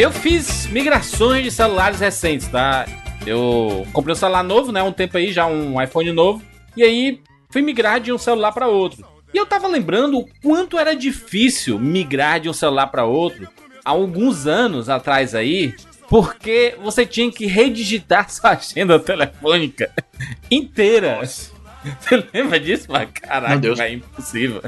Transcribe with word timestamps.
Eu 0.00 0.10
fiz 0.10 0.64
migrações 0.68 1.44
de 1.44 1.50
celulares 1.50 2.00
recentes, 2.00 2.48
tá? 2.48 2.86
Eu 3.26 3.86
comprei 3.92 4.14
um 4.14 4.16
celular 4.16 4.42
novo, 4.42 4.72
né? 4.72 4.82
Um 4.82 4.94
tempo 4.94 5.18
aí, 5.18 5.30
já 5.30 5.44
um 5.44 5.78
iPhone 5.78 6.10
novo. 6.10 6.42
E 6.74 6.82
aí 6.82 7.20
fui 7.50 7.60
migrar 7.60 8.00
de 8.00 8.10
um 8.10 8.16
celular 8.16 8.50
para 8.52 8.66
outro. 8.66 9.06
E 9.34 9.36
eu 9.36 9.44
tava 9.44 9.68
lembrando 9.68 10.18
o 10.18 10.26
quanto 10.42 10.78
era 10.78 10.96
difícil 10.96 11.78
migrar 11.78 12.40
de 12.40 12.48
um 12.48 12.52
celular 12.54 12.86
para 12.86 13.04
outro 13.04 13.46
há 13.84 13.90
alguns 13.90 14.46
anos 14.46 14.88
atrás 14.88 15.34
aí, 15.34 15.74
porque 16.08 16.74
você 16.82 17.04
tinha 17.04 17.30
que 17.30 17.44
redigitar 17.44 18.30
sua 18.32 18.52
agenda 18.52 18.98
telefônica 18.98 19.92
inteira. 20.50 21.16
Nossa. 21.16 21.52
Você 22.00 22.26
lembra 22.32 22.58
disso? 22.58 22.86
Mas 22.88 23.10
caraca, 23.12 23.84
é 23.84 23.92
impossível. 23.92 24.62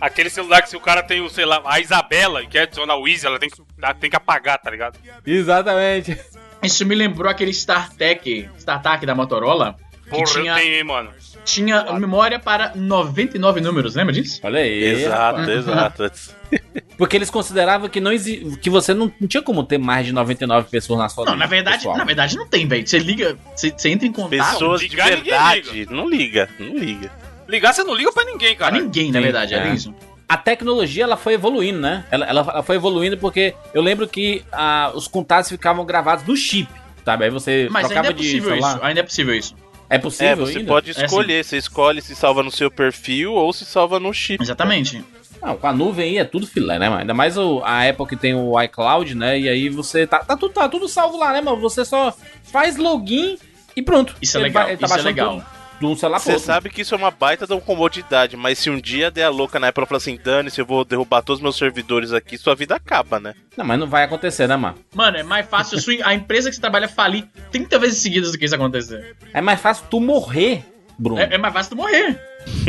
Aquele 0.00 0.30
celular 0.30 0.62
que 0.62 0.68
se 0.68 0.76
o 0.76 0.80
cara 0.80 1.02
tem 1.02 1.20
o, 1.20 1.28
sei 1.28 1.44
lá, 1.44 1.62
a 1.64 1.80
Isabela 1.80 2.42
e 2.42 2.46
quer 2.46 2.62
adicionar 2.62 2.96
o 2.96 3.08
Easy, 3.08 3.26
ela 3.26 3.38
tem 3.38 3.48
que, 3.48 3.62
ela 3.80 3.94
tem 3.94 4.10
que 4.10 4.16
apagar, 4.16 4.58
tá 4.58 4.70
ligado? 4.70 4.98
Exatamente. 5.26 6.18
Isso 6.62 6.84
me 6.84 6.94
lembrou 6.94 7.30
aquele 7.30 7.50
StarTech, 7.50 8.48
StarTAC 8.58 9.06
da 9.06 9.14
Motorola. 9.14 9.76
Porra, 10.08 10.24
tinha... 10.24 10.52
eu 10.52 10.58
tenho, 10.58 10.74
hein, 10.74 10.84
mano 10.84 11.10
tinha 11.46 11.92
memória 11.98 12.38
para 12.38 12.72
99 12.74 13.60
números, 13.60 13.94
lembra 13.94 14.12
disso? 14.12 14.40
Olha 14.42 14.60
aí. 14.60 14.84
Exato, 14.84 15.50
exato. 15.50 16.12
Porque 16.98 17.16
eles 17.16 17.30
consideravam 17.30 17.88
que 17.88 18.00
não 18.00 18.12
exi... 18.12 18.58
que 18.60 18.68
você 18.68 18.92
não, 18.92 19.12
não, 19.20 19.28
tinha 19.28 19.42
como 19.42 19.62
ter 19.62 19.78
mais 19.78 20.06
de 20.06 20.12
99 20.12 20.68
pessoas 20.68 20.98
na 20.98 21.08
sua 21.08 21.24
Não, 21.24 21.36
na 21.36 21.46
verdade, 21.46 21.78
pessoal. 21.78 21.96
na 21.96 22.04
verdade 22.04 22.36
não 22.36 22.46
tem, 22.48 22.66
velho. 22.66 22.86
Você 22.86 22.98
liga, 22.98 23.38
você, 23.54 23.70
você, 23.70 23.90
entra 23.90 24.06
em 24.08 24.12
contato. 24.12 24.52
Pessoas 24.52 24.80
de 24.80 24.96
verdade, 24.96 25.70
liga. 25.70 25.94
não 25.94 26.08
liga, 26.08 26.48
não 26.58 26.76
liga. 26.76 27.10
Ligar 27.48 27.72
você 27.72 27.84
não 27.84 27.94
liga 27.94 28.12
para 28.12 28.24
ninguém, 28.24 28.56
cara. 28.56 28.72
Pra 28.72 28.80
ninguém, 28.80 29.12
na 29.12 29.20
verdade, 29.20 29.54
é, 29.54 29.58
é 29.58 29.74
isso. 29.74 29.94
A 30.28 30.36
tecnologia 30.36 31.04
ela 31.04 31.16
foi 31.16 31.34
evoluindo, 31.34 31.78
né? 31.78 32.04
Ela, 32.10 32.26
ela, 32.26 32.40
ela 32.40 32.62
foi 32.62 32.76
evoluindo 32.76 33.16
porque 33.16 33.54
eu 33.72 33.80
lembro 33.80 34.08
que 34.08 34.44
ah, 34.50 34.90
os 34.94 35.06
contatos 35.06 35.48
ficavam 35.50 35.84
gravados 35.84 36.26
no 36.26 36.36
chip, 36.36 36.68
sabe? 37.04 37.24
Aí 37.24 37.30
você 37.30 37.68
Mas 37.70 37.86
trocava 37.86 38.08
ainda 38.08 38.20
é 38.20 38.22
possível 38.22 38.52
de 38.52 38.58
isso. 38.58 38.78
Ainda 38.82 39.00
é 39.00 39.02
possível 39.04 39.34
isso. 39.34 39.56
É 39.88 39.98
possível? 39.98 40.32
É, 40.32 40.34
você 40.34 40.58
ainda? 40.58 40.68
pode 40.68 40.90
escolher. 40.90 41.34
É 41.34 41.40
assim. 41.40 41.50
Você 41.50 41.56
escolhe 41.58 42.02
se 42.02 42.16
salva 42.16 42.42
no 42.42 42.50
seu 42.50 42.68
perfil 42.68 43.34
ou 43.34 43.52
se 43.52 43.64
salva 43.64 44.00
no 44.00 44.12
chip. 44.12 44.42
Exatamente. 44.42 45.04
Não, 45.40 45.56
com 45.56 45.66
a 45.68 45.72
nuvem 45.72 46.10
aí 46.10 46.18
é 46.18 46.24
tudo 46.24 46.44
filé, 46.44 46.76
né, 46.76 46.88
mano? 46.88 47.02
Ainda 47.02 47.14
mais 47.14 47.38
o, 47.38 47.62
a 47.62 47.88
Apple 47.88 48.06
que 48.06 48.16
tem 48.16 48.34
o 48.34 48.60
iCloud, 48.62 49.14
né? 49.14 49.38
E 49.38 49.48
aí 49.48 49.68
você 49.68 50.06
tá, 50.06 50.18
tá, 50.20 50.36
tudo, 50.36 50.52
tá 50.54 50.68
tudo 50.68 50.88
salvo 50.88 51.16
lá, 51.16 51.32
né, 51.32 51.40
mano? 51.40 51.60
Você 51.60 51.84
só 51.84 52.12
faz 52.42 52.76
login 52.76 53.38
e 53.76 53.82
pronto. 53.82 54.16
Isso 54.20 54.36
é 54.38 54.40
legal. 54.40 54.66
Tá 54.76 54.86
isso 54.86 54.98
é 54.98 55.02
legal. 55.02 55.34
Tudo 55.34 55.55
de 55.78 55.86
um 55.86 55.96
celular 55.96 56.18
Você 56.18 56.38
sabe 56.38 56.70
que 56.70 56.82
isso 56.82 56.94
é 56.94 56.98
uma 56.98 57.10
baita 57.10 57.46
de 57.46 57.52
uma 57.52 57.60
comodidade, 57.60 58.36
mas 58.36 58.58
se 58.58 58.70
um 58.70 58.80
dia 58.80 59.10
der 59.10 59.24
a 59.24 59.28
louca 59.28 59.58
na 59.58 59.68
Apple 59.68 59.84
e 59.84 59.86
falar 59.86 59.98
assim, 59.98 60.18
dane-se, 60.22 60.60
eu 60.60 60.66
vou 60.66 60.84
derrubar 60.84 61.22
todos 61.22 61.38
os 61.38 61.42
meus 61.42 61.56
servidores 61.56 62.12
aqui, 62.12 62.38
sua 62.38 62.54
vida 62.54 62.74
acaba, 62.74 63.20
né? 63.20 63.34
Não, 63.56 63.64
mas 63.64 63.78
não 63.78 63.86
vai 63.86 64.04
acontecer, 64.04 64.46
né, 64.46 64.56
mano? 64.56 64.76
Mano, 64.94 65.16
é 65.16 65.22
mais 65.22 65.46
fácil 65.46 65.78
a 66.04 66.14
empresa 66.14 66.48
que 66.48 66.56
você 66.56 66.60
trabalha 66.60 66.88
falir 66.88 67.26
30 67.50 67.78
vezes 67.78 67.98
seguidas 67.98 68.32
do 68.32 68.38
que 68.38 68.44
isso 68.44 68.54
acontecer. 68.54 69.16
É 69.32 69.40
mais 69.40 69.60
fácil 69.60 69.84
tu 69.90 70.00
morrer, 70.00 70.64
Bruno. 70.98 71.20
É, 71.20 71.34
é 71.34 71.38
mais 71.38 71.52
fácil 71.52 71.70
tu 71.70 71.76
morrer. 71.76 72.20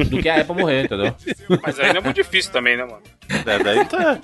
Do 0.10 0.22
que 0.22 0.28
a 0.28 0.42
Apple 0.42 0.56
morrer, 0.56 0.86
entendeu? 0.86 1.16
Mas 1.62 1.80
ainda 1.80 2.00
é 2.00 2.02
muito 2.02 2.16
difícil 2.16 2.52
também, 2.52 2.76
né, 2.76 2.84
mano? 2.84 3.02
É, 3.30 3.64
daí 3.64 3.86
tá. 3.86 4.20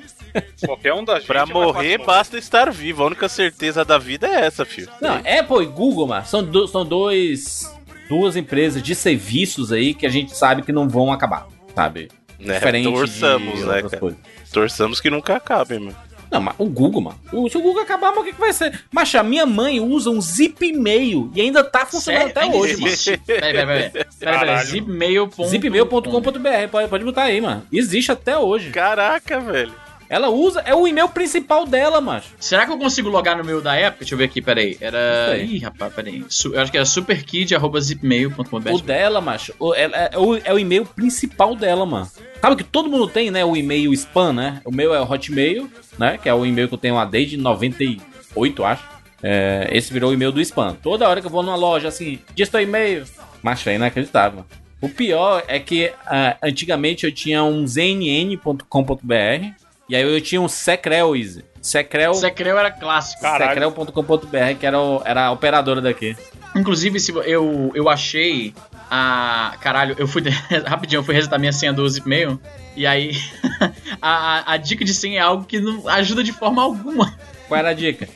Qualquer 0.66 0.94
um 0.94 1.04
da 1.04 1.16
gente. 1.16 1.28
Pra 1.28 1.46
morrer, 1.46 2.00
basta 2.00 2.38
estar 2.38 2.72
vivo. 2.72 3.04
A 3.04 3.06
única 3.06 3.30
certeza 3.30 3.86
da 3.86 4.00
vida 4.00 4.28
é 4.28 4.46
essa, 4.46 4.66
filho. 4.66 4.90
Não, 5.00 5.18
Apple 5.18 5.64
e 5.64 5.66
Google, 5.68 6.08
mano, 6.08 6.26
são, 6.26 6.44
do, 6.44 6.68
são 6.68 6.84
dois 6.84 7.72
duas 8.10 8.36
empresas 8.36 8.82
de 8.82 8.96
serviços 8.96 9.72
aí 9.72 9.94
que 9.94 10.06
a 10.06 10.10
gente 10.10 10.36
sabe 10.36 10.62
que 10.62 10.72
não 10.72 10.88
vão 10.88 11.12
acabar, 11.12 11.48
sabe? 11.76 12.10
É, 12.40 12.54
Diferente 12.54 12.92
torçamos, 12.92 13.60
de 13.60 13.66
né, 13.66 13.82
cara? 13.84 13.98
Coisas. 13.98 14.20
Torçamos 14.52 15.02
que 15.02 15.10
nunca 15.10 15.36
acabem, 15.36 15.80
mano. 15.80 15.96
Não, 16.34 16.42
mas 16.42 16.56
o 16.58 16.66
Google, 16.66 17.00
mano. 17.00 17.20
O, 17.32 17.48
se 17.48 17.58
o 17.58 17.62
Google 17.62 17.84
acabar, 17.84 18.10
mas 18.10 18.22
o 18.22 18.24
que, 18.24 18.34
que 18.34 18.40
vai 18.40 18.52
ser? 18.52 18.82
Mas 18.92 19.14
a 19.14 19.22
minha 19.22 19.46
mãe 19.46 19.80
usa 19.80 20.10
um 20.10 20.20
zip-mail 20.20 21.32
e 21.36 21.42
ainda 21.42 21.64
tá 21.64 21.86
funcionando 21.86 22.34
Sério? 22.34 22.40
até 22.40 22.58
hoje, 22.58 22.78
mano. 22.78 22.96
Peraí, 23.26 23.54
peraí, 23.54 23.90
peraí. 23.92 24.06
peraí, 24.20 24.66
Zipmail.com. 24.66 25.48
Zipmail.com.br, 25.48 26.70
pode, 26.72 26.88
pode 26.88 27.04
botar 27.04 27.24
aí, 27.24 27.40
mano. 27.40 27.64
Existe 27.72 28.12
até 28.12 28.36
hoje. 28.36 28.72
Caraca, 28.72 29.40
velho. 29.40 29.83
Ela 30.14 30.30
usa, 30.30 30.62
é 30.64 30.76
o 30.76 30.88
e-mail 30.88 31.10
principal 31.10 31.66
dela, 31.66 32.00
macho. 32.00 32.30
Será 32.40 32.68
que 32.68 32.72
eu 32.72 32.78
consigo 32.78 33.10
logar 33.10 33.36
no 33.36 33.44
meu 33.44 33.60
da 33.60 33.76
época? 33.76 34.02
Deixa 34.02 34.14
eu 34.14 34.18
ver 34.20 34.26
aqui, 34.26 34.44
peraí. 34.44 34.78
Era. 34.80 35.36
Ih, 35.40 35.58
rapaz, 35.58 35.92
peraí. 35.92 36.24
Eu 36.54 36.62
acho 36.62 36.72
que 36.72 36.78
era 36.78 36.86
superkid.zipmail.com. 36.86 38.58
O 38.58 38.80
dela, 38.80 39.20
macho. 39.20 39.56
O, 39.58 39.74
é, 39.74 39.86
é, 39.86 40.12
o, 40.16 40.36
é 40.36 40.54
o 40.54 40.60
e-mail 40.60 40.86
principal 40.86 41.56
dela, 41.56 41.84
mano. 41.84 42.08
Sabe 42.40 42.58
que 42.58 42.64
todo 42.64 42.92
mundo 42.92 43.08
tem, 43.08 43.32
né? 43.32 43.44
O 43.44 43.58
e-mail 43.58 43.92
spam, 43.94 44.34
né? 44.34 44.62
O 44.64 44.72
meu 44.72 44.94
é 44.94 45.02
o 45.02 45.12
Hotmail, 45.12 45.68
né? 45.98 46.20
Que 46.22 46.30
é 46.30 46.34
o 46.36 46.46
e-mail 46.46 46.68
que 46.68 46.76
eu 46.76 46.78
tenho 46.78 46.94
lá 46.94 47.06
desde 47.06 47.36
98, 47.36 48.66
acho. 48.66 48.84
É, 49.24 49.68
esse 49.72 49.92
virou 49.92 50.12
o 50.12 50.14
e-mail 50.14 50.32
do 50.32 50.40
spam. 50.42 50.76
Toda 50.76 51.10
hora 51.10 51.22
que 51.22 51.26
eu 51.26 51.32
vou 51.32 51.42
numa 51.42 51.56
loja 51.56 51.88
assim, 51.88 52.20
diz 52.36 52.50
teu 52.50 52.62
e-mail. 52.62 53.04
Macho, 53.42 53.68
é 53.68 53.74
inacreditável. 53.74 54.46
O 54.80 54.90
pior 54.90 55.44
é 55.48 55.60
que 55.60 55.88
uh, 55.88 56.38
antigamente 56.44 57.04
eu 57.04 57.12
tinha 57.12 57.44
um 57.44 57.66
znn.com.br 57.66 59.63
e 59.88 59.96
aí 59.96 60.02
eu 60.04 60.22
tinha 60.22 60.42
um 60.42 60.48
Secrel 60.48 61.16
Easy. 61.16 61.44
Secrel. 61.62 62.14
Secrel 62.14 62.58
era 62.58 62.72
clássico. 62.72 63.22
Secrel.com.br, 63.22 64.60
que 64.60 64.66
era, 64.66 64.80
o, 64.80 65.02
era 65.06 65.28
a 65.28 65.32
operadora 65.32 65.82
daqui. 65.82 66.16
Inclusive, 66.56 67.00
se 67.00 67.12
eu, 67.12 67.72
eu 67.74 67.90
achei 67.90 68.54
a. 68.90 69.56
Caralho, 69.62 69.96
eu 69.98 70.08
fui. 70.08 70.22
rapidinho, 70.68 71.00
eu 71.00 71.04
fui 71.04 71.16
resetar 71.16 71.40
minha 71.40 71.54
senha 71.54 71.74
do 71.74 71.88
Zipmail. 71.88 72.40
E 72.76 72.86
aí. 72.86 73.16
a, 74.02 74.54
a 74.54 74.58
dica 74.58 74.86
de 74.86 74.94
senha 74.94 75.20
é 75.20 75.22
algo 75.22 75.46
que 75.46 75.60
não 75.60 75.88
ajuda 75.88 76.24
de 76.24 76.32
forma 76.32 76.62
alguma. 76.62 77.18
Qual 77.48 77.58
era 77.58 77.70
a 77.70 77.74
dica? 77.74 78.08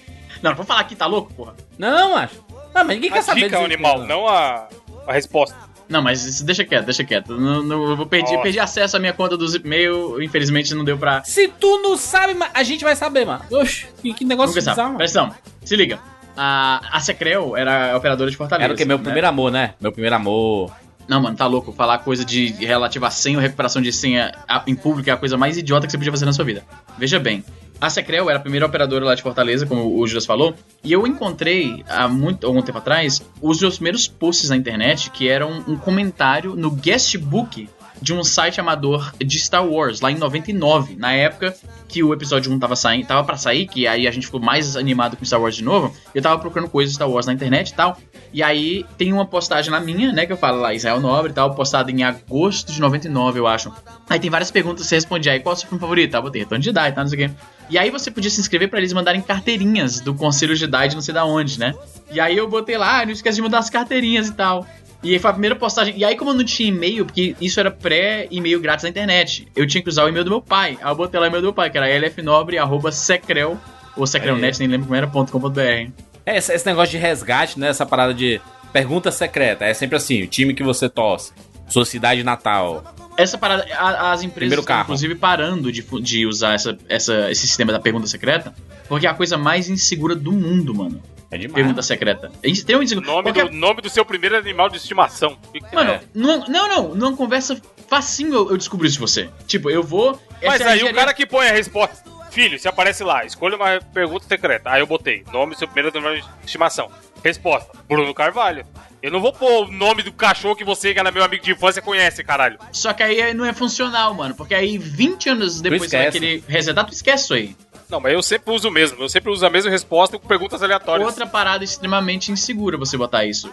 Não, 0.41 0.51
não 0.51 0.57
vou 0.57 0.65
falar 0.65 0.81
aqui, 0.81 0.95
tá 0.95 1.05
louco, 1.05 1.33
porra? 1.33 1.55
Não, 1.77 2.15
acho. 2.15 2.43
Não, 2.73 2.83
mas 2.83 2.87
ninguém 2.87 3.09
a 3.09 3.13
quer 3.13 3.21
saber 3.23 3.41
dica 3.41 3.55
é 3.55 3.59
o 3.59 3.65
animal, 3.65 3.99
não 4.05 4.27
a, 4.27 4.67
a 5.07 5.13
resposta. 5.13 5.55
Não, 5.89 6.01
mas 6.01 6.25
isso 6.25 6.45
deixa 6.45 6.63
quieto, 6.65 6.85
deixa 6.85 7.03
quieto. 7.03 7.37
Não, 7.37 7.63
não, 7.63 7.89
eu 7.89 7.95
vou 7.95 8.05
perder, 8.05 8.41
perdi 8.41 8.59
acesso 8.59 8.97
à 8.97 8.99
minha 8.99 9.13
conta 9.13 9.37
do 9.37 9.47
Zipmail, 9.47 10.21
infelizmente 10.21 10.73
não 10.73 10.83
deu 10.83 10.97
pra. 10.97 11.23
Se 11.23 11.47
tu 11.47 11.81
não 11.81 11.95
sabe, 11.95 12.35
a 12.53 12.63
gente 12.63 12.83
vai 12.83 12.95
saber, 12.95 13.25
mano. 13.25 13.43
Oxe, 13.51 13.87
que, 14.01 14.13
que 14.13 14.25
negócio 14.25 14.53
bizarro, 14.53 14.77
mano. 14.77 14.97
Presta 14.97 15.21
atenção, 15.21 15.41
se 15.63 15.75
liga. 15.75 15.99
A, 16.35 16.81
a 16.91 16.99
Secrel 16.99 17.57
era 17.57 17.93
a 17.93 17.97
operadora 17.97 18.29
de 18.29 18.37
Fortaleza. 18.37 18.65
Era 18.65 18.73
o 18.73 18.77
que? 18.77 18.85
Meu 18.85 18.97
né? 18.97 19.03
primeiro 19.03 19.27
amor, 19.27 19.51
né? 19.51 19.73
Meu 19.79 19.91
primeiro 19.91 20.15
amor. 20.15 20.71
Não, 21.07 21.21
mano, 21.21 21.37
tá 21.37 21.47
louco. 21.47 21.71
Falar 21.71 21.99
coisa 21.99 22.25
de 22.25 22.47
relativa 22.53 23.07
a 23.07 23.11
senha 23.11 23.37
ou 23.37 23.41
recuperação 23.41 23.81
de 23.81 23.91
senha 23.93 24.31
em 24.65 24.75
público 24.75 25.09
é 25.09 25.13
a 25.13 25.17
coisa 25.17 25.37
mais 25.37 25.57
idiota 25.57 25.85
que 25.85 25.91
você 25.91 25.97
podia 25.97 26.11
fazer 26.11 26.25
na 26.25 26.33
sua 26.33 26.43
vida. 26.43 26.63
Veja 26.97 27.19
bem, 27.19 27.43
a 27.79 27.89
Secrel 27.89 28.29
era 28.29 28.39
a 28.39 28.41
primeira 28.41 28.65
operadora 28.65 29.05
lá 29.05 29.13
de 29.13 29.21
Fortaleza, 29.21 29.65
como 29.65 29.99
o 29.99 30.07
Juras 30.07 30.25
falou, 30.25 30.55
e 30.83 30.91
eu 30.91 31.05
encontrei 31.05 31.83
há 31.87 32.07
muito 32.07 32.45
algum 32.47 32.61
tempo 32.61 32.79
atrás 32.79 33.21
os 33.39 33.61
meus 33.61 33.75
primeiros 33.75 34.07
posts 34.07 34.49
na 34.49 34.57
internet 34.57 35.11
que 35.11 35.29
eram 35.29 35.63
um 35.67 35.77
comentário 35.77 36.55
no 36.55 36.71
guestbook 36.71 37.69
de 38.01 38.13
um 38.13 38.23
site 38.23 38.59
amador 38.59 39.13
de 39.17 39.39
Star 39.39 39.65
Wars, 39.65 40.01
lá 40.01 40.11
em 40.11 40.17
99, 40.17 40.95
na 40.95 41.13
época 41.13 41.55
que 41.87 42.03
o 42.03 42.13
episódio 42.13 42.51
1 42.51 42.59
tava 42.59 42.75
saindo, 42.75 43.07
tava 43.07 43.23
para 43.23 43.37
sair, 43.37 43.65
que 43.65 43.87
aí 43.87 44.07
a 44.07 44.11
gente 44.11 44.25
ficou 44.25 44.39
mais 44.39 44.75
animado 44.75 45.15
com 45.15 45.23
Star 45.23 45.41
Wars 45.41 45.55
de 45.55 45.63
novo. 45.63 45.95
Eu 46.13 46.21
tava 46.21 46.39
procurando 46.39 46.69
coisas 46.69 46.91
de 46.91 46.95
Star 46.95 47.09
Wars 47.09 47.25
na 47.25 47.33
internet 47.33 47.69
e 47.69 47.73
tal. 47.73 47.97
E 48.33 48.43
aí 48.43 48.85
tem 48.97 49.13
uma 49.13 49.25
postagem 49.25 49.71
lá 49.71 49.79
minha, 49.79 50.11
né, 50.11 50.25
que 50.25 50.33
eu 50.33 50.37
falo 50.37 50.59
lá, 50.59 50.73
Israel 50.73 50.99
Nobre 50.99 51.31
e 51.31 51.33
tal, 51.33 51.55
postada 51.55 51.89
em 51.89 52.03
agosto 52.03 52.71
de 52.71 52.81
99, 52.81 53.39
eu 53.39 53.47
acho. 53.47 53.71
Aí 54.09 54.19
tem 54.19 54.29
várias 54.29 54.51
perguntas, 54.51 54.85
você 54.85 54.95
responde 54.95 55.29
aí, 55.29 55.39
qual 55.39 55.53
é 55.53 55.55
o 55.55 55.59
seu 55.59 55.69
filme 55.69 55.79
favorito? 55.79 56.11
Tá, 56.11 56.21
botei 56.21 56.41
Retorno 56.41 56.61
de 56.61 56.65
Jedi, 56.65 56.91
tá, 56.91 57.01
não 57.01 57.09
sei 57.09 57.25
o 57.25 57.29
quê. 57.29 57.35
E 57.69 57.77
aí 57.77 57.89
você 57.89 58.11
podia 58.11 58.29
se 58.29 58.39
inscrever 58.39 58.69
para 58.69 58.79
eles 58.79 58.93
mandarem 58.93 59.21
carteirinhas 59.21 59.99
do 59.99 60.13
Conselho 60.13 60.55
Jedi 60.55 60.89
de 60.89 60.95
não 60.95 61.01
sei 61.01 61.13
da 61.13 61.25
onde, 61.25 61.59
né? 61.59 61.73
E 62.11 62.19
aí 62.19 62.37
eu 62.37 62.47
botei 62.47 62.77
lá, 62.77 63.01
ah, 63.01 63.05
não 63.05 63.11
esquece 63.11 63.37
de 63.37 63.41
mandar 63.41 63.59
as 63.59 63.69
carteirinhas 63.69 64.27
e 64.27 64.33
tal. 64.33 64.65
E 65.03 65.13
aí 65.13 65.19
foi 65.19 65.29
a 65.29 65.33
primeira 65.33 65.55
postagem. 65.55 65.95
E 65.97 66.03
aí, 66.03 66.15
como 66.15 66.31
eu 66.31 66.35
não 66.35 66.43
tinha 66.43 66.69
e-mail, 66.69 67.05
porque 67.05 67.35
isso 67.39 67.59
era 67.59 67.69
pré-e-mail 67.69 68.59
grátis 68.59 68.83
na 68.83 68.89
internet, 68.89 69.47
eu 69.55 69.67
tinha 69.67 69.81
que 69.81 69.89
usar 69.89 70.03
o 70.05 70.09
e-mail 70.09 70.25
do 70.25 70.31
meu 70.31 70.41
pai. 70.41 70.77
Aí 70.81 70.91
eu 70.91 70.95
botei 70.95 71.19
lá 71.19 71.25
o 71.25 71.29
e-mail 71.29 71.41
do 71.41 71.45
meu 71.45 71.53
pai, 71.53 71.69
que 71.69 71.77
era 71.77 71.87
lfnobre.secrel, 71.87 73.57
ou 73.95 74.07
secrelnet, 74.07 74.59
nem 74.59 74.67
lembro 74.67 74.87
como 74.87 74.95
era, 74.95 75.07
.com.br. 75.07 75.91
É, 76.25 76.37
esse, 76.37 76.53
esse, 76.53 76.65
negócio 76.65 76.91
de 76.91 76.97
resgate, 76.97 77.59
né? 77.59 77.69
Essa 77.69 77.85
parada 77.85 78.13
de 78.13 78.41
pergunta 78.73 79.11
secreta. 79.11 79.65
É 79.65 79.73
sempre 79.73 79.95
assim, 79.95 80.23
o 80.23 80.27
time 80.27 80.53
que 80.53 80.63
você 80.63 80.89
torce, 80.89 81.31
sua 81.67 81.85
cidade 81.85 82.23
natal. 82.23 82.83
Essa 83.15 83.37
parada, 83.37 83.65
as 84.11 84.21
empresas 84.23 84.59
estão, 84.59 84.81
inclusive, 84.81 85.15
parando 85.15 85.71
de, 85.71 85.81
de 86.01 86.25
usar 86.25 86.53
essa, 86.53 86.77
essa, 86.87 87.31
esse 87.31 87.47
sistema 87.47 87.71
da 87.71 87.79
pergunta 87.79 88.05
secreta, 88.07 88.53
porque 88.87 89.07
é 89.07 89.09
a 89.09 89.13
coisa 89.13 89.37
mais 89.37 89.69
insegura 89.69 90.15
do 90.15 90.31
mundo, 90.31 90.75
mano. 90.75 91.01
É 91.29 91.37
demais. 91.37 91.55
Pergunta 91.55 91.81
secreta. 91.81 92.31
É 92.41 92.49
extremamente 92.49 92.89
seguro. 92.89 93.07
Nome, 93.07 93.23
Qualquer... 93.23 93.49
do, 93.49 93.55
nome 93.55 93.81
do 93.81 93.89
seu 93.89 94.05
primeiro 94.05 94.37
animal 94.37 94.69
de 94.69 94.77
estimação. 94.77 95.37
Mano, 95.73 95.91
é? 95.91 96.01
não, 96.13 96.45
não, 96.47 96.67
não. 96.67 96.95
Numa 96.95 97.15
conversa 97.15 97.59
facinho 97.87 98.33
eu, 98.33 98.49
eu 98.51 98.57
descobri 98.57 98.87
isso 98.87 98.95
de 98.95 99.01
você. 99.01 99.29
Tipo, 99.45 99.69
eu 99.69 99.83
vou. 99.83 100.19
Mas 100.43 100.61
aí 100.61 100.83
o 100.83 100.93
cara 100.93 101.13
que 101.13 101.25
põe 101.25 101.47
a 101.47 101.53
resposta. 101.53 102.17
Filho, 102.29 102.59
se 102.59 102.67
aparece 102.67 103.03
lá, 103.03 103.25
escolha 103.25 103.55
uma 103.55 103.79
pergunta 103.93 104.27
secreta. 104.27 104.69
Aí 104.69 104.81
eu 104.81 104.87
botei. 104.87 105.23
Nome 105.31 105.53
do 105.53 105.57
seu 105.57 105.67
primeiro 105.67 105.97
animal 105.97 106.15
de 106.15 106.23
estimação. 106.45 106.91
Resposta: 107.23 107.71
Bruno 107.87 108.13
Carvalho. 108.13 108.65
Eu 109.01 109.11
não 109.11 109.21
vou 109.21 109.31
pôr 109.31 109.65
o 109.65 109.71
nome 109.71 110.01
do 110.01 110.11
cachorro 110.11 110.55
que 110.55 110.63
você, 110.63 110.91
que 110.91 110.99
era 110.99 111.11
meu 111.11 111.23
amigo 111.23 111.43
de 111.43 111.51
infância, 111.51 111.81
conhece, 111.81 112.23
caralho. 112.23 112.57
Só 112.71 112.93
que 112.93 113.03
aí 113.03 113.33
não 113.33 113.45
é 113.45 113.53
funcional, 113.53 114.13
mano. 114.13 114.33
Porque 114.33 114.55
aí, 114.55 114.77
20 114.77 115.29
anos 115.29 115.61
depois 115.61 115.91
daquele 115.91 116.43
resetar, 116.47 116.83
tu 116.85 116.93
esquece 116.93 117.25
isso 117.25 117.33
aí. 117.35 117.55
Não, 117.89 118.01
mas 118.01 118.13
eu 118.13 118.21
sempre 118.21 118.53
uso 118.53 118.67
o 118.67 118.71
mesmo. 118.71 119.01
Eu 119.01 119.07
sempre 119.07 119.31
uso 119.31 119.45
a 119.45 119.49
mesma 119.49 119.71
resposta 119.71 120.19
com 120.19 120.27
perguntas 120.27 120.61
aleatórias. 120.61 121.07
Outra 121.07 121.25
parada 121.25 121.63
extremamente 121.63 122.31
insegura 122.31 122.77
você 122.77 122.97
botar 122.97 123.25
isso. 123.25 123.49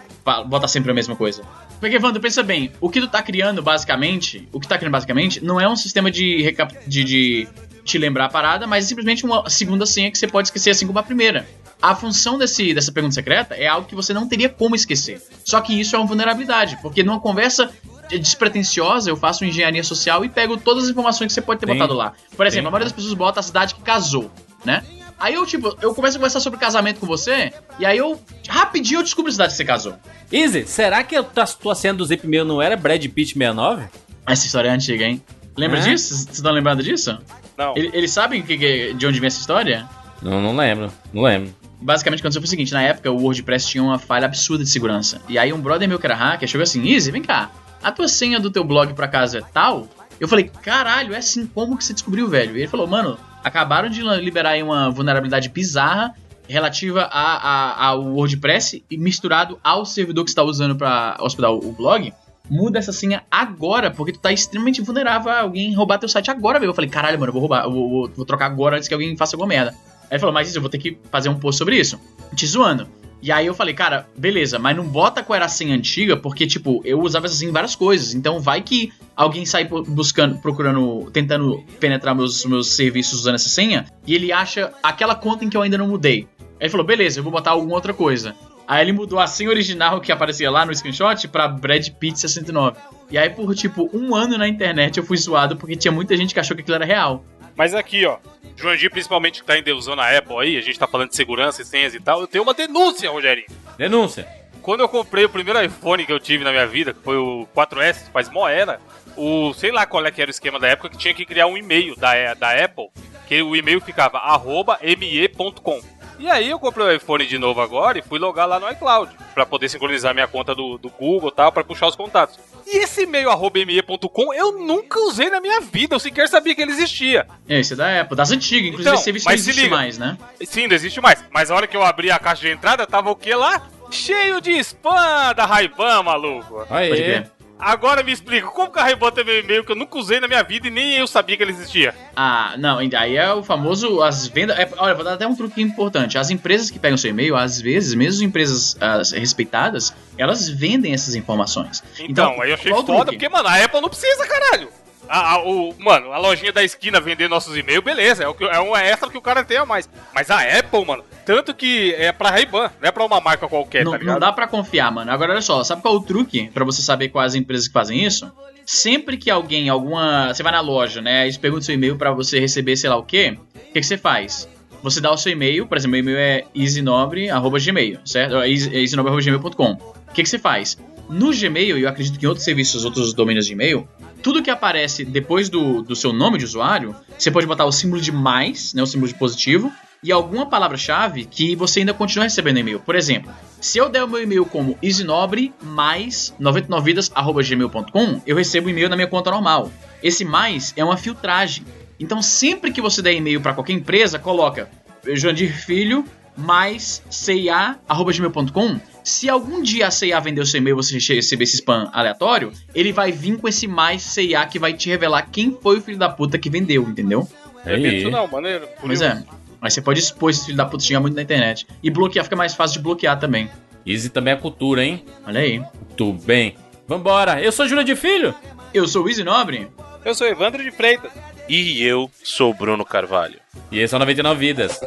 Botar 0.47 0.67
sempre 0.67 0.91
a 0.91 0.93
mesma 0.93 1.15
coisa. 1.15 1.43
Porque, 1.79 1.95
Evandro, 1.95 2.21
pensa 2.21 2.43
bem, 2.43 2.71
o 2.81 2.89
que 2.89 2.99
tu 2.99 3.07
tá 3.07 3.21
criando 3.21 3.61
basicamente, 3.61 4.47
o 4.51 4.59
que 4.59 4.67
tá 4.67 4.77
criando 4.77 4.91
basicamente, 4.91 5.43
não 5.43 5.59
é 5.59 5.69
um 5.69 5.75
sistema 5.75 6.11
de, 6.11 6.41
recap 6.41 6.73
de, 6.85 7.03
de 7.03 7.47
te 7.85 7.97
lembrar 7.97 8.25
a 8.25 8.29
parada, 8.29 8.67
mas 8.67 8.85
é 8.85 8.87
simplesmente 8.87 9.23
uma 9.23 9.49
segunda 9.49 9.85
senha 9.85 10.11
que 10.11 10.17
você 10.17 10.27
pode 10.27 10.47
esquecer 10.47 10.71
assim 10.71 10.87
como 10.87 10.99
a 10.99 11.03
primeira. 11.03 11.47
A 11.81 11.93
função 11.93 12.37
desse, 12.37 12.73
dessa 12.73 12.91
pergunta 12.91 13.13
secreta 13.13 13.53
é 13.55 13.67
algo 13.67 13.87
que 13.87 13.95
você 13.95 14.13
não 14.13 14.27
teria 14.27 14.49
como 14.49 14.75
esquecer. 14.75 15.21
Só 15.45 15.61
que 15.61 15.79
isso 15.79 15.95
é 15.95 15.99
uma 15.99 16.07
vulnerabilidade, 16.07 16.77
porque 16.81 17.03
numa 17.03 17.19
conversa 17.19 17.71
despretensiosa, 18.09 19.09
eu 19.09 19.15
faço 19.17 19.43
engenharia 19.45 19.83
social 19.83 20.23
e 20.25 20.29
pego 20.29 20.57
todas 20.57 20.85
as 20.85 20.89
informações 20.89 21.27
que 21.27 21.33
você 21.33 21.41
pode 21.41 21.59
ter 21.59 21.65
Tem. 21.65 21.75
botado 21.75 21.93
lá. 21.93 22.13
Por 22.35 22.45
exemplo, 22.45 22.63
Tem. 22.63 22.67
a 22.67 22.71
maioria 22.71 22.85
das 22.85 22.93
pessoas 22.93 23.13
bota 23.13 23.39
a 23.39 23.43
cidade 23.43 23.75
que 23.75 23.81
casou, 23.81 24.31
né? 24.63 24.83
Aí 25.17 25.33
eu, 25.35 25.45
tipo, 25.45 25.75
eu 25.81 25.93
começo 25.95 26.17
a 26.17 26.19
conversar 26.19 26.39
sobre 26.41 26.59
casamento 26.59 26.99
com 26.99 27.05
você, 27.07 27.53
e 27.79 27.85
aí 27.85 27.97
eu, 27.97 28.19
rapidinho, 28.49 28.99
eu 28.99 29.03
descubro 29.03 29.29
a 29.29 29.31
cidade 29.31 29.51
que 29.51 29.57
você 29.57 29.63
casou. 29.65 29.95
Easy, 30.31 30.65
será 30.67 31.03
que 31.03 31.15
a 31.15 31.23
tua, 31.23 31.45
tua 31.47 31.73
senha 31.75 31.93
do 31.93 32.03
Zip 32.05 32.27
meu 32.27 32.43
não 32.43 32.61
era 32.61 32.75
Brad 32.75 33.01
Pitt 33.07 33.33
69? 33.33 33.85
Essa 34.27 34.45
história 34.45 34.67
é 34.69 34.71
antiga, 34.71 35.05
hein? 35.05 35.21
Lembra 35.55 35.79
É? 35.79 35.81
disso? 35.83 36.13
Vocês 36.13 36.27
estão 36.37 36.51
lembrando 36.51 36.83
disso? 36.83 37.17
Não. 37.57 37.73
Ele- 37.77 37.89
Eles 37.93 38.11
sabem 38.11 38.41
que- 38.41 38.93
de 38.93 39.07
onde 39.07 39.19
vem 39.21 39.27
essa 39.27 39.39
história? 39.39 39.87
Não, 40.21 40.41
não 40.41 40.53
lembro. 40.55 40.91
Não 41.13 41.21
lembro. 41.23 41.55
Basicamente 41.79 42.19
aconteceu 42.19 42.41
foi 42.41 42.47
o 42.47 42.49
seguinte, 42.49 42.73
na 42.73 42.81
época 42.81 43.09
o 43.11 43.21
WordPress 43.21 43.67
tinha 43.69 43.83
uma 43.83 43.97
falha 43.99 44.25
absurda 44.25 44.63
de 44.65 44.69
segurança. 44.69 45.21
E 45.29 45.37
aí 45.37 45.53
um 45.53 45.59
brother 45.61 45.87
meu 45.87 45.97
que 45.99 46.05
era 46.05 46.15
hacker 46.15 46.47
chegou 46.47 46.63
assim, 46.63 46.85
Easy, 46.91 47.11
vem 47.11 47.21
cá, 47.21 47.51
a 47.87 47.91
tua 47.91 48.07
senha 48.07 48.39
do 48.39 48.49
teu 48.51 48.63
blog 48.63 48.93
pra 48.93 49.07
casa 49.07 49.37
é 49.39 49.41
tal? 49.41 49.87
Eu 50.19 50.27
falei, 50.27 50.49
caralho, 50.61 51.13
é 51.13 51.17
assim, 51.17 51.45
como 51.45 51.77
que 51.77 51.83
você 51.83 51.93
descobriu, 51.93 52.27
velho? 52.27 52.55
E 52.57 52.61
ele 52.61 52.67
falou, 52.67 52.87
mano, 52.87 53.17
acabaram 53.43 53.89
de 53.89 54.01
liberar 54.01 54.51
aí 54.51 54.63
uma 54.63 54.89
vulnerabilidade 54.89 55.49
bizarra 55.49 56.13
relativa 56.47 57.09
a, 57.11 57.85
ao 57.87 58.03
WordPress 58.03 58.83
e 58.89 58.97
misturado 58.97 59.59
ao 59.63 59.85
servidor 59.85 60.23
que 60.23 60.29
está 60.29 60.43
usando 60.43 60.75
pra 60.75 61.17
hospedar 61.19 61.51
o, 61.51 61.57
o 61.57 61.71
blog. 61.73 62.13
Muda 62.49 62.77
essa 62.77 62.93
senha 62.93 63.23
agora, 63.31 63.89
porque 63.89 64.11
tu 64.13 64.19
tá 64.19 64.31
extremamente 64.31 64.79
vulnerável 64.81 65.31
a 65.31 65.41
alguém 65.41 65.73
roubar 65.73 65.97
teu 65.97 66.07
site 66.07 66.29
agora, 66.29 66.59
velho. 66.59 66.69
Eu 66.69 66.75
falei, 66.75 66.89
caralho, 66.89 67.19
mano, 67.19 67.29
eu 67.29 67.33
vou 67.33 67.41
roubar, 67.41 67.63
eu 67.65 67.71
vou, 67.71 67.89
vou- 67.89 68.11
vou 68.15 68.25
trocar 68.25 68.45
agora 68.45 68.77
antes 68.77 68.87
que 68.87 68.93
alguém 68.93 69.17
faça 69.17 69.35
alguma 69.35 69.47
merda. 69.49 69.71
Aí 70.03 70.07
ele 70.11 70.19
falou, 70.19 70.31
mas 70.33 70.47
isso, 70.47 70.57
eu 70.57 70.61
vou 70.61 70.69
ter 70.69 70.77
que 70.77 70.97
fazer 71.11 71.27
um 71.29 71.39
post 71.39 71.57
sobre 71.57 71.77
isso. 71.79 71.99
Te 72.35 72.45
zoando. 72.45 72.87
E 73.25 73.31
aí 73.31 73.47
eu 73.47 73.55
falei, 73.55 73.73
cara, 73.73 74.05
beleza, 74.15 74.59
mas 74.59 74.77
não 74.77 74.85
bota 74.87 75.23
qual 75.23 75.35
era 75.35 75.45
a 75.45 75.49
senha 75.49 75.75
antiga, 75.75 76.15
porque, 76.15 76.45
tipo, 76.45 76.79
eu 76.85 77.01
usava 77.01 77.25
essa 77.25 77.33
senha 77.33 77.49
em 77.49 77.51
várias 77.51 77.73
coisas. 77.75 78.13
Então 78.13 78.39
vai 78.39 78.61
que 78.61 78.93
alguém 79.15 79.47
sai 79.47 79.65
bu- 79.65 79.81
buscando, 79.81 80.37
procurando, 80.37 81.09
tentando 81.11 81.65
penetrar 81.79 82.13
meus, 82.13 82.45
meus 82.45 82.73
serviços 82.75 83.21
usando 83.21 83.33
essa 83.33 83.49
senha, 83.49 83.85
e 84.05 84.13
ele 84.13 84.31
acha 84.31 84.71
aquela 84.83 85.15
conta 85.15 85.43
em 85.43 85.49
que 85.49 85.57
eu 85.57 85.63
ainda 85.63 85.75
não 85.75 85.87
mudei. 85.87 86.27
Aí 86.39 86.45
ele 86.61 86.69
falou, 86.69 86.85
beleza, 86.85 87.17
eu 87.17 87.23
vou 87.23 87.31
botar 87.31 87.49
alguma 87.49 87.73
outra 87.73 87.95
coisa. 87.95 88.35
Aí 88.67 88.83
ele 88.83 88.93
mudou 88.93 89.19
a 89.19 89.25
senha 89.25 89.49
original 89.49 89.99
que 89.99 90.11
aparecia 90.11 90.51
lá 90.51 90.63
no 90.63 90.73
screenshot 90.75 91.27
pra 91.27 91.47
Brad 91.47 91.87
Pitt 91.99 92.19
69. 92.19 92.77
E 93.09 93.17
aí, 93.17 93.29
por 93.31 93.55
tipo, 93.55 93.89
um 93.91 94.13
ano 94.15 94.37
na 94.37 94.47
internet 94.47 94.97
eu 94.97 95.03
fui 95.05 95.17
zoado 95.17 95.55
porque 95.55 95.75
tinha 95.75 95.91
muita 95.91 96.15
gente 96.15 96.31
que 96.33 96.39
achou 96.39 96.55
que 96.55 96.61
aquilo 96.61 96.75
era 96.75 96.85
real. 96.85 97.23
Mas 97.55 97.73
aqui, 97.73 98.05
ó. 98.05 98.17
Joandir, 98.57 98.89
principalmente 98.89 99.41
que 99.41 99.45
tá 99.45 99.57
endeusando 99.57 100.01
a 100.01 100.17
Apple 100.17 100.37
aí, 100.39 100.57
a 100.57 100.61
gente 100.61 100.79
tá 100.79 100.87
falando 100.87 101.09
de 101.09 101.15
segurança 101.15 101.61
e 101.61 101.65
senhas 101.65 101.93
e 101.93 101.99
tal, 101.99 102.21
eu 102.21 102.27
tenho 102.27 102.43
uma 102.43 102.53
denúncia, 102.53 103.09
Rogerinho. 103.09 103.47
Denúncia. 103.77 104.27
Quando 104.61 104.79
eu 104.81 104.89
comprei 104.89 105.25
o 105.25 105.29
primeiro 105.29 105.61
iPhone 105.61 106.05
que 106.05 106.11
eu 106.11 106.19
tive 106.19 106.43
na 106.43 106.51
minha 106.51 106.65
vida, 106.65 106.93
que 106.93 107.01
foi 107.01 107.17
o 107.17 107.47
4S, 107.55 108.09
faz 108.11 108.29
mó 108.29 108.47
era, 108.47 108.79
o 109.15 109.53
sei 109.53 109.71
lá 109.71 109.85
qual 109.85 110.05
é 110.05 110.11
que 110.11 110.21
era 110.21 110.29
o 110.29 110.31
esquema 110.31 110.59
da 110.59 110.67
época, 110.67 110.89
que 110.89 110.97
tinha 110.97 111.13
que 111.13 111.25
criar 111.25 111.47
um 111.47 111.57
e-mail 111.57 111.95
da, 111.95 112.33
da 112.33 112.51
Apple, 112.63 112.87
que 113.27 113.41
o 113.41 113.55
e-mail 113.55 113.81
ficava 113.81 114.17
arroba 114.17 114.79
me.com. 114.81 115.81
E 116.19 116.29
aí 116.29 116.49
eu 116.49 116.59
comprei 116.59 116.85
o 116.85 116.91
iPhone 116.91 117.25
de 117.25 117.37
novo 117.37 117.61
agora 117.61 117.99
e 117.99 118.01
fui 118.01 118.17
logar 118.19 118.47
lá 118.47 118.59
no 118.59 118.69
iCloud, 118.71 119.11
pra 119.33 119.45
poder 119.45 119.69
sincronizar 119.69 120.13
minha 120.13 120.27
conta 120.27 120.55
do, 120.55 120.77
do 120.77 120.89
Google 120.89 121.29
e 121.29 121.33
tal, 121.33 121.51
pra 121.51 121.63
puxar 121.63 121.87
os 121.87 121.95
contatos. 121.95 122.39
E 122.65 122.77
esse 122.77 123.03
e-mail 123.03 123.29
arroba 123.29 123.59
me.com 123.63 124.33
eu 124.33 124.53
nunca 124.53 124.99
usei 125.01 125.29
na 125.29 125.39
minha 125.39 125.61
vida, 125.61 125.95
eu 125.95 125.99
sequer 125.99 126.27
sabia 126.27 126.55
que 126.55 126.61
ele 126.61 126.71
existia. 126.71 127.27
É, 127.47 127.59
esse 127.59 127.73
é 127.73 127.75
da 127.75 128.01
Apple, 128.01 128.15
das 128.17 128.31
antigas, 128.31 128.69
inclusive 128.69 128.81
Então, 128.89 128.93
esse 128.95 129.03
serviço 129.03 129.25
não 129.27 129.33
existe 129.33 129.61
liga. 129.61 129.75
mais, 129.75 129.97
né? 129.97 130.17
Sim, 130.43 130.67
não 130.67 130.75
existe 130.75 130.99
mais. 130.99 131.23
Mas 131.31 131.51
a 131.51 131.55
hora 131.55 131.67
que 131.67 131.77
eu 131.77 131.83
abri 131.83 132.09
a 132.09 132.17
caixa 132.17 132.41
de 132.41 132.49
entrada, 132.51 132.87
tava 132.87 133.11
o 133.11 133.15
que 133.15 133.33
lá? 133.35 133.61
Cheio 133.91 134.41
de 134.41 134.51
spam 134.59 135.33
da 135.35 135.45
Ray-Ban, 135.45 136.01
maluco. 136.01 136.65
Aí. 136.71 137.23
Agora 137.57 138.03
me 138.03 138.11
explica, 138.11 138.47
como 138.47 138.69
que 138.71 138.77
a 138.79 138.83
Ray-Ban 138.83 139.11
tem 139.11 139.23
meu 139.23 139.39
e-mail 139.39 139.63
que 139.63 139.71
eu 139.71 139.75
nunca 139.75 139.97
usei 139.97 140.19
na 140.19 140.27
minha 140.27 140.43
vida 140.43 140.67
e 140.67 140.69
nem 140.71 140.97
eu 140.97 141.07
sabia 141.07 141.37
que 141.37 141.43
ele 141.43 141.51
existia? 141.53 141.95
Ah, 142.15 142.55
não, 142.57 142.79
ainda- 142.79 142.99
aí 142.99 143.15
é 143.15 143.31
o 143.33 143.43
famoso 143.43 144.01
as 144.03 144.27
vendas. 144.27 144.59
é, 144.59 144.69
olha, 144.77 144.93
vou 144.93 145.03
dar 145.05 145.13
até 145.13 145.25
um 145.25 145.33
truque 145.35 145.61
importante. 145.61 146.17
As 146.17 146.29
empresas 146.29 146.69
que 146.69 146.77
pegam 146.77 146.97
seu 146.97 147.09
e-mail, 147.11 147.35
às 147.35 147.61
vezes, 147.61 147.93
mesmo 147.93 148.25
empresas 148.25 148.75
ah, 148.81 149.01
respeitadas, 149.13 149.93
elas 150.17 150.49
vendem 150.49 150.93
essas 150.93 151.15
informações. 151.15 151.81
Então, 151.99 152.41
aí 152.41 152.49
eu 152.49 152.55
achei 152.55 152.71
foda, 152.73 153.05
porque, 153.11 153.29
mano, 153.29 153.47
a 153.47 153.63
Apple 153.63 153.79
não 153.81 153.89
precisa, 153.89 154.25
caralho. 154.27 154.69
A, 155.07 155.33
a- 155.35 155.43
o, 155.43 155.73
mano, 155.79 156.11
a 156.11 156.17
lojinha 156.17 156.51
da 156.51 156.63
esquina 156.63 156.99
vender 156.99 157.29
nossos 157.29 157.55
e-mails, 157.55 157.83
beleza, 157.83 158.23
é, 158.23 158.27
o 158.27 158.33
que, 158.33 158.43
é 158.43 158.59
um 158.59 158.75
extra 158.75 159.09
que 159.09 159.17
o 159.17 159.21
cara 159.21 159.43
tem 159.43 159.57
a 159.57 159.65
mais. 159.65 159.87
Mas 160.13 160.29
a 160.31 160.39
Apple, 160.41 160.83
mano, 160.85 161.03
tanto 161.25 161.53
que 161.53 161.93
é 161.95 162.11
pra 162.11 162.29
Ray-Ban, 162.31 162.71
não 162.81 162.89
é 162.89 162.91
pra 162.91 163.05
uma 163.05 163.19
marca 163.21 163.47
qualquer, 163.47 163.83
não, 163.85 163.91
tá 163.91 163.97
não 163.97 164.03
ligado? 164.03 164.19
dá 164.19 164.31
pra 164.33 164.47
confiar, 164.47 164.91
mano. 164.91 165.11
Agora 165.11 165.31
olha 165.33 165.41
só, 165.41 165.63
sabe 165.63 165.81
qual 165.81 165.93
é 165.93 165.97
o 165.97 166.01
truque 166.01 166.49
pra 166.53 166.65
você 166.65 166.81
saber 166.81 167.09
quais 167.09 167.35
empresas 167.35 167.67
que 167.67 167.73
fazem 167.73 168.03
isso? 168.03 168.31
Sempre 168.65 169.15
que 169.17 169.29
alguém, 169.29 169.69
alguma. 169.69 170.33
Você 170.33 170.41
vai 170.41 170.51
na 170.51 170.59
loja, 170.61 170.99
né? 171.01 171.23
Eles 171.25 171.37
perguntam 171.37 171.65
seu 171.65 171.75
e-mail 171.75 171.97
pra 171.97 172.11
você 172.11 172.39
receber 172.39 172.75
sei 172.75 172.89
lá 172.89 172.95
o 172.95 173.03
quê. 173.03 173.37
O 173.53 173.59
que, 173.73 173.79
que 173.79 173.83
você 173.83 173.97
faz? 173.97 174.49
Você 174.81 174.99
dá 174.99 175.11
o 175.11 175.17
seu 175.17 175.31
e-mail, 175.31 175.67
por 175.67 175.77
exemplo, 175.77 175.91
meu 175.91 175.99
e-mail 176.01 176.17
é 176.17 176.43
easynobre.gmail, 176.55 177.99
certo? 178.05 178.35
É 178.37 178.49
easy- 178.49 178.75
é 178.75 178.79
easynobre.gmail.com. 178.79 179.71
O 179.73 180.13
que, 180.13 180.23
que 180.23 180.29
você 180.29 180.39
faz? 180.39 180.77
No 181.09 181.31
Gmail, 181.31 181.77
e 181.77 181.83
eu 181.83 181.89
acredito 181.89 182.17
que 182.17 182.25
em 182.25 182.29
outros 182.29 182.43
serviços, 182.43 182.83
outros 182.83 183.13
domínios 183.13 183.45
de 183.45 183.53
e-mail, 183.53 183.87
tudo 184.25 184.41
que 184.41 184.49
aparece 184.49 185.05
depois 185.05 185.49
do, 185.49 185.83
do 185.83 185.95
seu 185.95 186.11
nome 186.11 186.39
de 186.39 186.45
usuário, 186.45 186.95
você 187.15 187.29
pode 187.29 187.45
botar 187.45 187.63
o 187.63 187.71
símbolo 187.71 188.01
de 188.01 188.11
mais, 188.11 188.73
né, 188.73 188.81
o 188.81 188.87
símbolo 188.87 189.07
de 189.07 189.13
positivo, 189.19 189.71
e 190.01 190.11
alguma 190.11 190.47
palavra-chave 190.47 191.25
que 191.25 191.55
você 191.55 191.81
ainda 191.81 191.93
continua 191.93 192.23
recebendo 192.23 192.57
e-mail. 192.57 192.79
Por 192.79 192.95
exemplo, 192.95 193.31
se 193.61 193.77
eu 193.77 193.87
der 193.87 194.03
o 194.03 194.07
meu 194.07 194.23
e-mail 194.23 194.43
como 194.43 194.79
isinobre 194.81 195.53
mais 195.61 196.33
99vidas@gmail.com, 196.41 198.21
eu 198.25 198.35
recebo 198.35 198.67
e-mail 198.67 198.89
na 198.89 198.95
minha 198.95 199.07
conta 199.07 199.29
normal. 199.29 199.71
Esse 200.01 200.25
mais 200.25 200.73
é 200.75 200.83
uma 200.83 200.97
filtragem. 200.97 201.63
Então, 201.99 202.19
sempre 202.19 202.71
que 202.71 202.81
você 202.81 203.03
der 203.03 203.13
e-mail 203.13 203.41
para 203.41 203.53
qualquer 203.53 203.73
empresa, 203.73 204.17
coloca 204.17 204.71
Joandir 205.05 205.55
Filho 205.55 206.03
mais 206.35 207.03
cia@gmail.com. 207.11 208.79
Se 209.05 209.29
algum 209.29 209.61
dia 209.61 209.85
a 209.85 209.91
CIA 209.91 210.19
vender 210.19 210.41
o 210.41 210.45
seu 210.47 210.57
e-mail 210.57 210.73
e 210.73 210.81
você 210.83 211.13
receber 211.13 211.43
esse 211.43 211.57
spam 211.57 211.87
aleatório, 211.93 212.51
ele 212.73 212.91
vai 212.91 213.11
vir 213.11 213.37
com 213.37 213.47
esse 213.47 213.67
mais 213.67 214.01
CIA 214.01 214.43
que 214.47 214.57
vai 214.57 214.73
te 214.73 214.89
revelar 214.89 215.29
quem 215.31 215.55
foi 215.61 215.77
o 215.77 215.81
filho 215.81 215.99
da 215.99 216.09
puta 216.09 216.39
que 216.39 216.49
vendeu, 216.49 216.81
entendeu? 216.81 217.29
É 217.63 217.77
isso 217.77 218.09
não, 218.09 218.27
maneiro. 218.27 218.67
Pois 218.81 219.01
é. 219.01 219.23
Mas 219.61 219.75
você 219.75 219.81
pode 219.81 219.99
expor 219.99 220.31
esse 220.31 220.45
filho 220.45 220.57
da 220.57 220.65
puta 220.65 220.83
xingar 220.83 221.01
muito 221.01 221.13
na 221.13 221.21
internet. 221.21 221.67
E 221.83 221.91
bloquear 221.91 222.25
fica 222.25 222.35
mais 222.35 222.55
fácil 222.55 222.79
de 222.79 222.83
bloquear 222.83 223.19
também. 223.19 223.47
Easy 223.85 224.09
também 224.09 224.33
é 224.33 224.37
cultura, 224.37 224.83
hein? 224.83 225.05
Olha 225.25 225.39
aí. 225.39 225.59
Muito 225.59 226.13
bem. 226.25 226.55
Vambora. 226.87 227.39
Eu 227.39 227.51
sou 227.51 227.67
Júlia 227.67 227.83
de 227.83 227.95
Filho. 227.95 228.33
Eu 228.73 228.87
sou 228.87 229.05
o 229.05 229.07
Easy 229.07 229.23
Nobre. 229.23 229.67
Eu 230.03 230.15
sou 230.15 230.25
Evandro 230.25 230.63
de 230.63 230.71
Freitas. 230.71 231.11
E 231.47 231.83
eu 231.83 232.09
sou 232.23 232.55
Bruno 232.55 232.83
Carvalho. 232.83 233.39
E 233.71 233.79
esse 233.79 233.93
é 233.93 233.97
o 233.97 233.99
99 233.99 234.39
Vidas. 234.39 234.79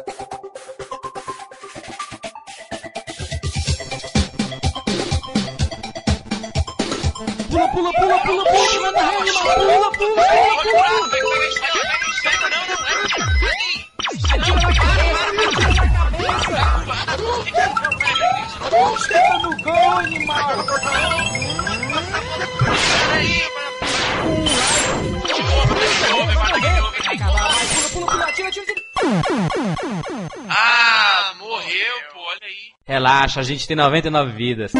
Ah, 30.49 31.33
morreu, 31.39 31.95
pô, 32.13 32.19
olha 32.19 32.39
aí. 32.43 32.55
Relaxa, 32.85 33.39
a 33.39 33.43
gente 33.43 33.67
tem 33.67 33.75
99 33.75 34.31
vidas. 34.31 34.71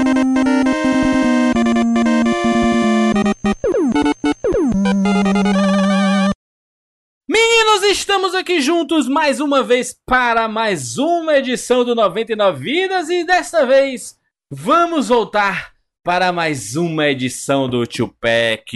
Meninos, 7.27 7.83
estamos 7.83 8.35
aqui 8.35 8.61
juntos 8.61 9.07
mais 9.07 9.39
uma 9.39 9.63
vez 9.63 9.95
para 10.05 10.47
mais 10.47 10.97
uma 10.97 11.37
edição 11.37 11.83
do 11.83 11.95
99 11.95 12.59
Vidas 12.59 13.09
e 13.09 13.23
desta 13.23 13.65
vez 13.65 14.15
vamos 14.51 15.07
voltar 15.07 15.71
para 16.03 16.31
mais 16.31 16.75
uma 16.75 17.07
edição 17.07 17.67
do 17.67 17.85
Tupac. 17.87 18.71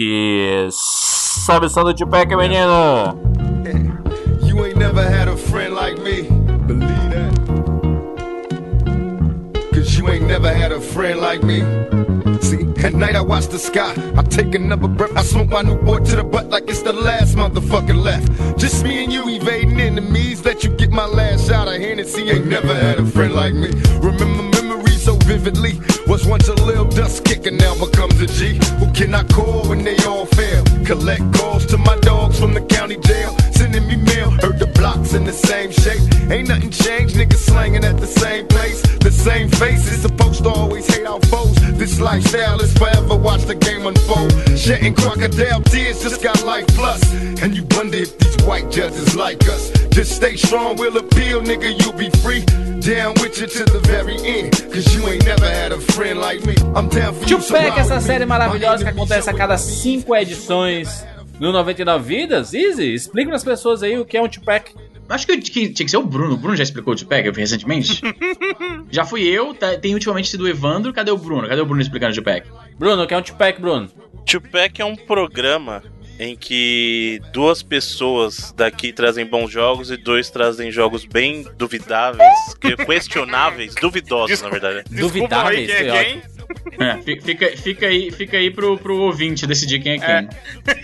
Sobe 0.70 1.66
o 1.66 1.68
som 1.68 1.84
do 1.84 1.94
Tupac, 1.94 2.34
menino! 2.34 3.18
You 4.44 4.64
ain't 4.64 4.76
never 4.76 5.02
had 5.02 5.28
a 5.28 5.36
friend 5.36 5.74
like 5.74 6.00
me. 6.00 6.22
Believe 6.66 7.10
that. 7.10 7.34
Cause 9.74 9.98
you 9.98 10.08
ain't 10.08 10.26
never 10.26 10.48
had 10.52 10.70
a 10.70 10.80
friend 10.80 11.20
like 11.20 11.42
me. 11.44 11.62
At 12.84 12.92
night 12.92 13.16
I 13.16 13.22
watch 13.22 13.46
the 13.46 13.58
sky. 13.58 13.94
I 14.14 14.22
take 14.22 14.54
another 14.54 14.88
breath. 14.88 15.16
I 15.16 15.22
smoke 15.22 15.48
my 15.48 15.62
new 15.62 15.76
boy 15.76 16.00
to 16.00 16.16
the 16.16 16.22
butt 16.22 16.50
like 16.50 16.68
it's 16.68 16.82
the 16.82 16.92
last 16.92 17.34
motherfucker 17.34 17.96
left. 17.96 18.58
Just 18.58 18.84
me 18.84 19.02
and 19.02 19.10
you 19.10 19.26
evading 19.26 19.80
enemies. 19.80 20.44
Let 20.44 20.62
you 20.62 20.68
get 20.68 20.90
my 20.90 21.06
last 21.06 21.48
shot 21.48 21.66
of 21.66 21.80
Hennessy. 21.80 22.28
Ain't 22.28 22.46
never 22.46 22.74
had 22.74 22.98
a 22.98 23.06
friend 23.06 23.34
like 23.34 23.54
me. 23.54 23.70
Remember 24.00 24.42
memories 24.60 25.02
so 25.02 25.16
vividly. 25.24 25.80
Was 26.06 26.26
once 26.26 26.48
a 26.48 26.52
little 26.52 26.84
dust 26.84 27.24
kicker, 27.24 27.50
now 27.50 27.74
becomes 27.74 28.20
a 28.20 28.26
G. 28.26 28.60
Who 28.78 28.92
can 28.92 29.14
I 29.14 29.22
call 29.24 29.66
when 29.66 29.82
they 29.82 29.96
all 30.04 30.26
fail? 30.26 30.62
Collect 30.84 31.24
calls 31.32 31.64
to 31.66 31.78
my 31.78 31.96
dogs 32.00 32.38
from 32.38 32.52
the 32.52 32.60
county 32.60 32.98
jail. 32.98 33.34
Sending 33.52 33.88
me 33.88 33.96
mail. 33.96 34.30
Heard 34.42 34.58
the 34.58 34.66
blocks 34.66 35.14
in 35.14 35.24
the 35.24 35.32
same 35.32 35.72
shape. 35.72 36.02
Ain't 36.30 36.48
nothing 36.48 36.70
changed. 36.70 37.16
Niggas 37.16 37.46
slanging 37.48 37.84
at 37.84 37.96
the 37.96 38.06
same 38.06 38.46
place. 38.46 38.82
The 38.98 39.10
same 39.10 39.48
faces. 39.48 40.02
Supposed 40.02 40.44
to 40.44 40.50
always 40.50 40.86
hate 40.94 41.06
our 41.06 41.20
foes. 41.32 41.63
This 41.84 42.00
lifestyle 42.00 42.58
is 42.62 42.72
forever. 42.72 43.14
Watch 43.14 43.42
the 43.42 43.54
game 43.54 43.86
unfold. 43.86 44.32
Shedding 44.58 44.94
crocodile 44.94 45.60
tears. 45.60 46.02
Just 46.02 46.22
got 46.22 46.42
life 46.42 46.66
plus. 46.68 47.02
And 47.42 47.54
you 47.54 47.62
wonder 47.72 47.98
if 47.98 48.16
these 48.16 48.36
white 48.46 48.70
judges 48.70 49.14
like 49.14 49.46
us. 49.50 49.70
Just 49.90 50.16
stay 50.16 50.34
strong, 50.34 50.76
we'll 50.76 50.96
appeal, 50.96 51.42
nigga, 51.42 51.78
you'll 51.78 51.92
be 51.92 52.08
free. 52.24 52.40
Down 52.80 53.12
with 53.20 53.38
you 53.38 53.46
to 53.46 53.64
the 53.66 53.80
very 53.80 54.16
end. 54.16 54.52
Cause 54.72 54.94
you 54.94 55.06
ain't 55.06 55.26
never 55.26 55.44
had 55.44 55.72
a 55.72 55.78
friend 55.92 56.18
like 56.20 56.42
me. 56.46 56.54
I'm 56.74 56.88
down 56.88 57.12
for 57.12 57.28
you. 57.28 57.36
Tupac, 57.36 57.78
essa 57.78 58.00
série 58.00 58.24
maravilhosa 58.24 58.82
que 58.82 58.88
acontece 58.88 59.28
a 59.28 59.34
cada 59.34 59.58
cinco 59.58 60.16
edições 60.16 61.04
no 61.38 61.52
99 61.52 62.02
Vidas. 62.02 62.54
Easy, 62.54 62.94
explica 62.94 63.28
para 63.28 63.36
as 63.36 63.44
pessoas 63.44 63.82
aí 63.82 63.98
o 63.98 64.06
que 64.06 64.16
é 64.16 64.22
um 64.22 64.28
Tupac. 64.28 64.72
Acho 65.08 65.26
que, 65.26 65.36
que 65.38 65.50
tinha 65.68 65.84
que 65.84 65.90
ser 65.90 65.96
o 65.98 66.02
Bruno. 66.04 66.34
O 66.34 66.36
Bruno 66.36 66.56
já 66.56 66.62
explicou 66.62 66.94
o 66.94 66.96
Tupac 66.96 67.30
recentemente? 67.36 68.00
já 68.90 69.04
fui 69.04 69.22
eu, 69.22 69.52
tá- 69.54 69.76
tem 69.76 69.92
ultimamente 69.94 70.28
sido 70.28 70.44
o 70.44 70.48
Evandro. 70.48 70.92
Cadê 70.92 71.10
o 71.10 71.16
Bruno? 71.18 71.46
Cadê 71.48 71.60
o 71.60 71.66
Bruno 71.66 71.82
explicando 71.82 72.12
o 72.12 72.14
Tupac? 72.16 72.46
Bruno, 72.78 73.02
o 73.02 73.06
que 73.06 73.14
é 73.14 73.18
um 73.18 73.22
Tupac, 73.22 73.60
Bruno? 73.60 73.90
Tupac 74.26 74.80
é 74.80 74.84
um 74.84 74.96
programa 74.96 75.82
em 76.18 76.36
que 76.36 77.20
duas 77.32 77.62
pessoas 77.62 78.52
daqui 78.56 78.92
trazem 78.92 79.26
bons 79.26 79.50
jogos 79.50 79.90
e 79.90 79.96
dois 79.96 80.30
trazem 80.30 80.70
jogos 80.70 81.04
bem 81.04 81.44
duvidáveis, 81.58 82.54
que- 82.60 82.76
questionáveis, 82.86 83.74
duvidosos, 83.74 84.40
na 84.40 84.48
verdade. 84.48 84.84
Desculpa 84.88 85.48
aí 85.48 85.66
Duvidáveis, 85.66 85.66
quem 85.66 85.88
é 85.90 86.04
quem. 86.04 86.22
É, 86.78 86.96
fi- 87.02 87.20
fica, 87.20 87.56
fica 87.56 87.86
aí, 87.86 88.10
fica 88.12 88.36
aí 88.36 88.50
pro, 88.50 88.78
pro 88.78 88.96
ouvinte 89.00 89.46
decidir 89.46 89.80
quem 89.80 89.92
é 89.94 89.98
quem. 89.98 90.28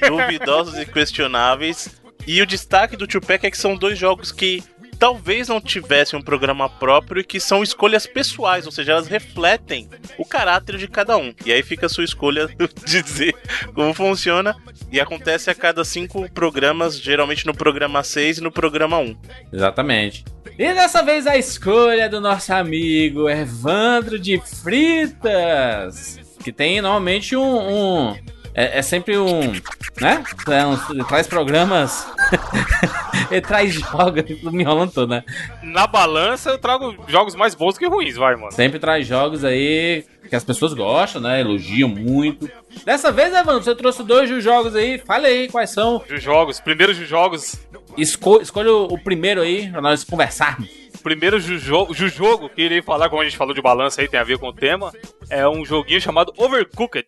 Duvidosos 0.09 0.77
e 0.79 0.85
questionáveis. 0.87 2.00
E 2.27 2.41
o 2.43 2.47
destaque 2.47 2.97
do 2.97 3.07
Tupac 3.07 3.45
é 3.47 3.51
que 3.51 3.59
são 3.59 3.75
dois 3.77 3.99
jogos 3.99 4.31
que 4.33 4.63
talvez 4.99 5.49
não 5.49 5.61
tivessem 5.61 6.19
um 6.19 6.23
programa 6.23 6.69
próprio 6.69 7.21
e 7.23 7.25
que 7.25 7.41
são 7.41 7.63
escolhas 7.63 8.07
pessoais, 8.07 8.67
ou 8.67 8.73
seja, 8.73 8.93
elas 8.93 9.09
refletem 9.09 9.89
o 10.19 10.27
caráter 10.27 10.77
de 10.77 10.87
cada 10.87 11.17
um. 11.17 11.33
E 11.45 11.51
aí 11.51 11.63
fica 11.63 11.87
a 11.87 11.89
sua 11.89 12.05
escolha 12.05 12.49
dizer 12.85 13.35
como 13.75 13.95
funciona. 13.95 14.55
E 14.93 15.01
acontece 15.01 15.49
a 15.51 15.55
cada 15.55 15.85
cinco 15.85 16.29
programas, 16.33 17.01
geralmente 17.01 17.47
no 17.47 17.55
programa 17.55 18.03
6 18.03 18.39
e 18.39 18.41
no 18.43 18.51
programa 18.53 18.99
1. 18.99 19.17
Exatamente. 19.53 20.25
E 20.59 20.75
dessa 20.75 21.03
vez 21.03 21.27
a 21.27 21.39
escolha 21.39 22.09
do 22.09 22.21
nosso 22.21 22.53
amigo 22.53 23.29
Evandro 23.31 24.19
de 24.19 24.39
Fritas. 24.41 26.19
Que 26.43 26.53
tem 26.53 26.81
normalmente 26.83 27.35
um. 27.37 28.11
um- 28.11 28.17
é, 28.55 28.79
é 28.79 28.83
sempre 28.83 29.17
um. 29.19 29.53
Né? 30.01 30.23
É 30.49 30.67
um- 30.67 30.79
ele 30.93 31.05
traz 31.05 31.27
programas. 31.27 32.07
ele 33.31 33.41
traz 33.41 33.73
jogos. 33.75 34.23
Me 34.53 34.63
enrolando 34.63 34.93
todo, 34.93 35.11
né? 35.11 35.23
Na 35.63 35.87
balança 35.87 36.51
eu 36.51 36.59
trago 36.59 36.95
jogos 37.09 37.35
mais 37.35 37.55
bons 37.55 37.77
que 37.79 37.87
ruins, 37.87 38.17
vai, 38.17 38.35
mano. 38.37 38.53
Sempre 38.53 38.79
traz 38.79 39.07
jogos 39.07 39.45
aí 39.45 40.05
que 40.29 40.37
as 40.37 40.45
pessoas 40.45 40.73
gostam, 40.75 41.21
né? 41.21 41.41
Elogiam 41.41 41.89
muito. 41.89 42.49
Dessa 42.85 43.11
vez, 43.11 43.33
Evandro, 43.35 43.63
você 43.63 43.75
trouxe 43.75 44.03
dois 44.03 44.29
jogos 44.43 44.75
aí. 44.77 44.99
Fale 44.99 45.27
aí 45.27 45.49
quais 45.49 45.71
são. 45.71 46.03
Jogos, 46.09 46.61
primeiros 46.61 46.97
jogos. 46.97 47.57
Esco 47.97 48.41
escolha 48.41 48.73
o, 48.73 48.85
o 48.95 48.99
primeiro 48.99 49.41
aí 49.41 49.69
pra 49.71 49.81
nós 49.81 50.05
conversarmos. 50.05 50.69
Primeiro 51.03 51.41
jujo- 51.41 51.89
jogo 51.95 52.49
que 52.51 52.61
irei 52.63 52.83
falar, 52.83 53.09
como 53.09 53.23
a 53.23 53.25
gente 53.25 53.37
falou 53.37 53.55
de 53.55 53.63
balança 53.63 54.03
aí, 54.03 54.09
tem 54.09 54.21
a 54.21 54.25
ver 54.25 54.39
com 54.39 54.49
o 54.49 54.53
tema, 54.53 54.93
é 55.31 55.49
um 55.49 55.65
joguinho 55.65 55.99
chamado 56.01 56.31
Overcooked. 56.37 57.07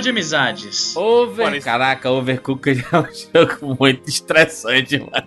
De 0.00 0.10
amizades. 0.10 0.94
Over. 0.96 1.44
Mano, 1.44 1.56
isso- 1.56 1.64
Caraca, 1.64 2.10
Overcooked 2.10 2.84
é 2.92 2.96
um 2.98 3.04
jogo 3.46 3.76
muito 3.78 4.08
estressante, 4.08 4.98
mano. 4.98 5.26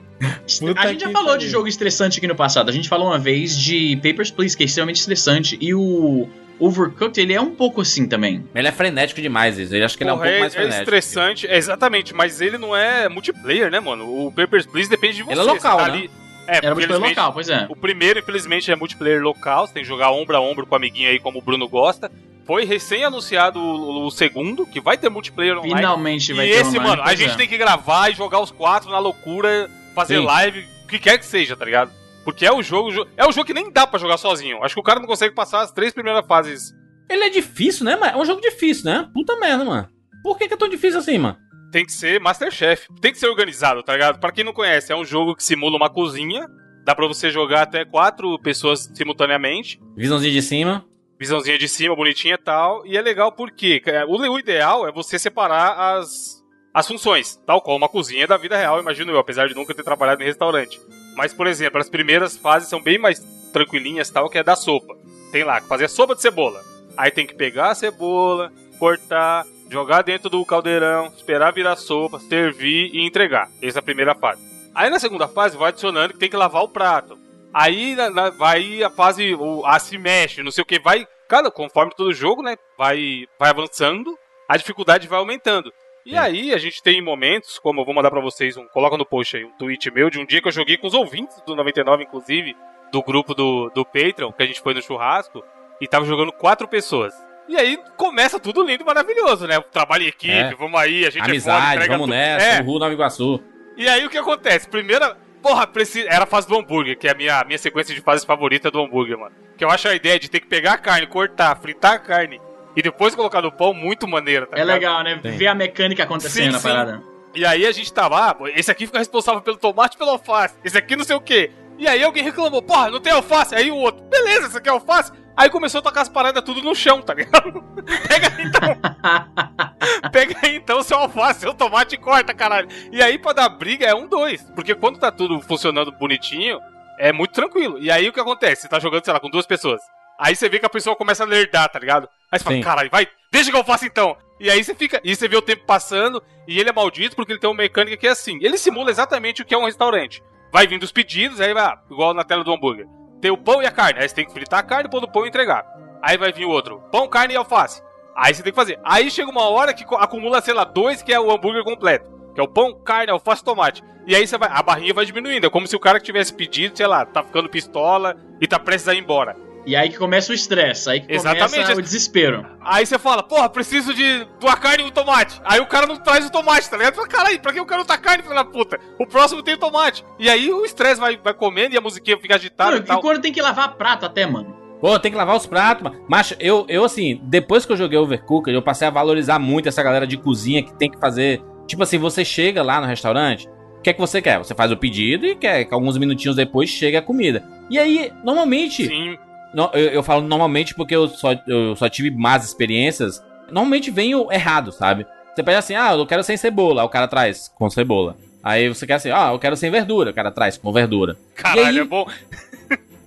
Puta 0.59 0.79
a 0.81 0.87
gente 0.87 1.01
já 1.01 1.09
falou 1.11 1.37
de 1.37 1.49
jogo 1.49 1.67
estressante 1.67 2.17
aqui 2.17 2.27
no 2.27 2.35
passado. 2.35 2.69
A 2.69 2.71
gente 2.71 2.87
falou 2.87 3.07
uma 3.07 3.19
vez 3.19 3.57
de 3.57 3.95
Papers, 3.97 4.31
Please, 4.31 4.55
que 4.55 4.63
é 4.63 4.65
extremamente 4.65 4.97
estressante. 5.01 5.57
E 5.59 5.73
o 5.73 6.27
Overcooked, 6.59 7.19
ele 7.19 7.33
é 7.33 7.41
um 7.41 7.53
pouco 7.53 7.81
assim 7.81 8.07
também. 8.07 8.45
Ele 8.55 8.67
é 8.67 8.71
frenético 8.71 9.21
demais, 9.21 9.57
isso. 9.59 9.75
Eu 9.75 9.83
acho 9.83 9.97
que 9.97 10.03
ele 10.03 10.11
é 10.11 10.13
um 10.13 10.17
Porra, 10.17 10.27
pouco 10.29 10.39
mais 10.41 10.53
é 10.53 10.57
frenético. 10.57 10.81
estressante, 10.83 11.47
é, 11.47 11.57
exatamente, 11.57 12.13
mas 12.13 12.39
ele 12.39 12.57
não 12.57 12.73
é 12.75 13.09
multiplayer, 13.09 13.69
né, 13.69 13.79
mano? 13.81 14.27
O 14.27 14.31
Papers, 14.31 14.65
Please 14.65 14.89
depende 14.89 15.17
de 15.17 15.23
você. 15.23 15.33
Ele 15.33 15.41
é 15.41 15.43
local, 15.43 15.77
você 15.79 15.85
tá 15.85 15.91
né? 15.91 15.97
ali- 15.97 16.09
É, 16.47 16.57
Era 16.57 16.61
porque, 16.73 16.87
multiplayer 16.87 17.09
local, 17.17 17.33
pois 17.33 17.49
é. 17.49 17.65
O 17.69 17.75
primeiro, 17.75 18.19
infelizmente, 18.19 18.71
é 18.71 18.75
multiplayer 18.75 19.21
local, 19.21 19.65
você 19.67 19.73
tem 19.73 19.83
que 19.83 19.89
jogar 19.89 20.11
ombro 20.11 20.35
a 20.37 20.39
ombro 20.41 20.65
com 20.65 20.73
o 20.73 20.77
amiguinho 20.77 21.09
aí, 21.09 21.19
como 21.19 21.39
o 21.39 21.41
Bruno 21.41 21.67
gosta. 21.67 22.09
Foi 22.45 22.65
recém-anunciado 22.65 23.59
o, 23.59 24.05
o 24.05 24.11
segundo, 24.11 24.65
que 24.65 24.81
vai 24.81 24.97
ter 24.97 25.09
multiplayer 25.09 25.57
online. 25.57 25.75
Finalmente 25.75 26.33
vai 26.33 26.47
e 26.47 26.49
ter 26.51 26.55
esse, 26.61 26.77
online, 26.77 26.87
mano, 26.89 27.01
a 27.03 27.15
gente 27.15 27.31
é. 27.33 27.35
tem 27.37 27.47
que 27.47 27.57
gravar 27.57 28.09
e 28.09 28.15
jogar 28.15 28.39
os 28.41 28.51
quatro 28.51 28.89
na 28.89 28.99
loucura, 28.99 29.69
fazer 29.95 30.17
Sim. 30.19 30.25
live, 30.25 30.67
o 30.83 30.87
que 30.87 30.99
quer 30.99 31.17
que 31.17 31.25
seja, 31.25 31.55
tá 31.55 31.63
ligado? 31.63 31.91
Porque 32.25 32.45
é 32.45 32.51
o 32.51 32.61
jogo, 32.61 32.91
jo- 32.91 33.07
é 33.17 33.25
o 33.25 33.31
jogo 33.31 33.45
que 33.45 33.53
nem 33.53 33.71
dá 33.71 33.85
pra 33.87 33.99
jogar 33.99 34.17
sozinho. 34.17 34.63
Acho 34.63 34.75
que 34.75 34.79
o 34.81 34.83
cara 34.83 34.99
não 34.99 35.07
consegue 35.07 35.33
passar 35.35 35.61
as 35.61 35.71
três 35.71 35.93
primeiras 35.93 36.25
fases. 36.25 36.73
Ele 37.09 37.23
é 37.25 37.29
difícil, 37.29 37.85
né, 37.85 37.95
mano? 37.95 38.17
É 38.17 38.21
um 38.21 38.25
jogo 38.25 38.41
difícil, 38.41 38.85
né? 38.85 39.09
Puta 39.13 39.35
merda, 39.37 39.63
mano. 39.65 39.89
Por 40.23 40.37
que, 40.37 40.47
que 40.47 40.53
é 40.53 40.57
tão 40.57 40.69
difícil 40.69 40.99
assim, 40.99 41.17
mano? 41.17 41.37
Tem 41.71 41.85
que 41.85 41.91
ser 41.91 42.19
Masterchef. 42.21 42.87
Tem 43.01 43.11
que 43.11 43.17
ser 43.19 43.27
organizado, 43.27 43.83
tá 43.83 43.93
ligado? 43.93 44.19
Pra 44.19 44.31
quem 44.31 44.43
não 44.43 44.53
conhece, 44.53 44.91
é 44.91 44.95
um 44.95 45.03
jogo 45.03 45.35
que 45.35 45.43
simula 45.43 45.75
uma 45.75 45.89
cozinha. 45.89 46.45
Dá 46.85 46.93
pra 46.95 47.07
você 47.07 47.29
jogar 47.29 47.63
até 47.63 47.83
quatro 47.83 48.37
pessoas 48.39 48.89
simultaneamente. 48.93 49.79
Visãozinha 49.95 50.31
de 50.33 50.41
cima. 50.41 50.85
Visãozinha 51.23 51.57
de 51.57 51.69
cima, 51.69 51.95
bonitinha 51.95 52.35
e 52.35 52.37
tal. 52.37 52.85
E 52.85 52.97
é 52.97 53.01
legal 53.01 53.31
porque 53.31 53.81
é, 53.85 54.03
o, 54.03 54.37
ideal 54.37 54.85
é 54.85 54.91
você 54.91 55.17
separar 55.17 55.95
as, 55.95 56.43
as 56.73 56.85
funções, 56.85 57.37
tal 57.45 57.61
qual 57.61 57.77
uma 57.77 57.87
cozinha 57.87 58.27
da 58.27 58.35
vida 58.35 58.57
real, 58.57 58.77
imagino 58.77 59.09
eu, 59.09 59.17
apesar 59.17 59.47
de 59.47 59.55
nunca 59.55 59.73
ter 59.73 59.83
trabalhado 59.83 60.21
em 60.21 60.25
restaurante. 60.25 60.81
Mas, 61.15 61.33
por 61.33 61.47
exemplo, 61.47 61.79
as 61.79 61.89
primeiras 61.89 62.35
fases 62.35 62.67
são 62.67 62.83
bem 62.83 62.97
mais 62.97 63.19
tranquilinhas, 63.53 64.09
tal, 64.09 64.29
que 64.29 64.37
é 64.37 64.43
da 64.43 64.57
sopa. 64.57 64.97
Tem 65.31 65.45
lá, 65.45 65.61
fazer 65.61 65.87
sopa 65.87 66.13
de 66.13 66.21
cebola. 66.21 66.61
Aí 66.97 67.09
tem 67.09 67.25
que 67.25 67.35
pegar 67.35 67.69
a 67.69 67.75
cebola, 67.75 68.51
cortar, 68.77 69.45
jogar 69.71 70.01
dentro 70.01 70.29
do 70.29 70.45
caldeirão, 70.45 71.07
esperar 71.15 71.53
virar 71.53 71.77
sopa, 71.77 72.19
servir 72.19 72.93
e 72.93 73.07
entregar. 73.07 73.49
Essa 73.61 73.77
é 73.77 73.81
a 73.81 73.83
primeira 73.83 74.13
fase. 74.13 74.41
Aí 74.75 74.89
na 74.89 74.99
segunda 74.99 75.29
fase 75.29 75.55
vai 75.55 75.69
adicionando 75.69 76.11
que 76.11 76.19
tem 76.19 76.29
que 76.29 76.35
lavar 76.35 76.63
o 76.63 76.67
prato. 76.67 77.17
Aí 77.53 77.95
na- 77.95 78.09
na- 78.09 78.29
vai 78.29 78.81
a 78.83 78.89
fase, 78.89 79.33
o, 79.35 79.65
a 79.65 79.77
se 79.79 79.97
mexe, 79.97 80.41
não 80.43 80.51
sei 80.51 80.61
o 80.61 80.65
que, 80.65 80.79
vai. 80.79 81.07
Cada, 81.27 81.49
conforme 81.51 81.93
todo 81.95 82.13
jogo, 82.13 82.41
né? 82.41 82.55
Vai, 82.77 83.25
vai 83.39 83.49
avançando, 83.49 84.17
a 84.47 84.57
dificuldade 84.57 85.07
vai 85.07 85.19
aumentando. 85.19 85.71
E 86.05 86.17
aí 86.17 86.53
a 86.53 86.57
gente 86.57 86.83
tem 86.83 87.01
momentos, 87.01 87.57
como 87.59 87.79
eu 87.79 87.85
vou 87.85 87.93
mandar 87.95 88.11
pra 88.11 88.19
vocês, 88.19 88.57
um, 88.57 88.67
coloca 88.67 88.97
no 88.97 89.05
post 89.05 89.37
aí 89.37 89.45
um 89.45 89.51
tweet 89.57 89.89
meu 89.91 90.09
de 90.09 90.19
um 90.19 90.25
dia 90.25 90.41
que 90.41 90.47
eu 90.47 90.51
joguei 90.51 90.75
com 90.77 90.87
os 90.87 90.93
ouvintes 90.93 91.41
do 91.45 91.55
99, 91.55 92.03
inclusive, 92.03 92.55
do 92.91 93.01
grupo 93.01 93.33
do, 93.33 93.69
do 93.73 93.85
Patreon, 93.85 94.31
que 94.33 94.43
a 94.43 94.45
gente 94.45 94.61
foi 94.61 94.73
no 94.73 94.81
churrasco, 94.81 95.41
e 95.79 95.87
tava 95.87 96.05
jogando 96.05 96.31
quatro 96.33 96.67
pessoas. 96.67 97.13
E 97.47 97.55
aí 97.55 97.77
começa 97.97 98.39
tudo 98.39 98.63
lindo 98.63 98.83
e 98.83 98.85
maravilhoso, 98.85 99.47
né? 99.47 99.59
Trabalho 99.71 100.03
em 100.03 100.07
equipe, 100.07 100.33
É. 100.33 100.53
vamos 100.55 100.79
aí, 100.79 101.05
a 101.05 101.09
gente 101.09 101.17
é 101.21 101.21
foda, 101.21 101.31
Amizade, 101.31 101.75
entrega 101.75 101.93
vamos 101.93 102.07
tudo. 102.07 102.15
nessa. 102.15 102.45
É, 102.47 102.63
Nova 102.63 102.93
Iguaçu. 102.93 103.43
e 103.77 103.87
aí 103.87 104.05
o 104.05 104.09
que 104.09 104.17
acontece? 104.17 104.67
Primeira, 104.69 105.17
porra, 105.43 105.67
precisa. 105.67 106.07
Era 106.09 106.23
a 106.23 106.27
fase 106.27 106.47
do 106.47 106.57
hambúrguer, 106.57 106.97
que 106.97 107.07
é 107.07 107.11
a 107.11 107.13
minha, 107.13 107.43
minha 107.43 107.59
sequência 107.59 107.93
de 107.93 108.01
fases 108.01 108.25
favorita 108.25 108.71
do 108.71 108.81
hambúrguer, 108.81 109.17
mano. 109.19 109.35
Que 109.57 109.63
eu 109.63 109.69
acho 109.69 109.87
a 109.87 109.93
ideia 109.93 110.17
de 110.17 110.29
ter 110.29 110.39
que 110.39 110.47
pegar 110.47 110.73
a 110.73 110.77
carne, 110.77 111.05
cortar, 111.05 111.55
fritar 111.57 111.93
a 111.93 111.99
carne 111.99 112.41
e 112.75 112.81
depois 112.81 113.13
colocar 113.13 113.41
no 113.41 113.51
pão 113.51 113.73
muito 113.73 114.07
maneira, 114.07 114.47
tá 114.47 114.57
É 114.57 114.61
ligado? 114.61 114.73
legal, 114.75 115.03
né? 115.03 115.19
Sim. 115.21 115.37
Ver 115.37 115.47
a 115.47 115.53
mecânica 115.53 116.03
acontecendo 116.03 116.45
Sim, 116.45 116.51
na 116.53 116.59
sim. 116.59 116.67
parada. 116.69 117.03
E 117.35 117.45
aí 117.45 117.65
a 117.65 117.71
gente 117.71 117.91
tava, 117.93 118.29
ah, 118.29 118.33
pô, 118.33 118.47
esse 118.47 118.71
aqui 118.71 118.85
fica 118.87 118.97
responsável 118.99 119.41
pelo 119.41 119.57
tomate 119.57 119.95
e 119.95 119.97
pelo 119.99 120.11
alface, 120.11 120.55
esse 120.63 120.77
aqui 120.77 120.95
não 120.95 121.03
sei 121.03 121.15
o 121.15 121.21
quê. 121.21 121.51
E 121.77 121.87
aí 121.87 122.03
alguém 122.03 122.23
reclamou, 122.23 122.61
porra, 122.61 122.91
não 122.91 122.99
tem 122.99 123.11
alface. 123.11 123.55
Aí 123.55 123.71
o 123.71 123.75
outro, 123.75 124.03
beleza, 124.05 124.47
esse 124.47 124.57
aqui 124.57 124.69
é 124.69 124.71
alface. 124.71 125.11
Aí 125.35 125.49
começou 125.49 125.79
a 125.79 125.81
tocar 125.81 126.01
as 126.01 126.09
paradas 126.09 126.43
tudo 126.43 126.61
no 126.61 126.75
chão, 126.75 127.01
tá 127.01 127.13
ligado? 127.13 127.63
Pega 128.07 128.33
aí 128.37 128.45
então. 128.45 130.09
Pega 130.11 130.35
aí 130.43 130.55
então 130.55 130.83
seu 130.83 130.97
alface, 130.97 131.41
seu 131.41 131.53
tomate 131.53 131.95
e 131.95 131.97
corta, 131.97 132.33
caralho. 132.33 132.67
E 132.91 133.01
aí 133.01 133.17
pra 133.17 133.33
dar 133.33 133.49
briga 133.49 133.85
é 133.85 133.95
um, 133.95 134.07
dois. 134.07 134.43
Porque 134.55 134.75
quando 134.75 134.99
tá 134.99 135.11
tudo 135.11 135.41
funcionando 135.41 135.91
bonitinho, 135.91 136.59
é 136.99 137.11
muito 137.11 137.33
tranquilo. 137.33 137.79
E 137.79 137.89
aí 137.89 138.07
o 138.07 138.13
que 138.13 138.19
acontece? 138.19 138.63
Você 138.63 138.67
tá 138.67 138.79
jogando, 138.79 139.03
sei 139.03 139.13
lá, 139.13 139.19
com 139.19 139.29
duas 139.29 139.47
pessoas. 139.47 139.81
Aí 140.19 140.35
você 140.35 140.47
vê 140.47 140.59
que 140.59 140.65
a 140.65 140.69
pessoa 140.69 140.95
começa 140.95 141.23
a 141.23 141.27
lerdar, 141.27 141.67
tá 141.69 141.79
ligado? 141.79 142.07
Aí 142.31 142.37
você 142.37 142.45
fala, 142.45 142.55
Sim. 142.55 142.61
caralho, 142.61 142.89
vai, 142.91 143.07
deixa 143.31 143.51
que 143.51 143.57
eu 143.57 143.63
faça 143.63 143.85
então. 143.85 144.15
E 144.39 144.49
aí 144.49 144.63
você 144.63 144.75
fica, 144.75 145.01
e 145.03 145.15
você 145.15 145.27
vê 145.27 145.35
o 145.35 145.41
tempo 145.41 145.65
passando, 145.65 146.21
e 146.47 146.59
ele 146.59 146.69
é 146.69 146.73
maldito 146.73 147.15
porque 147.15 147.31
ele 147.31 147.39
tem 147.39 147.49
uma 147.49 147.55
mecânica 147.55 147.97
que 147.97 148.07
é 148.07 148.11
assim. 148.11 148.37
Ele 148.41 148.57
simula 148.57 148.91
exatamente 148.91 149.41
o 149.41 149.45
que 149.45 149.55
é 149.55 149.57
um 149.57 149.65
restaurante. 149.65 150.21
Vai 150.51 150.67
vindo 150.67 150.83
os 150.83 150.91
pedidos, 150.91 151.41
aí 151.41 151.53
vai, 151.53 151.63
ah, 151.63 151.79
igual 151.89 152.13
na 152.13 152.23
tela 152.23 152.43
do 152.43 152.53
hambúrguer. 152.53 152.87
Tem 153.23 153.31
o 153.31 153.37
pão 153.37 153.61
e 153.61 153.65
a 153.65 153.71
carne. 153.71 154.01
Aí 154.01 154.09
você 154.09 154.15
tem 154.15 154.25
que 154.25 154.33
fritar 154.33 154.59
a 154.59 154.63
carne, 154.63 154.89
pôr 154.89 154.99
no 154.99 155.09
pão 155.09 155.23
e 155.23 155.29
entregar. 155.29 155.65
Aí 156.01 156.17
vai 156.17 156.33
vir 156.33 156.43
o 156.43 156.49
outro, 156.49 156.81
pão, 156.91 157.07
carne 157.07 157.33
e 157.33 157.37
alface. 157.37 157.81
Aí 158.13 158.33
você 158.33 158.43
tem 158.43 158.51
que 158.51 158.55
fazer. 158.57 158.77
Aí 158.83 159.09
chega 159.09 159.31
uma 159.31 159.47
hora 159.47 159.73
que 159.73 159.85
acumula, 159.95 160.41
sei 160.41 160.53
lá, 160.53 160.65
dois, 160.65 161.01
que 161.01 161.13
é 161.13 161.17
o 161.17 161.31
hambúrguer 161.31 161.63
completo. 161.63 162.11
Que 162.35 162.41
é 162.41 162.43
o 162.43 162.49
pão, 162.49 162.77
carne, 162.83 163.13
alface 163.13 163.41
tomate. 163.41 163.81
E 164.05 164.13
aí 164.13 164.27
você 164.27 164.37
vai, 164.37 164.49
a 164.51 164.61
barrinha 164.61 164.93
vai 164.93 165.05
diminuindo. 165.05 165.47
É 165.47 165.49
como 165.49 165.65
se 165.65 165.73
o 165.73 165.79
cara 165.79 166.01
que 166.01 166.05
tivesse 166.05 166.33
pedido, 166.33 166.75
sei 166.75 166.85
lá, 166.85 167.05
tá 167.05 167.23
ficando 167.23 167.47
pistola 167.47 168.17
e 168.41 168.45
tá 168.45 168.59
prestes 168.59 168.89
a 168.89 168.93
ir 168.93 168.99
embora. 168.99 169.37
E 169.65 169.75
aí 169.75 169.89
que 169.89 169.97
começa 169.97 170.31
o 170.31 170.35
estresse, 170.35 170.89
aí 170.89 170.99
que 170.99 171.13
Exatamente. 171.13 171.51
começa 171.51 171.73
o 171.79 171.81
desespero. 171.81 172.45
Aí 172.61 172.85
você 172.85 172.99
fala, 172.99 173.23
porra, 173.23 173.49
preciso 173.49 173.93
de 173.93 174.27
uma 174.41 174.57
carne 174.57 174.83
e 174.83 174.87
um 174.87 174.91
tomate. 174.91 175.41
Aí 175.45 175.59
o 175.59 175.65
cara 175.65 175.87
não 175.87 175.95
traz 175.95 176.25
o 176.25 176.31
tomate, 176.31 176.69
tá 176.69 176.77
ligado? 176.77 176.95
Fala, 176.95 177.07
caralho, 177.07 177.39
pra 177.39 177.53
que 177.53 177.59
eu 177.59 177.65
quero 177.65 177.85
tá 177.85 177.97
carne, 177.97 178.23
filho 178.23 178.35
da 178.35 178.43
puta? 178.43 178.79
O 178.99 179.07
próximo 179.07 179.41
tem 179.41 179.57
tomate. 179.57 180.03
E 180.19 180.29
aí 180.29 180.51
o 180.51 180.65
estresse 180.65 180.99
vai, 180.99 181.17
vai 181.17 181.33
comendo 181.33 181.75
e 181.75 181.77
a 181.77 181.81
musiquinha 181.81 182.17
fica 182.17 182.35
agitada 182.35 182.71
Não, 182.71 182.77
e 182.77 182.81
e 182.81 182.83
tal. 182.83 183.01
quando 183.01 183.21
tem 183.21 183.31
que 183.31 183.41
lavar 183.41 183.75
prato 183.75 184.05
até, 184.05 184.25
mano. 184.25 184.63
Pô, 184.81 184.99
tem 184.99 185.11
que 185.11 185.17
lavar 185.17 185.37
os 185.37 185.45
pratos, 185.45 185.81
mano. 185.81 186.03
Macho, 186.09 186.35
eu, 186.41 186.65
eu 186.67 186.83
assim, 186.83 187.21
depois 187.23 187.65
que 187.65 187.71
eu 187.71 187.77
joguei 187.77 187.97
Overcooked, 187.97 188.53
eu 188.53 188.61
passei 188.61 188.85
a 188.85 188.91
valorizar 188.91 189.39
muito 189.39 189.69
essa 189.69 189.81
galera 189.81 190.05
de 190.05 190.17
cozinha 190.17 190.61
que 190.61 190.73
tem 190.73 190.91
que 190.91 190.99
fazer. 190.99 191.41
Tipo 191.65 191.83
assim, 191.83 191.97
você 191.97 192.25
chega 192.25 192.61
lá 192.61 192.81
no 192.81 192.87
restaurante, 192.87 193.47
o 193.77 193.81
que 193.81 193.89
é 193.91 193.93
que 193.93 193.99
você 194.01 194.21
quer? 194.21 194.39
Você 194.39 194.53
faz 194.53 194.73
o 194.73 194.77
pedido 194.77 195.25
e 195.25 195.35
quer 195.35 195.63
que 195.63 195.73
alguns 195.73 195.97
minutinhos 195.97 196.35
depois 196.35 196.69
chegue 196.69 196.97
a 196.97 197.01
comida. 197.01 197.47
E 197.69 197.79
aí, 197.79 198.11
normalmente, 198.25 198.85
Sim, 198.85 199.17
no- 199.53 199.69
eu, 199.73 199.89
eu 199.89 200.03
falo 200.03 200.21
normalmente 200.21 200.73
porque 200.75 200.95
eu 200.95 201.07
só, 201.07 201.33
eu 201.47 201.75
só 201.75 201.87
tive 201.89 202.11
más 202.11 202.43
experiências. 202.45 203.21
Normalmente 203.51 203.91
vem 203.91 204.15
o 204.15 204.31
errado, 204.31 204.71
sabe? 204.71 205.05
Você 205.35 205.43
pede 205.43 205.57
assim, 205.57 205.75
ah, 205.75 205.93
eu 205.93 206.05
quero 206.05 206.23
sem 206.23 206.37
cebola, 206.37 206.81
aí 206.81 206.85
o 206.85 206.89
cara 206.89 207.07
traz 207.07 207.51
com 207.55 207.69
cebola. 207.69 208.15
Aí 208.43 208.67
você 208.67 208.85
quer 208.85 208.95
assim, 208.95 209.09
ah, 209.11 209.29
eu 209.31 209.39
quero 209.39 209.55
sem 209.55 209.71
verdura, 209.71 210.11
o 210.11 210.13
cara 210.13 210.31
traz 210.31 210.57
com 210.57 210.71
verdura. 210.71 211.15
caralho, 211.35 211.67
aí- 211.67 211.77
é 211.79 211.83
bom. 211.83 212.05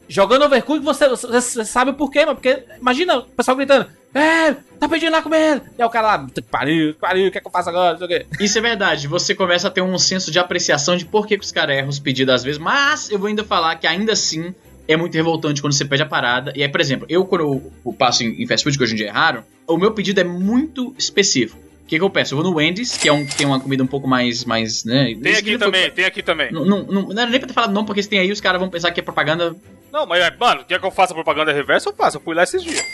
Jogando 0.08 0.44
Overcooked, 0.44 0.84
você, 0.84 1.08
você, 1.08 1.26
você 1.26 1.64
sabe 1.64 1.92
por 1.92 2.10
quê. 2.12 2.24
Porque 2.26 2.62
imagina 2.80 3.18
o 3.18 3.22
pessoal 3.24 3.56
gritando: 3.56 3.86
É, 4.14 4.52
tá 4.78 4.88
pedindo 4.88 5.10
lá 5.10 5.20
comendo. 5.20 5.62
E 5.76 5.82
aí 5.82 5.86
o 5.86 5.90
cara 5.90 6.06
lá, 6.06 6.18
"Puta 6.20 6.40
que 6.40 6.46
pariu, 6.48 6.94
pariu, 6.94 7.26
o 7.26 7.30
que 7.32 7.38
é 7.38 7.40
que 7.40 7.46
eu 7.46 7.50
faço 7.50 7.68
agora? 7.70 7.98
Não 7.98 7.98
sei 7.98 8.06
o 8.06 8.08
quê. 8.20 8.26
Isso 8.38 8.56
é 8.56 8.60
verdade, 8.60 9.08
você 9.08 9.34
começa 9.34 9.66
a 9.66 9.70
ter 9.70 9.82
um 9.82 9.98
senso 9.98 10.30
de 10.30 10.38
apreciação 10.38 10.96
de 10.96 11.04
por 11.04 11.26
que, 11.26 11.36
que 11.36 11.44
os 11.44 11.50
caras 11.50 11.76
erram 11.76 11.88
os 11.88 11.98
pedidos 11.98 12.32
às 12.32 12.44
vezes, 12.44 12.56
mas 12.58 13.10
eu 13.10 13.18
vou 13.18 13.26
ainda 13.26 13.42
falar 13.42 13.74
que 13.76 13.86
ainda 13.86 14.12
assim 14.12 14.54
é 14.88 14.96
muito 14.96 15.14
revoltante 15.14 15.60
quando 15.60 15.72
você 15.72 15.84
pede 15.84 16.02
a 16.02 16.06
parada. 16.06 16.52
E 16.54 16.62
aí, 16.62 16.68
por 16.68 16.80
exemplo, 16.80 17.06
eu 17.08 17.24
quando 17.24 17.62
eu, 17.84 17.92
passo 17.92 18.22
em, 18.24 18.42
em 18.42 18.46
fast 18.46 18.62
food, 18.64 18.76
que 18.78 18.84
hoje 18.84 18.94
em 18.94 18.96
dia 18.96 19.08
é 19.08 19.10
raro, 19.10 19.42
o 19.66 19.76
meu 19.76 19.92
pedido 19.92 20.20
é 20.20 20.24
muito 20.24 20.94
específico. 20.98 21.58
O 21.82 21.86
que, 21.88 21.98
que 21.98 22.02
eu 22.04 22.10
peço? 22.10 22.34
Eu 22.34 22.42
vou 22.42 22.50
no 22.50 22.56
Wendy's, 22.56 22.96
que 22.96 23.08
é 23.08 23.12
um 23.12 23.24
que 23.24 23.36
tem 23.36 23.46
uma 23.46 23.60
comida 23.60 23.82
um 23.82 23.86
pouco 23.86 24.08
mais, 24.08 24.44
mais 24.44 24.84
né? 24.84 25.04
Tem 25.04 25.20
Esse 25.30 25.40
aqui 25.40 25.50
vídeo 25.50 25.58
foi- 25.60 25.66
também, 25.70 25.90
tem 25.92 26.04
aqui 26.04 26.20
também. 26.22 26.50
Não, 26.50 26.64
não, 26.64 26.82
não, 26.82 27.02
não 27.02 27.22
era 27.22 27.30
nem 27.30 27.38
pra 27.38 27.46
ter 27.46 27.54
falado 27.54 27.72
não, 27.72 27.84
porque 27.84 28.02
se 28.02 28.08
tem 28.08 28.18
aí, 28.18 28.32
os 28.32 28.40
caras 28.40 28.60
vão 28.60 28.68
pensar 28.68 28.90
que 28.90 28.98
é 28.98 29.02
propaganda. 29.02 29.54
Não, 29.92 30.04
mas, 30.04 30.36
mano, 30.36 30.64
quer 30.64 30.80
que 30.80 30.84
eu 30.86 30.90
faça 30.90 31.14
propaganda 31.14 31.52
reversa? 31.52 31.88
Eu 31.88 31.94
faço. 31.94 32.16
Eu 32.16 32.20
fui 32.20 32.34
lá 32.34 32.42
esses 32.42 32.60
dias. 32.62 32.84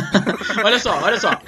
olha 0.64 0.78
só, 0.78 0.98
olha 1.02 1.20
só. 1.20 1.38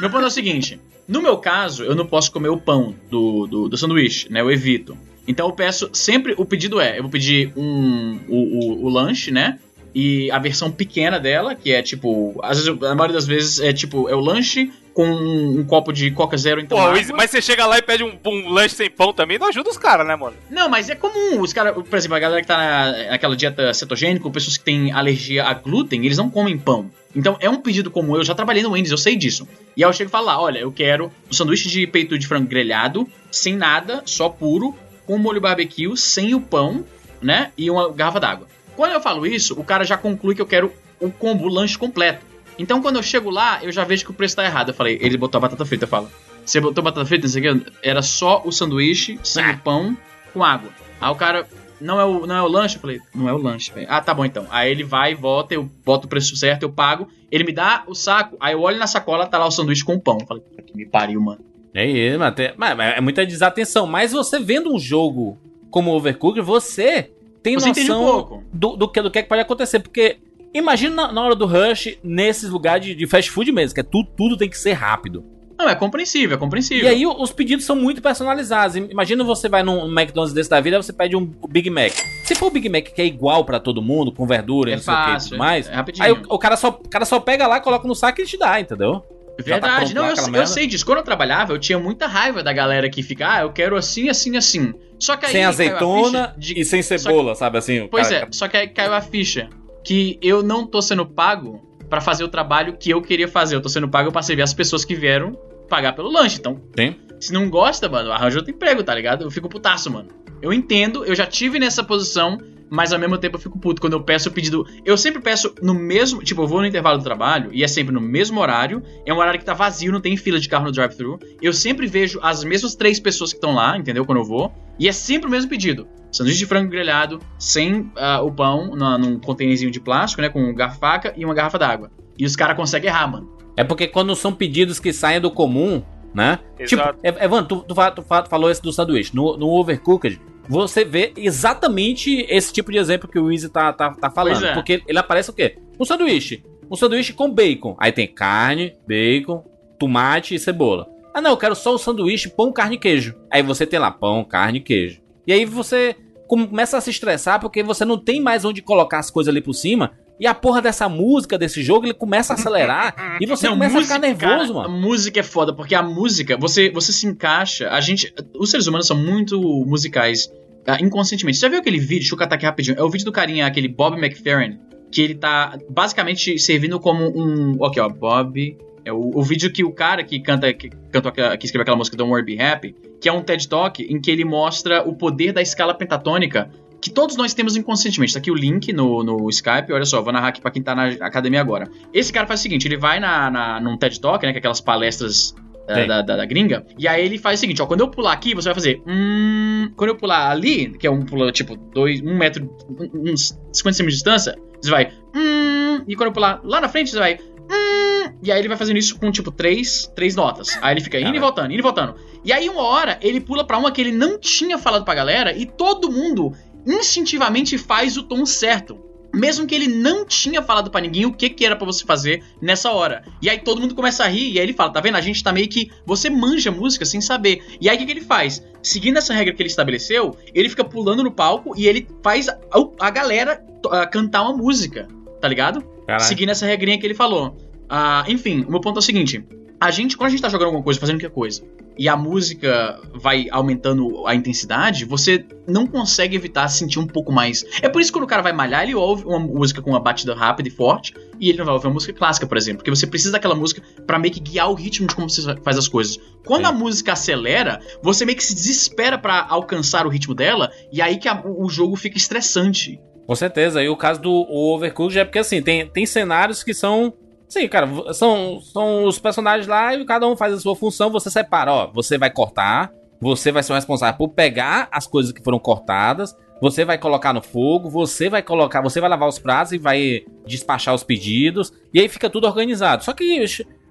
Meu 0.00 0.10
ponto 0.10 0.24
é 0.24 0.26
o 0.26 0.30
seguinte: 0.30 0.78
no 1.08 1.22
meu 1.22 1.38
caso, 1.38 1.82
eu 1.82 1.94
não 1.94 2.06
posso 2.06 2.30
comer 2.30 2.50
o 2.50 2.58
pão 2.58 2.94
do, 3.10 3.46
do, 3.46 3.68
do 3.70 3.76
sanduíche, 3.78 4.30
né? 4.30 4.40
Eu 4.42 4.50
evito. 4.50 4.96
Então 5.26 5.46
eu 5.48 5.52
peço 5.52 5.88
sempre. 5.92 6.34
O 6.36 6.44
pedido 6.44 6.80
é: 6.80 6.98
eu 6.98 7.02
vou 7.02 7.10
pedir 7.10 7.52
um, 7.56 8.18
o, 8.28 8.36
o, 8.36 8.84
o 8.86 8.88
lanche, 8.88 9.30
né? 9.30 9.58
E 9.96 10.28
a 10.32 10.38
versão 10.40 10.72
pequena 10.72 11.20
dela, 11.20 11.54
que 11.54 11.72
é 11.72 11.80
tipo. 11.80 12.38
Às 12.42 12.58
vezes, 12.64 12.82
a 12.82 12.94
maioria 12.94 13.14
das 13.14 13.26
vezes 13.26 13.60
é 13.60 13.72
tipo: 13.72 14.08
é 14.08 14.14
o 14.14 14.20
lanche 14.20 14.72
com 14.92 15.06
um, 15.06 15.60
um 15.60 15.64
copo 15.64 15.92
de 15.92 16.10
Coca 16.10 16.36
Zero, 16.36 16.60
então. 16.60 16.76
Pô, 16.76 16.84
água. 16.84 17.16
Mas 17.16 17.30
você 17.30 17.40
chega 17.40 17.64
lá 17.64 17.78
e 17.78 17.82
pede 17.82 18.02
um, 18.02 18.12
um 18.26 18.48
lanche 18.48 18.74
sem 18.74 18.90
pão 18.90 19.12
também, 19.12 19.38
não 19.38 19.48
ajuda 19.48 19.70
os 19.70 19.78
caras, 19.78 20.04
né, 20.06 20.16
mano? 20.16 20.34
Não, 20.50 20.68
mas 20.68 20.90
é 20.90 20.96
comum. 20.96 21.40
Os 21.40 21.52
caras, 21.52 21.74
por 21.74 21.96
exemplo, 21.96 22.16
a 22.16 22.20
galera 22.20 22.40
que 22.42 22.46
tá 22.48 22.56
na- 22.56 23.10
naquela 23.10 23.36
dieta 23.36 23.72
cetogênica, 23.72 24.26
ou 24.26 24.32
pessoas 24.32 24.56
que 24.56 24.64
têm 24.64 24.90
alergia 24.90 25.44
a 25.44 25.54
glúten, 25.54 26.04
eles 26.04 26.18
não 26.18 26.28
comem 26.28 26.58
pão. 26.58 26.90
Então 27.14 27.36
é 27.38 27.48
um 27.48 27.60
pedido 27.60 27.88
comum. 27.88 28.16
Eu 28.16 28.24
já 28.24 28.34
trabalhei 28.34 28.64
no 28.64 28.70
Wendy's, 28.72 28.90
eu 28.90 28.98
sei 28.98 29.14
disso. 29.14 29.46
E 29.76 29.84
aí 29.84 29.88
eu 29.88 29.92
chego 29.92 30.08
e 30.08 30.10
falo 30.10 30.26
lá: 30.26 30.40
olha, 30.40 30.58
eu 30.58 30.72
quero 30.72 31.12
um 31.30 31.32
sanduíche 31.32 31.68
de 31.68 31.86
peito 31.86 32.18
de 32.18 32.26
frango 32.26 32.48
grelhado, 32.48 33.08
sem 33.30 33.54
nada, 33.56 34.02
só 34.04 34.28
puro, 34.28 34.74
com 35.06 35.18
molho 35.18 35.40
barbecue, 35.40 35.96
sem 35.96 36.34
o 36.34 36.40
pão, 36.40 36.84
né? 37.20 37.52
E 37.56 37.70
uma 37.70 37.90
garrafa 37.92 38.20
d'água. 38.20 38.46
Quando 38.76 38.92
eu 38.92 39.00
falo 39.00 39.26
isso, 39.26 39.58
o 39.58 39.64
cara 39.64 39.84
já 39.84 39.96
conclui 39.96 40.34
que 40.34 40.42
eu 40.42 40.46
quero 40.46 40.72
o 41.00 41.10
combo, 41.10 41.44
o 41.44 41.48
lanche 41.48 41.78
completo. 41.78 42.24
Então 42.58 42.80
quando 42.80 42.96
eu 42.96 43.02
chego 43.02 43.30
lá, 43.30 43.62
eu 43.62 43.72
já 43.72 43.84
vejo 43.84 44.04
que 44.04 44.10
o 44.10 44.14
preço 44.14 44.36
tá 44.36 44.44
errado. 44.44 44.70
Eu 44.70 44.74
falei, 44.74 44.98
ele 45.00 45.16
botou 45.16 45.38
a 45.38 45.42
batata 45.42 45.64
frita, 45.64 45.84
eu 45.84 45.88
falo. 45.88 46.10
Você 46.44 46.60
botou 46.60 46.84
batata 46.84 47.06
frita, 47.06 47.26
não 47.26 47.32
sei 47.32 47.50
o 47.50 47.60
que, 47.60 47.72
era 47.82 48.02
só 48.02 48.42
o 48.44 48.52
sanduíche, 48.52 49.18
sem 49.22 49.48
o 49.50 49.58
pão, 49.58 49.96
com 50.32 50.44
água. 50.44 50.70
Aí 51.00 51.10
o 51.10 51.14
cara, 51.14 51.46
não 51.80 52.00
é 52.00 52.04
o, 52.04 52.26
não 52.26 52.36
é 52.36 52.42
o 52.42 52.48
lanche? 52.48 52.76
Eu 52.76 52.80
falei, 52.80 53.00
não 53.14 53.28
é 53.28 53.32
o 53.32 53.38
lanche, 53.38 53.72
velho. 53.72 53.86
Ah, 53.90 54.00
tá 54.00 54.12
bom 54.12 54.24
então. 54.24 54.46
Aí 54.50 54.70
ele 54.70 54.84
vai, 54.84 55.14
volta, 55.14 55.54
eu 55.54 55.68
boto 55.84 56.06
o 56.06 56.10
preço 56.10 56.36
certo, 56.36 56.64
eu 56.64 56.72
pago. 56.72 57.08
Ele 57.30 57.44
me 57.44 57.52
dá 57.52 57.84
o 57.86 57.94
saco, 57.94 58.36
aí 58.40 58.52
eu 58.52 58.60
olho 58.60 58.78
na 58.78 58.86
sacola, 58.86 59.26
tá 59.26 59.38
lá 59.38 59.46
o 59.46 59.50
sanduíche 59.50 59.84
com 59.84 59.98
pão. 59.98 60.18
Eu 60.20 60.26
falei, 60.26 60.42
que 60.66 60.76
me 60.76 60.86
pariu, 60.86 61.20
mano. 61.20 61.44
É 61.74 61.84
isso, 61.84 62.18
tem- 62.32 62.52
mas- 62.56 62.76
mas 62.76 62.96
é 62.96 63.00
muita 63.00 63.26
desatenção. 63.26 63.86
Mas 63.86 64.12
você 64.12 64.38
vendo 64.38 64.72
um 64.72 64.78
jogo 64.78 65.36
como 65.70 65.90
Overcooked, 65.92 66.40
você 66.40 67.10
tem 67.42 67.58
Você 67.58 67.66
um 67.66 67.68
noção 67.70 68.04
pouco. 68.04 68.44
do, 68.52 68.76
do, 68.76 68.88
que, 68.88 69.02
do 69.02 69.10
que 69.10 69.18
é 69.18 69.22
que 69.22 69.28
pode 69.28 69.40
acontecer. 69.42 69.80
Porque 69.80 70.18
imagina 70.54 70.94
na, 70.94 71.12
na 71.12 71.22
hora 71.22 71.34
do 71.34 71.46
rush, 71.46 71.98
nesses 72.02 72.48
lugares 72.48 72.86
de, 72.86 72.94
de 72.94 73.06
fast 73.06 73.30
food 73.30 73.50
mesmo, 73.50 73.74
que 73.74 73.80
é 73.80 73.84
tudo, 73.84 74.08
tudo 74.16 74.36
tem 74.36 74.48
que 74.48 74.56
ser 74.56 74.72
rápido. 74.72 75.24
Não, 75.56 75.68
é 75.68 75.74
compreensível, 75.74 76.36
é 76.36 76.38
compreensível. 76.38 76.84
E 76.84 76.88
aí 76.88 77.06
os 77.06 77.30
pedidos 77.32 77.64
são 77.64 77.76
muito 77.76 78.02
personalizados. 78.02 78.76
Imagina 78.76 79.22
você 79.22 79.48
vai 79.48 79.62
num 79.62 79.86
McDonald's 79.86 80.32
desse 80.34 80.50
da 80.50 80.60
vida, 80.60 80.80
você 80.82 80.92
pede 80.92 81.16
um 81.16 81.24
Big 81.48 81.70
Mac. 81.70 81.92
Se 82.24 82.34
for 82.34 82.46
o 82.46 82.50
Big 82.50 82.68
Mac 82.68 82.84
que 82.86 83.00
é 83.00 83.04
igual 83.06 83.44
pra 83.44 83.60
todo 83.60 83.80
mundo, 83.80 84.10
com 84.10 84.26
verdura 84.26 84.70
e 84.70 84.72
é 84.72 84.76
não 84.76 84.82
sei 84.82 84.92
o 84.92 84.96
que 84.96 85.02
fácil, 85.12 85.28
tudo 85.30 85.38
mais, 85.38 85.68
é 85.68 85.72
rapidinho. 85.74 86.04
aí 86.06 86.12
o, 86.12 86.22
o 86.28 86.38
cara 86.38 86.56
só, 86.56 86.68
o 86.70 86.88
cara 86.88 87.04
só 87.04 87.20
pega 87.20 87.46
lá, 87.46 87.60
coloca 87.60 87.86
no 87.86 87.94
saco 87.94 88.20
e 88.20 88.26
te 88.26 88.36
dá, 88.36 88.58
entendeu? 88.60 89.04
Tá 89.36 89.42
Verdade, 89.42 89.92
pronto 89.92 89.94
não, 89.94 90.06
eu, 90.10 90.16
eu 90.16 90.30
merda? 90.30 90.46
sei 90.46 90.66
disso. 90.66 90.86
Quando 90.86 90.98
eu 90.98 91.04
trabalhava, 91.04 91.52
eu 91.52 91.58
tinha 91.58 91.78
muita 91.78 92.06
raiva 92.06 92.42
da 92.42 92.52
galera 92.52 92.88
que 92.88 93.02
fica, 93.02 93.28
ah, 93.34 93.40
eu 93.42 93.52
quero 93.52 93.76
assim, 93.76 94.08
assim, 94.08 94.36
assim. 94.36 94.72
Só 94.98 95.16
que 95.16 95.26
aí 95.26 95.32
sem 95.32 95.44
azeitona 95.44 96.34
de- 96.38 96.58
e 96.60 96.64
sem 96.64 96.82
só 96.82 96.94
que- 96.94 96.98
cebola, 97.00 97.34
sabe 97.34 97.58
assim? 97.58 97.88
Pois 97.90 98.08
cara- 98.08 98.20
é, 98.20 98.28
só 98.30 98.46
que 98.46 98.56
aí 98.56 98.68
caiu 98.68 98.94
a 98.94 99.00
ficha 99.00 99.48
que 99.82 100.18
eu 100.22 100.42
não 100.42 100.66
tô 100.66 100.80
sendo 100.80 101.04
pago 101.04 101.60
pra 101.90 102.00
fazer 102.00 102.22
o 102.24 102.28
trabalho 102.28 102.76
que 102.78 102.90
eu 102.90 103.02
queria 103.02 103.26
fazer. 103.28 103.56
Eu 103.56 103.60
tô 103.60 103.68
sendo 103.68 103.88
pago 103.88 104.12
pra 104.12 104.22
servir 104.22 104.42
as 104.42 104.54
pessoas 104.54 104.84
que 104.84 104.94
vieram 104.94 105.32
pagar 105.68 105.94
pelo 105.94 106.10
lanche. 106.10 106.38
Então, 106.38 106.60
Sim. 106.78 106.94
se 107.20 107.32
não 107.32 107.50
gosta, 107.50 107.88
mano, 107.88 108.12
arranja 108.12 108.38
outro 108.38 108.52
emprego, 108.54 108.82
tá 108.84 108.94
ligado? 108.94 109.24
Eu 109.24 109.30
fico 109.30 109.48
putaço, 109.48 109.90
mano. 109.90 110.08
Eu 110.40 110.52
entendo, 110.52 111.04
eu 111.04 111.14
já 111.14 111.26
tive 111.26 111.58
nessa 111.58 111.82
posição, 111.82 112.38
mas 112.74 112.92
ao 112.92 112.98
mesmo 112.98 113.16
tempo 113.16 113.36
eu 113.36 113.40
fico 113.40 113.56
puto 113.58 113.80
quando 113.80 113.92
eu 113.92 114.02
peço 114.02 114.28
o 114.28 114.32
pedido. 114.32 114.66
Eu 114.84 114.96
sempre 114.96 115.22
peço 115.22 115.54
no 115.62 115.72
mesmo. 115.74 116.22
Tipo, 116.22 116.42
eu 116.42 116.48
vou 116.48 116.60
no 116.60 116.66
intervalo 116.66 116.98
do 116.98 117.04
trabalho 117.04 117.50
e 117.52 117.62
é 117.62 117.68
sempre 117.68 117.94
no 117.94 118.00
mesmo 118.00 118.40
horário. 118.40 118.82
É 119.06 119.14
um 119.14 119.18
horário 119.18 119.38
que 119.38 119.44
tá 119.46 119.54
vazio, 119.54 119.92
não 119.92 120.00
tem 120.00 120.16
fila 120.16 120.40
de 120.40 120.48
carro 120.48 120.64
no 120.64 120.72
drive-thru. 120.72 121.18
Eu 121.40 121.52
sempre 121.52 121.86
vejo 121.86 122.18
as 122.20 122.42
mesmas 122.42 122.74
três 122.74 122.98
pessoas 122.98 123.30
que 123.30 123.36
estão 123.36 123.54
lá, 123.54 123.78
entendeu? 123.78 124.04
Quando 124.04 124.18
eu 124.18 124.24
vou. 124.24 124.52
E 124.78 124.88
é 124.88 124.92
sempre 124.92 125.28
o 125.28 125.30
mesmo 125.30 125.48
pedido: 125.48 125.86
sanduíche 126.10 126.40
de 126.40 126.46
frango 126.46 126.68
grelhado, 126.70 127.20
sem 127.38 127.90
ah, 127.96 128.20
o 128.22 128.32
pão, 128.32 128.74
na, 128.74 128.98
num 128.98 129.20
contêinerzinho 129.20 129.70
de 129.70 129.78
plástico, 129.80 130.20
né? 130.20 130.28
Com 130.28 130.52
garrafa 130.52 130.78
faca 130.80 131.14
e 131.16 131.24
uma 131.24 131.32
garrafa 131.34 131.58
d'água. 131.58 131.90
E 132.18 132.24
os 132.26 132.34
caras 132.34 132.56
conseguem 132.56 132.88
errar, 132.90 133.06
mano. 133.06 133.32
É 133.56 133.62
porque 133.62 133.86
quando 133.86 134.14
são 134.16 134.32
pedidos 134.32 134.80
que 134.80 134.92
saem 134.92 135.20
do 135.20 135.30
comum, 135.30 135.80
né? 136.12 136.40
Exato. 136.58 136.94
Tipo, 136.98 137.06
Ev- 137.06 137.22
Evan, 137.22 137.44
tu, 137.44 137.56
tu, 137.62 137.74
tu 137.94 138.02
fa- 138.02 138.24
falou 138.24 138.50
esse 138.50 138.60
do 138.62 138.72
sanduíche. 138.72 139.14
No, 139.14 139.36
no 139.36 139.48
Overcooked, 139.48 140.20
você 140.48 140.84
vê 140.84 141.12
exatamente 141.16 142.26
esse 142.28 142.52
tipo 142.52 142.70
de 142.70 142.78
exemplo 142.78 143.08
que 143.08 143.18
o 143.18 143.30
Easy 143.30 143.48
tá, 143.48 143.72
tá, 143.72 143.90
tá 143.92 144.10
falando. 144.10 144.44
É. 144.44 144.54
Porque 144.54 144.82
ele 144.86 144.98
aparece 144.98 145.30
o 145.30 145.32
quê? 145.32 145.56
Um 145.78 145.84
sanduíche. 145.84 146.44
Um 146.70 146.76
sanduíche 146.76 147.12
com 147.12 147.30
bacon. 147.30 147.76
Aí 147.78 147.92
tem 147.92 148.06
carne, 148.06 148.74
bacon, 148.86 149.44
tomate 149.78 150.34
e 150.34 150.38
cebola. 150.38 150.88
Ah, 151.12 151.20
não, 151.20 151.30
eu 151.30 151.36
quero 151.36 151.54
só 151.54 151.74
o 151.74 151.78
sanduíche, 151.78 152.28
pão, 152.28 152.52
carne 152.52 152.76
e 152.76 152.78
queijo. 152.78 153.14
Aí 153.30 153.42
você 153.42 153.66
tem 153.66 153.78
lá 153.78 153.90
pão, 153.90 154.24
carne 154.24 154.58
e 154.58 154.62
queijo. 154.62 155.00
E 155.26 155.32
aí 155.32 155.44
você 155.44 155.96
começa 156.26 156.76
a 156.76 156.80
se 156.80 156.90
estressar 156.90 157.40
porque 157.40 157.62
você 157.62 157.84
não 157.84 157.98
tem 157.98 158.20
mais 158.20 158.44
onde 158.44 158.62
colocar 158.62 158.98
as 158.98 159.10
coisas 159.10 159.30
ali 159.30 159.40
por 159.40 159.54
cima. 159.54 159.92
E 160.18 160.26
a 160.26 160.34
porra 160.34 160.62
dessa 160.62 160.88
música 160.88 161.36
desse 161.36 161.62
jogo, 161.62 161.86
ele 161.86 161.94
começa 161.94 162.32
a 162.32 162.36
acelerar 162.36 163.18
e 163.20 163.26
você 163.26 163.46
Não, 163.46 163.54
começa 163.54 163.74
música, 163.74 163.94
a 163.94 163.96
ficar 163.96 164.06
nervoso, 164.06 164.54
mano. 164.54 164.68
A 164.68 164.80
música 164.80 165.20
é 165.20 165.22
foda, 165.22 165.52
porque 165.52 165.74
a 165.74 165.82
música, 165.82 166.36
você, 166.36 166.70
você 166.70 166.92
se 166.92 167.06
encaixa. 167.06 167.68
A 167.70 167.80
gente. 167.80 168.14
Os 168.38 168.50
seres 168.50 168.66
humanos 168.66 168.86
são 168.86 168.96
muito 168.96 169.40
musicais 169.66 170.30
ah, 170.66 170.78
inconscientemente. 170.80 171.38
Você 171.38 171.46
já 171.46 171.50
viu 171.50 171.58
aquele 171.58 171.78
vídeo? 171.78 172.00
Deixa 172.00 172.14
eu 172.14 172.18
catar 172.18 172.36
aqui 172.36 172.46
rapidinho. 172.46 172.78
É 172.78 172.82
o 172.82 172.88
vídeo 172.88 173.04
do 173.04 173.12
carinha, 173.12 173.46
aquele 173.46 173.68
Bob 173.68 173.98
McFerrin, 173.98 174.58
que 174.90 175.02
ele 175.02 175.14
tá 175.14 175.58
basicamente 175.68 176.38
servindo 176.38 176.78
como 176.80 177.06
um. 177.06 177.56
Ok, 177.60 177.82
ó, 177.82 177.88
Bob. 177.88 178.56
É 178.84 178.92
o, 178.92 179.12
o 179.14 179.22
vídeo 179.22 179.50
que 179.50 179.64
o 179.64 179.72
cara 179.72 180.04
que 180.04 180.20
canta, 180.20 180.52
que, 180.52 180.68
canta, 180.92 181.10
que 181.10 181.46
escreveu 181.46 181.62
aquela 181.62 181.76
música 181.76 181.96
Don't 181.96 182.10
Worry 182.10 182.24
Be 182.24 182.40
Happy, 182.40 182.76
que 183.00 183.08
é 183.08 183.12
um 183.12 183.22
TED 183.22 183.48
Talk 183.48 183.82
em 183.82 183.98
que 183.98 184.10
ele 184.10 184.26
mostra 184.26 184.86
o 184.86 184.94
poder 184.94 185.32
da 185.32 185.40
escala 185.40 185.72
pentatônica 185.72 186.50
que 186.84 186.90
todos 186.90 187.16
nós 187.16 187.32
temos 187.32 187.56
inconscientemente. 187.56 188.12
Tá 188.12 188.18
aqui 188.18 188.30
o 188.30 188.34
link 188.34 188.70
no, 188.70 189.02
no 189.02 189.30
Skype. 189.30 189.72
Olha 189.72 189.86
só, 189.86 190.02
vou 190.02 190.12
narrar 190.12 190.28
aqui 190.28 190.40
pra 190.42 190.50
quem 190.50 190.62
tá 190.62 190.74
na 190.74 190.88
academia 191.00 191.40
agora. 191.40 191.66
Esse 191.94 192.12
cara 192.12 192.26
faz 192.26 192.40
o 192.40 192.42
seguinte: 192.42 192.68
ele 192.68 192.76
vai 192.76 193.00
na, 193.00 193.30
na, 193.30 193.58
num 193.60 193.78
TED 193.78 193.98
Talk, 193.98 194.24
né? 194.26 194.32
Que 194.32 194.38
é 194.38 194.40
aquelas 194.40 194.60
palestras 194.60 195.34
da, 195.66 195.74
Sim. 195.76 195.86
da, 195.86 196.02
da- 196.02 196.16
da 196.18 196.26
gringa. 196.26 196.66
E 196.78 196.86
aí 196.86 197.02
ele 197.02 197.16
faz 197.16 197.38
o 197.38 197.40
seguinte: 197.40 197.62
ó, 197.62 197.66
quando 197.66 197.80
eu 197.80 197.88
pular 197.88 198.12
aqui, 198.12 198.34
você 198.34 198.48
vai 198.48 198.54
fazer. 198.54 198.82
Hum, 198.86 199.70
quando 199.76 199.88
eu 199.90 199.96
pular 199.96 200.30
ali, 200.30 200.76
que 200.78 200.86
é 200.86 200.90
um 200.90 201.06
pulo 201.06 201.32
tipo 201.32 201.56
dois, 201.56 202.02
um 202.02 202.16
metro, 202.18 202.44
um- 202.68 203.12
uns 203.12 203.28
50 203.50 203.52
centímetros 203.72 203.80
de 203.86 203.90
distância, 204.04 204.36
você 204.62 204.70
vai. 204.70 204.92
Hum, 205.16 205.84
e 205.88 205.96
quando 205.96 206.08
eu 206.08 206.12
pular 206.12 206.40
lá 206.44 206.60
na 206.60 206.68
frente, 206.68 206.90
você 206.90 206.98
vai. 206.98 207.18
Hum, 207.50 208.12
e 208.22 208.30
aí 208.30 208.38
ele 208.38 208.48
vai 208.48 208.56
fazendo 208.56 208.76
isso 208.76 208.98
com 208.98 209.10
tipo 209.10 209.30
três, 209.30 209.90
três 209.96 210.14
notas. 210.14 210.58
Aí 210.62 210.74
ele 210.74 210.80
fica 210.80 210.98
indo 210.98 211.02
e 211.02 211.12
Caralho. 211.12 211.20
voltando, 211.22 211.46
indo 211.52 211.58
e 211.58 211.62
voltando. 211.62 211.94
E 212.24 212.32
aí 212.32 212.48
uma 212.48 212.62
hora 212.62 212.98
ele 213.02 213.20
pula 213.20 213.44
pra 213.44 213.58
uma 213.58 213.70
que 213.70 213.80
ele 213.80 213.92
não 213.92 214.18
tinha 214.18 214.56
falado 214.58 214.84
pra 214.84 214.94
galera 214.94 215.32
e 215.36 215.44
todo 215.46 215.90
mundo 215.90 216.32
instintivamente 216.66 217.58
faz 217.58 217.96
o 217.96 218.02
tom 218.02 218.24
certo. 218.26 218.78
Mesmo 219.14 219.46
que 219.46 219.54
ele 219.54 219.68
não 219.68 220.04
tinha 220.04 220.42
falado 220.42 220.72
pra 220.72 220.80
ninguém 220.80 221.06
o 221.06 221.12
que, 221.12 221.30
que 221.30 221.46
era 221.46 221.54
pra 221.54 221.64
você 221.64 221.84
fazer 221.84 222.24
nessa 222.42 222.72
hora. 222.72 223.04
E 223.22 223.30
aí 223.30 223.38
todo 223.38 223.60
mundo 223.60 223.74
começa 223.74 224.02
a 224.02 224.08
rir 224.08 224.32
e 224.32 224.38
aí 224.40 224.44
ele 224.44 224.52
fala: 224.52 224.72
tá 224.72 224.80
vendo? 224.80 224.96
A 224.96 225.00
gente 225.00 225.22
tá 225.22 225.32
meio 225.32 225.48
que. 225.48 225.70
Você 225.86 226.10
manja 226.10 226.50
música 226.50 226.84
sem 226.84 227.00
saber. 227.00 227.44
E 227.60 227.68
aí 227.68 227.76
o 227.76 227.78
que, 227.78 227.86
que 227.86 227.92
ele 227.92 228.00
faz? 228.00 228.42
Seguindo 228.60 228.96
essa 228.96 229.14
regra 229.14 229.32
que 229.32 229.40
ele 229.40 229.48
estabeleceu, 229.48 230.16
ele 230.34 230.48
fica 230.48 230.64
pulando 230.64 231.04
no 231.04 231.12
palco 231.12 231.54
e 231.56 231.68
ele 231.68 231.86
faz 232.02 232.28
a, 232.28 232.38
a 232.80 232.90
galera 232.90 233.40
ah, 233.70 233.86
cantar 233.86 234.22
uma 234.22 234.36
música. 234.36 234.88
Tá 235.20 235.28
ligado? 235.28 235.64
Seguindo 236.00 236.30
essa 236.30 236.44
regrinha 236.44 236.78
que 236.78 236.86
ele 236.86 236.94
falou. 236.94 237.36
Ah, 237.68 238.04
enfim, 238.08 238.44
o 238.46 238.50
meu 238.50 238.60
ponto 238.60 238.76
é 238.76 238.80
o 238.80 238.82
seguinte: 238.82 239.24
a 239.60 239.70
gente, 239.70 239.96
quando 239.96 240.08
a 240.08 240.10
gente 240.10 240.22
tá 240.22 240.28
jogando 240.28 240.46
alguma 240.46 240.62
coisa, 240.64 240.78
fazendo 240.80 240.96
qualquer 240.96 241.14
coisa, 241.14 241.42
e 241.76 241.88
a 241.88 241.96
música 241.96 242.80
vai 242.94 243.26
aumentando 243.30 244.06
a 244.06 244.14
intensidade, 244.14 244.84
você 244.84 245.24
não 245.48 245.66
consegue 245.66 246.14
evitar 246.14 246.46
sentir 246.48 246.78
um 246.78 246.86
pouco 246.86 247.10
mais. 247.10 247.44
É 247.62 247.68
por 247.68 247.80
isso 247.80 247.90
que 247.90 247.98
quando 247.98 248.04
o 248.04 248.08
cara 248.08 248.22
vai 248.22 248.32
malhar, 248.32 248.62
ele 248.62 248.74
ouve 248.74 249.04
uma 249.04 249.18
música 249.18 249.60
com 249.60 249.70
uma 249.70 249.80
batida 249.80 250.14
rápida 250.14 250.48
e 250.48 250.52
forte, 250.52 250.94
e 251.18 251.28
ele 251.28 251.38
não 251.38 251.44
vai 251.44 251.54
ouvir 251.54 251.66
uma 251.66 251.74
música 251.74 251.92
clássica, 251.92 252.26
por 252.26 252.36
exemplo, 252.36 252.58
porque 252.58 252.70
você 252.70 252.86
precisa 252.86 253.10
daquela 253.12 253.34
música 253.34 253.60
pra 253.86 253.98
meio 253.98 254.14
que 254.14 254.20
guiar 254.20 254.50
o 254.50 254.54
ritmo 254.54 254.86
de 254.86 254.94
como 254.94 255.10
você 255.10 255.22
faz 255.42 255.58
as 255.58 255.66
coisas. 255.66 255.98
Quando 256.24 256.42
Sim. 256.42 256.48
a 256.50 256.52
música 256.52 256.92
acelera, 256.92 257.58
você 257.82 258.04
meio 258.04 258.16
que 258.16 258.24
se 258.24 258.34
desespera 258.34 258.96
pra 258.96 259.26
alcançar 259.28 259.84
o 259.84 259.90
ritmo 259.90 260.14
dela, 260.14 260.52
e 260.72 260.80
aí 260.80 260.96
que 260.96 261.08
a- 261.08 261.22
o 261.26 261.48
jogo 261.48 261.74
fica 261.74 261.96
estressante. 261.96 262.78
Com 263.06 263.14
certeza. 263.14 263.62
E 263.62 263.68
o 263.68 263.76
caso 263.76 264.00
do 264.00 264.10
Overcooked 264.12 264.98
é 264.98 265.04
porque, 265.04 265.18
assim, 265.18 265.42
tem, 265.42 265.66
tem 265.68 265.84
cenários 265.84 266.42
que 266.44 266.54
são. 266.54 266.94
Sim, 267.28 267.48
cara, 267.48 267.92
são, 267.92 268.40
são 268.40 268.84
os 268.84 268.98
personagens 268.98 269.46
lá 269.46 269.74
e 269.74 269.84
cada 269.84 270.06
um 270.06 270.16
faz 270.16 270.34
a 270.34 270.40
sua 270.40 270.54
função. 270.54 270.90
Você 270.90 271.10
separa, 271.10 271.52
ó. 271.52 271.66
Você 271.72 271.98
vai 271.98 272.10
cortar, 272.10 272.72
você 273.00 273.32
vai 273.32 273.42
ser 273.42 273.52
o 273.52 273.56
responsável 273.56 273.96
por 273.96 274.08
pegar 274.10 274.68
as 274.70 274.86
coisas 274.86 275.12
que 275.12 275.22
foram 275.22 275.38
cortadas, 275.38 276.16
você 276.40 276.64
vai 276.64 276.78
colocar 276.78 277.12
no 277.12 277.22
fogo, 277.22 277.70
você 277.70 278.08
vai 278.08 278.22
colocar, 278.22 278.60
você 278.60 278.80
vai 278.80 278.90
lavar 278.90 279.08
os 279.08 279.18
pratos 279.18 279.52
e 279.52 279.58
vai 279.58 280.02
despachar 280.26 280.74
os 280.74 280.84
pedidos. 280.84 281.52
E 281.72 281.80
aí 281.80 281.88
fica 281.88 282.10
tudo 282.10 282.26
organizado. 282.26 282.84
Só 282.84 282.92
que 282.92 283.24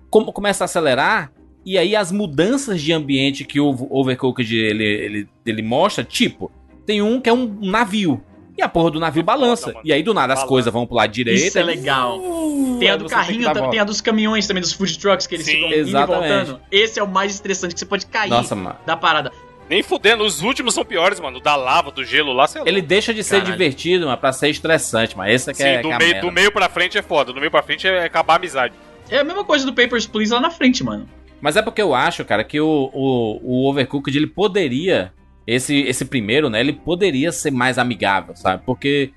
como 0.10 0.32
começa 0.32 0.63
a 0.63 0.66
acelerar. 0.66 1.32
E 1.66 1.78
aí 1.78 1.96
as 1.96 2.12
mudanças 2.12 2.82
de 2.82 2.92
ambiente 2.92 3.46
que 3.46 3.60
o 3.60 3.88
Overcooked 3.89 4.54
ele, 4.54 4.84
ele, 4.84 5.30
ele 5.46 5.62
mostra, 5.62 6.04
tipo, 6.04 6.52
tem 6.86 7.02
um 7.02 7.22
que 7.22 7.30
é 7.30 7.34
um 7.34 7.48
navio. 7.62 8.22
E 8.58 8.62
a 8.62 8.70
porra 8.70 8.92
do 8.92 9.00
navio 9.00 9.24
balança. 9.24 9.68
mano. 9.68 9.80
e 9.84 9.92
aí 9.92 10.04
do 10.04 10.13
nada 10.13 10.34
as 10.34 10.44
coisas 10.44 10.72
vão 10.72 10.86
pro 10.86 10.96
lado 10.96 11.12
direito. 11.12 11.44
Isso 11.48 11.58
é 11.58 11.63
legal. 11.63 12.20
Uh, 12.20 12.78
Tem 12.80 12.89
a 12.89 12.96
do 12.96 13.06
tem 13.08 13.18
carrinho, 13.18 13.44
volta. 13.54 13.70
tem 13.70 13.80
a 13.80 13.84
dos 13.84 14.00
caminhões 14.02 14.46
também, 14.48 14.62
dos 14.62 14.74
food 14.74 14.98
trucks 15.00 15.26
que 15.26 15.36
eles 15.36 15.46
Sim. 15.46 15.54
ficam 15.54 15.68
indo 15.70 15.76
e 15.76 15.80
Exatamente. 15.80 16.30
voltando. 16.46 16.62
Esse 16.72 17.00
é 17.00 17.04
o 17.04 17.08
mais 17.08 17.34
estressante 17.34 17.74
que 17.74 17.80
você 17.80 17.86
pode 17.86 18.06
cair 18.06 18.30
Nossa, 18.30 18.56
mano. 18.56 18.76
da 18.86 18.96
parada. 18.96 19.32
Nem 19.70 19.82
fudendo, 19.82 20.24
os 20.24 20.42
últimos 20.44 20.74
são 20.74 20.84
piores, 20.86 21.20
mano. 21.20 21.38
O 21.38 21.42
Da 21.42 21.56
lava, 21.56 21.89
do 21.89 22.04
gelo 22.06 22.32
lá, 22.34 22.46
sei 22.48 22.62
lá. 22.62 22.68
Ele 22.68 22.82
deixa 22.82 23.13
de 23.13 23.24
ser 23.24 23.38
Caralho. 23.38 23.52
divertido, 23.54 24.06
mas 24.06 24.20
pra 24.20 24.32
ser 24.34 24.50
estressante, 24.50 25.18
mas 25.18 25.34
esse 25.34 25.50
é 25.50 25.54
que 25.54 25.63
Sim, 25.63 25.70
é, 25.70 25.82
do, 25.82 25.88
que 25.88 25.94
é 25.94 25.98
meio, 25.98 26.22
do 26.22 26.32
meio 26.32 26.52
pra 26.52 26.70
frente 26.70 26.98
é 26.98 27.02
foda. 27.02 27.32
Do 27.34 27.39
meio 27.39 27.50
pra 27.50 27.63
frente 27.63 27.88
é 27.88 28.04
acabar 28.06 28.34
a 28.34 28.36
amizade. 28.36 28.74
É 29.10 29.20
a 29.20 29.24
mesma 29.24 29.44
coisa 29.44 29.66
do 29.66 29.74
Papers, 29.74 30.06
Please 30.06 30.32
lá 30.34 30.39
na 30.42 30.52
frente, 30.52 30.84
mano. 30.84 31.08
Mas 31.42 31.56
é 31.58 31.62
porque 31.62 31.82
eu 31.82 31.96
acho, 31.96 32.24
cara, 32.24 32.44
que 32.44 32.60
o, 32.62 32.89
o, 32.94 33.39
o 33.42 33.70
Overcooked 33.70 34.16
ele 34.18 34.28
poderia. 34.28 35.12
Esse, 35.46 35.82
esse 35.82 36.06
primeiro, 36.06 36.50
né? 36.50 36.60
Ele 36.60 36.74
poderia 36.74 37.32
ser 37.32 37.52
mais 37.52 37.78
amigável, 37.78 38.36
sabe? 38.36 38.64
Porque 38.66 39.12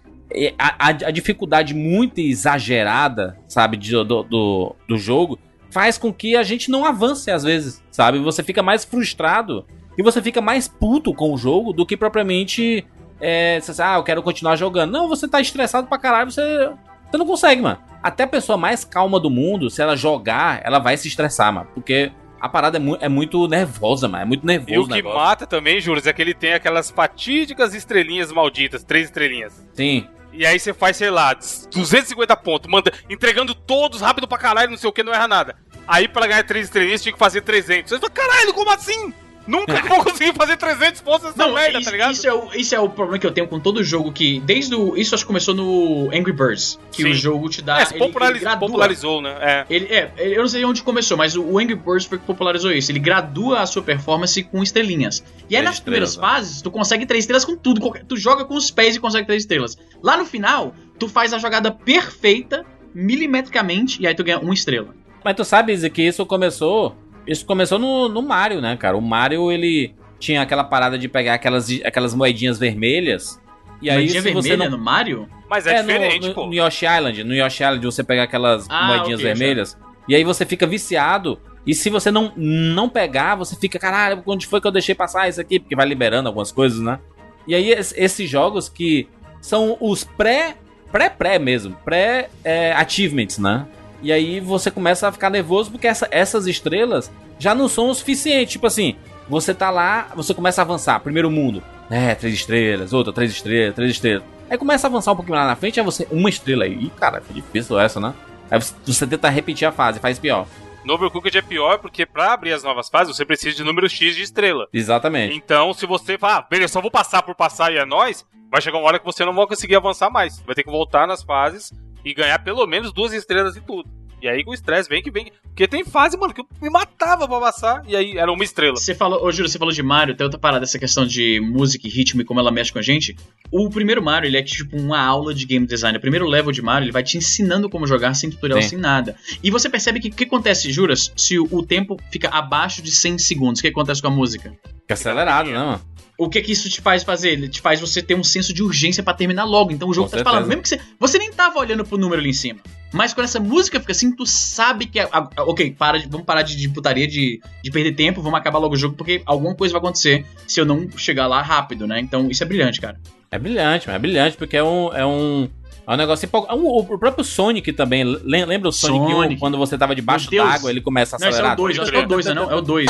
a, 0.59 0.87
a, 0.87 0.89
a 0.89 1.11
dificuldade 1.11 1.75
muito 1.75 2.21
exagerada, 2.21 3.39
sabe, 3.47 3.77
do, 3.77 4.23
do, 4.25 4.77
do 4.89 4.99
jogo 4.99 5.39
faz 5.71 5.99
com 5.99 6.12
que 6.12 6.37
a 6.37 6.43
gente 6.43 6.71
não 6.71 6.85
avance 6.85 7.31
às 7.31 7.43
vezes, 7.43 7.83
sabe? 7.91 8.19
Você 8.19 8.43
fica 8.43 8.62
mais 8.62 8.85
frustrado 8.85 9.65
e 9.97 10.03
você 10.03 10.21
fica 10.21 10.41
mais 10.41 10.69
puto 10.69 11.15
com 11.15 11.33
o 11.33 11.39
jogo 11.39 11.73
do 11.73 11.87
que 11.87 11.97
propriamente. 11.97 12.87
É, 13.21 13.61
você, 13.61 13.81
ah, 13.81 13.97
eu 13.97 14.03
quero 14.03 14.23
continuar 14.23 14.57
jogando. 14.57 14.93
Não, 14.93 15.09
você 15.09 15.27
tá 15.27 15.41
estressado 15.41 15.87
pra 15.87 15.99
caralho, 15.99 16.31
você, 16.31 16.71
você 17.11 17.17
não 17.17 17.27
consegue, 17.27 17.62
mano. 17.62 17.79
Até 18.03 18.25
a 18.25 18.29
pessoa 18.29 18.59
mais 18.59 18.85
calma 18.85 19.19
do 19.19 19.31
mundo, 19.31 19.71
se 19.71 19.81
ela 19.81 19.97
jogar, 19.97 20.61
ela 20.65 20.79
vai 20.79 20.97
se 20.97 21.09
estressar, 21.09 21.53
mano. 21.53 21.69
Porque 21.75 22.12
a 22.40 22.49
parada 22.49 22.77
é, 22.77 22.81
mu 22.81 22.96
é 23.01 23.09
muito 23.09 23.46
nervosa, 23.49 24.09
mano. 24.09 24.22
É 24.22 24.27
muito 24.27 24.46
nervoso 24.46 24.72
E 24.75 24.79
o 24.79 24.87
que 24.87 24.92
negócio. 24.92 25.18
mata 25.18 25.46
também, 25.46 25.81
Juros, 25.81 26.07
é 26.07 26.12
que 26.12 26.20
ele 26.22 26.35
tem 26.35 26.55
aquelas 26.55 26.90
fatídicas 26.90 27.75
estrelinhas 27.75 28.31
malditas, 28.33 28.83
três 28.85 29.07
estrelinhas. 29.07 29.66
Sim. 29.72 30.07
E 30.33 30.44
aí 30.44 30.59
você 30.59 30.75
faz, 30.75 30.96
sei 30.99 31.09
lá, 31.11 31.33
250 31.33 32.37
pontos, 32.37 32.70
manda, 32.70 32.92
entregando 33.09 33.55
todos 33.55 34.01
rápido 34.03 34.29
pra 34.29 34.37
caralho, 34.37 34.70
não 34.70 34.77
sei 34.77 34.88
o 34.88 34.92
que, 34.92 35.03
não 35.03 35.14
erra 35.14 35.27
nada. 35.27 35.57
Aí 35.88 36.07
pra 36.09 36.27
ganhar 36.27 36.44
três 36.44 36.66
estrelinhas 36.66 37.03
tinha 37.03 37.12
que 37.12 37.18
fazer 37.18 37.40
300. 37.40 37.90
Você 37.90 37.99
fala, 37.99 38.11
caralho, 38.11 38.53
como 38.53 38.70
assim? 38.70 39.14
Nunca 39.46 39.80
que 39.80 39.88
vou 39.88 40.02
conseguir 40.04 40.35
fazer 40.35 40.56
300 40.56 41.00
pontos 41.02 41.22
nessa 41.35 41.48
merda, 41.52 41.78
isso, 41.78 41.85
tá 41.85 41.90
ligado? 41.92 42.12
isso 42.12 42.26
é 42.26 42.35
o, 42.35 42.48
isso 42.54 42.74
é 42.74 42.80
o 42.80 42.88
problema 42.88 43.18
que 43.18 43.26
eu 43.26 43.30
tenho 43.30 43.46
com 43.46 43.61
todo 43.61 43.82
jogo 43.85 44.11
que, 44.12 44.40
desde 44.40 44.74
o... 44.74 44.96
Isso 44.96 45.14
acho 45.14 45.22
que 45.24 45.28
começou 45.28 45.54
no 45.54 46.09
Angry 46.12 46.32
Birds, 46.32 46.78
que 46.90 47.02
Sim. 47.02 47.11
o 47.11 47.14
jogo 47.14 47.48
te 47.48 47.62
dá... 47.62 47.78
é, 47.78 47.82
ele- 47.82 47.90
ele 47.94 47.98
populariz- 47.98 48.40
gradua. 48.40 48.68
popularizou, 48.68 49.22
né? 49.22 49.37
É. 49.40 49.66
Ele, 49.70 49.87
é, 49.87 50.12
ele- 50.18 50.35
eu 50.37 50.40
não 50.42 50.48
sei 50.48 50.64
onde 50.64 50.82
começou, 50.82 51.16
mas 51.16 51.37
o 51.37 51.59
Angry 51.59 51.74
Birds 51.76 52.06
foi 52.06 52.18
que 52.18 52.24
popularizou 52.24 52.72
isso. 52.72 52.90
Ele 52.90 52.98
gradua 52.98 53.61
a 53.61 53.66
sua 53.66 53.82
performance 53.82 54.42
com 54.42 54.62
estrelinhas. 54.62 55.20
E 55.48 55.54
aí 55.56 55.62
Três 55.62 55.64
nas 55.64 55.80
primeiras 55.80 56.11
estrelas, 56.11 56.32
né? 56.35 56.38
fases, 56.40 56.62
tu 56.62 56.70
consegue 56.70 57.06
três 57.06 57.22
estrelas 57.22 57.44
com 57.44 57.56
tudo. 57.56 57.80
qualquer- 57.80 58.04
Tu 58.04 58.16
joga 58.16 58.44
com 58.44 58.54
os 58.54 58.70
pés 58.70 58.96
e 58.96 59.00
consegue 59.00 59.26
três 59.26 59.42
estrelas. 59.44 59.78
Lá 60.02 60.16
no 60.16 60.24
final, 60.24 60.74
tu 60.98 61.09
faz 61.09 61.32
a 61.32 61.38
jogada 61.38 61.70
perfeita, 61.70 62.64
milimetricamente, 62.94 64.02
e 64.02 64.06
aí 64.06 64.14
tu 64.14 64.22
ganha 64.24 64.38
uma 64.38 64.54
estrela. 64.54 64.94
Mas 65.24 65.35
tu 65.35 65.44
sabe, 65.44 65.72
Izzy, 65.72 65.90
que 65.90 66.02
isso 66.02 66.24
começou. 66.24 66.96
Isso 67.27 67.45
começou 67.45 67.79
no, 67.79 68.09
no 68.09 68.23
Mario, 68.23 68.61
né, 68.61 68.77
cara? 68.77 68.97
O 68.97 69.01
Mario, 69.03 69.51
ele 69.51 69.95
tinha 70.19 70.43
aquela 70.43 70.65
parada 70.65 70.99
de 70.99 71.09
pegar 71.09 71.35
aquelas, 71.35 71.69
aquelas 71.85 72.15
moedinhas 72.15 72.59
vermelhas. 72.59 73.41
E 73.83 73.91
aí, 73.91 73.97
Moedinha 73.99 74.23
se 74.23 74.33
você 74.33 74.49
vermelha 74.51 74.71
não. 74.71 74.79
no 74.79 74.83
Mario? 74.85 75.29
Mas 75.51 75.67
é, 75.67 75.83
no- 75.83 75.89
diferente, 75.89 76.29
no, 76.29 76.35
pô. 76.35 76.47
no 76.47 76.55
Yoshi 76.55 76.87
Island. 76.87 77.25
No 77.25 77.35
Yoshi 77.35 77.62
Island 77.62 77.85
você 77.85 78.03
pega 78.03 78.23
aquelas 78.23 78.67
Ah, 78.71 78.87
moedinhas 78.87 79.21
ok, 79.21 79.33
vermelhas. 79.35 79.77
E 80.09 80.15
aí 80.15 80.25
você 80.25 80.47
fica 80.47 80.67
viciado. 80.67 81.39
E 81.67 81.75
se 81.75 81.91
você 81.91 82.11
não, 82.11 82.33
não 82.37 82.89
pegar, 82.89 83.35
você 83.35 83.55
fica, 83.57 83.79
caralho, 83.79 84.23
onde 84.25 84.47
foi 84.47 84.61
que 84.61 84.67
eu 84.67 84.71
deixei 84.73 84.95
passar 84.95 85.29
isso 85.29 85.41
aqui? 85.41 85.59
Porque 85.61 85.75
vai 85.77 85.85
liberando 85.87 86.29
algumas 86.29 86.51
coisas, 86.53 86.81
né? 86.81 86.99
E 87.47 87.55
aí 87.55 87.71
es- 87.73 87.93
esses 87.97 88.31
jogos 88.31 88.69
que 88.69 89.09
são 89.41 89.77
os 89.81 90.05
pré. 90.05 90.57
Pré-pré 90.93 91.39
mesmo. 91.39 91.77
Pré-achievements, 91.85 93.39
né? 93.39 93.67
E 94.02 94.12
aí 94.12 94.40
você 94.40 94.70
começa 94.70 95.09
a 95.09 95.12
ficar 95.12 95.30
nervoso 95.30 95.70
porque 95.70 95.87
essa- 95.87 96.09
essas 96.11 96.46
estrelas 96.46 97.11
já 97.38 97.54
não 97.54 97.68
são 97.68 97.88
o 97.90 97.94
suficiente. 97.94 98.52
Tipo 98.52 98.66
assim, 98.66 98.96
você 99.28 99.54
tá 99.54 99.70
lá, 99.70 100.09
você 100.14 100.32
começa 100.35 100.61
a 100.61 100.64
avançar. 100.64 101.00
Primeiro 101.00 101.30
mundo. 101.30 101.62
É, 101.90 102.14
três 102.14 102.35
estrelas, 102.35 102.92
outra, 102.92 103.12
três 103.12 103.30
estrelas, 103.30 103.74
três 103.74 103.90
estrelas. 103.92 104.24
Aí 104.50 104.56
começa 104.59 104.87
a 104.87 104.88
avançar 104.90 105.12
um 105.12 105.16
pouquinho 105.16 105.37
lá 105.37 105.46
na 105.46 105.56
frente, 105.56 105.78
é 105.80 105.82
você, 105.82 106.06
uma 106.11 106.28
estrela 106.28 106.64
aí. 106.64 106.72
Ih, 106.74 106.90
cara, 106.98 107.20
foi 107.20 107.35
difícil 107.35 107.78
essa, 107.78 107.98
né? 108.00 108.14
Aí 108.50 108.61
você- 108.61 108.74
você 108.85 109.06
tenta 109.06 109.28
repetir 109.28 109.66
a 109.66 109.72
fase, 109.72 109.98
faz 109.98 110.18
pior. 110.18 110.46
No 110.85 110.94
Overcooked 110.94 111.37
é 111.37 111.42
pior 111.42 111.78
porque 111.78 112.06
pra 112.06 112.32
abrir 112.32 112.52
as 112.52 112.62
novas 112.62 112.88
fases 112.88 113.16
você 113.16 113.24
precisa 113.24 113.56
de 113.56 113.64
número 113.64 113.88
X 113.88 114.14
de 114.14 114.22
estrela. 114.22 114.68
Exatamente. 114.72 115.35
Então, 115.37 115.72
se 115.74 115.85
você 115.85 116.16
falar, 116.16 116.37
ah, 116.38 116.46
beleza, 116.48 116.74
só 116.74 116.80
vou 116.80 116.92
passar 116.92 117.22
por 117.22 117.35
passar 117.35 117.72
e 117.72 117.76
é 117.76 117.85
nóis, 117.85 118.24
vai 118.52 118.61
chegar 118.61 118.78
uma 118.78 118.87
hora 118.87 118.98
que 119.00 119.04
você 119.04 119.24
não 119.24 119.35
vai 119.35 119.48
conseguir 119.48 119.74
avançar 119.74 120.09
mais. 120.11 120.38
Vai 120.46 120.54
ter 120.54 120.62
que 120.62 120.70
voltar 120.70 121.04
nas 121.09 121.24
fases 121.24 121.72
e 122.07 122.14
ganhar 122.14 122.38
pelo 122.38 122.64
menos 122.69 122.92
duas 122.92 123.12
estrelas 123.12 123.57
e 123.57 123.61
tudo. 123.61 123.90
E 124.23 124.27
E 124.27 124.29
aí 124.29 124.45
o 124.47 124.55
estresse 124.55 124.88
vem 124.88 125.03
que 125.03 125.11
vem. 125.11 125.31
Porque 125.42 125.66
tem 125.66 125.85
fase, 125.85 126.16
mano, 126.16 126.33
que 126.33 126.40
eu 126.40 126.47
me 126.62 126.71
matava 126.71 127.27
pra 127.27 127.40
passar. 127.40 127.83
E 127.87 127.97
aí 127.97 128.16
era 128.16 128.31
uma 128.33 128.45
estrela. 128.45 128.77
Você 128.77 128.95
falou, 128.95 129.25
ô 129.25 129.33
Júlio, 129.33 129.51
você 129.51 129.59
falou 129.59 129.75
de 129.75 129.83
Mario, 129.83 130.16
tem 130.16 130.25
outra 130.25 130.38
parada, 130.38 130.64
essa 130.64 130.79
questão 130.79 131.05
de 131.05 131.40
música 131.40 131.87
e 131.87 131.90
ritmo 131.90 132.23
e 132.23 132.25
como 132.25 132.38
ela 132.38 132.51
mexe 132.51 132.73
com 132.73 132.79
a 132.79 132.83
gente. 132.83 133.16
O 133.51 133.69
primeiro 133.69 134.03
Mario, 134.03 134.29
ele 134.29 134.37
é 134.37 134.42
tipo 134.42 134.77
uma 134.77 135.01
aula 135.01 135.35
de 135.35 135.45
game 135.45 135.66
design. 135.66 135.99
O 135.99 136.01
primeiro 136.01 136.27
level 136.27 136.53
de 136.53 136.62
Mario, 136.62 136.85
ele 136.85 136.92
vai 136.92 137.03
te 137.03 137.19
ensinando 137.19 137.69
como 137.69 137.87
jogar 137.87 138.14
sem 138.14 138.31
tutorial, 138.31 138.62
Sim. 138.62 138.69
sem 138.69 138.79
nada. 138.79 139.16
E 139.42 139.51
você 139.51 139.69
percebe 139.69 139.99
que 139.99 140.09
o 140.09 140.12
que 140.12 140.25
acontece, 140.25 140.71
Juras, 140.73 141.12
se 141.16 141.38
o, 141.38 141.49
o 141.51 141.66
tempo 141.66 141.97
fica 142.11 142.29
abaixo 142.29 142.81
de 142.83 142.92
100 142.92 143.19
segundos, 143.19 143.59
o 143.59 143.62
que 143.62 143.69
acontece 143.69 144.01
com 144.01 144.09
a 144.09 144.11
música? 144.11 144.57
Fica 144.83 144.95
acelerado, 144.95 145.51
né, 145.51 145.59
mano? 145.59 145.95
O 146.18 146.31
que 146.31 146.40
que 146.40 146.52
isso 146.52 146.68
te 146.70 146.81
faz 146.81 147.02
fazer? 147.02 147.31
Ele 147.33 147.48
te 147.48 147.61
faz 147.61 147.79
você 147.81 148.00
ter 148.02 148.14
um 148.14 148.24
senso 148.24 148.55
de 148.55 148.62
urgência 148.62 149.02
pra 149.02 149.12
terminar 149.12 149.44
logo. 149.44 149.70
Então 149.70 149.88
o 149.88 149.92
jogo 149.94 150.07
Com 150.09 150.12
tá 150.12 150.22
te 150.22 150.24
falando, 150.24 150.46
certeza. 150.46 150.48
mesmo 150.48 150.62
que 150.62 150.68
você. 150.68 150.81
Você 150.98 151.18
nem 151.18 151.31
tava 151.31 151.59
olhando 151.59 151.85
pro 151.85 151.98
número 151.98 152.20
ali 152.20 152.31
em 152.31 152.33
cima. 152.33 152.61
Mas 152.92 153.12
quando 153.12 153.24
essa 153.26 153.38
música 153.38 153.79
fica 153.79 153.92
assim, 153.92 154.14
tu 154.14 154.24
sabe 154.24 154.87
que. 154.87 154.98
a- 154.98 155.09
a- 155.12 155.29
ok, 155.42 155.72
para 155.79 155.98
vamos 156.09 156.24
parar 156.24 156.40
de, 156.42 156.57
de 156.57 156.68
putaria, 156.70 157.07
de, 157.07 157.40
de 157.62 157.70
perder 157.70 157.92
tempo, 157.92 158.22
vamos 158.22 158.38
acabar 158.38 158.59
logo 158.59 158.74
o 158.74 158.79
jogo, 158.79 158.94
porque 158.96 159.20
alguma 159.26 159.55
coisa 159.55 159.72
vai 159.72 159.81
acontecer 159.81 160.24
se 160.46 160.59
eu 160.61 160.64
não 160.64 160.88
chegar 160.96 161.26
lá 161.26 161.42
rápido, 161.42 161.87
né? 161.87 162.00
Então 162.00 162.29
isso 162.31 162.42
é 162.42 162.46
brilhante, 162.46 162.81
cara. 162.81 162.98
É 163.31 163.38
brilhante, 163.38 163.87
mano, 163.87 163.96
é 163.96 164.00
brilhante, 164.00 164.37
porque 164.38 164.57
é 164.57 164.64
um. 164.64 164.92
É 164.94 165.05
um 165.05 165.48
é 165.88 165.92
um 165.94 165.96
negócio 165.96 166.26
empolga- 166.26 166.52
o, 166.52 166.98
próprio 166.98 167.24
Sonic 167.24 167.72
também. 167.72 168.02
lem- 168.02 168.44
Lembra 168.44 168.68
o 168.70 168.72
Sonic, 168.72 169.12
Sonic. 169.12 169.35
1, 169.35 169.38
quando 169.38 169.57
você 169.57 169.79
tava 169.79 169.94
debaixo 169.94 170.29
d'água, 170.31 170.68
ele 170.70 170.81
começa 170.81 171.14
a 171.14 171.18
Não, 171.20 171.29
esse 171.29 171.37
é 171.38 171.42
acelerar? 171.42 171.55
o 171.55 171.62
2, 171.62 171.79
acho 171.79 171.90
que 171.92 171.96
é 171.96 172.00
o 172.00 172.07
2, 172.09 172.26
né? 172.26 172.35
Não, 172.35 172.50
é 172.50 172.55
o 172.57 172.61
2. 172.61 172.87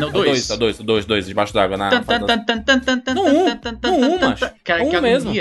Não, 0.00 0.10
dois. 0.10 0.48
Dois, 0.48 0.58
dois, 0.58 0.78
dois, 0.78 1.06
dois 1.06 1.26
debaixo 1.26 1.54
d'água 1.54 1.76
na. 1.76 1.90
No 1.90 1.96
um, 1.96 2.00
no 3.20 4.14
um, 4.14 4.18
mas. 4.20 4.40
Cara, 4.64 4.84
um 4.84 4.90
que 4.90 5.00
mesmo. 5.00 5.32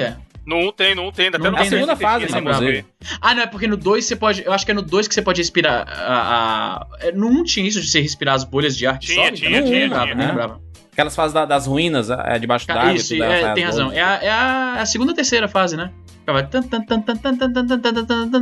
No 0.46 0.56
1 0.56 0.68
um 0.68 0.72
tem, 0.72 0.96
no 0.96 1.04
1 1.04 1.08
um 1.08 1.12
tem, 1.12 1.26
ainda 1.26 1.38
até 1.38 1.52
no 1.52 1.58
tem, 1.58 1.70
segunda 1.70 1.94
né? 1.94 2.02
fase, 2.02 2.26
esse 2.26 2.42
museu. 2.42 2.84
Ah, 3.22 3.36
não, 3.36 3.44
é 3.44 3.46
porque 3.46 3.68
no 3.68 3.78
2 3.78 4.04
você 4.04 4.16
pode. 4.16 4.44
Eu 4.44 4.52
acho 4.52 4.66
que 4.66 4.72
é 4.72 4.74
no 4.74 4.82
2 4.82 5.08
que 5.08 5.14
você 5.14 5.22
pode 5.22 5.40
respirar. 5.40 5.86
A, 5.88 6.88
a... 7.08 7.12
No 7.14 7.28
1 7.28 7.30
um 7.30 7.44
tinha 7.44 7.68
isso 7.68 7.80
de 7.80 7.88
você 7.88 8.02
respirar 8.02 8.34
as 8.34 8.44
bolhas 8.44 8.76
de 8.76 8.88
ar 8.88 8.98
que 8.98 9.06
tinha, 9.06 9.26
sobe? 9.26 9.38
Tinha, 9.38 9.62
tinha, 9.62 9.80
lembrava, 9.82 10.12
tinha. 10.12 10.28
lembrava. 10.28 10.62
Aquelas 10.92 11.16
fases 11.16 11.34
da, 11.34 11.46
das 11.46 11.68
ruínas, 11.68 12.10
é, 12.10 12.40
debaixo 12.40 12.66
Ca... 12.66 12.74
d'água. 12.74 12.94
Isso, 12.94 13.14
é, 13.22 13.54
tem 13.54 13.64
razão. 13.64 13.90
Bolhas. 13.90 14.00
É, 14.00 14.04
a, 14.04 14.24
é 14.24 14.30
a, 14.30 14.74
a 14.82 14.86
segunda 14.88 15.12
ou 15.12 15.16
terceira 15.16 15.48
fase, 15.48 15.78
né? 15.78 15.92
Ficava. 16.20 16.50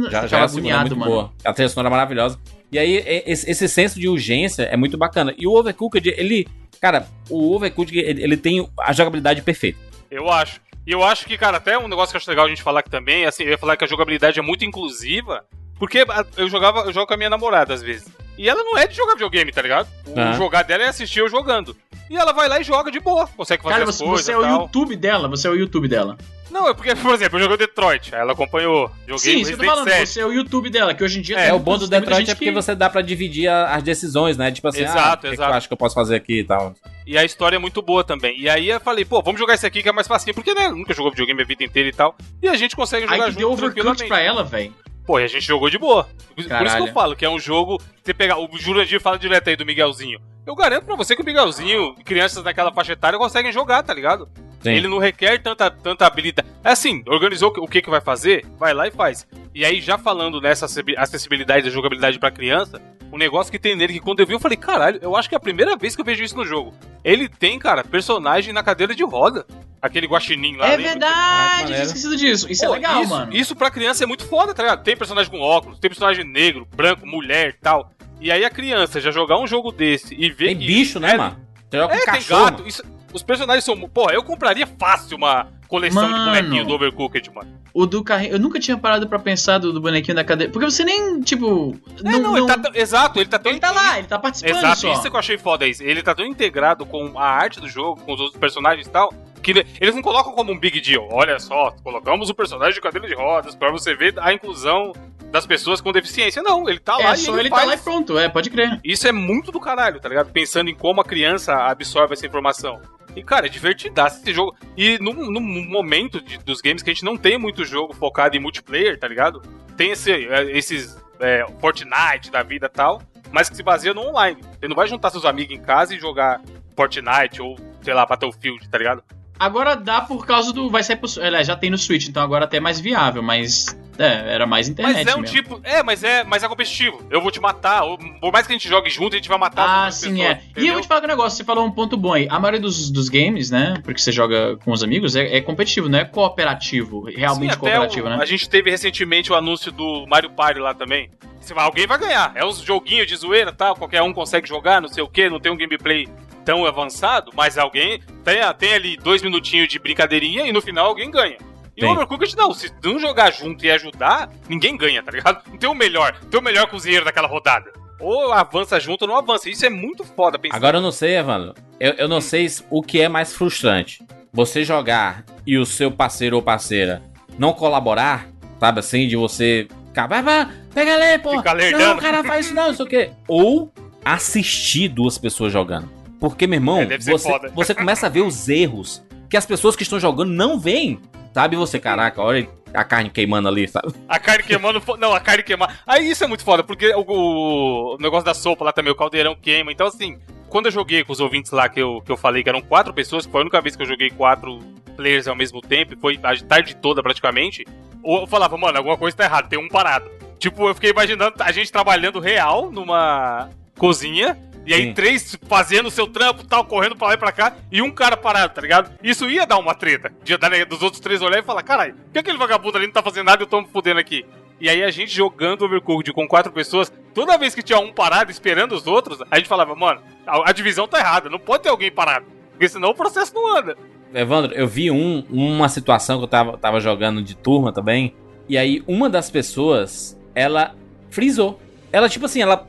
Já, 0.09 0.27
já 0.27 0.43
agoniado, 0.43 0.43
é 0.43 0.43
a 0.43 0.47
segunda, 0.47 0.79
muito 0.79 0.97
mano. 0.97 1.11
Boa. 1.11 1.33
A 1.43 1.53
trilha 1.53 1.69
sonora 1.69 1.89
maravilhosa. 1.89 2.39
E 2.71 2.77
aí, 2.79 2.97
é- 2.97 3.23
esse, 3.31 3.49
esse 3.49 3.67
senso 3.67 3.99
de 3.99 4.07
urgência 4.07 4.63
é 4.63 4.75
muito 4.77 4.97
bacana. 4.97 5.33
E 5.37 5.47
o 5.47 5.51
Overcooked, 5.53 6.07
ele... 6.17 6.47
Cara, 6.81 7.07
o 7.29 7.55
Overcooked, 7.55 7.97
ele, 7.97 8.23
ele 8.23 8.37
tem 8.37 8.67
a 8.79 8.93
jogabilidade 8.93 9.41
perfeita. 9.41 9.79
Eu 10.11 10.29
acho. 10.29 10.59
E 10.85 10.91
eu 10.91 11.03
acho 11.03 11.25
que, 11.25 11.37
cara, 11.37 11.57
até 11.57 11.77
um 11.77 11.87
negócio 11.87 12.11
que 12.11 12.17
eu 12.17 12.19
acho 12.19 12.29
legal 12.29 12.45
a 12.45 12.49
gente 12.49 12.61
falar 12.63 12.79
aqui 12.81 12.89
também, 12.89 13.25
assim, 13.25 13.43
eu 13.43 13.49
ia 13.49 13.57
falar 13.57 13.75
que 13.75 13.83
a 13.83 13.87
jogabilidade 13.87 14.39
é 14.39 14.41
muito 14.41 14.63
inclusiva, 14.63 15.43
porque 15.77 16.05
eu 16.37 16.47
jogava, 16.49 16.81
eu 16.81 16.93
jogo 16.93 17.07
com 17.07 17.13
a 17.13 17.17
minha 17.17 17.29
namorada 17.29 17.73
às 17.73 17.81
vezes. 17.81 18.07
E 18.37 18.47
ela 18.47 18.63
não 18.63 18.77
é 18.77 18.87
de 18.87 18.95
jogar 18.95 19.13
videogame, 19.13 19.51
tá 19.51 19.61
ligado? 19.61 19.87
O 20.05 20.19
Ah. 20.19 20.31
jogar 20.33 20.63
dela 20.63 20.83
é 20.83 20.87
assistir 20.87 21.19
eu 21.19 21.27
jogando. 21.27 21.75
E 22.09 22.15
ela 22.17 22.31
vai 22.31 22.47
lá 22.47 22.59
e 22.59 22.63
joga 22.63 22.89
de 22.91 22.99
boa, 22.99 23.27
consegue 23.27 23.61
fazer 23.63 23.73
Cara, 23.75 23.89
as 23.89 23.95
você, 23.95 24.03
coisas 24.03 24.25
você 24.25 24.31
é 24.31 24.37
o 24.37 24.41
tal. 24.41 24.61
YouTube 24.61 24.95
dela, 24.95 25.27
você 25.27 25.47
é 25.47 25.51
o 25.51 25.55
YouTube 25.55 25.87
dela. 25.87 26.17
Não, 26.49 26.69
é 26.69 26.73
porque, 26.73 26.95
por 26.95 27.13
exemplo, 27.13 27.37
eu 27.37 27.43
joguei 27.43 27.57
Detroit, 27.57 28.15
aí 28.15 28.21
ela 28.21 28.31
acompanhou. 28.31 28.89
Joguei 29.05 29.17
Sim, 29.17 29.41
isso 29.41 29.49
que 29.49 29.53
eu 29.53 29.57
tô 29.57 29.63
Resident 29.63 29.69
falando, 29.75 29.89
7. 29.89 30.07
você 30.09 30.19
é 30.21 30.25
o 30.25 30.31
YouTube 30.31 30.69
dela, 30.69 30.93
que 30.93 31.03
hoje 31.03 31.19
em 31.19 31.21
dia 31.21 31.37
É, 31.37 31.49
É, 31.49 31.53
o 31.53 31.59
bom 31.59 31.77
do 31.77 31.87
Detroit 31.87 32.29
é 32.31 32.33
porque 32.33 32.45
que- 32.45 32.51
você 32.51 32.73
dá 32.73 32.89
pra 32.89 33.01
dividir 33.01 33.49
a- 33.49 33.75
as 33.75 33.83
decisões, 33.83 34.37
né? 34.37 34.49
Tipo 34.51 34.69
assim, 34.69 34.83
Exato, 34.83 34.97
ah, 34.99 35.13
o 35.13 35.17
que, 35.17 35.27
que 35.27 35.33
exato. 35.33 35.51
eu 35.51 35.57
acho 35.57 35.67
que 35.67 35.73
eu 35.73 35.77
posso 35.77 35.93
fazer 35.95 36.15
aqui 36.15 36.39
e 36.39 36.43
tal. 36.45 36.73
E 37.05 37.17
a 37.17 37.25
história 37.25 37.57
é 37.57 37.59
muito 37.59 37.81
boa 37.81 38.03
também. 38.03 38.39
E 38.39 38.47
aí 38.49 38.69
eu 38.69 38.79
falei, 38.79 39.03
pô, 39.03 39.21
vamos 39.21 39.39
jogar 39.39 39.55
esse 39.55 39.65
aqui 39.65 39.83
que 39.83 39.89
é 39.89 39.91
mais 39.91 40.07
facinho, 40.07 40.33
porque, 40.33 40.53
né, 40.53 40.69
nunca 40.69 40.93
jogou 40.93 41.11
videogame 41.11 41.41
a 41.41 41.45
vida 41.45 41.63
inteira 41.65 41.89
e 41.89 41.93
tal. 41.93 42.15
E 42.41 42.47
a 42.47 42.55
gente 42.55 42.75
consegue 42.77 43.05
jogar 43.05 43.25
Aí 43.25 43.31
tu 43.33 43.37
deu 43.37 43.49
junto 43.51 43.63
overcooked 43.65 44.07
pra 44.07 44.21
ela, 44.21 44.43
velho. 44.45 44.73
Pô, 45.07 45.19
e 45.19 45.23
a 45.23 45.27
gente 45.27 45.41
jogou 45.45 45.69
de 45.69 45.77
boa. 45.79 46.03
Por 46.03 46.41
isso 46.41 46.49
que 46.49 46.53
Caralho. 46.53 46.85
eu 46.87 46.93
falo 46.93 47.15
que 47.15 47.25
é 47.25 47.29
um 47.29 47.39
jogo. 47.39 47.81
Você 48.03 48.13
pegar. 48.13 48.37
O 48.37 48.49
Jurandir 48.57 48.99
fala 48.99 49.17
direto 49.17 49.49
aí 49.49 49.55
do 49.55 49.65
Miguelzinho. 49.65 50.19
Eu 50.45 50.53
garanto 50.53 50.83
pra 50.85 50.95
você 50.95 51.15
que 51.15 51.21
o 51.21 51.25
Miguelzinho, 51.25 51.95
crianças 52.05 52.43
naquela 52.43 52.71
faixa 52.73 52.91
etária, 52.93 53.17
conseguem 53.17 53.51
jogar, 53.51 53.81
tá 53.83 53.93
ligado? 53.93 54.29
Sim. 54.61 54.71
Ele 54.71 54.87
não 54.87 54.97
requer 54.97 55.41
tanta, 55.41 55.71
tanta 55.71 56.05
habilidade. 56.05 56.47
É 56.63 56.71
assim, 56.71 57.03
organizou 57.07 57.53
o 57.57 57.67
que, 57.67 57.81
que 57.81 57.89
vai 57.89 58.01
fazer, 58.01 58.45
vai 58.59 58.73
lá 58.73 58.85
e 58.87 58.91
faz. 58.91 59.25
E 59.55 59.63
aí, 59.63 59.79
já 59.81 59.97
falando 59.97 60.41
nessa 60.41 60.65
acessi- 60.65 60.95
acessibilidade 60.97 61.63
da 61.65 61.69
jogabilidade 61.69 62.19
pra 62.19 62.29
criança, 62.31 62.81
o 63.11 63.17
negócio 63.17 63.51
que 63.51 63.59
tem 63.59 63.75
nele, 63.75 63.93
que 63.93 63.99
quando 63.99 64.19
eu 64.19 64.25
vi, 64.27 64.33
eu 64.33 64.39
falei, 64.39 64.57
caralho, 64.57 64.99
eu 65.01 65.15
acho 65.15 65.29
que 65.29 65.35
é 65.35 65.37
a 65.37 65.41
primeira 65.41 65.75
vez 65.77 65.95
que 65.95 66.01
eu 66.01 66.05
vejo 66.05 66.23
isso 66.23 66.35
no 66.35 66.45
jogo. 66.45 66.73
Ele 67.03 67.27
tem, 67.29 67.57
cara, 67.59 67.83
personagem 67.83 68.53
na 68.53 68.61
cadeira 68.63 68.93
de 68.95 69.03
roda. 69.03 69.45
Aquele 69.81 70.07
guaxinim 70.07 70.55
lá. 70.57 70.65
É 70.67 70.69
lembra? 70.71 70.89
verdade, 70.91 71.13
Caraca, 71.13 71.65
tinha 71.67 71.83
esquecido 71.83 72.17
disso. 72.17 72.51
Isso 72.51 72.65
Pô, 72.65 72.71
é 72.73 72.77
legal, 72.77 73.01
isso, 73.03 73.09
mano. 73.11 73.33
Isso 73.33 73.55
pra 73.55 73.69
criança 73.71 74.03
é 74.03 74.07
muito 74.07 74.25
foda, 74.27 74.53
tá 74.53 74.63
ligado? 74.63 74.83
Tem 74.83 74.97
personagem 74.97 75.31
com 75.31 75.39
óculos, 75.39 75.77
tem 75.79 75.89
personagem 75.89 76.25
negro, 76.25 76.67
branco, 76.75 77.05
mulher 77.05 77.49
e 77.49 77.53
tal. 77.61 77.91
E 78.19 78.31
aí 78.31 78.43
a 78.43 78.49
criança 78.49 78.99
já 78.99 79.11
jogar 79.11 79.37
um 79.39 79.45
jogo 79.45 79.71
desse 79.71 80.15
e 80.17 80.29
ver 80.31 80.47
Tem 80.47 80.57
bicho, 80.57 80.99
né, 80.99 81.11
é, 81.13 81.17
mano? 81.17 81.39
Você 81.69 81.77
joga 81.77 81.93
É, 81.93 81.97
com 81.99 82.03
tem 82.05 82.13
cachorro. 82.15 82.45
gato. 82.45 82.67
Isso, 82.67 82.83
os 83.13 83.23
personagens 83.23 83.63
são. 83.63 83.77
Porra, 83.89 84.13
eu 84.13 84.23
compraria 84.23 84.67
fácil 84.67 85.17
uma 85.17 85.47
coleção 85.67 86.03
Mano. 86.09 86.17
de 86.17 86.25
bonequinho 86.41 86.65
do 86.65 86.73
Overcooked, 86.73 87.29
mano. 87.33 87.57
O 87.73 87.85
do 87.85 88.03
carrinho. 88.03 88.31
Eu 88.33 88.39
nunca 88.39 88.59
tinha 88.59 88.77
parado 88.77 89.07
pra 89.07 89.19
pensar 89.19 89.57
do, 89.59 89.71
do 89.73 89.79
bonequinho 89.81 90.15
da 90.15 90.23
cadeira. 90.23 90.51
Porque 90.51 90.69
você 90.69 90.83
nem, 90.83 91.19
tipo. 91.21 91.75
É, 92.03 92.17
não, 92.19 92.37
ele 92.37 92.47
tá 92.47 92.57
tão- 92.57 92.71
Exato, 92.73 93.19
ele 93.19 93.29
tá 93.29 93.37
tão. 93.37 93.51
ele 93.51 93.59
tá 93.59 93.71
lá, 93.71 93.99
ele 93.99 94.07
tá 94.07 94.17
participando 94.17 94.57
Exato, 94.57 94.79
só. 94.79 94.91
isso 94.93 95.01
que 95.03 95.15
eu 95.15 95.19
achei 95.19 95.37
foda 95.37 95.65
é 95.65 95.69
isso. 95.69 95.83
Ele 95.83 96.01
tá 96.01 96.15
tão 96.15 96.25
integrado 96.25 96.85
com 96.85 97.17
a 97.19 97.25
arte 97.25 97.59
do 97.59 97.67
jogo, 97.67 98.01
com 98.01 98.13
os 98.13 98.19
outros 98.19 98.39
personagens 98.39 98.87
e 98.87 98.89
tal, 98.89 99.13
que 99.43 99.51
eles 99.79 99.93
não 99.93 100.01
colocam 100.01 100.33
como 100.33 100.51
um 100.51 100.57
big 100.59 100.79
deal. 100.81 101.07
Olha 101.11 101.37
só, 101.39 101.71
colocamos 101.83 102.29
o 102.29 102.33
personagem 102.35 102.73
de 102.75 102.81
cadeira 102.81 103.07
de 103.07 103.13
rodas 103.13 103.55
pra 103.55 103.71
você 103.71 103.93
ver 103.95 104.15
a 104.19 104.33
inclusão 104.33 104.93
das 105.31 105.45
pessoas 105.45 105.81
com 105.81 105.91
deficiência. 105.91 106.41
Não, 106.41 106.67
ele 106.69 106.79
tá 106.79 106.97
lá 106.97 107.11
É 107.11 107.13
e 107.15 107.17
só 107.17 107.31
ele, 107.33 107.41
ele 107.43 107.49
faz. 107.49 107.61
tá 107.63 107.67
lá 107.69 107.73
e 107.75 107.77
pronto, 107.77 108.17
é, 108.17 108.29
pode 108.29 108.49
crer. 108.49 108.79
Isso 108.83 109.07
é 109.07 109.11
muito 109.11 109.51
do 109.51 109.59
caralho, 109.59 109.99
tá 109.99 110.07
ligado? 110.09 110.31
Pensando 110.31 110.69
em 110.69 110.75
como 110.75 111.01
a 111.01 111.03
criança 111.05 111.53
absorve 111.55 112.13
essa 112.13 112.25
informação. 112.25 112.79
E, 113.15 113.23
cara, 113.23 113.47
é 113.47 113.49
divertidaço 113.49 114.21
esse 114.21 114.31
jogo. 114.33 114.55
E 114.77 114.97
num, 114.99 115.29
num 115.31 115.41
momento 115.69 116.21
de- 116.21 116.37
dos 116.39 116.61
games 116.61 116.83
que 116.83 116.89
a 116.91 116.93
gente 116.93 117.03
não 117.03 117.17
tem 117.17 117.37
muito 117.37 117.65
jogo 117.65 117.93
focado 117.93 118.37
em 118.37 118.39
multiplayer, 118.39 118.99
tá 118.99 119.07
ligado? 119.07 119.41
Tem 119.75 119.91
esse, 119.91 120.11
é, 120.11 120.43
esses 120.55 120.95
é, 121.19 121.43
Fortnite 121.59 122.29
da 122.31 122.43
vida 122.43 122.67
e 122.67 122.69
tal, 122.69 123.01
mas 123.31 123.49
que 123.49 123.55
se 123.55 123.63
baseia 123.63 123.93
no 123.93 124.01
online. 124.01 124.39
Você 124.59 124.67
não 124.67 124.75
vai 124.75 124.87
juntar 124.87 125.09
seus 125.09 125.25
amigos 125.25 125.55
em 125.55 125.59
casa 125.61 125.95
e 125.95 125.99
jogar 125.99 126.39
Fortnite 126.75 127.41
ou, 127.41 127.57
sei 127.81 127.93
lá, 127.93 128.05
Battlefield, 128.05 128.69
tá 128.69 128.77
ligado? 128.77 129.03
Agora 129.39 129.75
dá 129.75 130.01
por 130.01 130.25
causa 130.25 130.53
do. 130.53 130.69
Vai 130.69 130.83
sair 130.83 130.95
pro. 130.97 131.09
Aliás, 131.21 131.45
já 131.47 131.55
tem 131.55 131.69
no 131.69 131.77
Switch, 131.77 132.07
então 132.07 132.21
agora 132.23 132.45
até 132.45 132.57
é 132.57 132.59
mais 132.59 132.79
viável, 132.79 133.21
mas. 133.23 133.77
É, 133.99 134.33
era 134.33 134.45
mais 134.45 134.67
internet. 134.69 134.95
Mas 134.95 135.07
é 135.07 135.15
um 135.15 135.21
mesmo. 135.21 135.35
tipo. 135.35 135.59
É, 135.63 135.81
mas 135.83 136.03
é, 136.03 136.23
mas 136.23 136.43
é 136.43 136.47
competitivo. 136.47 137.01
Eu 137.09 137.21
vou 137.21 137.31
te 137.31 137.39
matar. 137.39 137.83
ou- 137.83 137.97
por 137.97 138.31
mais 138.31 138.45
que 138.45 138.53
a 138.53 138.55
gente 138.57 138.67
jogue 138.69 138.89
junto, 138.89 139.13
a 139.13 139.17
gente 139.17 139.27
vai 139.29 139.37
matar 139.37 139.87
Ah, 139.87 139.91
sim, 139.91 140.11
pessoas, 140.17 140.29
é. 140.29 140.31
E 140.31 140.33
eu 140.33 140.51
entendeu? 140.51 140.73
vou 140.73 140.81
te 140.81 140.87
falar 140.87 141.03
um 141.03 141.07
negócio, 141.07 141.37
você 141.37 141.43
falou 141.43 141.65
um 141.65 141.71
ponto 141.71 141.97
bom 141.97 142.13
aí. 142.13 142.27
A 142.29 142.39
maioria 142.39 142.59
dos, 142.59 142.89
dos 142.91 143.09
games, 143.09 143.49
né? 143.51 143.75
Porque 143.83 143.99
você 143.99 144.11
joga 144.11 144.57
com 144.57 144.71
os 144.71 144.83
amigos, 144.83 145.15
é, 145.15 145.37
é 145.37 145.41
competitivo, 145.41 145.89
não 145.89 145.99
é 145.99 146.05
cooperativo. 146.05 147.05
Realmente 147.09 147.53
Sim, 147.53 147.59
cooperativo, 147.59 148.07
o- 148.07 148.09
né? 148.09 148.17
A 148.21 148.25
gente 148.25 148.49
teve 148.49 148.69
recentemente 148.69 149.31
o 149.31 149.35
anúncio 149.35 149.71
do 149.71 150.05
Mario 150.07 150.29
Party 150.31 150.59
lá 150.59 150.73
também. 150.73 151.09
Você 151.41 151.53
vai, 151.53 151.63
alguém 151.65 151.87
vai 151.87 151.97
ganhar. 151.97 152.31
É 152.35 152.45
uns 152.45 152.59
joguinhos 152.59 153.07
de 153.07 153.15
zoeira 153.15 153.51
tal, 153.53 153.75
qualquer 153.75 154.01
um 154.01 154.11
consegue 154.13 154.47
jogar, 154.47 154.81
não 154.81 154.89
sei 154.89 155.01
o 155.03 155.07
que, 155.07 155.29
não 155.29 155.39
tem 155.39 155.51
um 155.51 155.57
gameplay 155.57 156.07
tão 156.43 156.65
avançado, 156.65 157.31
mas 157.35 157.57
alguém 157.57 157.99
tem, 158.23 158.37
tem 158.57 158.73
ali 158.73 158.97
dois 158.97 159.21
minutinhos 159.21 159.67
de 159.67 159.79
brincadeirinha 159.79 160.45
e 160.45 160.51
no 160.51 160.61
final 160.61 160.85
alguém 160.87 161.09
ganha. 161.09 161.37
E 161.77 161.81
Tem. 161.81 161.89
o 161.89 161.93
Overcooked 161.93 162.35
não, 162.35 162.51
se 162.53 162.71
não 162.83 162.97
jogar 162.97 163.31
junto 163.31 163.63
e 163.63 163.69
ajudar, 163.69 164.31
ninguém 164.49 164.75
ganha, 164.75 165.03
tá 165.03 165.11
ligado? 165.11 165.43
Não 165.47 165.57
tem 165.57 165.69
o 165.69 165.75
melhor, 165.75 166.17
não 166.23 166.29
tem 166.29 166.39
o 166.39 166.43
melhor 166.43 166.65
cozinheiro 166.67 167.05
daquela 167.05 167.27
rodada. 167.27 167.71
Ou 167.99 168.33
avança 168.33 168.79
junto 168.79 169.03
ou 169.03 169.07
não 169.07 169.17
avança. 169.17 169.47
Isso 169.49 169.65
é 169.65 169.69
muito 169.69 170.03
foda 170.03 170.37
pensar. 170.39 170.55
Agora 170.57 170.77
eu 170.77 170.81
não 170.81 170.91
sei, 170.91 171.17
Evandro. 171.17 171.53
Eu, 171.79 171.93
eu 171.93 172.07
não 172.07 172.19
sei 172.19 172.49
se- 172.49 172.63
o 172.69 172.81
que 172.81 172.99
é 172.99 173.07
mais 173.07 173.33
frustrante. 173.33 174.03
Você 174.33 174.63
jogar 174.63 175.23
e 175.45 175.57
o 175.57 175.65
seu 175.65 175.91
parceiro 175.91 176.35
ou 176.35 176.41
parceira 176.41 177.01
não 177.39 177.53
colaborar, 177.53 178.27
sabe 178.59 178.79
assim, 178.79 179.07
de 179.07 179.15
você 179.15 179.67
ficar, 179.87 180.07
vai, 180.07 180.21
vai, 180.23 180.47
pega 180.73 180.95
ali, 180.95 181.19
pô. 181.19 181.31
Não, 181.77 181.95
o 181.95 181.97
cara 182.01 182.23
faz 182.23 182.47
isso 182.47 182.55
não, 182.55 182.67
não 182.67 182.73
sei 182.75 182.85
o 182.85 182.89
quê. 182.89 183.11
Ou 183.27 183.71
assistir 184.03 184.87
duas 184.89 185.17
pessoas 185.17 185.51
jogando. 185.53 185.89
Porque, 186.19 186.47
meu 186.47 186.57
irmão, 186.57 186.81
É, 186.81 186.97
você, 186.97 187.29
você 187.53 187.75
começa 187.75 188.07
a 188.07 188.09
ver 188.09 188.21
os 188.21 188.49
erros 188.49 189.03
que 189.29 189.37
as 189.37 189.45
pessoas 189.45 189.75
que 189.75 189.83
estão 189.83 189.99
jogando 189.99 190.31
não 190.31 190.59
veem. 190.59 190.99
Sabe 191.37 191.55
você, 191.55 191.79
caraca, 191.79 192.19
olha 192.19 192.49
a 192.73 192.83
carne 192.83 193.11
queimando 193.11 193.47
ali, 193.47 193.67
sabe? 193.67 193.93
A 194.09 194.17
carne 194.17 194.41
queimando. 194.41 194.81
Não, 194.97 195.13
a 195.13 195.19
carne 195.19 195.43
queimar. 195.43 195.83
Aí 195.85 196.09
isso 196.09 196.23
é 196.23 196.27
muito 196.27 196.43
foda, 196.43 196.63
porque 196.63 196.91
o, 196.95 197.93
o 197.93 197.97
negócio 197.99 198.25
da 198.25 198.33
sopa 198.33 198.65
lá 198.65 198.73
também, 198.73 198.91
o 198.91 198.95
caldeirão 198.95 199.35
queima. 199.35 199.71
Então, 199.71 199.85
assim, 199.85 200.17
quando 200.49 200.65
eu 200.65 200.71
joguei 200.71 201.03
com 201.03 201.13
os 201.13 201.19
ouvintes 201.19 201.51
lá 201.51 201.69
que 201.69 201.79
eu, 201.79 202.01
que 202.03 202.11
eu 202.11 202.17
falei 202.17 202.41
que 202.41 202.49
eram 202.49 202.59
quatro 202.59 202.91
pessoas, 202.91 203.27
que 203.27 203.31
foi 203.31 203.41
a 203.41 203.43
única 203.43 203.61
vez 203.61 203.75
que 203.75 203.83
eu 203.83 203.87
joguei 203.87 204.09
quatro 204.09 204.57
players 204.95 205.27
ao 205.27 205.35
mesmo 205.35 205.61
tempo, 205.61 205.95
foi 206.01 206.19
a 206.23 206.35
tarde 206.43 206.75
toda 206.75 207.03
praticamente, 207.03 207.67
eu 208.03 208.25
falava, 208.25 208.57
mano, 208.57 208.79
alguma 208.79 208.97
coisa 208.97 209.15
tá 209.15 209.25
errada, 209.25 209.47
tem 209.47 209.59
um 209.59 209.69
parado. 209.69 210.09
Tipo, 210.39 210.67
eu 210.67 210.73
fiquei 210.73 210.89
imaginando 210.89 211.35
a 211.37 211.51
gente 211.51 211.71
trabalhando 211.71 212.19
real 212.19 212.71
numa 212.71 213.47
cozinha. 213.77 214.35
E 214.67 214.73
aí 214.73 214.83
Sim. 214.83 214.93
três 214.93 215.37
fazendo 215.47 215.87
o 215.87 215.91
seu 215.91 216.05
trampo, 216.07 216.43
tal, 216.43 216.65
correndo 216.65 216.95
pra 216.95 217.07
lá 217.07 217.13
e 217.13 217.17
pra 217.17 217.31
cá, 217.31 217.55
e 217.71 217.81
um 217.81 217.89
cara 217.89 218.17
parado, 218.17 218.53
tá 218.53 218.61
ligado? 218.61 218.91
Isso 219.01 219.29
ia 219.29 219.45
dar 219.47 219.57
uma 219.57 219.73
treta. 219.73 220.11
De, 220.23 220.35
da- 220.37 220.49
dos 220.65 220.81
outros 220.81 220.99
três 220.99 221.21
olhar 221.21 221.39
e 221.39 221.43
falar, 221.43 221.63
caralho, 221.63 221.93
por 221.95 222.11
que 222.11 222.19
aquele 222.19 222.37
vagabundo 222.37 222.77
ali 222.77 222.85
não 222.87 222.93
tá 222.93 223.01
fazendo 223.01 223.25
nada 223.27 223.41
e 223.41 223.43
eu 223.43 223.47
tô 223.47 223.61
me 223.61 223.67
fudendo 223.71 223.99
aqui? 223.99 224.25
E 224.59 224.67
aí 224.69 224.83
a 224.83 224.91
gente 224.91 225.13
jogando 225.15 225.63
Overcooked 225.63 226.11
com 226.11 226.27
quatro 226.27 226.51
pessoas, 226.51 226.91
toda 227.13 227.37
vez 227.37 227.55
que 227.55 227.61
tinha 227.63 227.79
um 227.79 227.93
parado 227.93 228.29
esperando 228.29 228.73
os 228.73 228.87
outros, 228.87 229.19
a 229.31 229.37
gente 229.37 229.47
falava, 229.47 229.73
mano, 229.73 230.01
a, 230.25 230.49
a 230.49 230.51
divisão 230.51 230.87
tá 230.87 230.99
errada, 230.99 231.29
não 231.29 231.39
pode 231.39 231.63
ter 231.63 231.69
alguém 231.69 231.89
parado. 231.91 232.25
Porque 232.51 232.67
senão 232.67 232.89
o 232.89 232.95
processo 232.95 233.33
não 233.33 233.55
anda. 233.55 233.77
Evandro, 234.13 234.53
eu 234.53 234.67
vi 234.67 234.89
um, 234.91 235.23
uma 235.29 235.69
situação 235.69 236.17
que 236.17 236.23
eu 236.23 236.27
tava, 236.27 236.57
tava 236.57 236.79
jogando 236.79 237.21
de 237.21 237.35
turma 237.35 237.71
também. 237.71 238.15
E 238.49 238.57
aí, 238.57 238.83
uma 238.87 239.09
das 239.09 239.29
pessoas, 239.29 240.19
ela 240.33 240.73
frisou. 241.09 241.59
Ela, 241.91 242.09
tipo 242.09 242.25
assim, 242.25 242.41
ela. 242.41 242.67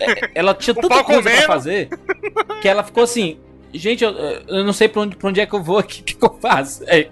É, 0.00 0.30
ela 0.34 0.54
tinha 0.54 0.72
O 0.72 0.80
tanta 0.80 1.02
coisa 1.04 1.22
pra 1.22 1.30
comendo. 1.32 1.46
fazer 1.46 1.88
que 2.60 2.68
ela 2.68 2.82
ficou 2.82 3.02
assim. 3.04 3.38
Gente, 3.74 4.02
eu, 4.04 4.10
eu 4.12 4.64
não 4.64 4.72
sei 4.72 4.88
pra 4.88 5.02
onde, 5.02 5.16
pra 5.16 5.28
onde 5.28 5.40
é 5.40 5.44
que 5.44 5.52
eu 5.54 5.62
vou 5.62 5.76
aqui, 5.76 6.00
o 6.00 6.04
que, 6.04 6.14
que 6.14 6.24
eu 6.24 6.38
faço? 6.40 6.82
É, 6.86 7.08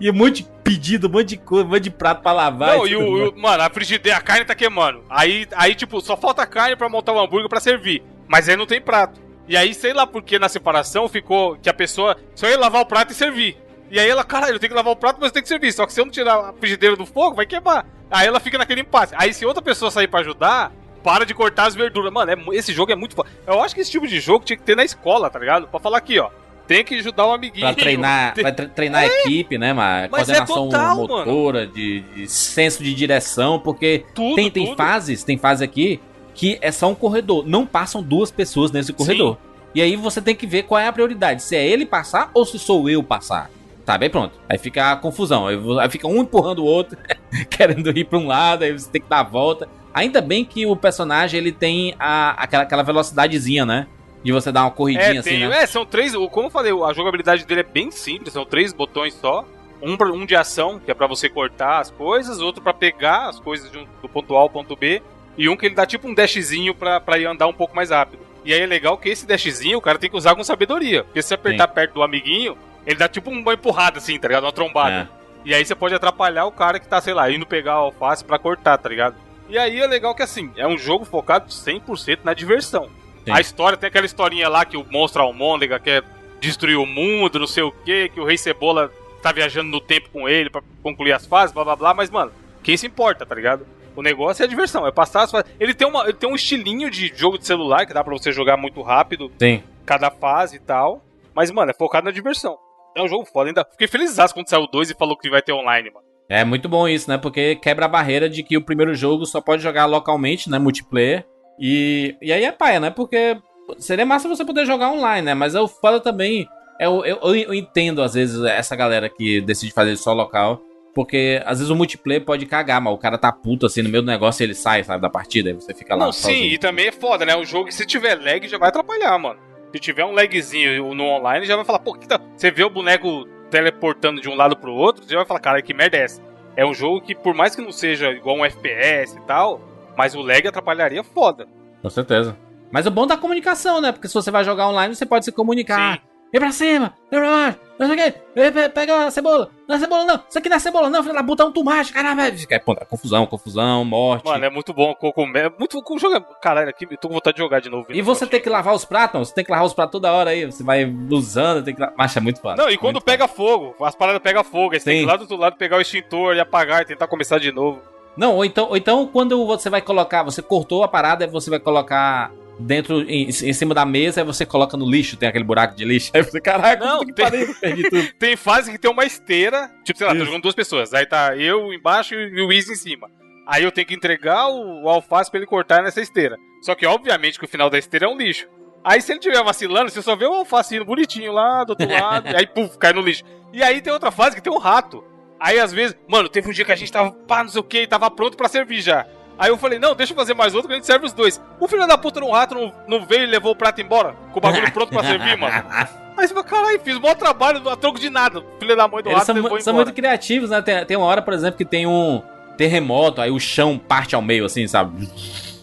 e 0.00 0.08
um 0.10 0.14
monte 0.14 0.42
de 0.44 0.48
pedido, 0.64 1.08
um 1.08 1.10
monte 1.10 1.26
de 1.30 1.36
coisa, 1.36 1.66
um 1.66 1.68
monte 1.68 1.82
de 1.82 1.90
prato 1.90 2.22
pra 2.22 2.32
lavar. 2.32 2.76
Não, 2.78 2.86
e 2.86 2.96
o, 2.96 3.28
o- 3.30 3.38
mano, 3.38 3.62
a 3.62 3.68
frigideira, 3.68 4.16
a 4.16 4.20
carne 4.22 4.44
tá 4.46 4.54
queimando. 4.54 5.02
Aí, 5.10 5.46
aí, 5.54 5.74
tipo, 5.74 6.00
só 6.00 6.16
falta 6.16 6.46
carne 6.46 6.74
pra 6.74 6.88
montar 6.88 7.12
o 7.12 7.20
hambúrguer 7.20 7.48
pra 7.50 7.60
servir. 7.60 8.02
Mas 8.26 8.48
aí 8.48 8.56
não 8.56 8.66
tem 8.66 8.80
prato. 8.80 9.20
E 9.46 9.56
aí, 9.56 9.74
sei 9.74 9.92
lá 9.92 10.06
por 10.06 10.22
que 10.22 10.38
na 10.38 10.48
separação 10.48 11.06
ficou 11.08 11.56
que 11.56 11.68
a 11.68 11.74
pessoa 11.74 12.16
só 12.34 12.48
ia 12.48 12.58
lavar 12.58 12.80
o 12.82 12.86
prato 12.86 13.12
e 13.12 13.14
servir. 13.14 13.56
E 13.90 14.00
aí 14.00 14.08
ela, 14.08 14.24
caralho, 14.24 14.54
eu 14.54 14.58
tenho 14.58 14.70
que 14.70 14.76
lavar 14.76 14.92
o 14.94 14.96
prato, 14.96 15.18
mas 15.20 15.28
eu 15.28 15.32
tenho 15.34 15.42
que 15.42 15.48
servir. 15.48 15.72
Só 15.72 15.84
que 15.86 15.92
se 15.92 16.00
eu 16.00 16.04
não 16.06 16.12
tirar 16.12 16.34
a 16.36 16.52
frigideira 16.54 16.96
do 16.96 17.04
fogo, 17.04 17.36
vai 17.36 17.44
queimar. 17.46 17.84
Aí 18.10 18.26
ela 18.26 18.40
fica 18.40 18.56
naquele 18.56 18.80
impasse. 18.80 19.14
Aí 19.18 19.34
se 19.34 19.44
outra 19.44 19.62
pessoa 19.62 19.90
sair 19.90 20.08
pra 20.08 20.20
ajudar, 20.20 20.72
para 21.06 21.24
de 21.24 21.32
cortar 21.32 21.66
as 21.68 21.74
verduras. 21.76 22.12
Mano, 22.12 22.32
é 22.32 22.56
esse 22.56 22.72
jogo 22.72 22.90
é 22.90 22.96
muito 22.96 23.14
foda. 23.14 23.28
Eu 23.46 23.62
acho 23.62 23.72
que 23.76 23.80
esse 23.80 23.92
tipo 23.92 24.08
de 24.08 24.18
jogo 24.18 24.44
tinha 24.44 24.56
que 24.56 24.64
ter 24.64 24.74
na 24.74 24.84
escola, 24.84 25.30
tá 25.30 25.38
ligado? 25.38 25.68
Pra 25.68 25.78
falar 25.78 25.98
aqui, 25.98 26.18
ó. 26.18 26.30
Tem 26.66 26.82
que 26.84 26.96
ajudar 26.96 27.28
o 27.28 27.32
amiguinho. 27.32 27.64
Pra 27.64 27.74
treinar, 27.76 28.34
Tem- 28.34 28.42
pra 28.42 28.52
tre- 28.52 28.66
treinar 28.66 29.02
a 29.02 29.06
equipe, 29.06 29.56
né, 29.56 29.72
mas 29.72 30.10
Mas 30.10 30.28
é 30.28 30.44
coordenação 30.44 30.68
total, 30.68 30.96
motora, 30.96 31.64
de, 31.64 32.00
de 32.00 32.26
senso 32.28 32.82
de 32.82 32.92
direção, 32.92 33.60
porque 33.60 34.04
Tudo, 34.12 34.34
tem, 34.34 34.50
tem 34.50 34.64
tudo. 34.66 34.76
fases, 34.76 35.22
tem 35.22 35.38
fase 35.38 35.62
aqui 35.62 36.00
que 36.34 36.58
é 36.60 36.72
só 36.72 36.88
um 36.88 36.94
corredor, 36.96 37.46
não 37.46 37.64
passam 37.64 38.02
duas 38.02 38.32
pessoas 38.32 38.72
nesse 38.72 38.92
corredor. 38.92 39.38
E 39.76 39.80
aí 39.80 39.94
você 39.94 40.20
tem 40.20 40.34
que 40.34 40.44
ver 40.46 40.64
qual 40.64 40.80
é 40.80 40.88
a 40.88 40.92
prioridade, 40.92 41.40
se 41.40 41.54
é 41.54 41.64
ele 41.64 41.86
passar 41.86 42.30
ou 42.34 42.44
se 42.44 42.58
sou 42.58 42.90
eu 42.90 43.00
passar. 43.00 43.48
Tá, 43.84 43.96
bem 43.96 44.10
pronto. 44.10 44.34
Aí 44.48 44.58
fica 44.58 44.90
a 44.90 44.96
confusão, 44.96 45.46
aí 45.46 45.88
fica 45.88 46.08
um 46.08 46.16
empurrando 46.20 46.58
o 46.58 46.64
outro, 46.64 46.98
querendo 47.48 47.96
ir 47.96 48.04
pra 48.06 48.18
um 48.18 48.26
lado, 48.26 48.64
aí 48.64 48.72
você 48.72 48.90
tem 48.90 49.00
que 49.00 49.08
dar 49.08 49.20
a 49.20 49.22
volta. 49.22 49.68
Ainda 49.96 50.20
bem 50.20 50.44
que 50.44 50.66
o 50.66 50.76
personagem 50.76 51.40
ele 51.40 51.50
tem 51.52 51.94
a, 51.98 52.32
aquela, 52.42 52.64
aquela 52.64 52.82
velocidadezinha, 52.82 53.64
né? 53.64 53.86
De 54.22 54.30
você 54.30 54.52
dar 54.52 54.62
uma 54.64 54.70
corridinha 54.70 55.14
É, 55.14 55.18
assim, 55.18 55.30
tem, 55.30 55.48
né? 55.48 55.62
é, 55.62 55.66
são 55.66 55.86
três. 55.86 56.14
o- 56.14 56.28
Como 56.28 56.48
eu 56.48 56.50
falei, 56.50 56.70
a 56.70 56.92
jogabilidade 56.92 57.46
dele 57.46 57.60
é 57.60 57.64
bem 57.64 57.90
simples, 57.90 58.34
são 58.34 58.44
três 58.44 58.74
botões 58.74 59.14
só. 59.14 59.44
Um, 59.80 59.96
pra- 59.96 60.12
um 60.12 60.26
de 60.26 60.36
ação, 60.36 60.78
que 60.78 60.90
é 60.90 60.94
pra 60.94 61.06
você 61.06 61.28
cortar 61.30 61.78
as 61.80 61.90
coisas, 61.90 62.40
outro 62.42 62.62
pra 62.62 62.74
pegar 62.74 63.28
as 63.30 63.40
coisas 63.40 63.70
de 63.72 63.78
um- 63.78 63.86
do 64.02 64.08
ponto 64.08 64.36
A 64.36 64.40
ao 64.40 64.50
ponto 64.50 64.76
B, 64.76 65.02
e 65.38 65.48
um 65.48 65.56
que 65.56 65.64
ele 65.66 65.74
dá 65.74 65.86
tipo 65.86 66.06
um 66.08 66.14
dashzinho 66.14 66.74
pra, 66.74 67.00
pra 67.00 67.18
ir 67.18 67.24
andar 67.26 67.46
um 67.46 67.52
pouco 67.54 67.74
mais 67.74 67.88
rápido. 67.90 68.20
E 68.44 68.52
aí 68.52 68.60
é 68.60 68.66
legal 68.66 68.98
que 68.98 69.08
esse 69.08 69.26
dashzinho 69.26 69.78
o 69.78 69.80
cara 69.82 69.98
tem 69.98 70.10
que 70.10 70.16
usar 70.16 70.34
com 70.34 70.44
sabedoria. 70.44 71.04
Porque 71.04 71.22
se 71.22 71.28
você 71.28 71.34
apertar 71.34 71.68
perto 71.68 71.94
do 71.94 72.02
amiguinho, 72.02 72.56
ele 72.86 72.96
dá 72.96 73.08
tipo 73.08 73.30
uma 73.30 73.54
empurrada 73.54 73.98
assim, 73.98 74.18
tá 74.18 74.28
ligado? 74.28 74.44
Uma 74.44 74.52
trombada. 74.52 75.08
É. 75.12 75.48
E 75.48 75.54
aí 75.54 75.64
você 75.64 75.74
pode 75.74 75.94
atrapalhar 75.94 76.44
o 76.46 76.52
cara 76.52 76.78
que 76.80 76.86
tá, 76.88 77.00
sei 77.00 77.14
lá, 77.14 77.30
indo 77.30 77.46
pegar 77.46 77.72
a 77.72 77.76
alface 77.76 78.24
pra 78.24 78.38
cortar, 78.38 78.76
tá 78.78 78.88
ligado? 78.88 79.14
E 79.48 79.58
aí 79.58 79.80
é 79.80 79.86
legal 79.86 80.14
que 80.14 80.22
assim, 80.22 80.50
é 80.56 80.66
um 80.66 80.76
jogo 80.76 81.04
focado 81.04 81.48
100% 81.48 82.20
na 82.24 82.34
diversão. 82.34 82.88
Sim. 83.24 83.32
A 83.32 83.40
história 83.40 83.76
tem 83.76 83.88
aquela 83.88 84.06
historinha 84.06 84.48
lá 84.48 84.64
que 84.64 84.76
o 84.76 84.86
monstro 84.90 85.22
almôndega 85.22 85.78
quer 85.78 86.04
destruir 86.40 86.76
o 86.76 86.86
mundo, 86.86 87.38
não 87.38 87.46
sei 87.46 87.62
o 87.62 87.72
que, 87.72 88.08
que 88.08 88.20
o 88.20 88.24
Rei 88.24 88.38
Cebola 88.38 88.92
tá 89.22 89.32
viajando 89.32 89.70
no 89.70 89.80
tempo 89.80 90.10
com 90.10 90.28
ele 90.28 90.50
pra 90.50 90.62
concluir 90.82 91.12
as 91.12 91.26
fases, 91.26 91.52
blá 91.52 91.64
blá 91.64 91.76
blá, 91.76 91.94
mas 91.94 92.10
mano, 92.10 92.32
quem 92.62 92.76
se 92.76 92.86
importa, 92.86 93.26
tá 93.26 93.34
ligado? 93.34 93.66
O 93.96 94.02
negócio 94.02 94.42
é 94.42 94.46
a 94.46 94.48
diversão, 94.48 94.86
é 94.86 94.92
passar 94.92 95.22
as 95.22 95.30
fases. 95.30 95.50
Ele 95.58 95.72
tem, 95.72 95.88
uma, 95.88 96.04
ele 96.04 96.12
tem 96.12 96.30
um 96.30 96.34
estilinho 96.34 96.90
de 96.90 97.10
jogo 97.16 97.38
de 97.38 97.46
celular 97.46 97.86
que 97.86 97.94
dá 97.94 98.04
pra 98.04 98.12
você 98.12 98.30
jogar 98.30 98.56
muito 98.56 98.82
rápido, 98.82 99.32
Sim. 99.38 99.62
cada 99.86 100.10
fase 100.10 100.56
e 100.56 100.60
tal. 100.60 101.02
Mas, 101.34 101.50
mano, 101.50 101.70
é 101.70 101.74
focado 101.74 102.04
na 102.04 102.10
diversão. 102.10 102.58
É 102.94 103.02
um 103.02 103.08
jogo 103.08 103.24
foda, 103.24 103.50
ainda. 103.50 103.64
Fiquei 103.72 103.88
feliz 103.88 104.14
quando 104.32 104.48
saiu 104.48 104.62
o 104.62 104.66
2 104.66 104.90
e 104.90 104.94
falou 104.94 105.16
que 105.16 105.30
vai 105.30 105.40
ter 105.40 105.52
online, 105.52 105.90
mano. 105.90 106.05
É 106.28 106.44
muito 106.44 106.68
bom 106.68 106.88
isso, 106.88 107.08
né? 107.08 107.16
Porque 107.18 107.54
quebra 107.56 107.84
a 107.84 107.88
barreira 107.88 108.28
de 108.28 108.42
que 108.42 108.56
o 108.56 108.62
primeiro 108.64 108.94
jogo 108.94 109.24
só 109.26 109.40
pode 109.40 109.62
jogar 109.62 109.86
localmente, 109.86 110.50
né? 110.50 110.58
Multiplayer. 110.58 111.24
E, 111.58 112.16
e 112.20 112.32
aí 112.32 112.44
é 112.44 112.52
paia, 112.52 112.80
né? 112.80 112.90
Porque 112.90 113.36
seria 113.78 114.04
massa 114.04 114.28
você 114.28 114.44
poder 114.44 114.66
jogar 114.66 114.90
online, 114.90 115.24
né? 115.24 115.34
Mas 115.34 115.54
eu 115.54 115.68
falo 115.68 116.00
também. 116.00 116.46
Eu, 116.80 117.04
eu, 117.04 117.16
eu- 117.22 117.34
eu 117.36 117.54
entendo, 117.54 118.02
às 118.02 118.14
vezes, 118.14 118.42
essa 118.44 118.74
galera 118.76 119.08
que 119.08 119.40
decide 119.40 119.72
fazer 119.72 119.96
só 119.96 120.12
local. 120.12 120.60
Porque 120.94 121.42
às 121.44 121.58
vezes 121.58 121.70
o 121.70 121.76
multiplayer 121.76 122.24
pode 122.24 122.46
cagar, 122.46 122.80
mas 122.80 122.92
o 122.94 122.96
cara 122.98 123.18
tá 123.18 123.30
puto 123.30 123.66
assim 123.66 123.82
no 123.82 123.88
meio 123.90 124.02
do 124.02 124.06
negócio 124.10 124.42
e 124.42 124.44
ele 124.46 124.54
sai, 124.54 124.82
sabe, 124.82 125.02
da 125.02 125.10
partida. 125.10 125.50
Aí 125.50 125.54
você 125.54 125.74
fica 125.74 125.94
lá. 125.94 126.06
Não, 126.06 126.12
sim, 126.12 126.44
e 126.44 126.58
também 126.58 126.86
é 126.86 126.92
foda, 126.92 127.26
né? 127.26 127.36
O 127.36 127.44
jogo, 127.44 127.70
se 127.70 127.84
tiver 127.86 128.14
lag, 128.18 128.48
já 128.48 128.56
vai 128.56 128.70
atrapalhar, 128.70 129.18
mano. 129.18 129.38
Se 129.74 129.78
tiver 129.78 130.06
um 130.06 130.12
lagzinho 130.12 130.94
no 130.94 131.04
online, 131.04 131.44
já 131.44 131.54
vai 131.54 131.66
falar, 131.66 131.80
pô, 131.80 131.92
que 131.92 132.08
tá... 132.08 132.18
você 132.34 132.50
vê 132.50 132.64
o 132.64 132.70
boneco 132.70 133.26
teleportando 133.56 134.20
de 134.20 134.28
um 134.28 134.34
lado 134.34 134.54
pro 134.54 134.74
outro, 134.74 135.02
você 135.02 135.16
vai 135.16 135.24
falar, 135.24 135.40
cara, 135.40 135.62
que 135.62 135.72
merda 135.72 135.96
é 135.96 136.02
essa? 136.02 136.20
É 136.54 136.66
um 136.66 136.74
jogo 136.74 137.00
que, 137.00 137.14
por 137.14 137.34
mais 137.34 137.56
que 137.56 137.62
não 137.62 137.72
seja 137.72 138.10
igual 138.10 138.36
um 138.36 138.44
FPS 138.44 139.16
e 139.16 139.20
tal, 139.22 139.62
mas 139.96 140.14
o 140.14 140.20
lag 140.20 140.46
atrapalharia 140.46 141.02
foda. 141.02 141.48
Com 141.80 141.88
certeza. 141.88 142.36
Mas 142.70 142.86
o 142.86 142.90
bom 142.90 143.06
da 143.06 143.16
comunicação, 143.16 143.80
né? 143.80 143.92
Porque 143.92 144.08
se 144.08 144.14
você 144.14 144.30
vai 144.30 144.44
jogar 144.44 144.68
online, 144.68 144.94
você 144.94 145.06
pode 145.06 145.24
se 145.24 145.32
comunicar. 145.32 145.94
Sim. 145.94 146.00
Vem 146.36 146.40
pra 146.42 146.52
cima, 146.52 146.92
vem 147.10 147.18
pra 147.18 147.30
baixo, 147.30 147.58
não 147.78 147.86
sei 147.86 147.94
o 147.94 148.52
pe- 148.52 148.68
Pega 148.68 149.06
a 149.06 149.10
cebola. 149.10 149.48
Não 149.66 149.74
é 149.74 149.78
cebola, 149.78 150.04
não. 150.04 150.20
Isso 150.28 150.38
aqui 150.38 150.50
não 150.50 150.56
é 150.56 150.60
cebola, 150.60 150.90
não. 150.90 151.02
Filho 151.02 151.14
da 151.14 151.24
puta, 151.24 151.42
é 151.42 151.46
um 151.46 151.50
tomate, 151.52 151.94
caralho. 151.94 152.38
Fica, 152.38 152.60
pô, 152.60 152.76
confusão, 152.76 153.24
confusão, 153.26 153.82
morte. 153.86 154.26
Mano, 154.26 154.44
é 154.44 154.50
muito 154.50 154.74
bom 154.74 154.94
cogumelo. 154.94 155.54
é 155.54 155.58
Muito 155.58 155.78
é- 155.78 156.20
Caralho, 156.42 156.68
aqui 156.68 156.86
tô 156.98 157.08
com 157.08 157.14
vontade 157.14 157.36
de 157.36 157.42
jogar 157.42 157.60
de 157.60 157.70
novo. 157.70 157.86
E 157.90 158.02
você 158.02 158.26
tem 158.26 158.38
que 158.38 158.50
lavar 158.50 158.74
os 158.74 158.84
pratos, 158.84 159.14
não? 159.18 159.24
Você 159.24 159.32
tem 159.34 159.44
que 159.44 159.50
lavar 159.50 159.64
os 159.66 159.72
pratos 159.72 159.92
toda 159.92 160.12
hora 160.12 160.28
aí. 160.28 160.44
Você 160.44 160.62
vai 160.62 160.84
usando, 161.10 161.64
tem 161.64 161.74
que 161.74 161.80
lavar. 161.80 161.94
Mas 161.96 162.14
é 162.14 162.20
muito 162.20 162.38
foda. 162.38 162.62
Não, 162.62 162.70
e 162.70 162.76
quando 162.76 162.96
Muito 162.96 163.04
pega 163.06 163.26
fogo, 163.26 163.74
as 163.82 163.94
paradas 163.94 164.20
pegam 164.20 164.44
fogo, 164.44 164.74
aí 164.74 164.80
você 164.80 164.84
tem 164.84 164.94
que 164.96 165.00
Sim. 165.00 165.04
ir 165.06 165.08
lá 165.10 165.16
do 165.16 165.22
outro 165.22 165.36
lado 165.38 165.56
pegar 165.56 165.78
o 165.78 165.80
extintor 165.80 166.36
e 166.36 166.40
apagar 166.40 166.82
e 166.82 166.84
tentar 166.84 167.06
começar 167.06 167.38
de 167.38 167.50
novo. 167.50 167.80
Não, 168.14 168.34
ou 168.36 168.44
então, 168.44 168.68
ou 168.68 168.76
então 168.76 169.06
quando 169.06 169.46
você 169.46 169.70
vai 169.70 169.80
colocar, 169.80 170.22
você 170.22 170.42
cortou 170.42 170.82
a 170.82 170.88
parada 170.88 171.24
e 171.24 171.28
você 171.28 171.48
vai 171.50 171.58
colocar 171.58 172.30
dentro, 172.58 173.02
em, 173.02 173.28
em 173.28 173.52
cima 173.52 173.74
da 173.74 173.84
mesa, 173.84 174.20
aí 174.20 174.26
você 174.26 174.44
coloca 174.46 174.76
no 174.76 174.88
lixo, 174.88 175.16
tem 175.16 175.28
aquele 175.28 175.44
buraco 175.44 175.74
de 175.76 175.84
lixo. 175.84 176.10
Aí 176.14 176.22
você, 176.22 176.40
caraca, 176.40 176.84
Não, 176.84 177.04
que 177.04 177.12
tem- 177.12 177.24
pariu, 177.24 177.54
perdi 177.60 177.88
tudo. 177.90 178.12
Tem 178.18 178.36
fase 178.36 178.70
que 178.72 178.78
tem 178.78 178.90
uma 178.90 179.04
esteira, 179.04 179.70
tipo, 179.84 179.98
sei 179.98 180.06
lá, 180.06 180.14
tô 180.14 180.24
jogando 180.24 180.42
duas 180.42 180.54
pessoas. 180.54 180.92
Aí 180.94 181.06
tá 181.06 181.36
eu 181.36 181.72
embaixo 181.72 182.14
e 182.14 182.40
o 182.42 182.48
Wiz 182.48 182.68
em 182.68 182.74
cima. 182.76 183.10
Aí 183.46 183.62
eu 183.62 183.70
tenho 183.70 183.86
que 183.86 183.94
entregar 183.94 184.48
o, 184.48 184.84
o 184.84 184.88
alface 184.88 185.30
pra 185.30 185.38
ele 185.38 185.46
cortar 185.46 185.82
nessa 185.82 186.00
esteira. 186.00 186.36
Só 186.62 186.74
que, 186.74 186.84
obviamente, 186.86 187.38
que 187.38 187.44
o 187.44 187.48
final 187.48 187.70
da 187.70 187.78
esteira 187.78 188.06
é 188.06 188.08
um 188.08 188.16
lixo. 188.16 188.46
Aí, 188.82 189.00
se 189.00 189.12
ele 189.12 189.18
estiver 189.18 189.42
vacilando, 189.44 189.90
você 189.90 190.00
só 190.02 190.14
vê 190.16 190.24
o 190.26 190.32
alface 190.32 190.76
indo 190.76 190.84
bonitinho 190.84 191.32
lá 191.32 191.62
do 191.64 191.70
outro 191.70 191.86
lado, 191.90 192.28
e 192.28 192.36
aí, 192.36 192.46
puf, 192.46 192.76
cai 192.78 192.92
no 192.92 193.00
lixo. 193.00 193.22
E 193.52 193.62
aí 193.62 193.80
tem 193.80 193.92
outra 193.92 194.10
fase 194.10 194.34
que 194.36 194.42
tem 194.42 194.52
um 194.52 194.58
rato. 194.58 195.04
Aí, 195.38 195.58
às 195.60 195.72
vezes, 195.72 195.96
mano, 196.08 196.28
teve 196.28 196.48
um 196.48 196.52
dia 196.52 196.64
que 196.64 196.72
a 196.72 196.76
gente 196.76 196.90
tava, 196.90 197.10
pá, 197.12 197.42
não 197.42 197.50
sei 197.50 197.60
o 197.60 197.64
que, 197.64 197.86
tava 197.86 198.10
pronto 198.10 198.36
pra 198.36 198.48
servir 198.48 198.80
já. 198.80 199.06
Aí 199.38 199.50
eu 199.50 199.58
falei, 199.58 199.78
não, 199.78 199.94
deixa 199.94 200.12
eu 200.12 200.16
fazer 200.16 200.34
mais 200.34 200.54
outro 200.54 200.68
que 200.68 200.74
a 200.74 200.76
gente 200.76 200.86
serve 200.86 201.06
os 201.06 201.12
dois. 201.12 201.40
O 201.60 201.68
filho 201.68 201.86
da 201.86 201.98
puta 201.98 202.20
no 202.20 202.30
rato 202.30 202.54
não, 202.54 202.72
não 202.88 203.06
veio 203.06 203.24
e 203.24 203.26
levou 203.26 203.52
o 203.52 203.56
prato 203.56 203.80
embora, 203.80 204.14
com 204.32 204.38
o 204.38 204.40
bagulho 204.40 204.72
pronto 204.72 204.90
pra 204.90 205.04
servir, 205.04 205.36
mano. 205.36 205.64
Fala, 206.16 206.44
caralho, 206.44 206.80
fiz 206.80 206.96
um 206.96 207.00
bom 207.00 207.14
trabalho 207.14 207.68
a 207.68 207.76
troco 207.76 208.00
de 208.00 208.08
nada. 208.08 208.42
Filho 208.58 208.74
da 208.74 208.88
mãe 208.88 209.02
do 209.02 209.10
Eles 209.10 209.18
rato 209.18 209.26
são, 209.26 209.34
levou 209.34 209.60
são 209.60 209.74
muito 209.74 209.92
criativos, 209.92 210.48
né? 210.48 210.62
Tem, 210.62 210.84
tem 210.86 210.96
uma 210.96 211.06
hora, 211.06 211.20
por 211.20 211.34
exemplo, 211.34 211.58
que 211.58 211.64
tem 211.64 211.86
um 211.86 212.22
terremoto, 212.56 213.20
aí 213.20 213.30
o 213.30 213.38
chão 213.38 213.78
parte 213.78 214.14
ao 214.14 214.22
meio, 214.22 214.46
assim, 214.46 214.66
sabe? 214.66 215.08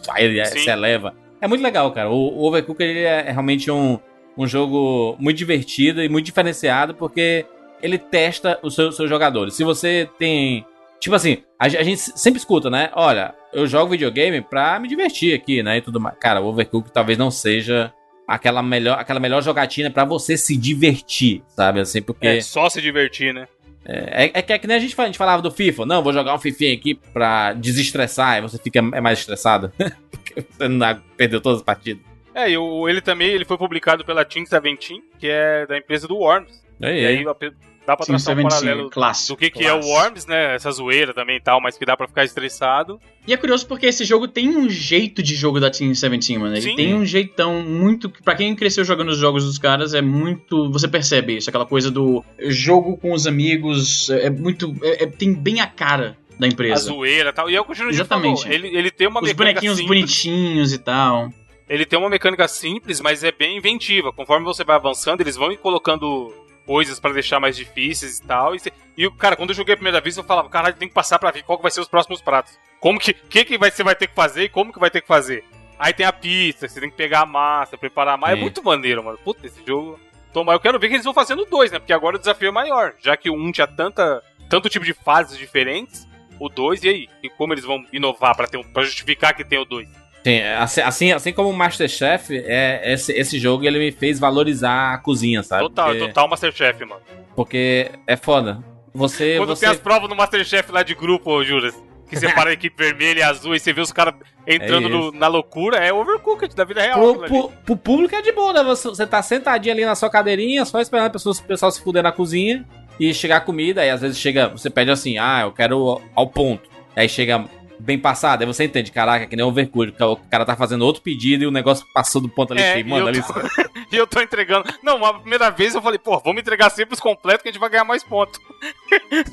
Aí 0.10 0.26
ele 0.26 0.46
Sim. 0.46 0.60
se 0.60 0.70
eleva. 0.70 1.16
É 1.42 1.48
muito 1.48 1.64
legal, 1.64 1.92
cara. 1.92 2.10
O, 2.10 2.16
o 2.16 2.48
Overcooked 2.48 2.84
ele 2.84 3.00
é 3.00 3.32
realmente 3.32 3.72
um, 3.72 4.00
um 4.38 4.48
jogo 4.48 5.16
muito 5.20 5.38
divertido 5.38 6.04
e 6.04 6.08
muito 6.08 6.26
diferenciado, 6.26 6.94
porque 6.94 7.46
ele 7.82 7.98
testa 7.98 8.60
os 8.64 8.76
seus, 8.76 8.96
seus 8.96 9.10
jogadores. 9.10 9.56
Se 9.56 9.64
você 9.64 10.10
tem. 10.18 10.66
Tipo 11.04 11.16
assim, 11.18 11.44
a, 11.60 11.66
a 11.66 11.70
gente 11.84 11.98
sempre 12.00 12.40
escuta, 12.40 12.70
né? 12.70 12.90
Olha, 12.94 13.36
eu 13.52 13.68
jogo 13.68 13.92
videogame 13.92 14.42
pra 14.42 14.80
me 14.80 14.88
divertir 14.88 15.34
aqui, 15.34 15.62
né? 15.62 15.78
E 15.78 15.82
tudo 15.82 16.00
mais. 16.00 16.16
Cara, 16.18 16.40
o 16.40 16.46
Overcooked 16.46 16.94
talvez 16.94 17.18
não 17.18 17.30
seja 17.30 17.92
aquela 18.26 18.64
melhor, 18.64 18.98
aquela 18.98 19.20
melhor 19.20 19.44
jogatina 19.44 19.90
pra 19.92 20.06
você 20.06 20.38
se 20.38 20.56
divertir, 20.56 21.44
sabe? 21.50 21.82
Assim, 21.82 22.02
porque. 22.02 22.26
É, 22.26 22.40
só 22.42 22.70
se 22.70 22.82
divertir, 22.82 23.34
né? 23.34 23.48
É, 23.86 24.32
é 24.34 24.42
que 24.42 24.54
é 24.54 24.58
que 24.58 24.66
nem 24.66 24.78
a 24.78 24.80
gente, 24.80 24.96
fala- 24.96 25.08
a 25.08 25.10
gente 25.10 25.18
falava 25.18 25.42
do 25.42 25.52
FIFA. 25.52 25.86
Não, 25.86 26.02
vou 26.02 26.14
jogar 26.14 26.34
um 26.34 26.40
FIFA 26.40 26.72
aqui 26.74 26.96
pra 26.96 27.52
desestressar. 27.52 28.36
Aí 28.36 28.42
você 28.42 28.58
fica 28.58 28.80
é 28.80 29.02
mais 29.02 29.20
estressado. 29.20 29.74
Porque 30.10 30.46
você 30.50 30.68
não 30.70 31.02
perdeu 31.18 31.42
todas 31.42 31.60
as 31.60 31.66
partidas. 31.66 32.02
É, 32.34 32.50
e 32.50 32.58
o- 32.58 32.88
ele 32.88 33.02
também 33.02 33.28
ele 33.28 33.44
foi 33.44 33.58
publicado 33.58 34.06
pela 34.06 34.24
Team 34.24 34.46
Seventeen, 34.46 35.04
que 35.20 35.28
é 35.28 35.66
da 35.68 35.78
empresa 35.78 36.08
do 36.08 36.16
Worms. 36.16 36.64
Aí, 36.82 37.02
E 37.02 37.06
aí, 37.06 37.28
a 37.28 37.36
pe- 37.36 37.52
Dá 37.86 37.98
pra 37.98 38.06
Team 38.06 38.16
traçar 38.18 38.34
um 38.34 38.38
17 38.44 38.50
paralelo 38.66 38.90
clássico. 38.90 39.34
do 39.36 39.40
que, 39.40 39.50
que 39.50 39.66
é 39.66 39.74
o. 39.74 39.82
Worms, 39.82 40.26
né? 40.26 40.56
Essa 40.56 40.72
zoeira 40.72 41.14
também 41.14 41.36
e 41.38 41.42
tal, 41.42 41.60
mas 41.62 41.78
que 41.78 41.86
dá 41.86 41.98
pra 41.98 42.08
ficar 42.08 42.24
estressado. 42.24 43.00
E 43.28 43.34
é 43.34 43.38
curioso 43.38 43.68
porque 43.68 43.86
esse 43.86 44.06
jogo 44.06 44.28
tem 44.28 44.50
um 44.50 44.70
jeito 44.70 45.22
de 45.22 45.36
jogo 45.36 45.60
da 45.60 45.70
Team 45.70 45.90
17, 45.90 46.38
mano. 46.38 46.54
Ele 46.56 46.62
Sim. 46.62 46.76
tem 46.76 46.94
um 46.94 47.06
jeitão 47.06 47.62
muito. 47.62 48.10
Pra 48.10 48.36
quem 48.36 48.56
cresceu 48.56 48.84
jogando 48.86 49.10
os 49.10 49.18
jogos 49.18 49.44
dos 49.46 49.58
caras, 49.58 49.94
é 49.94 50.02
muito. 50.02 50.72
Você 50.72 50.88
percebe 50.88 51.38
isso, 51.38 51.50
aquela 51.50 51.66
coisa 51.66 51.92
do 51.92 52.24
jogo 52.48 52.96
com 52.98 53.12
os 53.14 53.28
amigos. 53.28 54.10
É 54.10 54.30
muito. 54.30 54.74
é- 54.82 55.04
é- 55.04 55.08
tem 55.08 55.34
bem 55.34 55.60
a 55.60 55.68
cara 55.68 56.18
da 56.40 56.48
A 56.48 56.50
empresa. 56.50 56.86
zoeira 56.86 57.30
e 57.30 57.34
tal. 57.34 57.50
E 57.50 57.56
é 57.56 57.62
o 57.62 57.66
que 57.66 57.72
o 57.84 57.90
Exatamente. 57.90 58.44
falou. 58.44 58.56
Ele, 58.56 58.68
ele 58.76 58.92
tem 58.92 59.08
uma 59.08 59.20
Os 59.22 59.28
mecânica 59.28 59.60
bonequinhos 59.60 59.78
simples. 59.78 60.00
bonitinhos 60.00 60.74
e 60.74 60.78
tal. 60.78 61.30
Ele 61.70 61.86
tem 61.86 61.98
uma 61.98 62.10
mecânica 62.10 62.48
simples, 62.48 63.00
mas 63.00 63.24
é 63.24 63.32
bem 63.32 63.58
inventiva. 63.58 64.12
Conforme 64.12 64.46
você 64.46 64.64
vai 64.64 64.76
avançando, 64.76 65.22
eles 65.22 65.36
vão 65.36 65.52
ir 65.52 65.58
colocando 65.58 66.32
coisas 66.66 67.00
pra 67.00 67.12
deixar 67.12 67.40
mais 67.40 67.56
difíceis 67.56 68.20
e 68.20 68.24
tal. 68.24 68.56
E, 68.56 68.60
e, 68.98 69.10
cara, 69.12 69.36
quando 69.36 69.50
eu 69.50 69.56
joguei 69.56 69.74
a 69.74 69.78
primeira 69.78 70.02
vez, 70.02 70.18
eu 70.18 70.24
falava, 70.24 70.50
caralho, 70.50 70.76
tem 70.76 70.88
que 70.88 70.94
passar 70.94 71.20
pra 71.20 71.32
ver 71.32 71.44
qual 71.44 71.58
que 71.58 71.64
vai 71.64 71.72
ser 71.72 71.82
os 71.82 71.88
próximos 71.88 72.22
pratos. 72.22 72.58
Como 72.80 73.00
que, 73.00 73.14
que, 73.14 73.46
que 73.46 73.58
vai, 73.58 73.72
você 73.72 73.84
vai 73.84 73.96
ter 73.96 74.08
que 74.08 74.16
fazer 74.16 74.44
e 74.44 74.50
como 74.50 74.74
que 74.74 74.80
vai 74.80 74.90
ter 74.90 75.02
que 75.02 75.08
fazer. 75.08 75.44
Aí 75.78 75.94
tem 75.94 76.06
a 76.06 76.14
pista, 76.14 76.68
você 76.68 76.80
tem 76.80 76.90
que 76.90 76.96
pegar 76.96 77.22
a 77.22 77.26
massa, 77.26 77.78
preparar 77.78 78.18
mais. 78.18 78.34
É 78.34 78.36
Sim. 78.36 78.42
muito 78.42 78.64
maneiro, 78.64 79.04
mano. 79.04 79.18
Puta, 79.18 79.46
esse 79.46 79.66
jogo. 79.66 80.00
Toma, 80.32 80.54
eu 80.54 80.60
quero 80.60 80.80
ver 80.80 80.88
que 80.88 80.96
eles 80.96 81.06
vão 81.06 81.14
no 81.36 81.46
2, 81.46 81.72
né? 81.72 81.80
Porque 81.80 81.94
agora 81.94 82.16
o 82.16 82.20
desafio 82.20 82.48
é 82.48 82.52
maior. 82.52 82.96
Já 83.00 83.16
que 83.16 83.30
o 83.30 83.36
1 83.36 83.52
tinha 83.52 83.68
tanta, 83.68 84.24
tanto 84.50 84.68
tipo 84.68 84.84
de 84.84 84.94
fases 84.94 85.38
diferentes, 85.38 86.08
o 86.40 86.50
2, 86.50 86.84
e 86.84 86.90
aí? 86.90 87.10
E 87.22 87.30
como 87.30 87.54
eles 87.54 87.64
vão 87.64 87.86
inovar 87.94 88.36
ter 88.48 88.58
um, 88.58 88.64
pra 88.64 88.84
justificar 88.84 89.36
que 89.36 89.46
tem 89.46 89.60
o 89.60 89.66
2? 89.66 89.88
Sim, 90.24 90.42
assim, 90.42 90.82
assim, 90.82 91.12
assim 91.12 91.34
como 91.34 91.50
o 91.50 91.54
Masterchef, 91.54 92.34
é, 92.46 92.94
esse, 92.94 93.12
esse 93.12 93.38
jogo 93.40 93.66
ele 93.66 93.78
me 93.80 93.92
fez 93.92 94.20
valorizar 94.20 94.94
a 94.94 94.98
cozinha, 94.98 95.44
sabe? 95.44 95.64
Total, 95.64 95.88
porque, 95.90 96.08
total 96.08 96.28
Masterchef, 96.30 96.86
mano. 96.86 97.02
porque 97.36 97.92
é 98.08 98.16
foda. 98.16 98.64
Você, 98.94 99.38
Quando 99.38 99.50
você 99.56 99.66
tem 99.66 99.70
as 99.74 99.80
provas 99.82 100.10
no 100.10 100.16
Masterchef 100.16 100.72
lá 100.72 100.82
de 100.84 100.94
grupo, 100.96 101.30
ô, 101.32 101.44
Juras, 101.44 101.76
que 102.08 102.16
separa 102.16 102.52
a 102.52 102.54
equipe 102.54 102.76
vermelha 102.82 103.20
e 103.20 103.24
azul 103.24 103.54
e 103.56 103.60
você 103.60 103.74
vê 103.74 103.82
os 103.82 103.92
caras 103.92 104.14
entrando 104.48 104.88
É 104.88 104.90
no- 104.90 105.12
na 105.12 105.28
loucura, 105.28 105.78
é 105.78 105.92
overcooked 105.92 106.56
da 106.56 106.64
vida 106.64 106.82
real. 106.82 107.00
Pro, 107.16 107.28
pro, 107.28 107.50
pro 107.66 107.78
público 107.78 108.16
é 108.16 108.22
de 108.22 108.32
boa, 108.32 108.54
né? 108.54 108.64
Você, 108.64 108.88
você 108.88 109.06
tá 109.08 109.22
sentadinho 109.22 109.74
ali 109.74 109.84
na 109.84 109.96
sua 109.96 110.10
cadeirinha, 110.10 110.64
só 110.64 110.80
esperando 110.80 111.08
a 111.08 111.10
pessoa, 111.10 111.36
o 111.36 111.44
pessoal 111.44 111.72
se 111.72 111.82
fuder 111.82 112.04
na 112.04 112.12
cozinha 112.12 112.64
e 113.00 113.14
chegar 113.14 113.38
a 113.38 113.42
comida. 113.42 113.84
E 113.86 113.90
às 113.90 114.00
vezes 114.02 114.18
chega, 114.20 114.48
você 114.50 114.70
pede 114.70 114.92
assim, 114.92 115.18
ah, 115.18 115.42
eu 115.42 115.52
quero 115.52 116.00
ao 116.16 116.28
ponto. 116.28 116.70
Aí 116.96 117.10
chega 117.10 117.44
bem 117.84 118.00
passado, 118.00 118.42
aí 118.42 118.48
você 118.48 118.64
entende, 118.64 118.92
caraca, 118.92 119.28
que 119.28 119.36
nem 119.36 119.46
overcooked. 119.46 119.96
O 120.02 120.16
cara 120.16 120.46
tá 120.46 120.56
fazendo 120.56 120.86
outro 120.86 121.02
pedido 121.02 121.44
e 121.44 121.48
o 121.48 121.52
negócio 121.52 121.86
passou 121.94 122.22
do 122.22 122.30
ponto 122.30 122.54
ali, 122.54 122.62
É, 122.62 122.80
e 122.80 122.94
ali. 122.94 123.18
eu 123.20 123.24
E 123.92 123.96
eu 123.98 124.08
tô 124.08 124.22
entregando. 124.22 124.68
Não, 124.82 125.04
a 125.06 125.20
primeira 125.20 125.52
vez 125.52 125.76
eu 125.76 125.82
falei, 125.82 126.00
pô, 126.00 126.18
vamos 126.20 126.42
entregar 126.42 126.70
sempre 126.72 126.94
os 126.94 127.00
completos 127.00 127.44
que 127.44 127.50
a 127.50 127.52
gente 127.52 127.60
vai 127.60 127.70
ganhar 127.70 127.84
mais 127.84 128.04
pontos. 128.04 128.40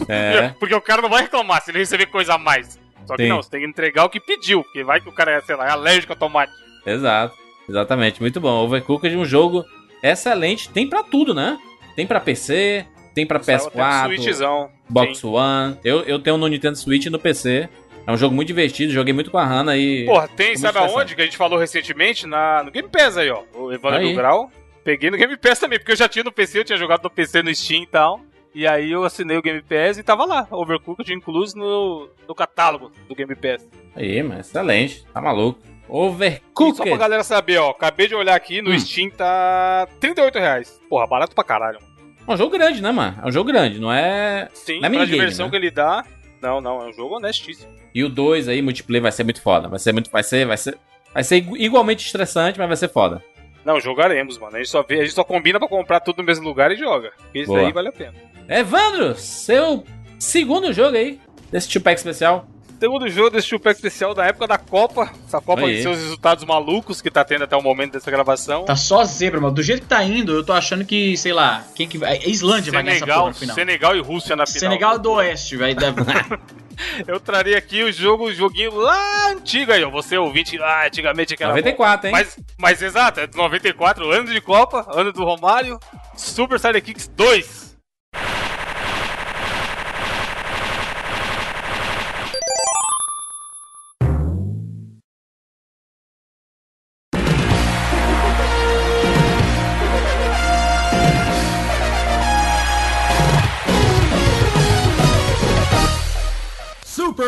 É, 0.09 0.49
Porque 0.59 0.75
o 0.75 0.81
cara 0.81 1.01
não 1.01 1.09
vai 1.09 1.23
reclamar 1.23 1.63
se 1.63 1.71
ele 1.71 1.79
receber 1.79 2.07
coisa 2.07 2.35
a 2.35 2.39
mais. 2.39 2.79
Só 3.07 3.17
que 3.17 3.23
Sim. 3.23 3.29
não, 3.29 3.43
você 3.43 3.51
tem 3.51 3.61
que 3.61 3.67
entregar 3.67 4.05
o 4.05 4.11
que 4.11 4.21
pediu, 4.21 4.63
porque 4.63 4.85
vai 4.85 5.01
que 5.01 5.09
o 5.09 5.13
cara 5.13 5.33
é, 5.33 5.41
sei 5.41 5.57
lá, 5.57 5.67
é 5.67 5.71
alérgico 5.71 6.13
a 6.13 6.17
tomate. 6.17 6.53
exato. 6.85 7.35
Exatamente, 7.69 8.21
muito 8.21 8.41
bom. 8.41 8.65
Overcooked 8.65 9.15
é 9.15 9.17
um 9.17 9.25
jogo 9.25 9.65
excelente. 10.03 10.69
Tem 10.71 10.89
pra 10.89 11.05
tudo, 11.05 11.33
né? 11.33 11.57
Tem 11.95 12.05
pra 12.05 12.19
PC, 12.19 12.85
tem 13.15 13.25
no 13.25 13.31
PS4, 13.31 14.07
Switchzão. 14.07 14.71
Box 14.89 15.19
Sim. 15.19 15.29
One. 15.29 15.79
Eu, 15.85 16.01
eu 16.03 16.19
tenho 16.19 16.37
no 16.37 16.49
Nintendo 16.49 16.77
Switch 16.77 17.07
e 17.07 17.11
no 17.11 17.19
PC. 17.19 17.69
É 18.11 18.13
um 18.13 18.17
jogo 18.17 18.35
muito 18.35 18.49
divertido, 18.49 18.93
joguei 18.93 19.15
muito 19.15 19.31
com 19.31 19.39
a 19.39 19.45
Hannah 19.47 19.77
e. 19.77 20.05
Porra, 20.05 20.27
tem, 20.27 20.57
sabe 20.57 20.79
aonde? 20.79 21.15
Que 21.15 21.23
a 21.23 21.25
gente 21.25 21.37
falou 21.37 21.59
recentemente 21.59 22.27
na, 22.27 22.63
no 22.65 22.71
Game 22.73 22.89
Pass 22.89 23.17
aí, 23.17 23.31
ó. 23.31 23.45
O 23.55 23.73
Evandro 23.73 24.01
Aí. 24.01 24.09
do 24.11 24.17
Grau. 24.17 24.51
Peguei 24.83 25.11
no 25.11 25.17
Game 25.17 25.37
Pass 25.37 25.61
também, 25.61 25.79
porque 25.79 25.93
eu 25.93 25.97
já 25.97 26.09
tinha 26.09 26.25
no 26.25 26.33
PC, 26.33 26.59
eu 26.59 26.65
tinha 26.65 26.77
jogado 26.79 27.05
no 27.05 27.11
PC 27.11 27.43
no 27.43 27.55
Steam 27.55 27.83
e 27.85 27.87
tal. 27.87 28.21
E 28.53 28.67
aí 28.67 28.91
eu 28.91 29.05
assinei 29.05 29.37
o 29.37 29.43
Game 29.43 29.63
Pass 29.63 29.97
e 29.97 30.03
tava 30.03 30.25
lá, 30.25 30.49
Overcooked 30.51 31.13
incluso 31.15 31.57
no, 31.57 32.09
no 32.27 32.35
catálogo 32.35 32.91
do 33.09 33.15
Game 33.15 33.35
Pass. 33.37 33.69
Aí, 33.95 34.21
mas 34.25 34.49
excelente. 34.49 35.05
Tá 35.15 35.21
maluco. 35.21 35.61
E 35.65 35.71
Overcooked. 35.89 36.77
só 36.79 36.85
pra 36.85 36.97
galera 36.97 37.23
saber, 37.23 37.59
ó, 37.59 37.71
acabei 37.71 38.09
de 38.09 38.15
olhar 38.17 38.35
aqui, 38.35 38.61
no 38.61 38.71
Hum. 38.73 38.79
Steam 38.81 39.09
tá 39.11 39.87
38 40.01 40.37
reais. 40.37 40.81
Porra, 40.89 41.07
barato 41.07 41.33
pra 41.35 41.45
caralho. 41.45 41.79
É 42.27 42.33
um 42.33 42.37
jogo 42.37 42.51
grande, 42.51 42.83
né, 42.83 42.91
mano? 42.91 43.19
É 43.23 43.29
um 43.29 43.33
jogo 43.33 43.53
grande, 43.53 43.79
não 43.79 43.93
é. 43.93 44.49
Sim, 44.53 44.81
Não 44.81 44.89
é 44.89 44.91
pra 44.91 45.05
diversão 45.05 45.47
né? 45.47 45.51
que 45.51 45.57
ele 45.57 45.71
dá. 45.71 46.05
Não, 46.43 46.61
não, 46.61 46.83
é 46.83 46.89
um 46.89 46.93
jogo 46.93 47.17
honestíssimo. 47.17 47.71
E 47.95 48.03
o 48.05 48.09
2 48.09 48.49
aí, 48.49 48.63
multiplayer, 48.63 49.03
vai 49.03 49.13
ser 49.13 49.25
muito 49.25 49.43
foda. 49.43 49.69
Vai 49.69 49.79
ser 49.79 49.93
muito. 49.93 50.11
Vai 50.11 50.23
ser. 50.23 50.47
Vai 50.47 50.57
ser. 50.57 50.79
Vai 51.13 51.25
ser 51.25 51.37
igu- 51.37 51.57
igualmente 51.57 52.07
estressante, 52.07 52.59
mas 52.59 52.69
vai 52.69 52.77
ser 52.77 52.89
foda. 52.89 53.23
Não, 53.65 53.79
jogaremos, 53.81 54.39
mano. 54.39 54.57
A 54.57 54.59
gente 54.59 54.71
só, 54.71 54.83
vê, 54.83 54.95
a 55.01 55.03
gente 55.03 55.13
só 55.13 55.25
combina 55.25 55.59
pra 55.59 55.69
comprar 55.69 56.01
tudo 56.01 56.19
no 56.19 56.25
mesmo 56.25 56.47
lugar 56.47 56.71
e 56.73 56.77
joga. 56.77 57.13
Isso 57.35 57.51
aí 57.55 57.73
vale 57.73 57.89
a 57.89 57.93
pena. 57.93 58.15
Evandro, 58.49 59.15
seu 59.17 59.85
segundo 60.19 60.73
jogo 60.73 60.97
aí, 60.97 61.21
desse 61.53 61.69
Tupac 61.69 61.97
especial. 61.97 62.47
Segundo 62.81 63.07
jogo 63.11 63.29
desse 63.29 63.47
Chupac 63.47 63.77
especial 63.77 64.15
da 64.15 64.25
época 64.25 64.47
da 64.47 64.57
Copa. 64.57 65.13
Essa 65.27 65.39
Copa 65.39 65.67
Aí. 65.67 65.77
de 65.77 65.83
seus 65.83 65.99
resultados 65.99 66.47
malucos 66.47 67.03
que 67.03 67.11
tá 67.11 67.23
tendo 67.23 67.45
até 67.45 67.55
o 67.55 67.61
momento 67.61 67.93
dessa 67.93 68.11
gravação. 68.11 68.65
Tá 68.65 68.75
só 68.75 69.05
zebra, 69.05 69.39
mano. 69.39 69.55
Do 69.55 69.63
jeito 69.63 69.83
que 69.83 69.87
tá 69.87 70.03
indo, 70.03 70.33
eu 70.33 70.43
tô 70.43 70.55
achando 70.55 70.83
que, 70.87 71.15
sei 71.19 71.35
lá, 71.35 71.63
quem 71.75 71.87
que 71.87 71.99
vai. 71.99 72.17
A 72.17 72.27
Islândia 72.27 72.73
vai 72.73 72.83
ganhar 72.83 72.97
essa 72.97 73.05
porra 73.05 73.17
Senegal, 73.17 73.29
no 73.29 73.35
final. 73.35 73.55
Senegal 73.55 73.97
e 73.97 74.01
Rússia 74.01 74.35
na 74.35 74.47
final. 74.47 74.61
Senegal 74.61 74.99
do 74.99 75.13
Oeste, 75.13 75.59
vai 75.59 75.75
dar. 75.75 75.93
Eu 77.07 77.21
traria 77.21 77.59
aqui 77.59 77.83
o 77.83 77.93
jogo, 77.93 78.29
o 78.29 78.33
joguinho 78.33 78.75
lá 78.75 79.29
antigo 79.33 79.71
aí, 79.71 79.85
ó. 79.85 79.91
Você 79.91 80.17
ouvinte 80.17 80.57
lá, 80.57 80.87
antigamente 80.87 81.37
que 81.37 81.43
era 81.43 81.53
94, 81.53 82.01
bom. 82.01 82.07
hein? 82.07 82.13
Mas, 82.13 82.39
mas 82.57 82.81
exato, 82.81 83.21
é 83.21 83.27
de 83.27 83.37
94, 83.37 84.11
ano 84.11 84.33
de 84.33 84.41
Copa, 84.41 84.87
ano 84.91 85.13
do 85.13 85.23
Romário. 85.23 85.79
Super 86.17 86.59
Sidekicks 86.59 87.09
2. 87.09 87.70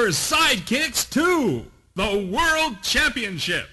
Super 0.02 0.12
Sidekicks 0.12 1.04
2, 1.10 1.62
the 1.94 2.02
World 2.02 2.76
Championship. 2.82 3.68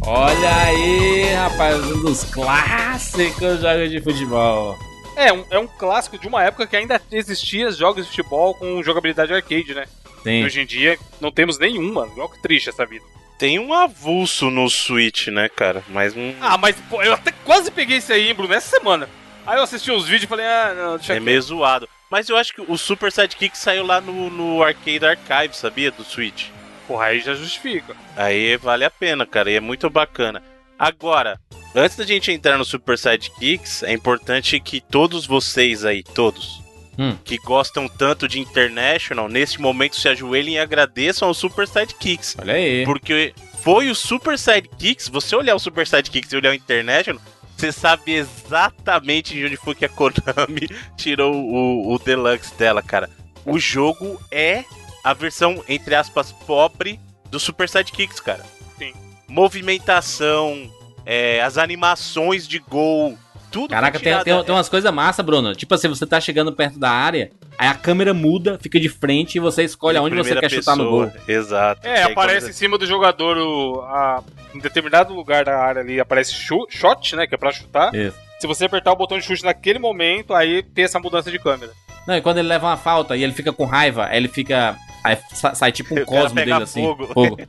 Olha 0.00 0.56
aí, 0.64 1.34
rapaz, 1.34 1.78
um 1.78 2.00
dos 2.00 2.24
clássicos 2.24 3.60
jogos 3.60 3.90
de 3.90 4.00
futebol. 4.00 4.78
É 5.14 5.30
um, 5.30 5.44
é 5.50 5.58
um 5.58 5.66
clássico 5.66 6.18
de 6.18 6.26
uma 6.26 6.42
época 6.42 6.66
que 6.66 6.76
ainda 6.76 6.98
existia 7.12 7.70
jogos 7.70 8.06
de 8.06 8.10
futebol 8.10 8.54
com 8.54 8.82
jogabilidade 8.82 9.34
arcade, 9.34 9.74
né? 9.74 9.84
E 10.20 10.22
Sim. 10.22 10.44
hoje 10.44 10.60
em 10.62 10.66
dia 10.66 10.98
não 11.20 11.30
temos 11.30 11.58
nenhum, 11.58 11.92
mano. 11.92 12.10
Olha 12.16 12.30
que 12.30 12.40
triste 12.40 12.70
essa 12.70 12.86
vida. 12.86 13.04
Tem 13.38 13.58
um 13.58 13.74
avulso 13.74 14.48
no 14.48 14.70
Switch, 14.70 15.26
né, 15.26 15.50
cara? 15.50 15.84
Mas 15.88 16.16
um. 16.16 16.34
Ah, 16.40 16.56
mas 16.56 16.76
pô, 16.88 17.02
eu 17.02 17.12
até 17.12 17.30
quase 17.44 17.70
peguei 17.70 17.98
esse 17.98 18.10
aí, 18.10 18.32
Bruno, 18.32 18.54
essa 18.54 18.78
semana. 18.78 19.06
Aí 19.50 19.58
eu 19.58 19.64
assisti 19.64 19.90
uns 19.90 20.04
vídeos 20.04 20.22
e 20.24 20.26
falei, 20.28 20.46
ah, 20.46 20.74
não, 20.76 20.96
deixa 20.96 21.12
É 21.12 21.16
aqui. 21.16 21.24
meio 21.24 21.42
zoado. 21.42 21.88
Mas 22.08 22.28
eu 22.28 22.36
acho 22.36 22.52
que 22.54 22.60
o 22.60 22.78
Super 22.78 23.10
Sidekick 23.10 23.58
saiu 23.58 23.84
lá 23.84 24.00
no, 24.00 24.30
no 24.30 24.62
Arcade 24.62 25.04
Archive, 25.04 25.56
sabia? 25.56 25.90
Do 25.90 26.04
Switch. 26.04 26.46
Porra, 26.86 27.06
aí 27.06 27.18
já 27.20 27.34
justifica. 27.34 27.96
Aí 28.16 28.56
vale 28.56 28.84
a 28.84 28.90
pena, 28.90 29.26
cara. 29.26 29.50
E 29.50 29.54
é 29.54 29.60
muito 29.60 29.90
bacana. 29.90 30.40
Agora, 30.78 31.40
antes 31.74 31.96
da 31.96 32.04
gente 32.04 32.30
entrar 32.30 32.56
no 32.58 32.64
Super 32.64 32.96
Sidekicks, 32.96 33.82
é 33.82 33.92
importante 33.92 34.58
que 34.60 34.80
todos 34.80 35.26
vocês 35.26 35.84
aí, 35.84 36.02
todos, 36.02 36.60
Hum. 36.98 37.16
que 37.24 37.36
gostam 37.38 37.88
tanto 37.88 38.28
de 38.28 38.38
International, 38.40 39.28
nesse 39.28 39.60
momento 39.60 39.96
se 39.96 40.08
ajoelhem 40.08 40.54
e 40.54 40.58
agradeçam 40.58 41.26
ao 41.28 41.34
Super 41.34 41.66
Sidekicks. 41.66 42.36
Olha 42.40 42.54
aí. 42.54 42.84
Porque 42.84 43.32
foi 43.62 43.88
o 43.90 43.94
Super 43.94 44.38
Sidekicks, 44.38 45.08
você 45.08 45.34
olhar 45.34 45.54
o 45.54 45.58
Super 45.60 45.86
Sidekicks 45.86 46.32
e 46.32 46.36
olhar 46.36 46.50
o 46.50 46.54
International, 46.54 47.20
você 47.60 47.72
sabe 47.72 48.14
exatamente 48.14 49.34
de 49.34 49.44
onde 49.44 49.56
foi 49.56 49.74
que 49.74 49.84
a 49.84 49.88
Konami 49.88 50.66
tirou 50.96 51.34
o, 51.34 51.92
o 51.94 51.98
Deluxe 51.98 52.54
dela, 52.54 52.82
cara. 52.82 53.10
O 53.44 53.58
jogo 53.58 54.18
é 54.30 54.64
a 55.04 55.12
versão, 55.12 55.62
entre 55.68 55.94
aspas, 55.94 56.32
pobre 56.32 56.98
do 57.30 57.38
Super 57.38 57.68
Sidekicks, 57.68 58.18
cara. 58.18 58.44
Sim. 58.78 58.94
Movimentação, 59.28 60.70
é, 61.04 61.42
as 61.42 61.58
animações 61.58 62.48
de 62.48 62.58
gol, 62.58 63.18
tudo 63.50 63.70
Caraca, 63.70 64.00
tem, 64.00 64.12
tem, 64.24 64.42
tem 64.42 64.54
umas 64.54 64.68
coisas 64.70 64.90
massa, 64.92 65.22
Bruno. 65.22 65.54
Tipo 65.54 65.74
assim, 65.74 65.88
você 65.88 66.06
tá 66.06 66.18
chegando 66.18 66.52
perto 66.54 66.78
da 66.78 66.90
área, 66.90 67.30
aí 67.60 67.68
a 67.68 67.74
câmera 67.74 68.12
muda, 68.14 68.58
fica 68.60 68.80
de 68.80 68.88
frente 68.88 69.36
e 69.36 69.40
você 69.40 69.62
escolhe 69.62 69.96
aonde 69.98 70.16
você 70.16 70.34
quer 70.34 70.50
chutar 70.50 70.76
no 70.76 70.84
pessoa, 70.84 71.06
gol. 71.06 71.20
Exato. 71.28 71.86
É, 71.86 71.90
E 71.90 72.02
aí, 72.04 72.12
aparece 72.12 72.46
quando- 72.46 72.50
em 72.50 72.54
cima 72.54 72.78
do 72.78 72.86
jogador 72.86 73.36
o, 73.36 73.80
a- 73.82 74.22
em 74.54 74.58
determinado 74.58 75.12
lugar 75.14 75.44
da 75.44 75.56
área 75.58 75.80
ali, 75.82 76.00
aparece 76.00 76.32
shot, 76.34 77.14
né, 77.16 77.26
que 77.26 77.34
é 77.34 77.38
pra 77.38 77.52
chutar. 77.52 77.94
Isso. 77.94 78.16
Se 78.40 78.46
você 78.46 78.64
apertar 78.64 78.92
o 78.92 78.96
botão 78.96 79.18
de 79.18 79.24
chute 79.24 79.44
naquele 79.44 79.78
momento, 79.78 80.32
aí 80.34 80.62
tem 80.62 80.84
essa 80.84 80.98
mudança 80.98 81.30
de 81.30 81.38
câmera. 81.38 81.72
Não, 82.06 82.16
e 82.16 82.22
quando 82.22 82.38
ele 82.38 82.48
leva 82.48 82.66
uma 82.68 82.76
falta 82.78 83.14
e 83.16 83.22
ele 83.22 83.34
fica 83.34 83.52
com 83.52 83.66
raiva, 83.66 84.06
aí 84.06 84.16
ele 84.16 84.28
fica. 84.28 84.76
Aí 85.04 85.16
sa- 85.34 85.54
sai 85.54 85.70
tipo 85.70 85.94
um 85.94 86.04
cosmo 86.06 86.34
dele 86.36 86.52
assim. 86.54 86.82
fogo. 86.82 87.06
fogo. 87.08 87.36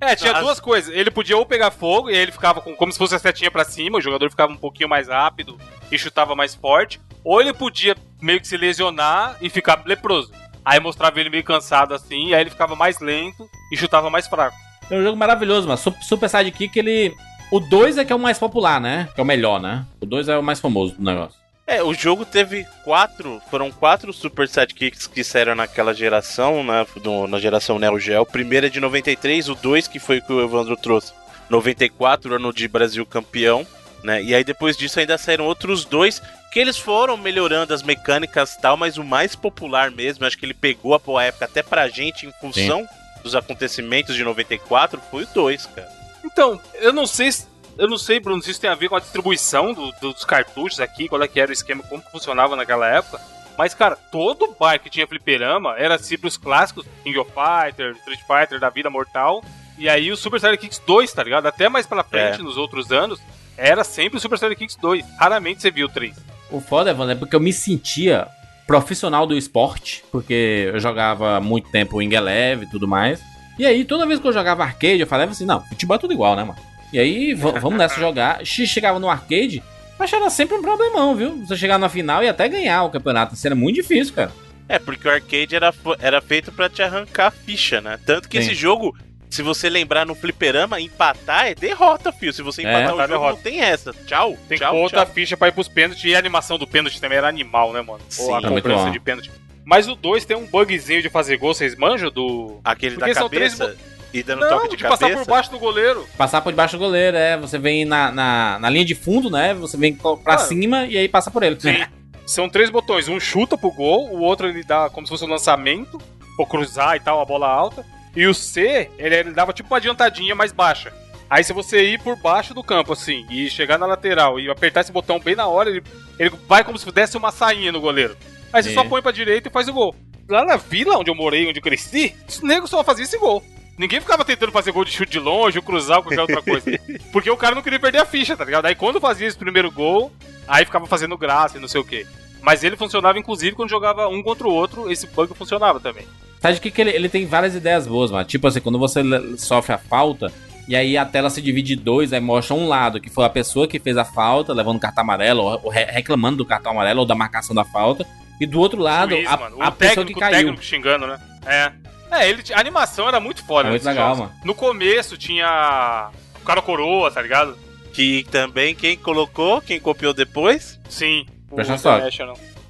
É, 0.00 0.16
tinha 0.16 0.32
As- 0.32 0.40
duas 0.40 0.58
coisas. 0.58 0.92
Ele 0.92 1.12
podia 1.12 1.36
ou 1.36 1.46
pegar 1.46 1.70
fogo, 1.70 2.10
e 2.10 2.14
aí 2.14 2.22
ele 2.22 2.32
ficava 2.32 2.60
com, 2.60 2.74
como 2.74 2.90
se 2.90 2.98
fosse 2.98 3.14
a 3.14 3.20
setinha 3.20 3.52
pra 3.52 3.64
cima, 3.64 3.98
o 3.98 4.00
jogador 4.00 4.28
ficava 4.30 4.52
um 4.52 4.56
pouquinho 4.56 4.88
mais 4.88 5.06
rápido 5.06 5.56
e 5.92 5.96
chutava 5.98 6.34
mais 6.34 6.56
forte. 6.56 7.00
Ou 7.24 7.40
ele 7.40 7.52
podia 7.52 7.94
meio 8.22 8.40
que 8.40 8.46
se 8.48 8.56
lesionar 8.56 9.36
e 9.40 9.50
ficar 9.50 9.82
leproso. 9.84 10.32
Aí 10.64 10.78
mostrava 10.78 11.18
ele 11.18 11.28
meio 11.30 11.42
cansado 11.44 11.92
assim, 11.92 12.28
e 12.28 12.34
aí 12.34 12.40
ele 12.42 12.50
ficava 12.50 12.76
mais 12.76 13.00
lento 13.00 13.48
e 13.72 13.76
chutava 13.76 14.08
mais 14.08 14.26
fraco. 14.28 14.56
É 14.90 14.96
um 14.96 15.02
jogo 15.02 15.16
maravilhoso, 15.16 15.66
mano. 15.66 15.78
Sup- 15.78 16.02
Super 16.02 16.28
Sidekick, 16.28 16.78
ele. 16.78 17.14
O 17.50 17.60
2 17.60 17.98
é 17.98 18.04
que 18.04 18.12
é 18.12 18.16
o 18.16 18.18
mais 18.18 18.38
popular, 18.38 18.80
né? 18.80 19.08
Que 19.14 19.20
é 19.20 19.24
o 19.24 19.26
melhor, 19.26 19.60
né? 19.60 19.84
O 20.00 20.06
2 20.06 20.28
é 20.28 20.38
o 20.38 20.42
mais 20.42 20.60
famoso 20.60 20.94
do 20.94 21.02
negócio. 21.02 21.40
É, 21.66 21.82
o 21.82 21.92
jogo 21.94 22.24
teve 22.24 22.66
quatro, 22.84 23.40
foram 23.50 23.70
quatro 23.70 24.12
Super 24.12 24.48
Sidekicks 24.48 25.06
que 25.06 25.22
saíram 25.22 25.54
naquela 25.54 25.94
geração, 25.94 26.62
né, 26.64 26.84
do- 27.02 27.26
na 27.28 27.38
geração 27.38 27.78
Neo 27.78 27.98
Geo. 27.98 28.22
O 28.22 28.26
primeiro 28.26 28.66
é 28.66 28.68
de 28.68 28.80
93, 28.80 29.48
o 29.48 29.54
2 29.54 29.86
que 29.86 29.98
foi 29.98 30.18
o 30.18 30.22
que 30.26 30.32
o 30.32 30.42
Evandro 30.42 30.76
trouxe, 30.76 31.12
94, 31.48 32.34
ano 32.34 32.52
de 32.52 32.66
Brasil 32.66 33.04
campeão, 33.06 33.66
né, 34.02 34.22
e 34.22 34.34
aí 34.34 34.42
depois 34.44 34.76
disso 34.76 34.98
ainda 35.00 35.16
saíram 35.18 35.44
outros 35.46 35.84
dois, 35.84 36.20
que 36.52 36.58
eles 36.60 36.76
foram 36.78 37.16
melhorando 37.16 37.72
as 37.72 37.82
mecânicas 37.82 38.54
e 38.54 38.60
tal, 38.60 38.76
mas 38.76 38.98
o 38.98 39.04
mais 39.04 39.34
popular 39.34 39.90
mesmo, 39.90 40.24
acho 40.26 40.36
que 40.38 40.44
ele 40.44 40.54
pegou 40.54 40.94
a 40.94 40.98
boa 40.98 41.22
época 41.24 41.44
até 41.46 41.62
pra 41.62 41.88
gente 41.88 42.26
em 42.26 42.32
função 42.40 42.86
dos 43.22 43.34
acontecimentos 43.34 44.14
de 44.14 44.24
94, 44.24 45.00
foi 45.10 45.22
o 45.24 45.28
2, 45.28 45.66
cara. 45.66 45.88
Então, 46.24 46.60
eu 46.74 46.92
não 46.92 47.06
sei 47.06 47.30
se. 47.32 47.46
Eu 47.78 47.88
não 47.88 47.96
sei, 47.96 48.20
Bruno, 48.20 48.42
se 48.42 48.50
isso 48.50 48.60
tem 48.60 48.68
a 48.68 48.74
ver 48.74 48.90
com 48.90 48.96
a 48.96 49.00
distribuição 49.00 49.72
do- 49.72 49.92
dos 49.92 50.24
cartuchos 50.26 50.78
aqui, 50.78 51.08
qual 51.08 51.22
é 51.22 51.26
que 51.26 51.40
era 51.40 51.48
o 51.50 51.54
esquema, 51.54 51.82
como 51.84 52.02
funcionava 52.12 52.54
naquela 52.54 52.86
época. 52.86 53.18
Mas, 53.56 53.72
cara, 53.72 53.96
todo 53.96 54.54
bar 54.60 54.78
que 54.78 54.90
tinha 54.90 55.06
fliperama 55.06 55.74
era 55.78 55.96
sempre 55.98 56.28
os 56.28 56.36
clássicos 56.36 56.84
King 57.02 57.16
of 57.18 57.30
Fighter, 57.30 57.92
Street 57.96 58.20
Fighter 58.26 58.60
da 58.60 58.68
vida 58.68 58.90
mortal. 58.90 59.42
E 59.78 59.88
aí 59.88 60.12
o 60.12 60.16
Super 60.18 60.38
Sidekicks 60.38 60.80
2, 60.86 61.12
tá 61.14 61.22
ligado? 61.24 61.46
Até 61.46 61.68
mais 61.70 61.86
pra 61.86 62.04
frente, 62.04 62.40
É. 62.40 62.42
nos 62.42 62.58
outros 62.58 62.92
anos, 62.92 63.18
era 63.62 63.84
sempre 63.84 64.18
o 64.18 64.20
Super 64.20 64.38
Sidekicks 64.38 64.76
2. 64.76 65.04
Raramente 65.18 65.62
você 65.62 65.70
viu 65.70 65.86
o 65.86 65.88
3. 65.88 66.16
O 66.50 66.60
foda, 66.60 66.90
Evandro, 66.90 67.12
é 67.12 67.14
porque 67.14 67.36
eu 67.36 67.40
me 67.40 67.52
sentia 67.52 68.26
profissional 68.66 69.26
do 69.26 69.36
esporte, 69.36 70.04
porque 70.10 70.70
eu 70.72 70.80
jogava 70.80 71.40
muito 71.40 71.70
tempo 71.70 72.02
em 72.02 72.12
Eleve 72.12 72.64
e 72.64 72.70
tudo 72.70 72.88
mais. 72.88 73.22
E 73.58 73.64
aí, 73.64 73.84
toda 73.84 74.06
vez 74.06 74.18
que 74.18 74.26
eu 74.26 74.32
jogava 74.32 74.64
arcade, 74.64 75.00
eu 75.00 75.06
falava 75.06 75.30
assim, 75.30 75.44
não, 75.44 75.60
futebol 75.60 75.96
é 75.96 76.00
tudo 76.00 76.12
igual, 76.12 76.34
né, 76.34 76.42
mano? 76.42 76.58
E 76.92 76.98
aí, 76.98 77.34
vamos 77.34 77.78
nessa 77.78 77.98
jogar. 78.00 78.44
X 78.44 78.68
chegava 78.68 78.98
no 78.98 79.08
arcade, 79.08 79.62
mas 79.98 80.12
era 80.12 80.28
sempre 80.28 80.56
um 80.56 80.62
problemão, 80.62 81.14
viu? 81.14 81.36
Você 81.46 81.56
chegar 81.56 81.78
na 81.78 81.88
final 81.88 82.22
e 82.24 82.28
até 82.28 82.48
ganhar 82.48 82.82
o 82.82 82.90
campeonato. 82.90 83.34
Isso 83.34 83.46
era 83.46 83.54
muito 83.54 83.76
difícil, 83.76 84.14
cara. 84.14 84.32
É, 84.68 84.78
porque 84.78 85.06
o 85.06 85.10
arcade 85.10 85.54
era, 85.54 85.72
era 86.00 86.20
feito 86.20 86.50
pra 86.50 86.68
te 86.68 86.82
arrancar 86.82 87.28
a 87.28 87.30
ficha, 87.30 87.80
né? 87.80 87.98
Tanto 88.04 88.28
que 88.28 88.40
Sim. 88.40 88.50
esse 88.50 88.54
jogo, 88.54 88.96
se 89.34 89.42
você 89.42 89.68
lembrar 89.70 90.04
no 90.04 90.14
fliperama, 90.14 90.80
empatar 90.80 91.46
é 91.46 91.54
derrota, 91.54 92.12
filho. 92.12 92.32
Se 92.32 92.42
você 92.42 92.62
É, 92.62 92.70
empatar 92.70 92.94
o 92.94 92.96
tá 92.98 93.06
jogo, 93.06 93.18
derrota. 93.18 93.32
não 93.36 93.42
tem 93.42 93.60
essa. 93.60 93.92
Tchau, 94.06 94.36
Tem 94.48 94.58
tchau, 94.58 94.70
que 94.72 94.76
pôr 94.76 94.82
outra 94.82 95.06
ficha 95.06 95.36
pra 95.36 95.48
ir 95.48 95.52
pros 95.52 95.68
pênaltis. 95.68 96.04
E 96.04 96.14
a 96.14 96.18
animação 96.18 96.58
do 96.58 96.66
pênalti 96.66 97.00
também 97.00 97.18
era 97.18 97.28
animal, 97.28 97.72
né, 97.72 97.80
mano? 97.82 98.00
Sim. 98.08 98.24
Ou 98.24 98.34
a 98.34 98.38
É 98.38 98.50
muito 98.50 98.62
cobrança 98.62 98.90
de 98.90 99.00
pênalti. 99.00 99.30
Mas 99.64 99.88
o 99.88 99.94
2 99.94 100.24
tem 100.24 100.36
um 100.36 100.44
bugzinho 100.46 101.00
de 101.02 101.08
fazer 101.08 101.36
gol, 101.36 101.54
vocês 101.54 101.76
manjam 101.76 102.10
do. 102.10 102.60
Aquele 102.64 102.96
Porque 102.96 103.14
da 103.14 103.20
são 103.20 103.28
três 103.28 103.54
cabeça 103.54 103.78
e 104.12 104.22
dando 104.22 104.40
Não, 104.40 104.48
toque 104.50 104.68
de, 104.70 104.76
de, 104.76 104.82
passar 104.82 105.06
cabeça. 105.08 105.24
por 105.24 105.30
baixo 105.30 105.50
do 105.50 105.58
goleiro. 105.58 106.06
Passar 106.18 106.40
por 106.42 106.50
debaixo 106.52 106.76
do 106.76 106.80
goleiro, 106.80 107.16
é. 107.16 107.36
Você 107.38 107.58
vem 107.58 107.84
na, 107.84 108.10
na, 108.10 108.58
na 108.58 108.68
linha 108.68 108.84
de 108.84 108.94
fundo, 108.94 109.30
né? 109.30 109.54
Você 109.54 109.76
vem 109.76 109.94
pra 109.94 110.34
Ah. 110.34 110.38
cima 110.38 110.84
e 110.86 110.98
aí 110.98 111.08
passa 111.08 111.30
por 111.30 111.42
ele. 111.42 111.58
Sim. 111.60 111.80
São 112.26 112.48
três 112.48 112.70
botões. 112.70 113.08
Um 113.08 113.18
chuta 113.20 113.56
pro 113.56 113.70
gol, 113.70 114.10
o 114.10 114.20
outro 114.20 114.48
ele 114.48 114.62
dá 114.64 114.90
como 114.90 115.06
se 115.06 115.10
fosse 115.10 115.24
um 115.24 115.28
lançamento, 115.28 115.98
ou 116.38 116.46
cruzar 116.46 116.96
e 116.96 117.00
tal, 117.00 117.20
a 117.20 117.24
bola 117.24 117.48
alta. 117.48 117.84
E 118.14 118.26
o 118.26 118.34
C, 118.34 118.90
ele, 118.98 119.14
ele 119.14 119.30
dava 119.32 119.52
tipo 119.52 119.70
uma 119.72 119.78
adiantadinha 119.78 120.34
mais 120.34 120.52
baixa. 120.52 120.92
Aí 121.30 121.42
se 121.42 121.52
você 121.52 121.82
ir 121.82 121.98
por 122.00 122.14
baixo 122.16 122.52
do 122.52 122.62
campo, 122.62 122.92
assim, 122.92 123.26
e 123.30 123.48
chegar 123.48 123.78
na 123.78 123.86
lateral 123.86 124.38
e 124.38 124.50
apertar 124.50 124.82
esse 124.82 124.92
botão 124.92 125.18
bem 125.18 125.34
na 125.34 125.46
hora, 125.46 125.70
ele, 125.70 125.82
ele 126.18 126.30
vai 126.46 126.62
como 126.62 126.76
se 126.76 126.90
desse 126.92 127.16
uma 127.16 127.32
sainha 127.32 127.72
no 127.72 127.80
goleiro. 127.80 128.14
Aí 128.52 128.62
você 128.62 128.70
É. 128.70 128.74
só 128.74 128.84
põe 128.84 129.00
pra 129.00 129.10
direita 129.12 129.48
e 129.48 129.52
faz 129.52 129.66
o 129.66 129.72
gol. 129.72 129.96
Lá 130.28 130.44
na 130.44 130.56
vila 130.56 130.98
onde 130.98 131.10
eu 131.10 131.14
morei, 131.14 131.48
onde 131.48 131.58
eu 131.58 131.62
cresci, 131.62 132.14
os 132.28 132.40
negros 132.42 132.68
só 132.68 132.84
faziam 132.84 133.04
esse 133.04 133.16
gol. 133.18 133.42
Ninguém 133.78 133.98
ficava 134.00 134.24
tentando 134.26 134.52
fazer 134.52 134.70
gol 134.72 134.84
de 134.84 134.90
chute 134.92 135.10
de 135.12 135.18
longe, 135.18 135.56
ou 135.58 135.64
cruzar 135.64 135.96
ou 135.96 136.02
qualquer 136.02 136.20
outra 136.20 136.42
coisa. 136.42 136.70
Porque 137.10 137.30
o 137.30 137.36
cara 137.36 137.54
não 137.54 137.62
queria 137.62 137.80
perder 137.80 137.98
a 137.98 138.04
ficha, 138.04 138.36
tá 138.36 138.44
ligado? 138.44 138.66
Aí 138.66 138.74
quando 138.74 139.00
fazia 139.00 139.26
esse 139.26 139.38
primeiro 139.38 139.70
gol, 139.70 140.12
aí 140.46 140.66
ficava 140.66 140.86
fazendo 140.86 141.16
graça 141.16 141.56
e 141.56 141.60
não 141.60 141.66
sei 141.66 141.80
o 141.80 141.84
quê. 141.84 142.06
Mas 142.42 142.62
ele 142.62 142.76
funcionava, 142.76 143.18
inclusive, 143.18 143.56
quando 143.56 143.70
jogava 143.70 144.06
um 144.08 144.22
contra 144.22 144.46
o 144.46 144.52
outro, 144.52 144.92
esse 144.92 145.06
bug 145.06 145.32
funcionava 145.34 145.80
também. 145.80 146.06
Sabe 146.42 146.58
que, 146.60 146.70
que 146.70 146.80
ele, 146.80 146.90
ele 146.90 147.08
tem 147.08 147.24
várias 147.24 147.54
ideias 147.54 147.86
boas, 147.86 148.10
mano? 148.10 148.24
Tipo 148.24 148.48
assim, 148.48 148.60
quando 148.60 148.78
você 148.78 149.00
sofre 149.38 149.72
a 149.72 149.78
falta, 149.78 150.30
e 150.68 150.74
aí 150.74 150.96
a 150.98 151.04
tela 151.04 151.30
se 151.30 151.40
divide 151.40 151.74
em 151.74 151.76
dois, 151.76 152.12
aí 152.12 152.20
mostra 152.20 152.54
um 152.56 152.66
lado 152.66 153.00
que 153.00 153.08
foi 153.08 153.24
a 153.24 153.30
pessoa 153.30 153.68
que 153.68 153.78
fez 153.78 153.96
a 153.96 154.04
falta, 154.04 154.52
levando 154.52 154.76
o 154.76 154.80
cartão 154.80 155.02
amarelo, 155.04 155.42
ou, 155.42 155.60
ou 155.64 155.70
re- 155.70 155.84
reclamando 155.84 156.38
do 156.38 156.44
cartão 156.44 156.72
amarelo 156.72 157.00
ou 157.00 157.06
da 157.06 157.14
marcação 157.14 157.54
da 157.54 157.64
falta, 157.64 158.04
e 158.40 158.46
do 158.46 158.58
outro 158.58 158.80
lado, 158.80 159.14
Juiz, 159.14 159.28
a, 159.28 159.34
a 159.34 159.68
o 159.68 159.72
pessoa 159.72 160.04
que 160.04 160.12
técnico, 160.14 160.18
o 160.18 160.20
caiu. 160.20 160.36
técnico 160.38 160.64
xingando, 160.64 161.06
né? 161.06 161.20
É. 161.46 161.72
É, 162.10 162.28
ele, 162.28 162.42
a 162.52 162.60
animação 162.60 163.08
era 163.08 163.18
muito 163.20 163.42
foda. 163.44 163.68
É 163.68 163.70
muito 163.70 163.84
nesses 163.84 163.86
legal, 163.96 164.16
mano. 164.16 164.32
No 164.44 164.54
começo 164.54 165.16
tinha 165.16 166.10
o 166.40 166.44
cara 166.44 166.60
coroa, 166.60 167.10
tá 167.10 167.22
ligado? 167.22 167.56
Que 167.94 168.26
também 168.30 168.74
quem 168.74 168.96
colocou, 168.96 169.60
quem 169.62 169.78
copiou 169.80 170.12
depois. 170.12 170.78
Sim. 170.90 171.24
o 171.50 171.54
Presta 171.54 171.78
só. 171.78 171.98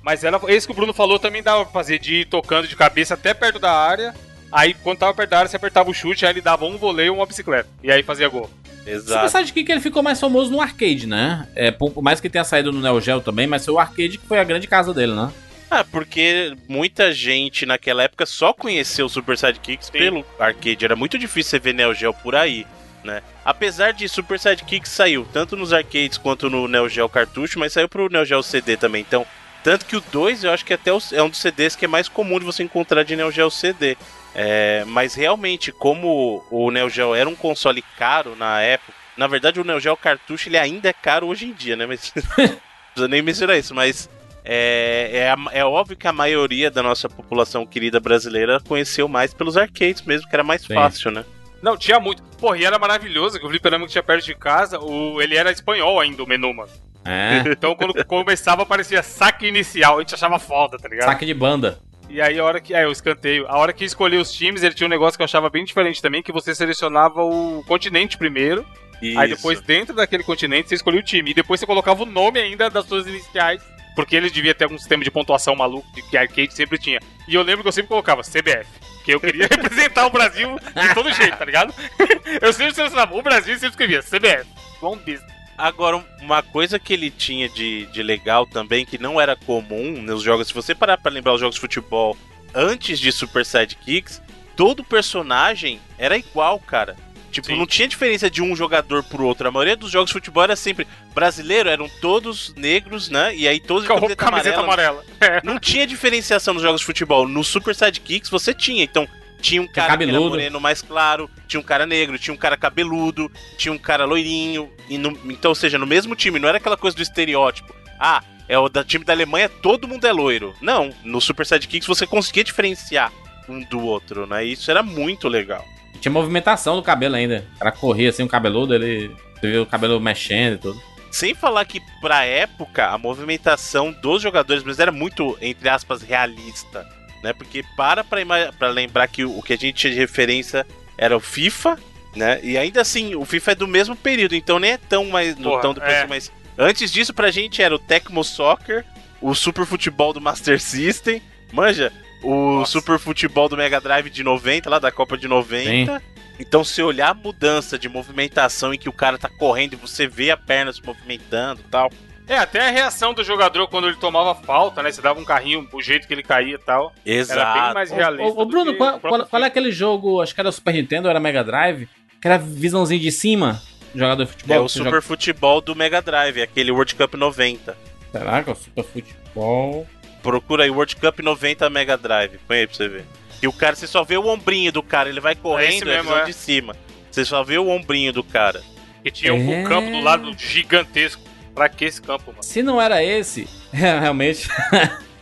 Mas 0.03 0.25
era, 0.25 0.41
esse 0.49 0.67
que 0.67 0.73
o 0.73 0.77
Bruno 0.77 0.93
falou 0.93 1.19
também 1.19 1.43
dava 1.43 1.65
pra 1.65 1.73
fazer 1.73 1.99
de 1.99 2.21
ir 2.21 2.25
tocando 2.27 2.67
de 2.67 2.77
cabeça 2.77 3.15
até 3.15 3.33
perto 3.33 3.59
da 3.59 3.73
área. 3.73 4.15
Aí 4.51 4.75
quando 4.75 4.99
tava 4.99 5.15
perto 5.15 5.31
da 5.31 5.39
área, 5.39 5.49
você 5.49 5.57
apertava 5.57 5.91
o 5.91 5.95
chute, 5.95 6.27
aí 6.27 6.33
ele 6.33 6.41
dava 6.41 6.65
um 6.65 6.77
voleio 6.77 7.13
ou 7.13 7.21
uma 7.21 7.27
bicicleta. 7.27 7.69
E 7.83 7.91
aí 7.91 8.03
fazia 8.03 8.29
gol. 8.29 8.51
Super 8.83 8.93
Exato. 8.93 9.31
Sidekick 9.31 9.71
ele 9.71 9.81
ficou 9.81 10.03
mais 10.03 10.19
famoso 10.19 10.51
no 10.51 10.61
arcade, 10.61 11.07
né? 11.07 11.47
É, 11.55 11.71
por, 11.71 11.91
por 11.93 12.03
mais 12.03 12.21
que 12.21 12.29
tenha 12.29 12.45
saído 12.45 12.73
no 12.73 12.81
Neo 12.81 13.01
Geo 13.01 13.21
também, 13.21 13.47
mas 13.47 13.65
foi 13.65 13.75
o 13.75 13.79
arcade 13.79 14.19
que 14.19 14.27
foi 14.27 14.39
a 14.39 14.45
grande 14.45 14.67
casa 14.67 14.93
dele, 14.93 15.15
né? 15.15 15.31
Ah, 15.71 15.85
porque 15.85 16.55
muita 16.69 17.13
gente 17.13 17.65
naquela 17.65 18.03
época 18.03 18.27
só 18.27 18.53
conheceu 18.53 19.07
o 19.07 19.09
Super 19.09 19.39
Sidekicks 19.39 19.87
Sim. 19.87 19.93
pelo 19.93 20.27
arcade. 20.39 20.85
Era 20.85 20.97
muito 20.97 21.17
difícil 21.19 21.51
você 21.51 21.59
ver 21.59 21.73
Neo 21.73 21.95
Geo 21.95 22.13
por 22.13 22.35
aí, 22.35 22.67
né? 23.03 23.23
Apesar 23.43 23.93
de 23.93 24.07
Super 24.09 24.39
Sidekicks 24.39 24.91
saiu 24.91 25.27
tanto 25.33 25.57
nos 25.57 25.73
arcades 25.73 26.19
quanto 26.19 26.51
no 26.51 26.69
Neo 26.69 26.89
Geo 26.89 27.09
cartucho, 27.09 27.59
mas 27.59 27.73
saiu 27.73 27.89
pro 27.89 28.11
Neo 28.11 28.25
Geo 28.25 28.43
CD 28.43 28.77
também. 28.77 29.01
Então, 29.01 29.25
tanto 29.63 29.87
que 29.87 29.97
o 29.97 30.01
2 30.01 30.45
eu 30.45 30.53
acho 30.53 30.65
que 30.65 30.75
até 30.75 30.91
é 30.91 31.23
um 31.23 31.29
dos 31.29 31.41
CDs 31.41 31.77
que 31.77 31.85
é 31.85 31.89
mais 31.89 32.09
comum 32.09 32.39
de 32.39 32.45
você 32.45 32.63
encontrar 32.63 33.03
de 33.03 33.17
Neo 33.17 33.31
Geo 33.31 33.51
CD. 33.51 33.97
É, 34.35 34.85
mas 34.87 35.15
realmente, 35.15 35.71
como 35.71 36.45
o 36.51 36.71
Neo 36.71 36.89
Geo 36.89 37.15
era 37.15 37.29
um 37.29 37.35
console 37.35 37.83
caro 37.99 38.35
na 38.35 38.61
época, 38.63 38.93
na 39.17 39.27
verdade 39.27 39.61
o 39.61 39.65
Neo 39.65 39.79
Geo 39.79 39.97
cartucho 39.97 40.49
ele 40.49 40.59
ainda 40.59 40.89
é 40.89 40.93
caro 40.93 41.27
hoje 41.27 41.47
em 41.47 41.53
dia, 41.53 41.77
né? 41.77 41.87
Mas 41.87 42.13
não 42.17 42.23
precisa 42.25 43.09
nem 43.09 43.23
mencionar 43.23 43.59
isso, 43.59 43.75
mas 43.75 44.09
é, 44.45 45.35
é, 45.53 45.59
é 45.59 45.65
óbvio 45.65 45.97
que 45.97 46.09
a 46.09 46.13
maioria 46.13 46.71
da 46.71 46.83
nossa 46.83 47.09
população 47.09 47.67
querida 47.67 48.01
brasileira 48.01 48.59
conheceu 48.61 49.07
mais 49.07 49.33
pelos 49.33 49.57
arcades 49.57 50.03
mesmo, 50.03 50.29
que 50.29 50.35
era 50.35 50.43
mais 50.43 50.63
Sim. 50.63 50.75
fácil, 50.75 51.11
né? 51.11 51.25
Não, 51.63 51.77
tinha 51.77 52.01
muito. 52.01 52.23
Porra, 52.39 52.59
e 52.59 52.65
era 52.65 52.79
maravilhoso 52.79 53.39
que 53.39 53.47
o 53.47 53.49
fliperama 53.49 53.87
que 53.87 53.93
tinha 53.93 54.03
perto 54.03 54.25
de 54.25 54.35
casa, 54.35 54.81
o, 54.81 55.23
ele 55.23 55.37
era 55.37 55.53
espanhol 55.53 56.01
ainda, 56.01 56.25
o 56.25 56.27
menu, 56.27 56.53
mano. 56.53 56.73
É. 57.05 57.43
Então 57.51 57.75
quando 57.75 58.05
começava 58.05 58.63
aparecia 58.63 59.03
saque 59.03 59.47
inicial, 59.47 59.99
a 59.99 60.01
gente 60.01 60.15
achava 60.15 60.39
foda, 60.39 60.79
tá 60.79 60.89
ligado? 60.89 61.09
Saque 61.09 61.27
de 61.27 61.35
banda. 61.35 61.79
E 62.09 62.21
aí 62.21 62.39
a 62.39 62.45
hora 62.45 62.61
que. 62.61 62.75
É, 62.75 62.87
o 62.87 62.93
escanteio. 62.93 63.47
A 63.49 63.57
hora 63.57 63.73
que 63.73 63.85
escolhia 63.85 64.21
os 64.21 64.31
times, 64.31 64.63
ele 64.63 64.75
tinha 64.75 64.87
um 64.87 64.91
negócio 64.91 65.17
que 65.17 65.23
eu 65.23 65.25
achava 65.25 65.49
bem 65.49 65.65
diferente 65.65 66.03
também, 66.03 66.23
que 66.23 66.31
você 66.31 66.55
selecionava 66.55 67.23
o 67.23 67.65
continente 67.67 68.19
primeiro. 68.19 68.67
Aí 69.01 69.31
Isso. 69.31 69.37
depois, 69.37 69.61
dentro 69.61 69.95
daquele 69.95 70.23
continente, 70.23 70.69
você 70.69 70.77
escolhia 70.77 71.01
o 71.01 71.03
time. 71.03 71.31
E 71.31 71.35
depois 71.35 71.59
você 71.59 71.67
colocava 71.67 72.03
o 72.03 72.07
nome 72.07 72.39
ainda 72.39 72.71
das 72.71 72.87
suas 72.87 73.07
iniciais. 73.07 73.63
Porque 73.95 74.17
ele 74.17 74.31
devia 74.31 74.55
ter 74.55 74.65
algum 74.65 74.79
sistema 74.79 75.05
de 75.05 75.11
pontuação 75.11 75.55
maluco 75.55 75.87
de 75.93 76.03
que 76.03 76.17
arcade 76.17 76.55
sempre 76.55 76.79
tinha. 76.79 76.99
E 77.29 77.35
eu 77.35 77.43
lembro 77.43 77.63
que 77.63 77.69
eu 77.69 77.73
sempre 77.73 77.89
colocava 77.89 78.23
CBF. 78.23 78.67
Que 79.05 79.15
eu 79.15 79.21
queria 79.21 79.47
representar 79.51 80.07
o 80.07 80.11
Brasil 80.11 80.57
de 80.59 80.95
todo 80.95 81.13
jeito, 81.13 81.37
tá 81.37 81.45
ligado? 81.45 81.75
Eu 82.41 82.53
sempre 82.53 82.75
selecionava 82.75 83.15
o 83.15 83.21
Brasil 83.21 83.55
e 83.55 83.59
sempre 83.59 83.71
escrevia 83.71 84.01
CBF. 84.01 84.49
Bom 84.81 84.97
business. 84.97 85.42
Agora, 85.57 86.05
uma 86.21 86.43
coisa 86.43 86.79
que 86.79 86.93
ele 86.93 87.11
tinha 87.11 87.49
de, 87.49 87.87
de 87.87 88.03
legal 88.03 88.47
também, 88.47 88.85
que 88.85 88.99
não 88.99 89.21
era 89.21 89.37
comum 89.37 90.03
nos 90.03 90.23
jogos, 90.23 90.49
se 90.49 90.55
você 90.55 90.75
parar 90.75 90.99
pra 90.99 91.11
lembrar 91.13 91.35
os 91.35 91.41
jogos 91.41 91.55
de 91.57 91.61
futebol 91.61 92.17
antes 92.55 92.99
de 92.99 93.13
Super 93.13 93.45
Sidekicks, 93.45 94.21
todo 94.57 94.85
personagem 94.85 95.81
era 95.99 96.17
igual, 96.17 96.59
cara. 96.59 96.97
Tipo, 97.31 97.47
Sim. 97.47 97.57
não 97.57 97.67
tinha 97.67 97.89
diferença 97.89 98.29
de 98.29 98.43
um 98.43 98.55
jogador 98.55 99.03
pro 99.03 99.25
outro. 99.25 99.49
A 99.49 99.51
maioria 99.51 99.75
dos 99.75 99.91
jogos 99.91 100.09
de 100.09 100.13
futebol 100.13 100.45
era 100.45 100.55
sempre 100.55 100.87
brasileiro, 101.15 101.69
eram 101.71 101.89
todos 102.01 102.53
negros, 102.55 103.09
né? 103.09 103.35
E 103.35 103.49
aí 103.49 103.59
todos 103.59 103.85
de 103.85 103.89
Com 103.89 103.95
camiseta, 103.95 104.25
camiseta 104.25 104.61
amarela. 104.61 105.03
amarela. 105.19 105.39
É. 105.39 105.41
Não 105.43 105.59
tinha 105.59 105.87
diferenciação 105.87 106.53
nos 106.53 106.63
jogos 106.63 106.83
de 106.83 106.87
futebol. 106.87 107.27
No 107.27 107.43
Super 107.43 107.75
Sidekicks 107.75 108.29
você 108.29 108.53
tinha. 108.53 108.85
Então, 108.85 109.09
tinha 109.43 109.61
um 109.61 109.67
cara 109.67 109.75
que 109.97 110.03
era 110.05 110.13
cabeludo. 110.13 110.31
moreno 110.31 110.61
mais 110.61 110.81
claro, 110.81 111.29
tinha 111.47 111.61
um 111.61 111.65
cara 111.65 111.85
negro, 111.85 112.19
tinha 112.19 112.33
um 112.33 112.37
cara 112.39 112.57
cabeludo, 112.57 113.31
tinha 113.59 113.73
um 113.73 113.79
cara 113.79 114.05
loirinho. 114.07 114.71
No- 114.91 115.19
então, 115.31 115.51
ou 115.51 115.55
seja, 115.55 115.77
no 115.79 115.87
mesmo 115.87 116.15
time, 116.17 116.39
não 116.39 116.49
era 116.49 116.57
aquela 116.59 116.77
coisa 116.77 116.97
do 116.97 117.03
estereótipo. 117.03 117.75
Ah, 118.01 118.23
é 118.49 118.59
o 118.59 118.69
da 118.69 118.83
time 118.85 119.05
da 119.05 119.13
Alemanha, 119.13 119.49
todo 119.49 119.87
mundo 119.89 120.07
é 120.07 120.13
loiro. 120.13 120.55
Não, 120.61 120.91
no 121.05 121.21
Super 121.21 121.45
Sidekicks 121.45 121.87
você 121.87 122.07
conseguia 122.07 122.45
diferenciar 122.45 123.13
um 123.49 123.61
do 123.65 123.81
outro, 123.81 124.27
né? 124.27 124.47
E 124.47 124.53
isso 124.53 124.71
era 124.71 124.83
muito 124.83 125.29
legal. 125.29 125.65
tinha 126.01 126.13
movimentação 126.13 126.77
do 126.77 126.83
cabelo 126.83 127.15
ainda. 127.17 127.45
O 127.57 127.59
cara 127.59 127.73
corria 127.73 128.11
assim, 128.11 128.23
um 128.23 128.29
cabeludo, 128.29 128.75
ele. 128.75 129.15
Você 129.41 129.51
vê 129.51 129.59
o 129.59 129.67
cabelo 129.67 129.99
mexendo 130.01 130.55
e 130.55 130.59
tudo. 130.59 130.83
Sem 131.11 131.35
falar 131.35 131.65
que, 131.67 131.81
pra 132.01 132.25
época, 132.25 132.87
a 132.89 132.97
movimentação 132.97 133.93
dos 133.93 134.23
jogadores 134.23 134.63
mas 134.65 134.79
era 134.79 134.91
muito, 134.91 135.37
entre 135.43 135.69
aspas, 135.69 136.01
realista. 136.01 136.87
Né? 137.23 137.33
Porque 137.33 137.65
para 137.77 138.03
pra 138.03 138.69
lembrar 138.69 139.07
que 139.09 139.25
o 139.25 139.41
que 139.43 139.53
a 139.53 139.57
gente 139.57 139.75
tinha 139.77 139.93
de 139.93 139.99
referência 139.99 140.67
era 140.99 141.17
o 141.17 141.21
FIFA, 141.21 141.79
né? 142.15 142.41
E 142.43 142.59
ainda 142.59 142.81
assim, 142.81 143.15
o 143.15 143.25
FIFA 143.25 143.53
é 143.53 143.55
do 143.55 143.69
mesmo 143.69 143.97
período, 143.97 144.35
então 144.35 144.59
nem 144.59 144.73
é 144.73 144.77
tão 144.77 145.07
mais. 145.07 145.35
Porra, 145.35 145.63
tão 145.63 145.75
depois, 145.75 145.93
é. 145.93 146.07
mas 146.07 146.33
antes 146.59 146.93
disso, 146.93 147.15
pra 147.15 147.31
gente 147.31 147.63
era 147.63 147.75
o 147.75 147.79
Tecmo 147.79 148.23
Soccer, 148.23 148.85
o 149.21 149.35
Super 149.35 149.65
Futebol 149.65 150.13
do 150.13 150.21
Master 150.21 150.61
System, 150.61 151.23
manja, 151.53 151.93
o 152.23 152.59
Nossa. 152.59 152.73
Super 152.73 152.99
Futebol 152.99 153.49
do 153.49 153.57
Mega 153.57 153.81
Drive 153.81 154.11
de 154.11 154.23
90, 154.23 154.69
lá 154.69 154.79
da 154.79 154.91
Copa 154.91 155.17
de 155.17 155.29
90. 155.29 156.03
Então, 156.39 156.65
se 156.65 156.83
olhar 156.83 157.11
a 157.11 157.15
mudança 157.15 157.79
de 157.79 157.89
movimentação 157.89 158.75
em 158.75 158.79
que 158.79 158.89
o 158.89 158.93
cara 158.93 159.19
tá 159.19 159.29
correndo 159.29 159.75
e 159.75 159.77
você 159.77 160.09
vê 160.09 160.31
a 160.31 160.37
perna 160.37 160.73
se 160.73 160.85
movimentando 160.85 161.61
e 161.61 161.71
tal. 161.71 161.91
É, 162.29 162.37
até 162.39 162.61
a 162.69 162.71
reação 162.71 163.13
do 163.13 163.25
jogador 163.25 163.67
quando 163.69 163.89
ele 163.89 163.97
tomava 163.97 164.35
falta, 164.35 164.83
né? 164.83 164.91
Você 164.93 165.03
dava 165.03 165.19
um 165.21 165.25
carrinho, 165.25 165.69
o 165.73 165.83
jeito 165.83 166.07
que 166.07 166.15
ele 166.15 166.23
caía 166.23 166.55
e 166.55 166.59
tal. 166.59 166.87
Era 166.87 166.95
bem 167.05 167.15
Exato. 167.19 167.75
mais 167.75 167.91
realista. 167.91 168.41
ô, 168.41 168.45
Bruno, 168.47 168.75
qual, 168.77 169.01
qual- 169.01 169.27
qual 169.27 169.43
é 169.43 169.47
aquele 169.47 169.73
jogo? 169.73 170.23
Acho 170.23 170.35
que 170.35 170.41
era 170.41 170.53
Super 170.53 170.73
Nintendo, 170.75 171.09
era 171.09 171.19
Mega 171.21 171.43
Drive, 171.43 171.89
que 172.21 172.29
era 172.29 172.39
visãozinho 172.39 173.01
de 173.01 173.11
cima, 173.11 173.61
jogador 173.95 174.25
de 174.25 174.31
futebol. 174.31 174.57
É 174.57 174.61
o 174.61 174.69
Super 174.69 174.85
joga- 174.85 175.03
Futebol 175.03 175.61
do 175.61 175.75
Mega 175.75 176.01
Drive, 176.01 176.41
aquele 176.41 176.71
World 176.71 176.95
Cup 176.95 177.15
90. 177.15 177.77
Será 178.13 178.43
que 178.43 178.51
é 178.51 178.53
o 178.53 178.57
Super 178.57 178.85
Futebol? 178.85 179.87
Procura 180.23 180.63
aí 180.65 180.71
World 180.71 180.95
Cup 180.97 181.19
90 181.19 181.69
Mega 181.69 181.97
Drive. 181.99 182.39
Põe 182.47 182.59
aí 182.59 182.67
pra 182.67 182.77
você 182.77 182.89
ver. 182.89 183.05
E 183.43 183.49
o 183.49 183.53
cara, 183.53 183.75
você 183.75 183.89
só 183.89 184.05
vê 184.05 184.17
o 184.17 184.29
ombrinho 184.29 184.71
do 184.71 184.83
cara, 184.83 185.09
ele 185.09 185.19
vai 185.21 185.35
correndo, 185.35 185.83
é, 185.91 185.97
mesmo, 185.97 186.05
visão 186.05 186.19
é. 186.19 186.25
de 186.25 186.33
cima. 186.33 186.77
Você 187.11 187.25
só 187.25 187.43
vê 187.43 187.59
o 187.59 187.69
ombrinho 187.69 188.13
do 188.13 188.23
cara. 188.23 188.63
Que 189.03 189.11
tinha 189.11 189.35
um 189.35 189.53
É. 189.53 189.65
campo 189.65 189.91
do 189.91 190.01
lado 190.01 190.33
gigantesco. 190.39 191.21
Pra 191.55 191.69
que 191.69 191.85
esse 191.85 192.01
campo, 192.01 192.31
mano? 192.31 192.43
Se 192.43 192.63
não 192.63 192.81
era 192.81 193.03
esse, 193.03 193.47
realmente. 193.73 194.49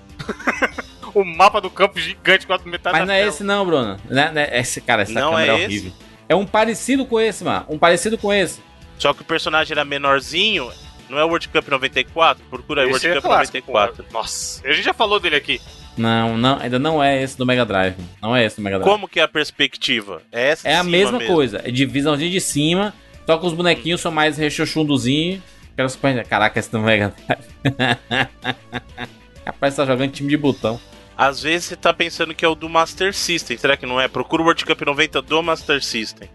O 1.12 1.24
mapa 1.24 1.61
do 1.61 1.68
campo 1.68 1.99
gigante, 1.99 2.47
quase 2.47 2.68
metade 2.68 2.93
Mas 2.97 3.01
da 3.01 3.07
não 3.07 3.14
é 3.14 3.18
tela. 3.18 3.28
esse, 3.31 3.43
não, 3.43 3.66
Bruno. 3.66 3.97
Não 4.09 4.22
é- 4.22 4.61
Esse, 4.61 4.81
cara, 4.81 5.03
essa 5.03 5.12
Não 5.12 5.31
câmera 5.33 5.53
é 5.53 5.55
é 5.55 5.59
esse? 5.59 5.64
horrível. 5.66 5.93
É 6.28 6.37
um 6.37 6.47
parecido 6.47 7.05
com 7.05 7.18
esse, 7.20 7.43
mano. 7.43 7.66
Um 7.68 7.78
parecido 7.78 8.16
com 8.16 8.33
esse. 8.33 8.61
Só 8.97 9.12
que 9.12 9.22
o 9.22 9.24
personagem 9.24 9.72
era 9.72 9.85
menorzinho. 9.85 10.70
Não 11.09 11.18
é 11.18 11.24
o 11.24 11.26
World 11.26 11.49
Cup 11.49 11.66
94? 11.66 12.45
Procura 12.49 12.83
aí 12.83 12.91
Esse 12.91 13.07
World 13.07 13.09
é 13.09 13.14
Cup 13.14 13.22
clássico, 13.24 13.57
94. 13.66 14.05
pô. 14.05 14.12
Nossa, 14.18 14.64
a 14.64 14.72
gente 14.72 14.85
já 14.85 14.95
falou 14.95 15.18
dele 15.18 15.35
aqui. 15.35 15.61
Não, 15.99 16.39
não, 16.39 16.61
ainda 16.61 16.78
não 16.78 17.03
é 17.03 17.20
esse 17.20 17.37
do 17.37 17.45
Mega 17.45 17.64
Drive. 17.66 17.97
Não 18.22 18.37
é 18.37 18.45
esse 18.45 18.55
do 18.55 18.62
Mega 18.62 18.78
Drive. 18.78 18.89
Como 18.93 19.09
que 19.09 19.18
é 19.18 19.24
a 19.24 19.28
perspectiva? 19.28 20.22
É 20.31 20.51
essa 20.51 20.68
de 20.68 20.68
É 20.68 20.76
a 20.78 20.85
cima 20.85 20.91
mesma 20.93 21.18
mesmo. 21.18 21.35
coisa. 21.35 21.61
É 21.64 21.72
de 21.72 21.85
visãozinho 21.87 22.31
de 22.31 22.41
cima, 22.41 22.95
só 23.26 23.37
que 23.37 23.47
os 23.47 23.53
bonequinhos 23.53 24.01
são 24.01 24.12
mais 24.12 24.39
rechochundozinhos. 24.39 25.41
Quero 25.81 25.89
Super... 25.89 26.26
Caraca, 26.26 26.59
esse 26.61 26.70
do 26.70 26.78
Mega 26.78 27.14
Drive. 27.26 27.47
Rapaz, 29.47 29.76
tá 29.76 29.87
jogando 29.87 30.12
time 30.12 30.28
de 30.28 30.37
botão. 30.37 30.78
Às 31.16 31.43
vezes 31.43 31.68
você 31.68 31.76
tá 31.76 31.91
pensando 31.91 32.35
que 32.35 32.45
é 32.45 32.49
o 32.49 32.55
do 32.55 32.68
Master 32.68 33.14
System, 33.14 33.57
será 33.57 33.78
que 33.78 33.87
não 33.87 33.99
é? 33.99 34.07
Procura 34.07 34.43
o 34.43 34.45
World 34.45 34.62
Cup 34.62 34.78
90 34.83 35.22
do 35.22 35.43
Master 35.43 35.83
System. 35.83 36.28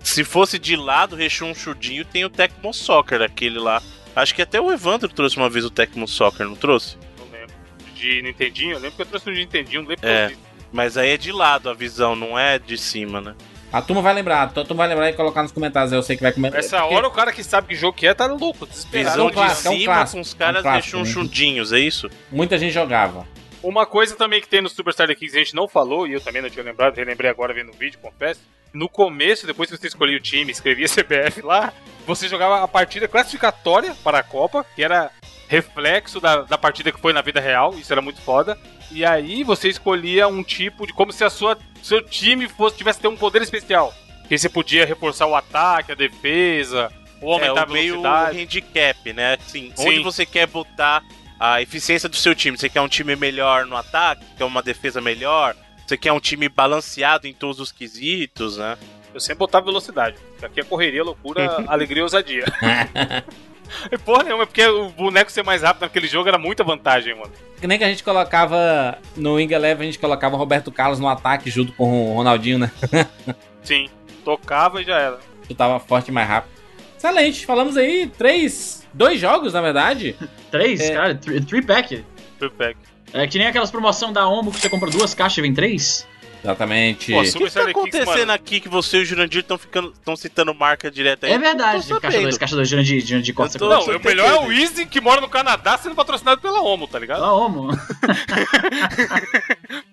Se 0.00 0.24
fosse 0.24 0.58
de 0.58 0.76
lado, 0.76 1.14
rechonchudinho, 1.14 2.06
tem 2.06 2.24
o 2.24 2.30
Tecmo 2.30 2.72
Soccer, 2.72 3.20
aquele 3.20 3.58
lá. 3.58 3.82
Acho 4.14 4.34
que 4.34 4.40
até 4.40 4.58
o 4.58 4.72
Evandro 4.72 5.10
trouxe 5.10 5.36
uma 5.36 5.50
vez 5.50 5.66
o 5.66 5.70
Tecmo 5.70 6.08
Soccer, 6.08 6.46
não 6.48 6.56
trouxe? 6.56 6.96
Não 7.18 7.26
lembro. 7.30 7.54
De 7.94 8.22
Nintendinho, 8.22 8.72
eu 8.76 8.78
lembro 8.78 8.96
que 8.96 9.02
eu 9.02 9.06
trouxe 9.06 9.28
um 9.28 9.32
de 9.34 9.40
Nintendinho, 9.40 9.82
não 9.82 9.90
lembro 9.90 10.08
É. 10.08 10.28
que 10.28 10.34
vi. 10.36 10.40
Mas 10.72 10.96
aí 10.96 11.10
é 11.10 11.16
de 11.18 11.32
lado 11.32 11.68
a 11.68 11.74
visão, 11.74 12.16
não 12.16 12.38
é 12.38 12.58
de 12.58 12.78
cima, 12.78 13.20
né? 13.20 13.34
A 13.76 13.82
turma 13.82 14.00
vai 14.00 14.14
lembrar, 14.14 14.44
a 14.44 14.48
turma 14.48 14.74
vai 14.76 14.88
lembrar 14.88 15.10
e 15.10 15.12
colocar 15.12 15.42
nos 15.42 15.52
comentários. 15.52 15.92
Eu 15.92 16.02
sei 16.02 16.16
que 16.16 16.22
vai 16.22 16.32
comentar. 16.32 16.58
Essa 16.58 16.82
hora 16.86 17.06
o 17.06 17.10
cara 17.10 17.30
que 17.30 17.44
sabe 17.44 17.68
que 17.68 17.74
jogo 17.74 17.92
que 17.92 18.06
é 18.06 18.14
tá 18.14 18.24
louco, 18.24 18.66
desesperado. 18.66 19.10
Visão 19.10 19.26
um 19.26 19.30
clássico, 19.30 19.60
de 19.60 19.68
é 19.68 19.70
um 19.70 19.78
cima 19.80 19.94
clássico, 19.94 20.16
com 20.16 20.22
os 20.22 20.32
é 20.32 20.34
um 20.34 20.38
caras 20.38 20.62
clássico, 20.62 20.96
né? 20.96 21.02
rechonchudinhos, 21.02 21.72
é 21.74 21.78
isso? 21.78 22.10
Muita 22.32 22.56
gente 22.56 22.72
jogava. 22.72 23.28
Uma 23.62 23.84
coisa 23.84 24.16
também 24.16 24.40
que 24.40 24.48
tem 24.48 24.62
no 24.62 24.70
Super 24.70 24.94
Star 24.94 25.14
Kings 25.14 25.36
a 25.36 25.40
gente 25.40 25.54
não 25.54 25.68
falou, 25.68 26.06
e 26.06 26.14
eu 26.14 26.22
também 26.22 26.40
não 26.40 26.48
tinha 26.48 26.64
lembrado, 26.64 26.96
relembrei 26.96 27.30
agora 27.30 27.52
vendo 27.52 27.68
o 27.68 27.76
vídeo, 27.76 27.98
confesso. 28.00 28.40
No 28.72 28.88
começo, 28.88 29.46
depois 29.46 29.68
que 29.68 29.76
você 29.76 29.88
escolhia 29.88 30.16
o 30.16 30.22
time, 30.22 30.50
escrevia 30.50 30.86
CBF 30.88 31.42
lá, 31.42 31.70
você 32.06 32.28
jogava 32.28 32.64
a 32.64 32.68
partida 32.68 33.06
classificatória 33.06 33.94
para 34.02 34.20
a 34.20 34.22
Copa, 34.22 34.64
que 34.74 34.82
era 34.82 35.10
reflexo 35.48 36.18
da, 36.18 36.42
da 36.42 36.56
partida 36.56 36.90
que 36.90 37.00
foi 37.00 37.12
na 37.12 37.20
vida 37.20 37.40
real, 37.40 37.74
isso 37.74 37.92
era 37.92 38.00
muito 38.00 38.22
foda. 38.22 38.58
E 38.90 39.04
aí 39.04 39.44
você 39.44 39.68
escolhia 39.68 40.28
um 40.28 40.42
tipo 40.42 40.86
de. 40.86 40.94
como 40.94 41.12
se 41.12 41.24
a 41.24 41.30
sua 41.30 41.58
seu 41.86 42.02
time 42.02 42.48
fosse, 42.48 42.76
tivesse 42.76 43.00
ter 43.00 43.08
um 43.08 43.16
poder 43.16 43.42
especial. 43.42 43.94
Que 44.28 44.36
você 44.36 44.48
podia 44.48 44.84
reforçar 44.84 45.26
o 45.26 45.34
ataque, 45.36 45.92
a 45.92 45.94
defesa, 45.94 46.90
ou 47.20 47.30
É 47.40 47.46
aumentar 47.46 47.68
o 47.68 47.70
a 47.70 47.72
meio 47.72 48.00
velocidade. 48.02 48.40
handicap, 48.42 49.12
né? 49.12 49.34
Assim, 49.34 49.72
Sim. 49.74 49.88
onde 49.88 49.98
você 50.02 50.26
quer 50.26 50.46
botar 50.46 51.02
a 51.38 51.62
eficiência 51.62 52.08
do 52.08 52.16
seu 52.16 52.34
time? 52.34 52.56
Você 52.58 52.68
quer 52.68 52.80
um 52.80 52.88
time 52.88 53.14
melhor 53.14 53.66
no 53.66 53.76
ataque? 53.76 54.24
Quer 54.36 54.44
uma 54.44 54.62
defesa 54.62 55.00
melhor? 55.00 55.54
Você 55.86 55.96
quer 55.96 56.12
um 56.12 56.18
time 56.18 56.48
balanceado 56.48 57.28
em 57.28 57.32
todos 57.32 57.60
os 57.60 57.70
quesitos, 57.70 58.56
né? 58.56 58.76
Eu 59.14 59.20
sempre 59.20 59.38
botava 59.38 59.66
velocidade. 59.66 60.16
porque 60.32 60.44
Aqui 60.44 60.60
é 60.60 60.64
correria, 60.64 61.04
loucura, 61.04 61.64
alegria 61.68 62.00
e 62.00 62.02
ousadia. 62.02 62.44
E 63.90 63.98
porra 63.98 64.24
nenhuma, 64.24 64.42
é 64.44 64.46
porque 64.46 64.66
o 64.66 64.88
boneco 64.90 65.30
ser 65.30 65.42
mais 65.44 65.62
rápido 65.62 65.82
naquele 65.82 66.06
jogo 66.06 66.28
era 66.28 66.38
muita 66.38 66.62
vantagem, 66.64 67.14
mano. 67.14 67.32
Que 67.60 67.66
nem 67.66 67.78
que 67.78 67.84
a 67.84 67.88
gente 67.88 68.02
colocava 68.04 68.98
no 69.16 69.34
Wing 69.34 69.52
Eleven, 69.52 69.88
a 69.88 69.90
gente 69.90 69.98
colocava 69.98 70.34
o 70.34 70.38
Roberto 70.38 70.70
Carlos 70.70 70.98
no 71.00 71.08
ataque 71.08 71.50
junto 71.50 71.72
com 71.72 72.12
o 72.12 72.14
Ronaldinho, 72.16 72.58
né? 72.58 72.70
Sim, 73.62 73.88
tocava 74.24 74.80
e 74.82 74.84
já 74.84 74.98
era. 74.98 75.18
Tu 75.48 75.54
tava 75.54 75.80
forte 75.80 76.08
e 76.08 76.12
mais 76.12 76.28
rápido. 76.28 76.52
Excelente, 76.96 77.46
falamos 77.46 77.76
aí 77.76 78.06
três, 78.18 78.86
dois 78.92 79.20
jogos 79.20 79.52
na 79.52 79.60
verdade. 79.60 80.16
Três, 80.50 80.80
É. 80.80 80.94
cara, 80.94 81.14
three, 81.14 81.40
three 81.44 81.62
pack. 81.62 82.04
Free 82.38 82.50
pack. 82.50 82.76
É 83.12 83.26
que 83.26 83.38
nem 83.38 83.46
aquelas 83.46 83.70
promoção 83.70 84.12
da 84.12 84.26
Omo 84.28 84.50
que 84.50 84.60
você 84.60 84.68
compra 84.68 84.90
duas 84.90 85.14
caixas 85.14 85.38
e 85.38 85.42
vem 85.42 85.52
três. 85.54 86.06
Exatamente. 86.46 87.12
Pô, 87.12 87.20
O 87.20 87.24
que, 87.24 87.32
que 87.32 87.50
tá 87.50 87.62
acontecendo 87.68 88.30
aqui 88.30 88.60
que 88.60 88.68
você 88.68 88.98
e 88.98 89.02
o 89.02 89.04
Jurandir 89.04 89.40
estão 89.40 89.58
ficando 89.58 89.92
estão 89.92 90.14
citando 90.16 90.54
marca 90.54 90.88
direta 90.90 91.26
aí? 91.26 91.32
É 91.32 91.38
verdade, 91.38 91.88
caixa 91.88 91.88
2, 91.88 92.00
sabendo. 92.14 92.38
caixa 92.38 92.56
2 92.56 92.68
de, 92.68 93.02
de, 93.02 93.22
de 93.22 93.32
corte. 93.32 93.56
Eu 93.56 93.60
tô- 93.60 93.68
Não, 93.68 93.96
o 93.96 94.00
melhor 94.04 94.28
é 94.30 94.40
o. 94.46 94.52
Easy 94.52 94.86
que 94.86 95.00
mora 95.00 95.20
no 95.20 95.28
Canadá 95.28 95.76
sendo 95.76 95.94
patrocinado 95.96 96.40
pela 96.40 96.60
Omo, 96.62 96.86
tá 96.86 96.98
ligado? 96.98 97.20
Da 97.20 97.32
Omo. 97.32 97.68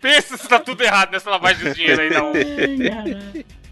Pensa 0.02 0.38
se 0.38 0.48
tá 0.48 0.60
tudo 0.60 0.82
errado 0.84 1.12
nessa 1.12 1.30
lavagem 1.30 1.66
de 1.70 1.74
dinheiro 1.76 2.02
aí 2.02 2.10
da 2.10 2.22
Omo. 2.28 2.34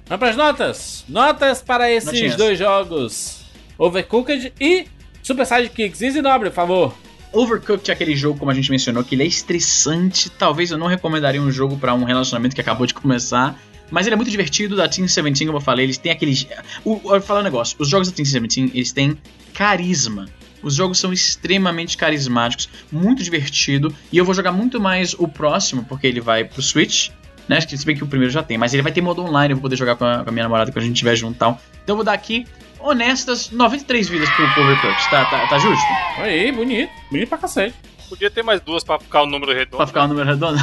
Vamos 0.08 0.20
pras 0.20 0.36
notas. 0.36 1.06
Notas 1.08 1.62
para 1.62 1.90
esses 1.92 2.08
Notinhas. 2.12 2.36
dois 2.36 2.60
jogos. 2.60 3.42
Overcooked 3.78 4.54
e 4.60 4.88
Super 5.24 5.46
Sidekicks. 5.46 6.02
Easy 6.02 6.22
Nobre, 6.22 6.50
por 6.50 6.56
favor. 6.56 6.94
Overcooked 7.34 7.90
é 7.90 7.94
aquele 7.94 8.16
jogo, 8.16 8.38
como 8.38 8.52
a 8.52 8.54
gente 8.54 8.70
mencionou, 8.70 9.04
que 9.04 9.16
ele 9.16 9.24
é 9.24 9.26
estressante. 9.26 10.30
Talvez 10.30 10.72
eu 10.72 10.78
não 10.78 10.88
recomendaria 10.88 11.42
um 11.42 11.52
jogo 11.52 11.78
pra 11.78 11.94
um 11.94 12.04
relacionamento 12.04 12.54
que 12.54 12.62
acabou 12.62 12.86
de 12.86 12.94
começar. 12.94 13.58
Mas 13.90 14.06
ele 14.06 14.14
é 14.14 14.18
muito 14.18 14.32
divertido, 14.32 14.76
da 14.76 14.88
Team 14.88 15.06
17, 15.06 15.46
como 15.46 15.58
eu 15.58 15.62
falei, 15.62 15.86
eles 15.86 15.98
têm 15.98 16.12
aqueles... 16.12 16.48
O, 16.84 16.94
eu 16.94 17.00
vou 17.00 17.22
falar 17.22 17.42
um 17.42 17.44
negócio, 17.44 17.76
os 17.78 17.90
jogos 17.90 18.10
da 18.10 18.16
Team 18.16 18.24
17, 18.24 18.72
eles 18.74 18.92
têm 18.92 19.18
carisma. 19.54 20.28
Os 20.64 20.76
jogos 20.76 21.00
são 21.00 21.12
extremamente 21.12 21.98
carismáticos, 21.98 22.70
muito 22.92 23.24
divertido. 23.24 23.94
E 24.12 24.18
eu 24.18 24.24
vou 24.24 24.34
jogar 24.34 24.52
muito 24.52 24.80
mais 24.80 25.14
o 25.14 25.28
próximo, 25.28 25.84
porque 25.84 26.08
ele 26.08 26.22
vai 26.22 26.46
pro 26.46 26.62
Switch, 26.62 27.10
né? 27.48 27.58
Acho 27.58 27.68
que 27.68 27.78
se 27.78 27.86
bem 27.86 27.96
que 27.96 28.04
o 28.04 28.08
primeiro 28.08 28.32
já 28.32 28.44
tem, 28.44 28.58
mas 28.58 28.74
ele 28.74 28.84
vai 28.84 28.92
ter 28.92 29.02
modo 29.02 29.22
online, 29.24 29.52
eu 29.52 29.58
vou 29.58 29.64
poder 29.64 29.76
jogar 29.76 29.96
com 29.96 30.06
a, 30.06 30.24
com 30.24 30.30
a 30.30 30.32
minha 30.32 30.44
namorada 30.44 30.72
quando 30.72 30.84
a 30.84 30.88
gente 30.88 30.96
estiver 30.96 31.16
junto 31.16 31.36
e 31.36 31.40
tal. 31.40 31.60
Então 31.84 31.94
eu 31.94 31.98
vou 31.98 32.06
dar 32.06 32.14
aqui, 32.14 32.46
honestas, 32.84 33.50
93 33.52 34.10
vidas 34.10 34.30
pro, 34.32 34.48
pro 34.54 34.64
Overcooked. 34.64 35.10
Tá, 35.10 35.26
tá, 35.26 35.48
tá 35.48 35.58
justo? 35.60 35.86
Aí, 36.18 36.52
bonito. 36.52 36.92
Bonito 37.10 37.30
pra 37.30 37.38
cacete. 37.38 37.76
Podia 38.10 38.30
ter 38.30 38.44
mais 38.44 38.60
duas 38.60 38.84
pra 38.84 39.00
ficar 39.00 39.24
o 39.24 39.26
número 39.26 39.54
redondo. 39.54 39.78
Pra 39.78 39.88
ficar 39.88 40.04
o 40.04 40.08
número 40.10 40.28
redondo. 40.28 40.60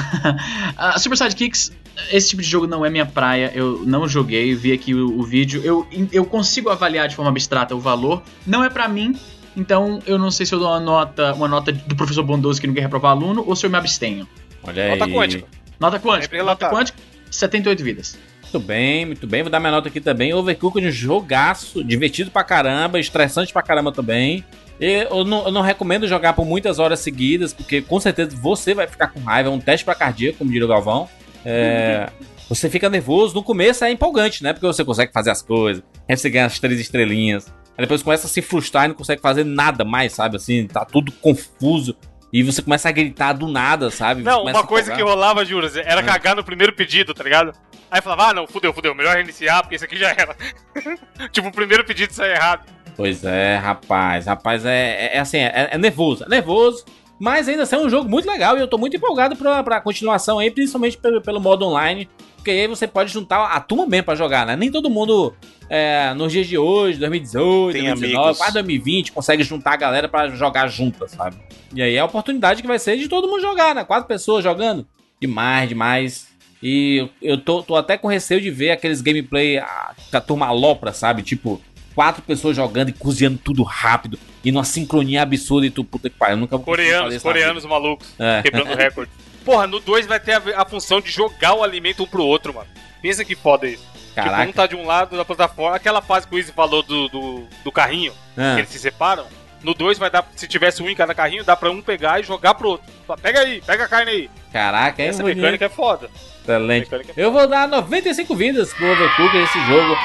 a 0.76 0.98
Super 1.00 1.16
Sidekicks, 1.16 1.72
esse 2.12 2.28
tipo 2.30 2.42
de 2.42 2.48
jogo 2.48 2.66
não 2.66 2.84
é 2.84 2.90
minha 2.90 3.06
praia. 3.06 3.50
Eu 3.54 3.82
não 3.86 4.06
joguei, 4.06 4.54
vi 4.54 4.72
aqui 4.72 4.94
o, 4.94 5.18
o 5.18 5.22
vídeo. 5.22 5.62
Eu, 5.64 5.86
eu 6.12 6.26
consigo 6.26 6.68
avaliar 6.68 7.08
de 7.08 7.16
forma 7.16 7.30
abstrata 7.30 7.74
o 7.74 7.80
valor. 7.80 8.22
Não 8.46 8.62
é 8.62 8.68
pra 8.68 8.86
mim. 8.86 9.18
Então 9.56 9.98
eu 10.06 10.18
não 10.18 10.30
sei 10.30 10.44
se 10.46 10.54
eu 10.54 10.58
dou 10.58 10.68
uma 10.68 10.78
nota, 10.78 11.32
uma 11.32 11.48
nota 11.48 11.72
do 11.72 11.96
professor 11.96 12.22
bondoso 12.22 12.60
que 12.60 12.66
não 12.66 12.74
quer 12.74 12.82
reprovar 12.82 13.12
aluno 13.12 13.42
ou 13.46 13.56
se 13.56 13.64
eu 13.66 13.70
me 13.70 13.76
abstenho. 13.76 14.28
Olha 14.62 14.90
Nota 14.90 15.04
aí. 15.06 15.12
quântica. 15.12 15.48
Nota 15.80 15.98
quântica. 15.98 16.42
Nota 16.42 16.68
quântica, 16.70 16.98
78 17.30 17.82
vidas. 17.82 18.18
Muito 18.52 18.66
bem, 18.66 19.04
muito 19.04 19.26
bem. 19.26 19.42
Vou 19.42 19.50
dar 19.50 19.60
minha 19.60 19.72
nota 19.72 19.88
aqui 19.88 20.00
também. 20.00 20.32
Overcooked, 20.32 20.86
um 20.86 20.90
jogaço. 20.90 21.84
Divertido 21.84 22.30
pra 22.30 22.42
caramba. 22.42 22.98
Estressante 22.98 23.52
pra 23.52 23.62
caramba 23.62 23.92
também. 23.92 24.44
E 24.80 25.06
Eu 25.10 25.24
não, 25.24 25.44
eu 25.44 25.52
não 25.52 25.60
recomendo 25.60 26.08
jogar 26.08 26.32
por 26.32 26.46
muitas 26.46 26.78
horas 26.78 27.00
seguidas, 27.00 27.52
porque 27.52 27.82
com 27.82 28.00
certeza 28.00 28.34
você 28.36 28.72
vai 28.74 28.86
ficar 28.86 29.08
com 29.08 29.20
raiva. 29.20 29.50
É 29.50 29.52
um 29.52 29.60
teste 29.60 29.84
pra 29.84 29.94
cardíaco, 29.94 30.38
como 30.38 30.50
diria 30.50 30.64
o 30.64 30.68
Galvão. 30.68 31.08
É, 31.44 32.08
você 32.48 32.70
fica 32.70 32.88
nervoso. 32.88 33.34
No 33.34 33.42
começo 33.42 33.84
é 33.84 33.90
empolgante, 33.90 34.42
né? 34.42 34.52
Porque 34.52 34.66
você 34.66 34.84
consegue 34.84 35.12
fazer 35.12 35.30
as 35.30 35.42
coisas. 35.42 35.82
Aí 36.08 36.16
você 36.16 36.30
ganha 36.30 36.46
as 36.46 36.58
três 36.58 36.80
estrelinhas. 36.80 37.46
Aí 37.76 37.84
depois 37.84 38.02
começa 38.02 38.26
a 38.26 38.30
se 38.30 38.40
frustrar 38.40 38.86
e 38.86 38.88
não 38.88 38.94
consegue 38.94 39.20
fazer 39.20 39.44
nada 39.44 39.84
mais, 39.84 40.12
sabe? 40.14 40.36
Assim, 40.36 40.66
tá 40.66 40.84
tudo 40.84 41.12
confuso. 41.12 41.94
E 42.32 42.42
você 42.42 42.60
começa 42.60 42.88
a 42.88 42.92
gritar 42.92 43.32
do 43.32 43.48
nada, 43.48 43.90
sabe? 43.90 44.22
Não, 44.22 44.42
uma 44.42 44.66
coisa 44.66 44.94
que 44.94 45.02
rolava, 45.02 45.44
Juras, 45.44 45.76
era 45.76 46.02
cagar 46.02 46.36
no 46.36 46.44
primeiro 46.44 46.72
pedido, 46.74 47.14
tá 47.14 47.24
ligado? 47.24 47.52
Aí 47.90 48.02
falava, 48.02 48.28
ah, 48.28 48.34
não, 48.34 48.46
fudeu, 48.46 48.72
fudeu, 48.72 48.94
melhor 48.94 49.14
reiniciar, 49.14 49.62
porque 49.62 49.76
esse 49.76 49.84
aqui 49.84 49.96
já 49.96 50.10
era. 50.10 50.36
tipo, 51.32 51.48
o 51.48 51.52
primeiro 51.52 51.84
pedido 51.84 52.12
saiu 52.12 52.32
errado. 52.32 52.66
Pois 52.96 53.24
é, 53.24 53.56
rapaz. 53.56 54.26
Rapaz, 54.26 54.66
é, 54.66 55.06
é, 55.06 55.16
é 55.16 55.18
assim, 55.20 55.38
é, 55.38 55.68
é 55.72 55.78
nervoso. 55.78 56.24
É 56.24 56.28
nervoso. 56.28 56.84
Mas 57.18 57.48
ainda 57.48 57.64
assim 57.64 57.74
é 57.74 57.78
um 57.78 57.90
jogo 57.90 58.08
muito 58.08 58.28
legal 58.28 58.56
e 58.56 58.60
eu 58.60 58.68
tô 58.68 58.78
muito 58.78 58.96
empolgado 58.96 59.34
pra, 59.34 59.62
pra 59.62 59.80
continuação 59.80 60.38
aí, 60.38 60.50
principalmente 60.50 60.96
pelo, 60.96 61.20
pelo 61.20 61.40
modo 61.40 61.66
online. 61.66 62.08
Porque 62.36 62.50
aí 62.50 62.66
você 62.68 62.86
pode 62.86 63.12
juntar 63.12 63.44
a 63.46 63.60
turma 63.60 63.86
mesmo 63.86 64.04
pra 64.04 64.14
jogar, 64.14 64.46
né? 64.46 64.54
Nem 64.54 64.70
todo 64.70 64.88
mundo, 64.88 65.34
é, 65.68 66.14
nos 66.14 66.32
dias 66.32 66.46
de 66.46 66.56
hoje, 66.56 66.98
2018, 66.98 67.72
Tem 67.72 67.82
2019, 67.86 68.22
amigos. 68.24 68.38
quase 68.38 68.52
2020, 68.54 69.12
consegue 69.12 69.42
juntar 69.42 69.72
a 69.72 69.76
galera 69.76 70.08
pra 70.08 70.28
jogar 70.28 70.68
junta, 70.68 71.08
sabe? 71.08 71.36
E 71.74 71.82
aí 71.82 71.96
é 71.96 71.98
a 71.98 72.04
oportunidade 72.04 72.62
que 72.62 72.68
vai 72.68 72.78
ser 72.78 72.96
de 72.96 73.08
todo 73.08 73.28
mundo 73.28 73.40
jogar, 73.40 73.74
né? 73.74 73.84
Quatro 73.84 74.06
pessoas 74.06 74.44
jogando. 74.44 74.86
Demais, 75.20 75.68
demais. 75.68 76.27
E 76.62 77.08
eu- 77.22 77.38
tô, 77.38 77.62
tô 77.62 77.76
até 77.76 77.96
com 77.96 78.08
receio 78.08 78.40
de 78.40 78.50
ver 78.50 78.70
aqueles 78.70 79.00
gameplay 79.00 79.58
ah, 79.58 79.94
que 80.10 80.16
a 80.16 80.20
turma 80.20 80.46
alopra, 80.46 80.92
sabe? 80.92 81.22
Tipo, 81.22 81.60
quatro 81.94 82.22
pessoas 82.22 82.56
jogando 82.56 82.88
e 82.88 82.92
cozinhando 82.92 83.38
tudo 83.38 83.62
rápido. 83.62 84.18
E 84.44 84.50
numa 84.50 84.64
sincronia 84.64 85.22
absurda 85.22 85.66
e 85.66 85.70
tu, 85.70 85.84
puta 85.84 86.08
que 86.10 86.16
pariu. 86.16 86.34
Eu 86.34 86.40
nunca 86.40 86.56
vou 86.56 86.64
conseguir 86.66 86.88
fazer 86.90 86.98
Coreanos, 87.20 87.22
coreanos 87.22 87.64
malucos, 87.64 88.08
É. 88.18 88.42
quebrando 88.42 88.74
recorde. 88.76 89.10
Porra, 89.44 89.66
no 89.66 89.80
2 89.80 90.06
vai 90.06 90.18
ter 90.20 90.32
a, 90.32 90.62
a 90.62 90.64
função 90.64 91.00
de 91.00 91.10
jogar 91.10 91.54
o 91.54 91.62
alimento 91.62 92.02
um 92.02 92.06
pro 92.06 92.22
outro, 92.24 92.52
mano. 92.54 92.66
Pensa 93.00 93.24
que 93.24 93.34
foda 93.36 93.66
isso. 93.68 93.82
vida. 93.82 93.98
Tipo, 94.08 94.20
um 94.20 94.24
Caraca. 94.32 94.52
tá 94.52 94.66
de 94.66 94.74
um 94.74 94.84
lado 94.84 95.16
da 95.16 95.24
plataforma, 95.24 95.76
aquela 95.76 96.02
fase 96.02 96.26
que 96.26 96.34
o 96.34 96.38
Izzy 96.38 96.50
falou 96.52 96.82
do, 96.82 97.08
do, 97.08 97.42
do 97.64 97.70
carrinho, 97.72 98.12
Ah. 98.36 98.54
que 98.54 98.60
eles 98.62 98.70
se 98.70 98.78
separam. 98.80 99.24
No 99.62 99.74
2 99.74 99.98
vai 99.98 100.10
dar, 100.10 100.28
se 100.36 100.46
tivesse 100.46 100.82
um 100.82 100.88
em 100.88 100.94
cada 100.94 101.14
carrinho, 101.14 101.44
dá 101.44 101.56
pra 101.56 101.70
um 101.70 101.82
pegar 101.82 102.20
e 102.20 102.22
jogar 102.22 102.54
pro 102.54 102.70
outro. 102.70 102.86
Pega 103.20 103.40
aí, 103.40 103.60
pega 103.60 103.84
a 103.84 103.88
carne 103.88 104.10
aí. 104.10 104.30
Caraca, 104.52 105.02
é 105.02 105.06
Essa 105.06 105.22
bonito. 105.22 105.36
mecânica 105.38 105.64
é 105.64 105.68
foda. 105.68 106.08
Excelente. 106.42 106.88
É 106.94 107.02
Eu 107.16 107.32
vou 107.32 107.46
dar 107.46 107.66
95 107.68 108.34
vidas 108.34 108.72
pro 108.72 108.90
Overcooked, 108.90 109.38
esse 109.38 109.60
jogo 109.66 109.96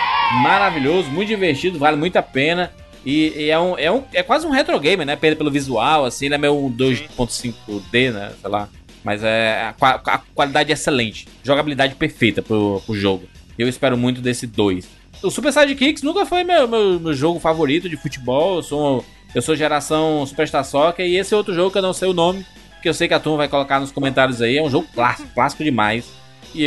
maravilhoso, 0.42 1.10
muito 1.10 1.28
divertido, 1.28 1.78
vale 1.78 1.96
muito 1.96 2.18
a 2.18 2.24
pena. 2.24 2.72
E, 3.06 3.34
e 3.36 3.50
é, 3.50 3.60
um, 3.60 3.78
é, 3.78 3.92
um, 3.92 4.04
é 4.14 4.24
quase 4.24 4.48
um 4.48 4.50
retro 4.50 4.80
game, 4.80 5.04
né? 5.06 5.16
Pelo, 5.16 5.36
pelo 5.36 5.52
visual, 5.52 6.06
assim, 6.06 6.26
ele 6.26 6.36
é 6.36 6.38
meio 6.38 6.54
2.5D, 6.78 8.12
né? 8.12 8.34
Sei 8.42 8.50
lá. 8.50 8.70
Mas 9.04 9.22
é 9.24 9.74
a, 9.80 9.90
a 9.90 10.18
qualidade 10.34 10.72
é 10.72 10.74
excelente. 10.74 11.28
Jogabilidade 11.44 11.96
perfeita 11.96 12.42
pro, 12.42 12.82
pro 12.86 12.96
jogo. 12.96 13.28
Eu 13.58 13.68
espero 13.68 13.98
muito 13.98 14.22
desse 14.22 14.48
2. 14.48 14.88
O 15.22 15.30
Super 15.30 15.52
Sidekicks 15.52 16.02
nunca 16.04 16.26
foi 16.26 16.44
meu, 16.44 16.68
meu, 16.68 17.00
meu 17.00 17.14
jogo 17.14 17.40
favorito 17.40 17.90
de 17.90 17.98
futebol. 17.98 18.58
Eu 18.58 18.64
sou, 18.64 19.06
eu 19.34 19.42
sou 19.42 19.56
geração 19.56 20.26
Superstar 20.26 20.64
Soccer. 20.66 21.06
E 21.06 21.18
esse 21.18 21.34
é 21.34 21.38
outro 21.38 21.54
jogo 21.54 21.72
que 21.72 21.78
eu 21.78 21.82
não 21.82 21.94
sei 21.94 22.08
o 22.10 22.14
nome. 22.14 22.46
Que 22.82 22.90
eu 22.90 22.94
sei 22.94 23.08
que 23.08 23.14
a 23.14 23.20
turma 23.20 23.38
vai 23.38 23.48
colocar 23.48 23.80
nos 23.80 23.92
comentários 23.92 24.42
aí. 24.42 24.58
É 24.58 24.62
um 24.64 24.70
jogo 24.70 24.88
clássico, 24.94 25.30
clássico 25.34 25.64
demais. 25.64 26.06
E, 26.54 26.64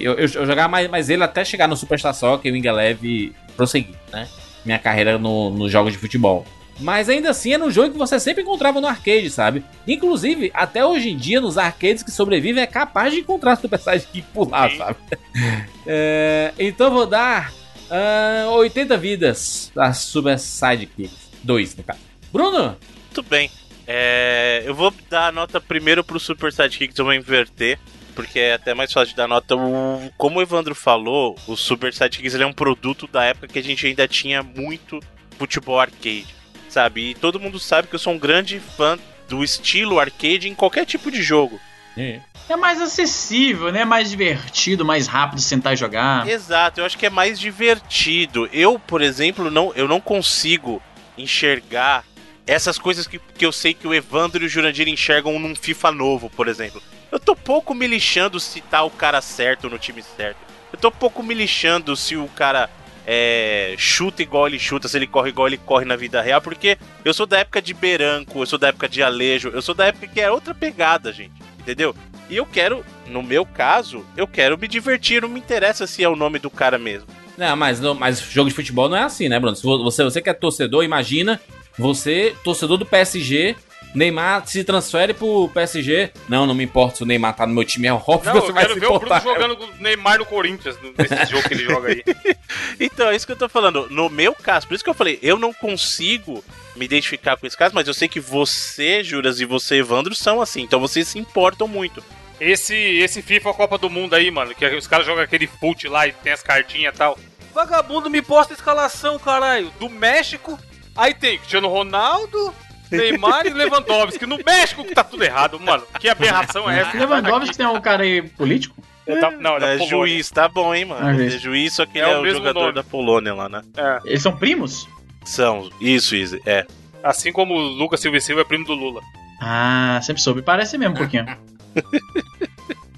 e 0.00 0.04
eu, 0.04 0.12
eu, 0.14 0.20
eu 0.20 0.46
jogava 0.46 0.68
mais, 0.68 0.88
mais 0.88 1.10
ele 1.10 1.22
até 1.22 1.44
chegar 1.44 1.68
no 1.68 1.76
Superstar 1.76 2.14
Soccer 2.14 2.50
e 2.50 2.54
o 2.54 2.56
Ingelev 2.56 3.04
e 3.04 3.32
prosseguir, 3.56 3.94
né? 4.12 4.26
Minha 4.64 4.78
carreira 4.78 5.18
no- 5.18 5.50
nos 5.50 5.70
jogos 5.70 5.92
de 5.92 5.98
futebol. 5.98 6.46
Mas 6.80 7.08
ainda 7.08 7.28
assim 7.30 7.52
era 7.52 7.62
um 7.62 7.70
jogo 7.70 7.90
que 7.92 7.98
você 7.98 8.18
sempre 8.18 8.42
encontrava 8.42 8.80
no 8.80 8.86
arcade, 8.86 9.28
sabe? 9.28 9.62
Inclusive, 9.86 10.50
até 10.54 10.84
hoje 10.86 11.10
em 11.10 11.16
dia, 11.16 11.40
nos 11.40 11.58
arcades 11.58 12.02
que 12.02 12.10
sobrevivem, 12.10 12.62
é 12.62 12.66
capaz 12.66 13.12
de 13.12 13.20
encontrar 13.20 13.56
Super 13.56 13.78
Sidekick 13.78 14.22
por 14.32 14.48
lá, 14.48 14.70
sabe? 14.70 14.96
É, 15.86 16.52
então 16.58 16.86
eu 16.86 16.92
vou 16.92 17.06
dar 17.06 17.52
ah, 17.90 18.46
80 18.52 18.96
vidas 18.96 19.70
da 19.74 19.92
Super 19.92 20.38
Sidekicks. 20.38 21.21
2, 21.42 21.76
no 21.76 21.84
caso. 21.84 22.00
Bruno! 22.32 22.76
Muito 23.06 23.22
bem. 23.22 23.50
É, 23.86 24.62
eu 24.64 24.74
vou 24.74 24.92
dar 25.10 25.28
a 25.28 25.32
nota 25.32 25.60
primeiro 25.60 26.02
pro 26.04 26.18
Super 26.20 26.52
Sidekicks, 26.52 26.98
eu 26.98 27.04
vou 27.04 27.14
inverter. 27.14 27.78
Porque 28.14 28.38
é 28.38 28.52
até 28.54 28.74
mais 28.74 28.92
fácil 28.92 29.08
de 29.10 29.16
dar 29.16 29.26
nota. 29.26 29.56
O- 29.56 30.10
como 30.18 30.38
o 30.38 30.42
Evandro 30.42 30.74
falou, 30.74 31.34
o 31.46 31.56
Super 31.56 31.94
Sidekicks 31.94 32.34
ele 32.34 32.42
é 32.42 32.46
um 32.46 32.52
produto 32.52 33.06
da 33.06 33.24
época 33.24 33.48
que 33.48 33.58
a 33.58 33.62
gente 33.62 33.86
ainda 33.86 34.06
tinha 34.06 34.42
muito 34.42 35.00
futebol 35.38 35.80
arcade. 35.80 36.26
Sabe? 36.68 37.10
E 37.10 37.14
todo 37.14 37.40
mundo 37.40 37.58
sabe 37.58 37.88
que 37.88 37.94
eu 37.94 37.98
sou 37.98 38.12
um 38.12 38.18
grande 38.18 38.60
fã 38.60 38.98
do 39.30 39.42
estilo 39.42 39.98
arcade 39.98 40.46
em 40.48 40.54
qualquer 40.54 40.84
tipo 40.84 41.10
de 41.10 41.22
jogo. 41.22 41.58
É 41.96 42.56
mais 42.56 42.80
acessível, 42.82 43.72
né? 43.72 43.82
Mais 43.84 44.10
divertido, 44.10 44.84
mais 44.84 45.06
rápido 45.06 45.40
sentar 45.40 45.72
e 45.72 45.76
jogar. 45.76 46.28
Exato, 46.28 46.80
eu 46.80 46.84
acho 46.84 46.98
que 46.98 47.06
é 47.06 47.10
mais 47.10 47.38
divertido. 47.40 48.46
Eu, 48.52 48.78
por 48.78 49.00
exemplo, 49.00 49.50
não, 49.50 49.72
eu 49.74 49.88
não 49.88 50.00
consigo 50.00 50.82
enxergar 51.16 52.04
essas 52.46 52.78
coisas 52.78 53.06
que, 53.06 53.18
que 53.18 53.46
eu 53.46 53.52
sei 53.52 53.72
que 53.74 53.86
o 53.86 53.94
Evandro 53.94 54.42
e 54.42 54.46
o 54.46 54.48
Jurandir 54.48 54.88
enxergam 54.88 55.38
num 55.38 55.54
FIFA 55.54 55.92
novo, 55.92 56.30
por 56.30 56.48
exemplo. 56.48 56.82
Eu 57.10 57.20
tô 57.20 57.36
pouco 57.36 57.74
me 57.74 57.86
lixando 57.86 58.40
se 58.40 58.60
tá 58.60 58.82
o 58.82 58.90
cara 58.90 59.20
certo 59.20 59.68
no 59.68 59.78
time 59.78 60.02
certo. 60.02 60.38
Eu 60.72 60.78
tô 60.78 60.90
pouco 60.90 61.22
me 61.22 61.34
lixando 61.34 61.94
se 61.94 62.16
o 62.16 62.26
cara 62.28 62.70
é, 63.06 63.74
chuta 63.76 64.22
igual 64.22 64.46
ele 64.46 64.58
chuta, 64.58 64.88
se 64.88 64.96
ele 64.96 65.06
corre 65.06 65.28
igual 65.28 65.46
ele 65.46 65.58
corre 65.58 65.84
na 65.84 65.96
vida 65.96 66.22
real, 66.22 66.40
porque 66.40 66.78
eu 67.04 67.12
sou 67.12 67.26
da 67.26 67.38
época 67.38 67.60
de 67.60 67.74
Beranco, 67.74 68.40
eu 68.40 68.46
sou 68.46 68.58
da 68.58 68.68
época 68.68 68.88
de 68.88 69.02
Alejo, 69.02 69.50
eu 69.50 69.60
sou 69.62 69.74
da 69.74 69.86
época 69.86 70.06
que 70.06 70.20
é 70.20 70.30
outra 70.30 70.54
pegada, 70.54 71.12
gente. 71.12 71.34
Entendeu? 71.58 71.94
E 72.28 72.36
eu 72.36 72.46
quero, 72.46 72.84
no 73.06 73.22
meu 73.22 73.44
caso, 73.44 74.06
eu 74.16 74.26
quero 74.26 74.56
me 74.56 74.66
divertir, 74.66 75.22
não 75.22 75.28
me 75.28 75.38
interessa 75.38 75.86
se 75.86 76.02
é 76.02 76.08
o 76.08 76.16
nome 76.16 76.38
do 76.38 76.50
cara 76.50 76.78
mesmo. 76.78 77.06
Não, 77.36 77.56
mas, 77.56 77.80
não- 77.80 77.94
mas 77.94 78.20
jogo 78.20 78.48
de 78.50 78.54
futebol 78.54 78.88
não 78.88 78.96
é 78.96 79.02
assim, 79.02 79.28
né, 79.28 79.38
Bruno? 79.40 79.56
Se 79.56 79.62
vo- 79.62 79.82
você, 79.82 80.04
você 80.04 80.20
que 80.20 80.28
é 80.30 80.34
torcedor, 80.34 80.84
imagina 80.84 81.40
você, 81.78 82.34
torcedor 82.44 82.76
do 82.76 82.84
PSG, 82.86 83.56
Neymar 83.94 84.46
se 84.46 84.64
transfere 84.64 85.12
pro 85.12 85.50
PSG. 85.52 86.10
Não, 86.28 86.46
não 86.46 86.54
me 86.54 86.64
importa 86.64 86.96
se 86.96 87.02
o 87.02 87.06
Neymar 87.06 87.34
tá 87.36 87.46
no 87.46 87.52
meu 87.54 87.64
time, 87.64 87.86
é 87.88 87.92
óbvio 87.92 88.32
Não, 88.32 88.40
que 88.40 88.46
você 88.46 88.50
eu 88.50 88.54
vai 88.54 88.62
quero 88.64 88.74
se 88.74 88.80
ver 88.80 88.86
o 88.86 88.98
Bruno 88.98 89.04
importar. 89.06 89.22
jogando 89.22 89.56
com 89.56 89.64
o 89.64 89.74
Neymar 89.82 90.18
no 90.18 90.24
Corinthians, 90.26 90.76
nesse 90.96 91.26
jogo 91.30 91.46
que 91.48 91.54
ele 91.54 91.64
joga 91.64 91.88
aí. 91.88 92.02
Então, 92.80 93.08
é 93.10 93.16
isso 93.16 93.24
que 93.26 93.32
eu 93.32 93.36
tô 93.36 93.48
falando. 93.48 93.86
No 93.90 94.08
meu 94.10 94.34
caso, 94.34 94.66
por 94.66 94.74
isso 94.74 94.84
que 94.84 94.90
eu 94.90 94.94
falei, 94.94 95.18
eu 95.22 95.38
não 95.38 95.52
consigo 95.54 96.42
me 96.76 96.84
identificar 96.84 97.36
com 97.36 97.46
esse 97.46 97.56
caso, 97.56 97.74
mas 97.74 97.86
eu 97.88 97.94
sei 97.94 98.08
que 98.08 98.20
você, 98.20 99.02
Juras, 99.04 99.40
e 99.40 99.44
você, 99.44 99.76
Evandro, 99.76 100.14
são 100.14 100.40
assim. 100.40 100.62
Então 100.62 100.80
vocês 100.80 101.08
se 101.08 101.18
importam 101.18 101.66
muito. 101.68 102.02
Esse, 102.44 102.74
esse 102.74 103.22
FIFA 103.22 103.54
Copa 103.54 103.78
do 103.78 103.88
Mundo 103.88 104.14
aí, 104.14 104.30
mano, 104.30 104.54
que 104.54 104.66
os 104.66 104.86
caras 104.86 105.06
jogam 105.06 105.22
aquele 105.22 105.46
fute 105.46 105.86
lá 105.86 106.06
e 106.08 106.12
tem 106.12 106.32
as 106.32 106.42
cartinhas 106.42 106.94
e 106.94 106.98
tal. 106.98 107.16
Vagabundo 107.54 108.10
me 108.10 108.20
posta 108.22 108.52
a 108.52 108.56
escalação, 108.56 109.18
caralho. 109.18 109.70
Do 109.78 109.88
México, 109.88 110.58
aí 110.96 111.14
tem 111.14 111.38
Cristiano 111.38 111.68
Ronaldo, 111.68 112.52
Neymar 112.90 113.46
e 113.46 113.50
Lewandowski. 113.54 114.26
No 114.26 114.38
México 114.44 114.84
que 114.84 114.94
tá 114.94 115.04
tudo 115.04 115.22
errado, 115.22 115.60
mano. 115.60 115.84
Que 116.00 116.08
aberração 116.08 116.68
é 116.68 116.80
essa? 116.80 116.96
Lewandowski 116.98 117.56
tem 117.56 117.66
um 117.66 117.80
cara 117.80 118.02
aí 118.02 118.22
político? 118.22 118.74
É 119.06 119.20
da- 119.20 119.30
não, 119.32 119.52
é 119.58 119.74
É, 119.74 119.78
Polônia. 119.78 119.86
juiz, 119.88 120.30
tá 120.30 120.48
bom, 120.48 120.74
hein, 120.74 120.84
mano? 120.86 121.06
Ah, 121.06 121.12
É 121.24 121.28
juiz. 121.30 121.74
só 121.74 121.84
que 121.86 122.00
É 122.00 122.02
ele 122.02 122.28
é 122.28 122.32
o 122.32 122.34
jogador 122.34 122.60
nome. 122.60 122.72
da 122.74 122.82
Polônia 122.84 123.34
lá, 123.34 123.48
né? 123.48 123.62
É, 123.76 123.98
Eles 124.04 124.22
são 124.22 124.36
primos? 124.36 124.88
São, 125.24 125.70
isso, 125.80 126.16
isso, 126.16 126.38
é. 126.46 126.66
assim 127.04 127.30
como 127.30 127.54
o 127.54 127.58
Lucas 127.60 128.00
Silva 128.00 128.16
e 128.16 128.20
Silva 128.20 128.40
é 128.40 128.44
primo 128.44 128.64
do 128.64 128.74
Lula. 128.74 129.00
Ah, 129.40 129.98
sempre 130.02 130.22
soube. 130.22 130.40
Parece 130.42 130.78
mesmo 130.78 130.94
um 130.94 130.98
pouquinho. 130.98 131.26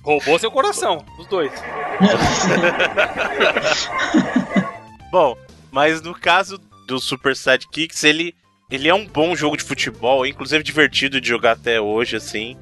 Roubou 0.03 0.39
seu 0.39 0.51
coração, 0.51 1.05
os 1.19 1.27
dois. 1.27 1.51
Bom, 5.11 5.37
mas 5.71 6.03
no 6.03 6.15
caso 6.15 6.59
do 6.87 6.99
Super 6.99 7.35
Sidekicks, 7.35 8.05
ele, 8.05 8.35
ele 8.71 8.89
é 8.89 8.95
um 8.95 9.07
bom 9.07 9.35
jogo 9.35 9.57
de 9.57 9.65
futebol, 9.65 10.27
inclusive 10.27 10.63
divertido 10.63 11.21
de 11.21 11.29
jogar 11.29 11.53
até 11.53 11.81
hoje, 11.81 12.17
assim. 12.17 12.57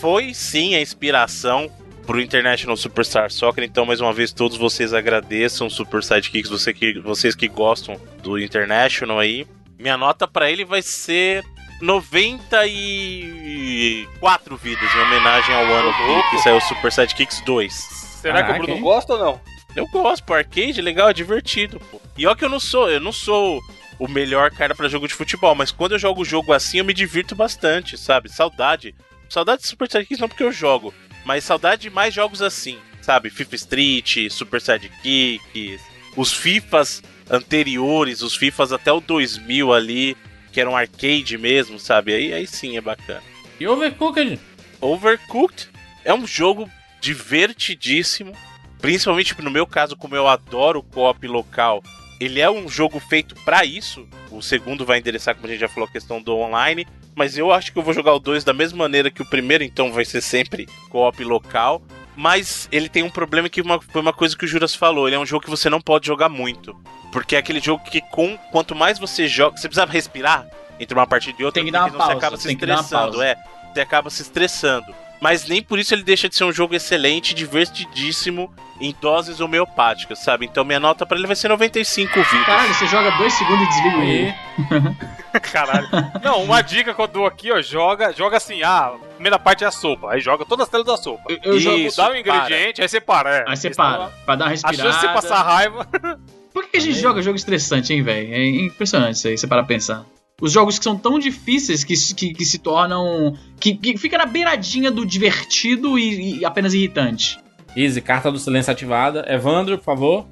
Foi 0.00 0.32
sim 0.32 0.74
a 0.74 0.80
inspiração 0.80 1.70
pro 2.06 2.20
International 2.20 2.76
Superstar 2.76 3.30
Soccer, 3.30 3.64
então 3.64 3.84
mais 3.84 4.00
uma 4.00 4.12
vez 4.12 4.32
todos 4.32 4.56
vocês 4.56 4.94
agradeçam 4.94 5.68
Super 5.68 6.02
Sidekicks, 6.02 6.48
você 6.48 6.72
que, 6.72 7.00
vocês 7.00 7.34
que 7.34 7.48
gostam 7.48 8.00
do 8.22 8.38
International 8.38 9.18
aí. 9.18 9.46
Minha 9.78 9.98
nota 9.98 10.26
pra 10.26 10.50
ele 10.50 10.64
vai 10.64 10.80
ser 10.80 11.44
94 11.80 14.56
vidas, 14.56 14.94
em 14.94 14.98
homenagem 15.00 15.54
ao 15.54 15.64
ano 15.64 15.92
que, 15.92 16.30
que 16.30 16.38
saiu 16.42 16.56
o 16.56 16.60
Super 16.60 16.92
Sidekicks 16.92 17.40
2. 17.42 17.72
Será 17.72 18.42
que 18.42 18.42
Caraca, 18.42 18.54
o 18.54 18.58
Bruno 18.64 18.78
hein? 18.78 18.82
gosta 18.82 19.12
ou 19.14 19.18
não? 19.18 19.40
Eu 19.74 19.86
gosto, 19.88 20.24
pô, 20.24 20.34
arcade, 20.34 20.80
legal, 20.80 21.10
é 21.10 21.12
divertido, 21.12 21.78
pô. 21.90 22.00
E 22.16 22.26
ó 22.26 22.34
que 22.34 22.44
eu 22.44 22.48
não 22.48 22.58
sou, 22.58 22.90
eu 22.90 22.98
não 23.00 23.12
sou 23.12 23.60
o 23.98 24.08
melhor 24.08 24.50
cara 24.50 24.74
pra 24.74 24.88
jogo 24.88 25.06
de 25.06 25.12
futebol, 25.14 25.54
mas 25.54 25.70
quando 25.70 25.92
eu 25.92 25.98
jogo 25.98 26.24
jogo 26.24 26.52
assim, 26.52 26.78
eu 26.78 26.84
me 26.84 26.94
divirto 26.94 27.34
bastante, 27.34 27.98
sabe? 27.98 28.30
Saudade. 28.30 28.94
Saudade 29.28 29.62
de 29.62 29.68
Super 29.68 29.90
Sidekicks 29.90 30.20
não 30.20 30.28
porque 30.28 30.44
eu 30.44 30.52
jogo, 30.52 30.94
mas 31.24 31.44
saudade 31.44 31.82
de 31.82 31.90
mais 31.90 32.14
jogos 32.14 32.40
assim, 32.40 32.78
sabe? 33.02 33.28
FIFA 33.28 33.56
Street, 33.56 34.30
Super 34.30 34.60
Sidekicks, 34.60 35.82
os 36.16 36.32
FIFAs 36.32 37.02
anteriores, 37.28 38.22
os 38.22 38.36
FIFAs 38.36 38.72
até 38.72 38.92
o 38.92 39.00
2000 39.00 39.72
ali, 39.72 40.16
que 40.56 40.60
eram 40.62 40.74
arcade 40.74 41.36
mesmo, 41.36 41.78
sabe? 41.78 42.14
Aí, 42.14 42.32
aí 42.32 42.46
sim 42.46 42.78
é 42.78 42.80
bacana. 42.80 43.22
E 43.60 43.68
Overcooked? 43.68 44.40
Overcooked 44.80 45.68
é 46.02 46.14
um 46.14 46.26
jogo 46.26 46.66
divertidíssimo, 46.98 48.32
principalmente 48.80 49.38
no 49.42 49.50
meu 49.50 49.66
caso, 49.66 49.94
como 49.94 50.16
eu 50.16 50.26
adoro 50.26 50.82
co-op 50.82 51.26
local. 51.26 51.82
Ele 52.18 52.40
é 52.40 52.50
um 52.50 52.70
jogo 52.70 52.98
feito 52.98 53.34
pra 53.44 53.66
isso. 53.66 54.08
O 54.30 54.40
segundo 54.40 54.86
vai 54.86 54.98
endereçar, 54.98 55.34
como 55.34 55.46
a 55.46 55.50
gente 55.50 55.60
já 55.60 55.68
falou, 55.68 55.86
a 55.86 55.92
questão 55.92 56.22
do 56.22 56.34
online. 56.34 56.86
Mas 57.14 57.36
eu 57.36 57.52
acho 57.52 57.70
que 57.70 57.78
eu 57.78 57.82
vou 57.82 57.92
jogar 57.92 58.14
o 58.14 58.18
2 58.18 58.42
da 58.42 58.54
mesma 58.54 58.78
maneira 58.78 59.10
que 59.10 59.20
o 59.20 59.26
primeiro, 59.26 59.62
então 59.62 59.92
vai 59.92 60.06
ser 60.06 60.22
sempre 60.22 60.66
co-op 60.88 61.22
local. 61.22 61.82
Mas 62.16 62.66
ele 62.72 62.88
tem 62.88 63.02
um 63.02 63.10
problema 63.10 63.48
que 63.48 63.60
uma- 63.60 63.80
foi 63.80 64.00
uma 64.00 64.12
coisa 64.12 64.36
que 64.36 64.44
o 64.44 64.48
Juras 64.48 64.74
falou. 64.74 65.06
Ele 65.06 65.16
é 65.16 65.18
um 65.18 65.26
jogo 65.26 65.44
que 65.44 65.50
você 65.50 65.68
não 65.68 65.80
pode 65.80 66.06
jogar 66.06 66.28
muito. 66.28 66.74
Porque 67.12 67.36
é 67.36 67.38
aquele 67.38 67.60
jogo 67.60 67.84
que 67.84 68.00
com 68.00 68.36
quanto 68.50 68.74
mais 68.74 68.98
você 68.98 69.28
joga, 69.28 69.56
você 69.56 69.68
precisa 69.68 69.86
respirar 69.86 70.46
entre 70.80 70.96
uma 70.98 71.06
partida 71.06 71.36
e 71.40 71.44
outra, 71.44 71.60
Tem 71.60 71.66
que 71.66 71.70
dar 71.72 71.84
porque 71.84 71.96
uma 71.96 71.98
pausa, 71.98 72.12
você 72.14 72.18
acaba 72.26 72.36
se 72.36 72.48
estressando, 72.52 73.22
é. 73.22 73.36
Você 73.72 73.80
acaba 73.80 74.10
se 74.10 74.22
estressando. 74.22 74.94
Mas 75.20 75.46
nem 75.46 75.62
por 75.62 75.78
isso 75.78 75.94
ele 75.94 76.02
deixa 76.02 76.28
de 76.28 76.34
ser 76.36 76.44
um 76.44 76.52
jogo 76.52 76.74
excelente, 76.74 77.34
divertidíssimo, 77.34 78.52
em 78.80 78.94
doses 79.00 79.40
homeopáticas, 79.40 80.18
sabe? 80.20 80.46
Então 80.46 80.64
minha 80.64 80.80
nota 80.80 81.04
pra 81.06 81.16
ele 81.16 81.26
vai 81.26 81.36
ser 81.36 81.48
95 81.48 82.12
vidas. 82.22 82.46
Caralho, 82.46 82.74
você 82.74 82.86
joga 82.86 83.10
dois 83.18 83.32
segundos 83.34 83.64
e 83.64 83.68
desliga 83.68 83.98
o. 83.98 85.06
Caralho. 85.40 85.88
Não, 86.22 86.42
uma 86.44 86.62
dica 86.62 86.94
que 86.94 87.00
eu 87.00 87.06
dou 87.06 87.26
aqui, 87.26 87.52
ó, 87.52 87.60
joga, 87.60 88.12
joga 88.12 88.36
assim, 88.38 88.62
ah, 88.62 88.86
a 88.94 89.14
primeira 89.14 89.38
parte 89.38 89.64
é 89.64 89.66
a 89.66 89.70
sopa, 89.70 90.12
aí 90.12 90.20
joga 90.20 90.44
todas 90.44 90.64
as 90.64 90.70
telas 90.70 90.86
da 90.86 90.96
sopa. 90.96 91.24
Eu, 91.28 91.38
eu 91.54 91.60
jogo. 91.60 91.76
Isso, 91.78 91.96
Dá 91.96 92.10
um 92.10 92.16
ingrediente, 92.16 92.80
aí 92.82 92.88
você 92.88 93.00
para, 93.00 93.36
é. 93.38 93.44
Aí 93.46 93.56
você 93.56 93.70
para, 93.70 94.06
pra 94.24 94.34
dar 94.36 94.44
uma 94.44 94.48
A 94.48 94.50
respirada. 94.52 94.82
chance 94.82 95.00
de 95.00 95.06
você 95.06 95.12
passar 95.12 95.42
raiva. 95.42 95.86
Por 96.52 96.66
que, 96.70 96.78
a 96.78 96.80
gente 96.80 96.98
joga 96.98 97.20
jogo 97.20 97.36
estressante, 97.36 97.92
hein, 97.92 98.02
velho? 98.02 98.32
É 98.32 98.46
impressionante 98.48 99.16
isso 99.16 99.28
aí, 99.28 99.36
você 99.36 99.46
para 99.46 99.62
pensar. 99.62 100.06
Os 100.40 100.52
jogos 100.52 100.78
que 100.78 100.84
são 100.84 100.96
tão 100.96 101.18
difíceis 101.18 101.84
que, 101.84 101.94
se- 101.96 102.14
que, 102.14 102.32
que 102.32 102.44
se 102.46 102.58
tornam. 102.58 103.36
Que, 103.60 103.74
que 103.74 103.96
fica 103.98 104.16
na 104.16 104.24
beiradinha 104.26 104.90
do 104.90 105.04
divertido 105.04 105.98
e, 105.98 106.38
e 106.40 106.44
apenas 106.46 106.72
irritante. 106.72 107.38
Easy, 107.76 108.00
carta 108.00 108.32
do 108.32 108.38
silêncio 108.38 108.72
ativada. 108.72 109.24
Evandro, 109.28 109.76
por 109.76 109.84
favor. 109.84 110.26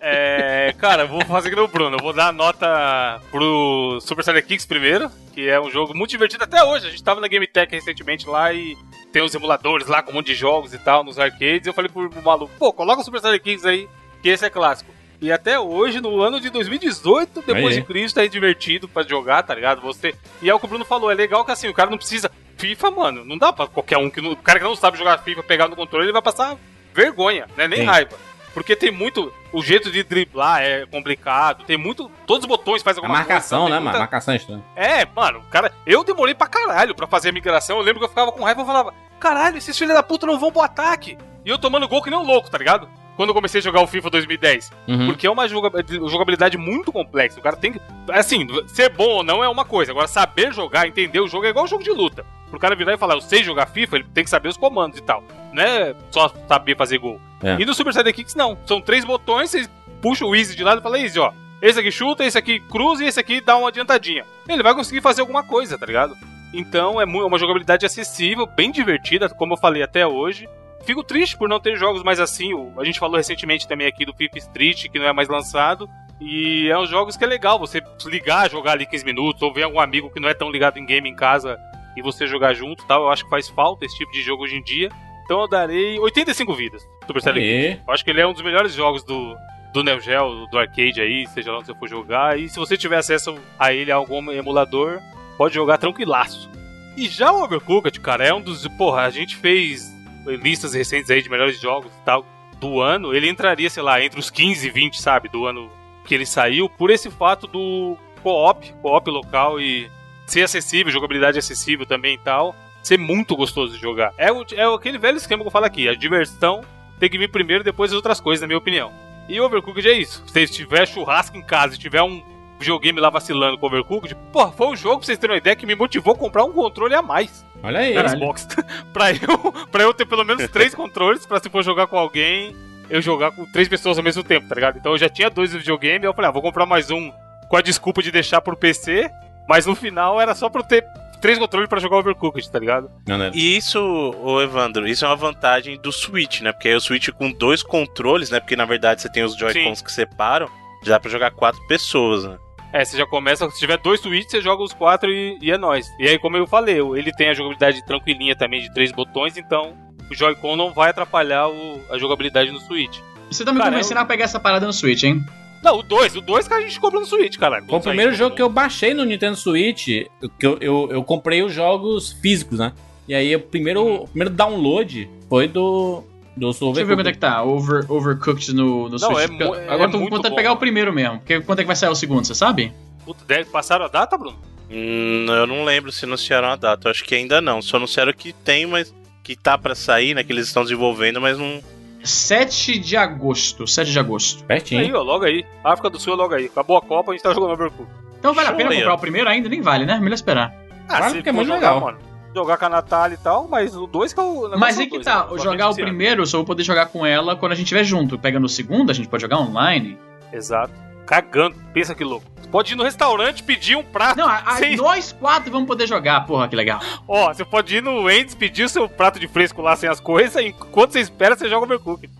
É, 0.00 0.74
cara, 0.78 1.02
eu 1.02 1.08
vou 1.08 1.24
fazer 1.24 1.50
que 1.50 1.58
o 1.58 1.66
Bruno. 1.66 1.96
Eu 1.96 2.02
vou 2.02 2.12
dar 2.12 2.28
a 2.28 2.32
nota 2.32 3.20
pro 3.30 3.98
Super 4.00 4.22
Sonic 4.22 4.46
Kicks 4.46 4.66
primeiro, 4.66 5.10
que 5.32 5.48
é 5.48 5.60
um 5.60 5.70
jogo 5.70 5.96
muito 5.96 6.10
divertido 6.10 6.44
até 6.44 6.62
hoje. 6.62 6.86
A 6.86 6.90
gente 6.90 7.02
tava 7.02 7.20
na 7.20 7.26
Game 7.26 7.46
Tech 7.46 7.72
recentemente 7.74 8.28
lá 8.28 8.52
e 8.52 8.76
tem 9.12 9.22
os 9.22 9.34
emuladores 9.34 9.86
lá 9.86 10.02
com 10.02 10.10
um 10.10 10.14
monte 10.14 10.26
de 10.26 10.34
jogos 10.34 10.72
e 10.74 10.78
tal 10.78 11.02
nos 11.02 11.18
arcades. 11.18 11.66
E 11.66 11.70
eu 11.70 11.74
falei 11.74 11.90
pro 11.90 12.10
maluco, 12.22 12.52
pô, 12.58 12.72
coloca 12.72 13.00
o 13.00 13.04
Super 13.04 13.20
Sonic 13.20 13.44
Kicks 13.44 13.64
aí, 13.64 13.88
que 14.22 14.28
esse 14.28 14.44
é 14.44 14.50
clássico. 14.50 14.92
E 15.20 15.32
até 15.32 15.58
hoje, 15.58 16.00
no 16.00 16.20
ano 16.20 16.40
de 16.40 16.48
2018, 16.48 17.42
depois 17.42 17.74
de 17.74 17.82
Cristo, 17.82 18.20
é 18.20 18.28
divertido 18.28 18.86
pra 18.86 19.02
jogar, 19.02 19.42
tá 19.42 19.54
ligado? 19.54 19.80
Você. 19.80 20.14
E 20.40 20.48
é 20.48 20.54
o 20.54 20.60
que 20.60 20.66
o 20.66 20.68
Bruno 20.68 20.84
falou, 20.84 21.10
é 21.10 21.14
legal 21.14 21.44
que 21.44 21.50
assim, 21.50 21.66
o 21.66 21.74
cara 21.74 21.90
não 21.90 21.98
precisa. 21.98 22.30
FIFA, 22.58 22.90
mano, 22.90 23.24
não 23.24 23.38
dá 23.38 23.52
pra 23.52 23.66
qualquer 23.66 23.96
um 23.98 24.10
que 24.10 24.20
não. 24.20 24.32
O 24.32 24.36
cara 24.36 24.58
que 24.58 24.64
não 24.64 24.76
sabe 24.76 24.98
jogar 24.98 25.18
FIFA 25.18 25.42
pegar 25.42 25.68
no 25.68 25.76
controle, 25.76 26.04
ele 26.06 26.12
vai 26.12 26.20
passar 26.22 26.56
vergonha, 26.92 27.46
né? 27.56 27.68
Nem 27.68 27.80
Sim. 27.80 27.86
raiva. 27.86 28.16
Porque 28.52 28.74
tem 28.74 28.90
muito. 28.90 29.32
O 29.52 29.62
jeito 29.62 29.90
de 29.90 30.02
driblar 30.02 30.62
é 30.62 30.84
complicado. 30.86 31.64
Tem 31.64 31.76
muito. 31.76 32.10
Todos 32.26 32.42
os 32.44 32.48
botões 32.48 32.82
fazem 32.82 33.00
A 33.00 33.06
alguma 33.06 33.18
marcação, 33.20 33.60
coisa. 33.62 33.70
né, 33.74 33.76
tem 33.76 33.84
mano? 33.84 33.90
muita- 33.90 33.98
Marcação 34.00 34.34
é 34.34 34.36
estranha. 34.36 34.64
É, 34.74 35.06
mano, 35.14 35.42
cara, 35.50 35.72
eu 35.86 36.02
demorei 36.02 36.34
pra 36.34 36.46
caralho 36.48 36.94
pra 36.94 37.06
fazer 37.06 37.28
a 37.28 37.32
migração. 37.32 37.76
Eu 37.78 37.82
lembro 37.84 38.00
que 38.00 38.04
eu 38.06 38.08
ficava 38.08 38.32
com 38.32 38.42
raiva 38.42 38.62
e 38.62 38.66
falava: 38.66 38.92
caralho, 39.20 39.58
esses 39.58 39.78
filhos 39.78 39.94
da 39.94 40.02
puta 40.02 40.26
não 40.26 40.38
vão 40.38 40.50
pro 40.50 40.62
ataque. 40.62 41.16
E 41.44 41.48
eu 41.50 41.58
tomando 41.58 41.86
gol 41.86 42.02
que 42.02 42.10
nem 42.10 42.18
um 42.18 42.24
louco, 42.26 42.50
tá 42.50 42.58
ligado? 42.58 42.88
Quando 43.16 43.30
eu 43.30 43.34
comecei 43.34 43.60
a 43.60 43.62
jogar 43.62 43.80
o 43.80 43.86
FIFA 43.86 44.10
2010. 44.10 44.70
Uhum. 44.86 45.06
Porque 45.08 45.26
é 45.26 45.30
uma 45.30 45.48
joga- 45.48 45.84
jogabilidade 46.08 46.56
muito 46.56 46.92
complexa. 46.92 47.38
O 47.38 47.42
cara 47.42 47.56
tem 47.56 47.72
que. 47.72 47.80
Assim, 48.10 48.46
ser 48.68 48.88
bom 48.90 49.08
ou 49.08 49.22
não 49.24 49.42
é 49.42 49.48
uma 49.48 49.64
coisa. 49.64 49.92
Agora, 49.92 50.06
saber 50.08 50.52
jogar, 50.52 50.86
entender 50.86 51.20
o 51.20 51.28
jogo 51.28 51.44
é 51.46 51.50
igual 51.50 51.66
jogo 51.66 51.82
de 51.84 51.90
luta. 51.90 52.24
Pro 52.50 52.58
cara 52.58 52.74
virar 52.74 52.94
e 52.94 52.98
falar, 52.98 53.14
eu 53.14 53.20
sei 53.20 53.42
jogar 53.42 53.66
FIFA, 53.66 53.96
ele 53.96 54.06
tem 54.14 54.24
que 54.24 54.30
saber 54.30 54.48
os 54.48 54.56
comandos 54.56 54.98
e 54.98 55.02
tal. 55.02 55.22
Não 55.52 55.62
é 55.62 55.94
só 56.10 56.32
saber 56.46 56.76
fazer 56.76 56.98
gol. 56.98 57.20
É. 57.42 57.56
E 57.60 57.64
no 57.64 57.74
Super 57.74 57.92
Saiyan 57.92 58.12
Kicks, 58.12 58.34
não. 58.34 58.58
São 58.66 58.80
três 58.80 59.04
botões, 59.04 59.50
você 59.50 59.68
puxa 60.00 60.24
o 60.24 60.34
Easy 60.34 60.56
de 60.56 60.64
lado 60.64 60.80
e 60.80 60.82
fala, 60.82 60.98
Easy, 60.98 61.18
ó. 61.18 61.32
Esse 61.60 61.80
aqui 61.80 61.90
chuta, 61.90 62.24
esse 62.24 62.38
aqui 62.38 62.60
cruza 62.60 63.04
e 63.04 63.08
esse 63.08 63.18
aqui 63.18 63.40
dá 63.40 63.56
uma 63.56 63.68
adiantadinha. 63.68 64.24
Ele 64.48 64.62
vai 64.62 64.74
conseguir 64.74 65.00
fazer 65.00 65.20
alguma 65.20 65.42
coisa, 65.42 65.76
tá 65.76 65.84
ligado? 65.84 66.16
Então 66.54 67.00
é 67.00 67.04
é 67.04 67.06
uma 67.06 67.38
jogabilidade 67.38 67.84
acessível, 67.84 68.46
bem 68.46 68.70
divertida, 68.70 69.28
como 69.28 69.54
eu 69.54 69.58
falei 69.58 69.82
até 69.82 70.06
hoje. 70.06 70.48
Fico 70.84 71.02
triste 71.02 71.36
por 71.36 71.48
não 71.48 71.60
ter 71.60 71.76
jogos 71.76 72.02
mais 72.02 72.20
assim. 72.20 72.50
A 72.78 72.84
gente 72.84 73.00
falou 73.00 73.16
recentemente 73.16 73.66
também 73.66 73.86
aqui 73.86 74.06
do 74.06 74.14
FIFA 74.14 74.38
Street, 74.38 74.88
que 74.88 74.98
não 74.98 75.06
é 75.06 75.12
mais 75.12 75.28
lançado. 75.28 75.90
E 76.20 76.68
é 76.68 76.78
uns 76.78 76.88
jogos 76.88 77.16
que 77.16 77.24
é 77.24 77.26
legal 77.26 77.58
você 77.58 77.82
ligar, 78.06 78.50
jogar 78.50 78.72
ali 78.72 78.86
15 78.86 79.04
minutos, 79.04 79.42
ou 79.42 79.52
ver 79.52 79.64
algum 79.64 79.80
amigo 79.80 80.10
que 80.10 80.20
não 80.20 80.28
é 80.28 80.34
tão 80.34 80.50
ligado 80.50 80.78
em 80.78 80.86
game 80.86 81.08
em 81.08 81.14
casa 81.14 81.58
e 81.98 82.02
você 82.02 82.26
jogar 82.26 82.54
junto 82.54 82.84
e 82.84 82.86
tal. 82.86 83.02
Eu 83.02 83.10
acho 83.10 83.24
que 83.24 83.30
faz 83.30 83.48
falta 83.48 83.84
esse 83.84 83.96
tipo 83.96 84.12
de 84.12 84.22
jogo 84.22 84.44
hoje 84.44 84.56
em 84.56 84.62
dia. 84.62 84.90
Então 85.24 85.40
eu 85.40 85.48
darei 85.48 85.98
85 85.98 86.54
vidas. 86.54 86.88
Super 87.06 87.20
Saiyan 87.20 87.78
eu 87.86 87.92
acho 87.92 88.04
que 88.04 88.10
ele 88.10 88.20
é 88.20 88.26
um 88.26 88.32
dos 88.32 88.42
melhores 88.42 88.72
jogos 88.72 89.02
do, 89.04 89.36
do 89.72 89.82
Neo 89.84 90.00
Geo, 90.00 90.46
do 90.46 90.58
arcade 90.58 91.00
aí, 91.00 91.26
seja 91.26 91.52
lá 91.52 91.58
onde 91.58 91.66
você 91.66 91.74
for 91.74 91.88
jogar. 91.88 92.38
E 92.38 92.48
se 92.48 92.58
você 92.58 92.76
tiver 92.76 92.96
acesso 92.96 93.38
a 93.58 93.72
ele 93.72 93.92
a 93.92 93.96
algum 93.96 94.30
emulador, 94.32 95.00
pode 95.36 95.54
jogar 95.54 95.76
tranquilaço. 95.78 96.50
E 96.96 97.06
já 97.06 97.30
o 97.30 97.42
Overcooked, 97.44 98.00
cara, 98.00 98.26
é 98.26 98.32
um 98.32 98.40
dos. 98.40 98.66
Porra, 98.68 99.02
a 99.02 99.10
gente 99.10 99.36
fez 99.36 99.94
listas 100.26 100.74
recentes 100.74 101.10
aí 101.10 101.22
de 101.22 101.28
melhores 101.28 101.60
jogos 101.60 101.92
e 101.92 102.04
tal 102.04 102.24
do 102.58 102.80
ano. 102.80 103.14
Ele 103.14 103.28
entraria, 103.28 103.70
sei 103.70 103.82
lá, 103.82 104.02
entre 104.02 104.18
os 104.18 104.30
15 104.30 104.66
e 104.66 104.70
20, 104.70 105.00
sabe, 105.00 105.28
do 105.28 105.46
ano 105.46 105.70
que 106.04 106.14
ele 106.14 106.26
saiu, 106.26 106.68
por 106.70 106.90
esse 106.90 107.10
fato 107.10 107.46
do 107.46 107.96
co-op, 108.22 108.72
co-op 108.80 109.10
local 109.10 109.60
e 109.60 109.90
ser 110.32 110.42
acessível, 110.42 110.92
jogabilidade 110.92 111.38
acessível 111.38 111.86
também 111.86 112.14
e 112.14 112.18
tal. 112.18 112.54
Ser 112.82 112.98
muito 112.98 113.36
gostoso 113.36 113.74
de 113.74 113.80
jogar. 113.80 114.12
É, 114.16 114.30
o, 114.32 114.44
é 114.52 114.74
aquele 114.74 114.98
velho 114.98 115.16
esquema 115.16 115.42
que 115.42 115.48
eu 115.48 115.52
falo 115.52 115.66
aqui: 115.66 115.88
a 115.88 115.94
diversão 115.94 116.62
tem 116.98 117.08
que 117.08 117.18
vir 117.18 117.30
primeiro, 117.30 117.64
depois 117.64 117.90
as 117.90 117.96
outras 117.96 118.20
coisas, 118.20 118.40
na 118.40 118.46
minha 118.46 118.58
opinião. 118.58 118.92
E 119.28 119.40
Overcooked 119.40 119.86
é 119.86 119.92
isso. 119.92 120.24
Se 120.26 120.46
tiver 120.46 120.86
churrasco 120.86 121.36
em 121.36 121.42
casa 121.42 121.74
e 121.74 121.78
tiver 121.78 122.02
um 122.02 122.22
videogame 122.58 122.98
lá 122.98 123.10
vacilando 123.10 123.58
com 123.58 123.66
Overcooked, 123.66 124.14
porra, 124.32 124.50
foi 124.52 124.68
um 124.68 124.76
jogo, 124.76 124.98
pra 124.98 125.06
vocês 125.06 125.18
terem 125.18 125.34
uma 125.34 125.38
ideia, 125.38 125.54
que 125.54 125.66
me 125.66 125.74
motivou 125.74 126.14
a 126.14 126.16
comprar 126.16 126.44
um 126.44 126.52
controle 126.52 126.94
a 126.94 127.02
mais 127.02 127.44
Olha 127.62 127.80
aí. 127.80 127.94
na. 127.94 128.08
Xbox. 128.08 128.48
pra, 128.92 129.12
eu, 129.12 129.66
pra 129.70 129.82
eu 129.82 129.94
ter 129.94 130.06
pelo 130.06 130.24
menos 130.24 130.48
três 130.48 130.74
controles, 130.74 131.26
pra 131.26 131.38
se 131.38 131.48
for 131.50 131.62
jogar 131.62 131.86
com 131.86 131.98
alguém, 131.98 132.56
eu 132.88 133.00
jogar 133.02 133.30
com 133.32 133.44
três 133.52 133.68
pessoas 133.68 133.98
ao 133.98 134.04
mesmo 134.04 134.24
tempo, 134.24 134.48
tá 134.48 134.54
ligado? 134.54 134.78
Então 134.78 134.92
eu 134.92 134.98
já 134.98 135.08
tinha 135.08 135.28
dois 135.28 135.52
no 135.52 135.58
videogame, 135.58 136.04
eu 136.04 136.14
falei, 136.14 136.28
ah, 136.30 136.32
vou 136.32 136.42
comprar 136.42 136.66
mais 136.66 136.90
um 136.90 137.12
com 137.48 137.56
a 137.56 137.62
desculpa 137.62 138.02
de 138.02 138.10
deixar 138.10 138.40
pro 138.40 138.56
PC, 138.56 139.10
mas 139.48 139.66
no 139.66 139.74
final 139.74 140.20
era 140.20 140.34
só 140.34 140.48
pra 140.48 140.60
eu 140.60 140.66
ter 140.66 140.84
três 141.20 141.38
controles 141.38 141.68
pra 141.68 141.80
jogar 141.80 141.96
Overcooked, 141.98 142.48
tá 142.50 142.58
ligado? 142.58 142.90
Não, 143.06 143.18
não. 143.18 143.30
E 143.34 143.56
isso, 143.56 143.80
ô 144.22 144.40
Evandro, 144.40 144.86
isso 144.86 145.04
é 145.04 145.08
uma 145.08 145.16
vantagem 145.16 145.76
do 145.80 145.90
Switch, 145.90 146.40
né? 146.42 146.52
Porque 146.52 146.68
aí 146.68 146.74
o 146.76 146.80
Switch 146.80 147.08
com 147.10 147.32
dois 147.32 147.62
controles, 147.62 148.30
né? 148.30 148.38
Porque 148.38 148.54
na 148.54 148.64
verdade 148.64 149.02
você 149.02 149.08
tem 149.08 149.24
os 149.24 149.36
Joy-Cons 149.36 149.82
que 149.82 149.90
separam, 149.90 150.48
já 150.84 150.92
dá 150.92 151.00
pra 151.00 151.10
jogar 151.10 151.30
quatro 151.32 151.60
pessoas, 151.66 152.24
né? 152.24 152.36
É, 152.72 152.84
você 152.84 152.98
já 152.98 153.06
começa, 153.06 153.48
se 153.50 153.58
tiver 153.58 153.78
dois 153.78 153.98
Switch, 154.00 154.28
você 154.30 154.40
joga 154.42 154.62
os 154.62 154.74
quatro 154.74 155.10
e, 155.10 155.38
e 155.40 155.50
é 155.50 155.56
nóis. 155.56 155.88
E 155.98 156.06
aí, 156.06 156.18
como 156.18 156.36
eu 156.36 156.46
falei, 156.46 156.78
ele 156.78 157.10
tem 157.12 157.30
a 157.30 157.34
jogabilidade 157.34 157.84
tranquilinha 157.86 158.36
também 158.36 158.60
de 158.60 158.72
três 158.74 158.92
botões, 158.92 159.36
então 159.38 159.74
o 160.10 160.14
Joy-Con 160.14 160.54
não 160.54 160.72
vai 160.72 160.90
atrapalhar 160.90 161.48
o- 161.48 161.80
a 161.90 161.96
jogabilidade 161.98 162.50
no 162.52 162.60
Switch. 162.60 162.98
Você 163.30 163.44
tá 163.44 163.52
me 163.52 163.58
Cara, 163.58 163.70
convencendo 163.70 164.00
a 164.00 164.04
pegar 164.04 164.24
essa 164.24 164.38
parada 164.38 164.66
no 164.66 164.72
Switch, 164.72 165.02
hein? 165.02 165.24
Não, 165.62 165.78
o 165.78 165.82
2, 165.82 166.16
o 166.16 166.20
2 166.20 166.46
que 166.48 166.54
a 166.54 166.60
gente 166.60 166.78
compra 166.80 167.00
no 167.00 167.06
Switch, 167.06 167.36
caralho. 167.36 167.66
Foi 167.66 167.78
o 167.78 167.82
primeiro 167.82 168.14
jogo 168.14 168.34
que 168.36 168.42
eu 168.42 168.48
baixei 168.48 168.94
no 168.94 169.04
Nintendo 169.04 169.36
Switch, 169.36 169.86
que 169.86 170.46
eu, 170.46 170.56
eu, 170.60 170.88
eu 170.92 171.02
comprei 171.04 171.42
os 171.42 171.52
jogos 171.52 172.12
físicos, 172.22 172.58
né? 172.58 172.72
E 173.08 173.14
aí 173.14 173.34
o 173.34 173.40
primeiro, 173.40 174.02
o 174.02 174.08
primeiro 174.08 174.30
download 174.34 175.08
foi 175.28 175.48
do. 175.48 176.04
Do 176.36 176.52
Deixa 176.52 176.64
eu 176.82 176.86
ver 176.86 176.94
quanto 176.94 177.08
é 177.08 177.12
que 177.12 177.18
tá. 177.18 177.42
Over, 177.42 177.84
overcooked 177.90 178.54
no, 178.54 178.84
no 178.88 178.90
Não, 178.90 178.98
Switch. 178.98 179.40
é 179.40 179.44
é 179.44 179.68
Agora 179.72 179.90
tô 179.90 179.98
com 179.98 180.04
vontade 180.04 180.22
de 180.22 180.30
bom. 180.30 180.36
pegar 180.36 180.52
o 180.52 180.56
primeiro 180.56 180.92
mesmo. 180.92 181.18
Porque 181.18 181.40
quanto 181.40 181.58
é 181.58 181.62
que 181.62 181.66
vai 181.66 181.74
sair 181.74 181.90
o 181.90 181.96
segundo, 181.96 182.24
você 182.24 182.34
sabe? 182.34 182.72
Puta, 183.04 183.24
deve- 183.26 183.50
passaram 183.50 183.86
a 183.86 183.88
data, 183.88 184.16
Bruno? 184.16 184.38
Hum, 184.70 185.26
eu 185.28 185.46
não 185.48 185.64
lembro 185.64 185.90
se 185.90 186.04
anunciaram 186.04 186.48
a 186.48 186.54
data, 186.54 186.86
eu 186.86 186.90
acho 186.92 187.02
que 187.04 187.14
ainda 187.16 187.40
não. 187.40 187.60
Só 187.60 187.76
anunciaram 187.78 188.12
que 188.12 188.32
tem, 188.32 188.66
mas 188.66 188.94
que 189.24 189.34
tá 189.34 189.58
pra 189.58 189.74
sair, 189.74 190.14
né? 190.14 190.22
Que 190.22 190.30
eles 190.32 190.46
estão 190.46 190.62
desenvolvendo, 190.62 191.20
mas 191.20 191.36
não. 191.36 191.60
7 192.02 192.78
de 192.78 192.96
agosto. 192.96 193.66
7 193.66 193.90
de 193.90 193.98
agosto. 193.98 194.44
Pertinho. 194.44 194.80
Aí, 194.80 194.92
ó, 194.92 195.02
logo 195.02 195.24
aí. 195.24 195.44
África 195.64 195.90
do 195.90 195.98
Sul 195.98 196.14
é 196.14 196.16
logo 196.16 196.34
aí. 196.34 196.46
Acabou 196.46 196.76
a 196.76 196.82
Copa, 196.82 197.10
a 197.10 197.14
gente 197.14 197.22
tá 197.22 197.32
jogando 197.32 197.52
Overcooked. 197.52 197.88
Então 198.18 198.34
vale 198.34 198.48
a 198.48 198.52
pena 198.52 198.74
comprar 198.74 198.94
o 198.94 198.98
primeiro 198.98 199.28
ainda? 199.28 199.48
Nem 199.48 199.60
vale, 199.60 199.86
né? 199.86 199.98
Melhor 199.98 200.14
esperar. 200.14 200.54
Ah, 200.88 201.08
se 201.08 201.16
porque 201.16 201.28
é 201.28 201.32
muito 201.32 201.46
jogar, 201.48 201.74
legal. 201.74 201.80
mano, 201.80 201.98
jogar 202.34 202.56
com 202.56 202.64
a 202.64 202.68
Natália 202.68 203.14
e 203.14 203.18
tal, 203.18 203.46
mas 203.46 203.76
o 203.76 203.86
2 203.86 204.12
que 204.12 204.20
é 204.20 204.22
o 204.22 204.32
negócio 204.34 204.58
Mas 204.58 204.76
é 204.76 204.80
aí 204.80 204.86
o 204.86 204.90
que 204.90 204.96
dois, 204.96 205.04
tá, 205.06 205.26
né? 205.30 205.38
jogar 205.38 205.68
o 205.68 205.74
primeiro 205.74 206.22
eu 206.22 206.26
só 206.26 206.38
vou 206.38 206.46
poder 206.46 206.62
jogar 206.64 206.86
com 206.86 207.04
ela 207.04 207.36
quando 207.36 207.52
a 207.52 207.54
gente 207.54 207.66
estiver 207.66 207.84
junto. 207.84 208.18
Pegando 208.18 208.44
o 208.44 208.48
segundo, 208.48 208.90
a 208.90 208.94
gente 208.94 209.08
pode 209.08 209.22
jogar 209.22 209.38
online. 209.38 209.98
Exato. 210.32 210.72
Cagando. 211.08 211.56
Pensa 211.72 211.94
que 211.94 212.04
louco. 212.04 212.26
Você 212.40 212.48
pode 212.48 212.72
ir 212.74 212.76
no 212.76 212.84
restaurante 212.84 213.42
pedir 213.42 213.76
um 213.76 213.82
prato. 213.82 214.18
Não, 214.18 214.28
a- 214.28 214.56
sem- 214.56 214.76
nós 214.76 215.10
quatro 215.12 215.50
vamos 215.50 215.66
poder 215.66 215.86
jogar. 215.86 216.20
Porra, 216.26 216.46
que 216.48 216.54
legal. 216.54 216.80
Ó, 217.08 217.32
você 217.32 217.44
pode 217.44 217.76
ir 217.76 217.82
no 217.82 218.02
Wendy's, 218.04 218.34
pedir 218.34 218.64
o 218.64 218.68
seu 218.68 218.88
prato 218.88 219.18
de 219.18 219.26
fresco 219.26 219.62
lá 219.62 219.74
sem 219.74 219.88
as 219.88 220.00
coisas, 220.00 220.36
e 220.42 220.48
enquanto 220.48 220.92
você 220.92 221.00
espera, 221.00 221.34
você 221.34 221.48
joga 221.48 221.64
Overcooked. 221.64 222.12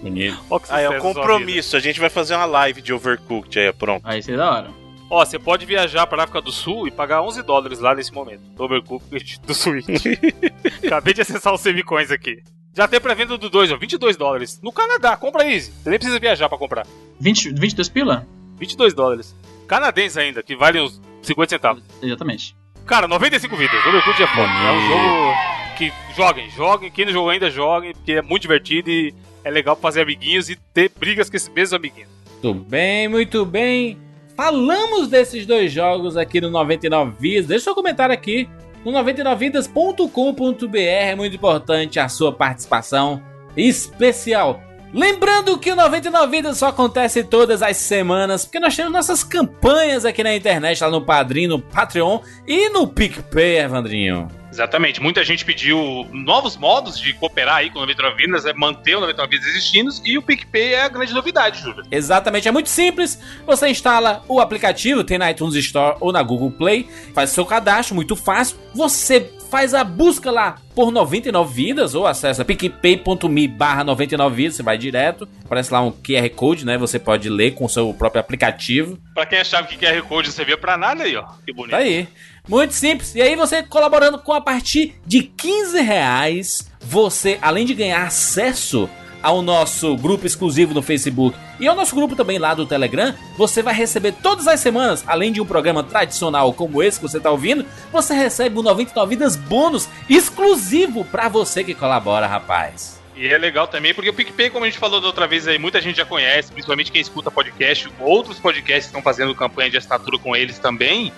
Que 0.00 0.34
Ah, 0.70 0.80
é 0.80 0.90
um 0.90 0.98
compromisso. 1.00 1.76
A 1.76 1.80
gente 1.80 2.00
vai 2.00 2.10
fazer 2.10 2.34
uma 2.34 2.44
live 2.46 2.82
de 2.82 2.92
Overcooked 2.92 3.58
aí, 3.58 3.72
pronto. 3.72 4.02
Aí 4.04 4.22
seria 4.22 4.38
da 4.38 4.50
hora. 4.50 4.83
Ó, 5.14 5.24
você 5.24 5.38
pode 5.38 5.64
viajar 5.64 6.08
pra 6.08 6.24
África 6.24 6.40
do 6.40 6.50
Sul 6.50 6.88
e 6.88 6.90
pagar 6.90 7.22
11 7.22 7.40
dólares 7.44 7.78
lá 7.78 7.94
nesse 7.94 8.12
momento. 8.12 8.42
Overcooked 8.58 9.40
do 9.46 9.54
Switch. 9.54 9.86
Acabei 10.84 11.14
de 11.14 11.20
acessar 11.20 11.54
os 11.54 11.60
semicoins 11.60 12.10
aqui. 12.10 12.42
Já 12.74 12.88
tem 12.88 13.00
pré-venda 13.00 13.38
do 13.38 13.48
2, 13.48 13.70
ó, 13.70 13.76
22 13.76 14.16
dólares. 14.16 14.60
No 14.60 14.72
Canadá, 14.72 15.16
compra 15.16 15.48
easy. 15.48 15.70
Você 15.70 15.88
nem 15.88 16.00
precisa 16.00 16.18
viajar 16.18 16.48
pra 16.48 16.58
comprar. 16.58 16.84
20, 17.20 17.52
22 17.52 17.88
pila? 17.88 18.26
22 18.58 18.92
dólares. 18.92 19.36
Canadense 19.68 20.18
ainda, 20.18 20.42
que 20.42 20.56
vale 20.56 20.80
uns 20.80 21.00
50 21.22 21.48
centavos. 21.48 21.84
Exatamente. 22.02 22.56
Cara, 22.84 23.06
95 23.06 23.56
vidas. 23.56 23.86
Overcooked 23.86 24.20
é 24.20 24.26
foda. 24.26 24.48
É 24.48 24.72
um 24.72 24.88
jogo 24.88 25.34
que 25.78 25.92
joguem, 26.16 26.50
joguem. 26.50 26.90
Quem 26.90 27.04
não 27.04 27.12
jogou 27.12 27.30
ainda, 27.30 27.48
joguem, 27.52 27.92
porque 27.92 28.14
é 28.14 28.22
muito 28.22 28.42
divertido 28.42 28.90
e 28.90 29.14
é 29.44 29.50
legal 29.52 29.76
fazer 29.76 30.00
amiguinhos 30.00 30.50
e 30.50 30.56
ter 30.56 30.90
brigas 30.90 31.30
com 31.30 31.36
esses 31.36 31.48
mesmos 31.50 31.74
amiguinhos. 31.74 32.10
Muito 32.42 32.68
bem, 32.68 33.06
muito 33.06 33.46
bem. 33.46 34.03
Falamos 34.36 35.08
desses 35.08 35.46
dois 35.46 35.72
jogos 35.72 36.16
aqui 36.16 36.40
no 36.40 36.50
99 36.50 37.16
Vidas. 37.18 37.46
Deixa 37.46 37.64
seu 37.64 37.74
comentário 37.74 38.12
aqui 38.12 38.48
no 38.84 38.92
99vidas.com.br. 38.92 40.76
É 40.76 41.14
muito 41.14 41.36
importante 41.36 42.00
a 42.00 42.08
sua 42.08 42.32
participação 42.32 43.22
especial. 43.56 44.60
Lembrando 44.92 45.58
que 45.58 45.70
o 45.72 45.76
99 45.76 46.30
Vidas 46.30 46.58
só 46.58 46.68
acontece 46.68 47.24
todas 47.24 47.62
as 47.62 47.76
semanas, 47.76 48.44
porque 48.44 48.60
nós 48.60 48.76
temos 48.76 48.92
nossas 48.92 49.24
campanhas 49.24 50.04
aqui 50.04 50.22
na 50.22 50.34
internet, 50.34 50.80
lá 50.80 50.90
no 50.90 51.00
Padrim, 51.00 51.48
no 51.48 51.60
Patreon 51.60 52.20
e 52.46 52.68
no 52.68 52.86
PicPay, 52.86 53.58
Evandrinho. 53.58 54.28
Exatamente. 54.54 55.02
Muita 55.02 55.24
gente 55.24 55.44
pediu 55.44 56.08
novos 56.12 56.56
modos 56.56 56.98
de 56.98 57.12
cooperar 57.12 57.56
aí 57.56 57.70
com 57.70 57.78
o 57.78 57.80
99 57.80 58.16
Vidas, 58.16 58.46
é 58.46 58.52
manter 58.54 58.94
o 58.94 59.00
99 59.00 59.36
Vidas 59.36 59.48
existindo, 59.48 59.90
e 60.04 60.16
o 60.16 60.22
PicPay 60.22 60.74
é 60.74 60.82
a 60.82 60.88
grande 60.88 61.12
novidade, 61.12 61.60
Júlio. 61.60 61.82
Exatamente, 61.90 62.46
é 62.46 62.52
muito 62.52 62.68
simples. 62.68 63.20
Você 63.44 63.68
instala 63.68 64.22
o 64.28 64.40
aplicativo, 64.40 65.02
tem 65.02 65.18
na 65.18 65.28
iTunes 65.30 65.56
Store 65.56 65.96
ou 65.98 66.12
na 66.12 66.22
Google 66.22 66.52
Play, 66.52 66.88
faz 67.12 67.30
seu 67.30 67.44
cadastro, 67.44 67.96
muito 67.96 68.14
fácil. 68.14 68.56
Você 68.72 69.32
faz 69.50 69.74
a 69.74 69.84
busca 69.84 70.30
lá 70.30 70.56
por 70.74 70.90
99 70.90 71.54
vidas 71.54 71.94
ou 71.94 72.06
acessa 72.06 72.44
picpay.me 72.44 73.48
barra 73.48 73.84
99 73.84 74.34
vidas, 74.34 74.56
você 74.56 74.62
vai 74.62 74.78
direto, 74.78 75.28
aparece 75.44 75.72
lá 75.72 75.80
um 75.80 75.92
QR 75.92 76.28
Code, 76.30 76.64
né? 76.64 76.76
Você 76.78 76.98
pode 76.98 77.28
ler 77.28 77.54
com 77.54 77.64
o 77.64 77.68
seu 77.68 77.92
próprio 77.94 78.20
aplicativo. 78.20 78.98
Pra 79.14 79.26
quem 79.26 79.38
achava 79.38 79.66
que 79.66 79.76
QR 79.76 80.02
Code 80.02 80.32
servia 80.32 80.58
pra 80.58 80.76
nada 80.76 81.04
aí, 81.04 81.16
ó. 81.16 81.24
Que 81.44 81.52
bonito. 81.52 81.70
Tá 81.70 81.78
aí. 81.78 82.08
Muito 82.48 82.74
simples. 82.74 83.14
E 83.14 83.22
aí 83.22 83.34
você 83.36 83.62
colaborando 83.62 84.18
com 84.18 84.32
a 84.32 84.40
partir 84.40 84.94
de 85.06 85.22
15 85.22 85.80
reais, 85.80 86.70
você, 86.80 87.38
além 87.40 87.64
de 87.64 87.74
ganhar 87.74 88.02
acesso 88.02 88.88
ao 89.22 89.40
nosso 89.40 89.96
grupo 89.96 90.26
exclusivo 90.26 90.74
no 90.74 90.82
Facebook 90.82 91.34
e 91.58 91.66
ao 91.66 91.74
nosso 91.74 91.94
grupo 91.96 92.14
também 92.14 92.38
lá 92.38 92.52
do 92.52 92.66
Telegram, 92.66 93.14
você 93.38 93.62
vai 93.62 93.72
receber 93.72 94.12
todas 94.12 94.46
as 94.46 94.60
semanas, 94.60 95.02
além 95.06 95.32
de 95.32 95.40
um 95.40 95.46
programa 95.46 95.82
tradicional 95.82 96.52
como 96.52 96.82
esse 96.82 97.00
que 97.00 97.08
você 97.08 97.16
está 97.16 97.30
ouvindo, 97.30 97.64
você 97.90 98.12
recebe 98.12 98.58
um 98.58 98.62
99 98.62 99.08
Vidas 99.08 99.34
bônus 99.34 99.88
exclusivo 100.10 101.06
para 101.06 101.28
você 101.28 101.64
que 101.64 101.74
colabora, 101.74 102.26
rapaz. 102.26 103.00
E 103.16 103.28
é 103.28 103.38
legal 103.38 103.66
também, 103.66 103.94
porque 103.94 104.10
o 104.10 104.14
PicPay, 104.14 104.50
como 104.50 104.64
a 104.64 104.68
gente 104.68 104.78
falou 104.78 105.00
da 105.00 105.06
outra 105.06 105.26
vez 105.26 105.46
aí, 105.48 105.58
muita 105.58 105.80
gente 105.80 105.96
já 105.96 106.04
conhece, 106.04 106.52
principalmente 106.52 106.90
quem 106.90 107.00
escuta 107.00 107.30
podcast, 107.30 107.88
outros 108.00 108.38
podcasts 108.38 108.86
estão 108.86 109.00
fazendo 109.00 109.34
campanha 109.34 109.70
de 109.70 109.78
assinatura 109.78 110.18
com 110.18 110.34
eles 110.34 110.58
também. 110.58 111.12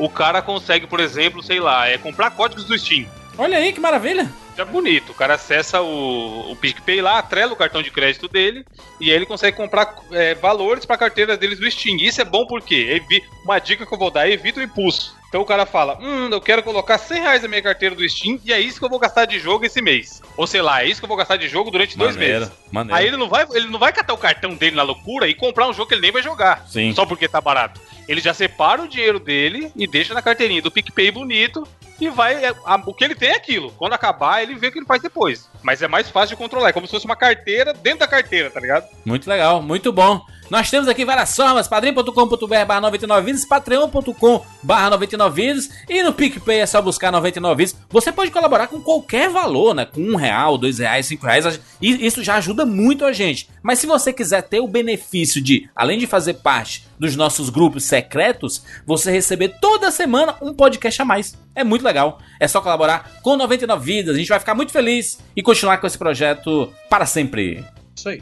O 0.00 0.08
cara 0.08 0.40
consegue, 0.40 0.86
por 0.86 0.98
exemplo, 0.98 1.42
sei 1.42 1.60
lá, 1.60 1.86
é 1.86 1.98
comprar 1.98 2.30
códigos 2.30 2.64
do 2.64 2.78
Steam. 2.78 3.06
Olha 3.36 3.58
aí 3.58 3.70
que 3.70 3.78
maravilha. 3.78 4.32
Já 4.60 4.64
bonito. 4.66 5.12
O 5.12 5.14
cara 5.14 5.34
acessa 5.34 5.80
o, 5.80 6.52
o 6.52 6.56
PicPay 6.56 7.00
lá, 7.00 7.18
atrela 7.18 7.50
o 7.50 7.56
cartão 7.56 7.80
de 7.82 7.90
crédito 7.90 8.28
dele 8.28 8.62
e 9.00 9.08
aí 9.08 9.16
ele 9.16 9.24
consegue 9.24 9.56
comprar 9.56 9.94
é, 10.12 10.34
valores 10.34 10.84
para 10.84 10.96
a 10.96 10.98
carteira 10.98 11.34
deles 11.34 11.58
do 11.58 11.70
Steam. 11.70 11.96
Isso 11.98 12.20
é 12.20 12.26
bom 12.26 12.46
porque 12.46 13.02
uma 13.42 13.58
dica 13.58 13.86
que 13.86 13.94
eu 13.94 13.98
vou 13.98 14.10
dar 14.10 14.28
evita 14.28 14.60
o 14.60 14.62
impulso. 14.62 15.16
Então 15.30 15.40
o 15.40 15.46
cara 15.46 15.64
fala: 15.64 15.96
Hum, 15.98 16.28
eu 16.30 16.42
quero 16.42 16.62
colocar 16.62 16.98
100 16.98 17.22
reais 17.22 17.42
na 17.42 17.48
minha 17.48 17.62
carteira 17.62 17.94
do 17.94 18.06
Steam 18.06 18.38
e 18.44 18.52
é 18.52 18.60
isso 18.60 18.78
que 18.78 18.84
eu 18.84 18.90
vou 18.90 18.98
gastar 18.98 19.24
de 19.24 19.38
jogo 19.38 19.64
esse 19.64 19.80
mês. 19.80 20.20
Ou 20.36 20.46
sei 20.46 20.60
lá, 20.60 20.82
é 20.82 20.88
isso 20.88 21.00
que 21.00 21.06
eu 21.06 21.08
vou 21.08 21.16
gastar 21.16 21.38
de 21.38 21.48
jogo 21.48 21.70
durante 21.70 21.96
dois 21.96 22.14
Maneiro, 22.14 22.40
meses. 22.40 22.52
maneiro. 22.70 22.98
Aí 22.98 23.06
ele 23.06 23.16
não, 23.16 23.30
vai, 23.30 23.46
ele 23.54 23.68
não 23.68 23.78
vai 23.78 23.94
catar 23.94 24.12
o 24.12 24.18
cartão 24.18 24.54
dele 24.54 24.76
na 24.76 24.82
loucura 24.82 25.26
e 25.26 25.34
comprar 25.34 25.68
um 25.68 25.72
jogo 25.72 25.88
que 25.88 25.94
ele 25.94 26.02
nem 26.02 26.12
vai 26.12 26.22
jogar. 26.22 26.66
Sim. 26.68 26.92
Só 26.92 27.06
porque 27.06 27.26
tá 27.26 27.40
barato. 27.40 27.80
Ele 28.06 28.20
já 28.20 28.34
separa 28.34 28.82
o 28.82 28.88
dinheiro 28.88 29.18
dele 29.20 29.72
e 29.74 29.86
deixa 29.86 30.12
na 30.12 30.20
carteirinha 30.20 30.60
do 30.60 30.70
PicPay 30.70 31.10
bonito 31.12 31.66
e 32.06 32.10
vai. 32.10 32.44
é, 32.44 32.48
a- 32.64 32.82
o 32.86 32.94
que 32.94 33.04
ele 33.04 33.14
tem 33.14 33.30
é 33.30 33.36
aquilo. 33.36 33.70
Quando 33.72 33.92
acabar, 33.92 34.42
ele 34.42 34.54
vê 34.54 34.68
o 34.68 34.72
que 34.72 34.78
ele 34.78 34.86
faz 34.86 35.02
depois. 35.02 35.48
Mas 35.62 35.82
é 35.82 35.88
mais 35.88 36.08
fácil 36.08 36.36
de 36.36 36.42
controlar. 36.42 36.68
É 36.68 36.72
como 36.72 36.86
se 36.86 36.90
fosse 36.92 37.04
uma 37.06 37.16
carteira 37.16 37.72
dentro 37.74 38.00
da 38.00 38.08
carteira, 38.08 38.50
tá 38.50 38.60
ligado? 38.60 38.86
Muito 39.04 39.28
legal, 39.28 39.60
muito 39.62 39.92
bom. 39.92 40.20
Nós 40.50 40.68
temos 40.68 40.88
aqui 40.88 41.04
várias 41.04 41.34
formas, 41.36 41.68
padrim.com.br 41.68 42.64
barra 42.66 42.80
99 42.80 43.26
vidas, 43.26 43.44
patreon.com 43.44 44.44
barra 44.60 44.90
99 44.90 45.42
vidas 45.42 45.70
e 45.88 46.02
no 46.02 46.12
PicPay 46.12 46.58
é 46.58 46.66
só 46.66 46.82
buscar 46.82 47.12
99 47.12 47.56
vidas. 47.56 47.80
Você 47.88 48.10
pode 48.10 48.32
colaborar 48.32 48.66
com 48.66 48.80
qualquer 48.80 49.30
valor, 49.30 49.74
né? 49.74 49.86
Com 49.86 50.00
um 50.00 50.16
real, 50.16 50.58
dois 50.58 50.80
reais, 50.80 51.06
cinco 51.06 51.24
reais, 51.24 51.60
e 51.80 52.04
isso 52.04 52.24
já 52.24 52.34
ajuda 52.34 52.66
muito 52.66 53.04
a 53.04 53.12
gente. 53.12 53.48
Mas 53.62 53.78
se 53.78 53.86
você 53.86 54.12
quiser 54.12 54.42
ter 54.42 54.58
o 54.58 54.66
benefício 54.66 55.40
de, 55.40 55.70
além 55.74 56.00
de 56.00 56.08
fazer 56.08 56.34
parte 56.34 56.84
dos 56.98 57.14
nossos 57.14 57.48
grupos 57.48 57.84
secretos, 57.84 58.64
você 58.84 59.12
receber 59.12 59.54
toda 59.60 59.88
semana 59.92 60.34
um 60.42 60.52
podcast 60.52 61.00
a 61.00 61.04
mais. 61.04 61.38
É 61.54 61.62
muito 61.62 61.84
legal. 61.84 62.18
É 62.40 62.48
só 62.48 62.60
colaborar 62.60 63.20
com 63.22 63.36
99 63.36 63.84
vidas, 63.84 64.16
a 64.16 64.18
gente 64.18 64.28
vai 64.28 64.40
ficar 64.40 64.56
muito 64.56 64.72
feliz 64.72 65.20
e 65.36 65.42
continuar 65.42 65.78
com 65.78 65.86
esse 65.86 65.96
projeto 65.96 66.72
para 66.88 67.06
sempre. 67.06 67.64
Isso 67.94 68.08
aí. 68.08 68.20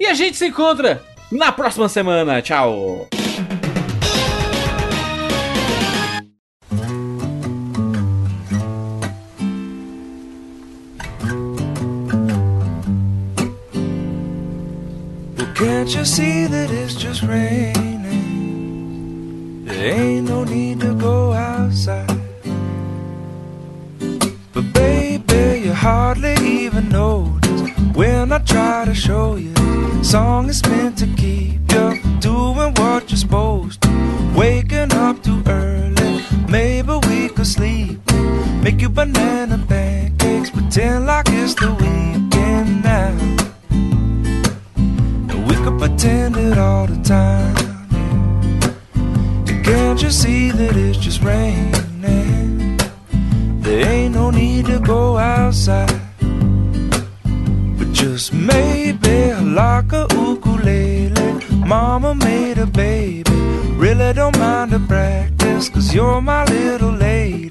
E 0.00 0.06
a 0.06 0.14
gente 0.14 0.38
se 0.38 0.46
encontra 0.46 1.02
na 1.30 1.52
próxima 1.52 1.88
semana. 1.88 2.40
Tchau. 2.42 3.08
Can't 15.56 15.94
you 15.94 16.04
see 16.04 16.46
that 16.46 16.70
it's 16.70 16.94
just 16.94 17.22
raining? 17.22 17.94
There 19.64 19.94
ain't 19.94 20.28
no 20.28 20.44
need 20.44 20.80
to 20.80 20.92
go 20.94 21.32
outside. 21.32 22.20
But 24.52 24.72
baby, 24.74 25.62
you 25.64 25.72
hardly 25.72 26.34
even 26.44 26.90
notice 26.90 27.70
when 27.94 28.32
I 28.32 28.38
try 28.40 28.84
to 28.84 28.94
show 28.94 29.36
you. 29.36 29.55
Song 30.02 30.48
is 30.48 30.62
meant 30.66 30.98
to 30.98 31.06
keep 31.16 31.60
you 31.72 32.00
doing 32.20 32.72
what 32.74 33.10
you're 33.10 33.18
supposed 33.18 33.82
to. 33.82 34.32
Waking 34.36 34.92
up 34.92 35.22
too 35.22 35.42
early, 35.46 36.24
maybe 36.48 36.92
we 37.08 37.28
could 37.28 37.46
sleep. 37.46 38.00
Make 38.62 38.80
you 38.80 38.88
banana 38.88 39.58
pancakes, 39.68 40.50
pretend 40.50 41.06
like 41.06 41.26
it's 41.30 41.54
the 41.54 41.72
weekend 41.72 42.82
now. 42.82 43.16
And 45.30 45.48
we 45.48 45.54
could 45.56 45.78
pretend 45.78 46.36
it 46.36 46.58
all 46.58 46.86
the 46.86 47.02
time. 47.02 47.56
And 49.48 49.64
can't 49.64 50.02
you 50.02 50.10
see 50.10 50.50
that 50.50 50.76
it's 50.76 50.98
just 50.98 51.22
raining? 51.22 51.86
There 53.66 53.84
ain't 53.84 54.14
no 54.14 54.30
need 54.30 54.66
to 54.66 54.78
go 54.78 55.18
outside. 55.18 56.05
But 57.78 57.92
just 57.92 58.32
maybe 58.32 59.34
like 59.34 59.92
a 59.92 60.06
ukulele. 60.12 61.44
Mama 61.66 62.14
made 62.14 62.58
a 62.58 62.66
baby. 62.66 63.30
Really 63.76 64.12
don't 64.14 64.38
mind 64.38 64.72
the 64.72 64.78
practice, 64.78 65.68
cause 65.68 65.94
you're 65.94 66.20
my 66.20 66.44
little 66.44 66.92
lady. 66.92 67.50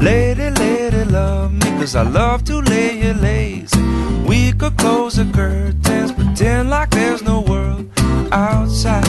Lady, 0.00 0.50
lady, 0.50 1.04
love 1.04 1.52
me, 1.52 1.70
cause 1.78 1.94
I 1.94 2.02
love 2.02 2.44
to 2.44 2.58
lay 2.58 2.98
you 3.02 3.14
lazy. 3.14 3.80
We 4.26 4.52
could 4.52 4.76
close 4.76 5.14
the 5.14 5.24
curtains, 5.32 6.12
pretend 6.12 6.70
like 6.70 6.90
there's 6.90 7.22
no 7.22 7.40
world 7.40 7.90
outside. 8.32 9.04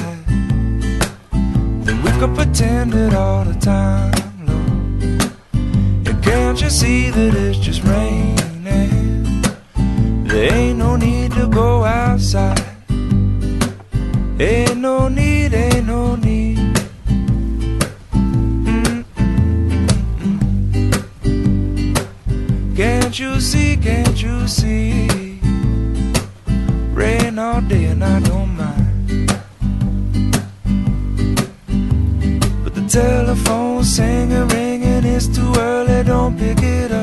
Then 1.86 2.02
we 2.04 2.12
could 2.20 2.36
pretend 2.36 2.94
it 2.94 3.14
all 3.14 3.44
the 3.44 3.56
time, 3.60 4.14
Lord. 4.46 6.08
And 6.08 6.24
can't 6.24 6.62
you 6.62 6.70
see 6.70 7.10
that 7.10 7.34
it's 7.34 7.60
just 7.60 7.84
raining? 7.84 8.53
Ain't 10.44 10.78
no 10.78 10.98
need 10.98 11.32
to 11.32 11.48
go 11.48 11.86
outside. 11.86 12.62
Ain't 14.38 14.78
no 14.78 15.08
need, 15.08 15.54
ain't 15.54 15.88
no 15.88 16.18
need. 16.18 16.58
Can't 22.76 23.18
you 23.18 23.40
see, 23.40 23.78
can't 23.78 24.22
you 24.22 24.46
see? 24.46 25.40
Rain 26.92 27.40
all 27.40 27.62
day 27.62 27.86
and 27.86 28.04
I 28.04 28.20
don't 28.20 28.58
mind. 28.58 29.32
But 32.66 32.76
the 32.76 32.86
telephone's 32.90 33.96
singing, 33.96 34.50
ringing, 34.50 35.06
it's 35.06 35.28
too 35.28 35.54
early, 35.58 36.04
don't 36.04 36.38
pick 36.38 36.62
it 36.62 36.92
up. 36.92 37.03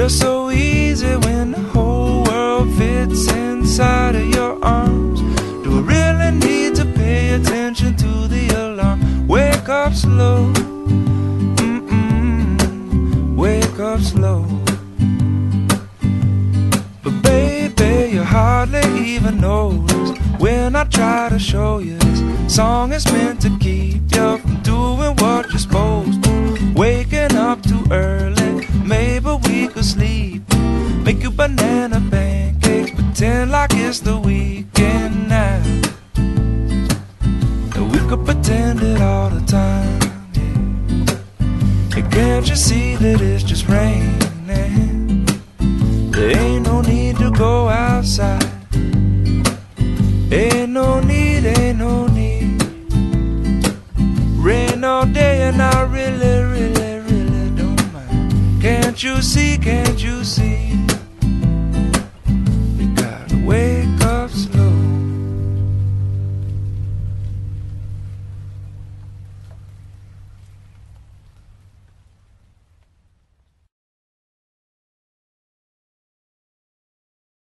Just 0.00 0.18
so 0.18 0.50
easy 0.50 1.14
when 1.26 1.52
the 1.52 1.60
whole 1.60 2.24
world 2.24 2.72
fits 2.78 3.30
inside 3.30 4.14
of 4.14 4.26
your 4.34 4.58
arms. 4.64 5.20
Do 5.62 5.68
we 5.76 5.80
really 5.94 6.30
need 6.30 6.74
to 6.76 6.86
pay 6.86 7.34
attention 7.34 7.96
to 7.96 8.26
the 8.26 8.48
alarm? 8.48 9.28
Wake 9.28 9.68
up 9.68 9.92
slow, 9.92 10.50
mm-mm, 11.60 13.36
wake 13.36 13.78
up 13.78 14.00
slow. 14.00 14.46
But 17.02 17.20
baby, 17.22 18.14
you 18.14 18.22
hardly 18.22 18.86
even 19.04 19.38
notice 19.38 20.18
when 20.38 20.76
I 20.76 20.84
try 20.84 21.28
to 21.28 21.38
show 21.38 21.76
you 21.76 21.98
this 21.98 22.54
song 22.56 22.94
is 22.94 23.04
meant 23.12 23.39
Make 29.80 31.22
you 31.22 31.30
banana 31.30 32.02
pancakes, 32.10 32.90
pretend 32.90 33.50
like 33.50 33.70
it's 33.72 34.00
the 34.00 34.18
weekend 34.18 35.26
now. 35.26 35.62
And 36.16 37.90
we 37.90 37.98
could 38.06 38.26
pretend 38.26 38.82
it 38.82 39.00
all 39.00 39.30
the 39.30 39.40
time. 39.46 39.98
Yeah. 41.96 42.08
Can't 42.10 42.46
you 42.46 42.56
see 42.56 42.96
that 42.96 43.22
it's 43.22 43.42
just 43.42 43.68
raining? 43.68 44.18
There 46.10 46.36
ain't 46.36 46.66
no 46.66 46.82
need 46.82 47.16
to 47.16 47.30
go 47.30 47.68
outside. 47.68 48.44
Ain't 50.30 50.72
no 50.72 51.00
need, 51.00 51.46
ain't 51.46 51.78
no 51.78 52.06
need. 52.08 52.62
Rain 54.36 54.84
all 54.84 55.06
day 55.06 55.48
and 55.48 55.62
I 55.62 55.84
really, 55.84 56.44
really. 56.52 56.89
Can't 59.00 59.16
you 59.16 59.22
see, 59.22 59.56
can't 59.56 60.04
you 60.04 60.24
see? 60.24 60.69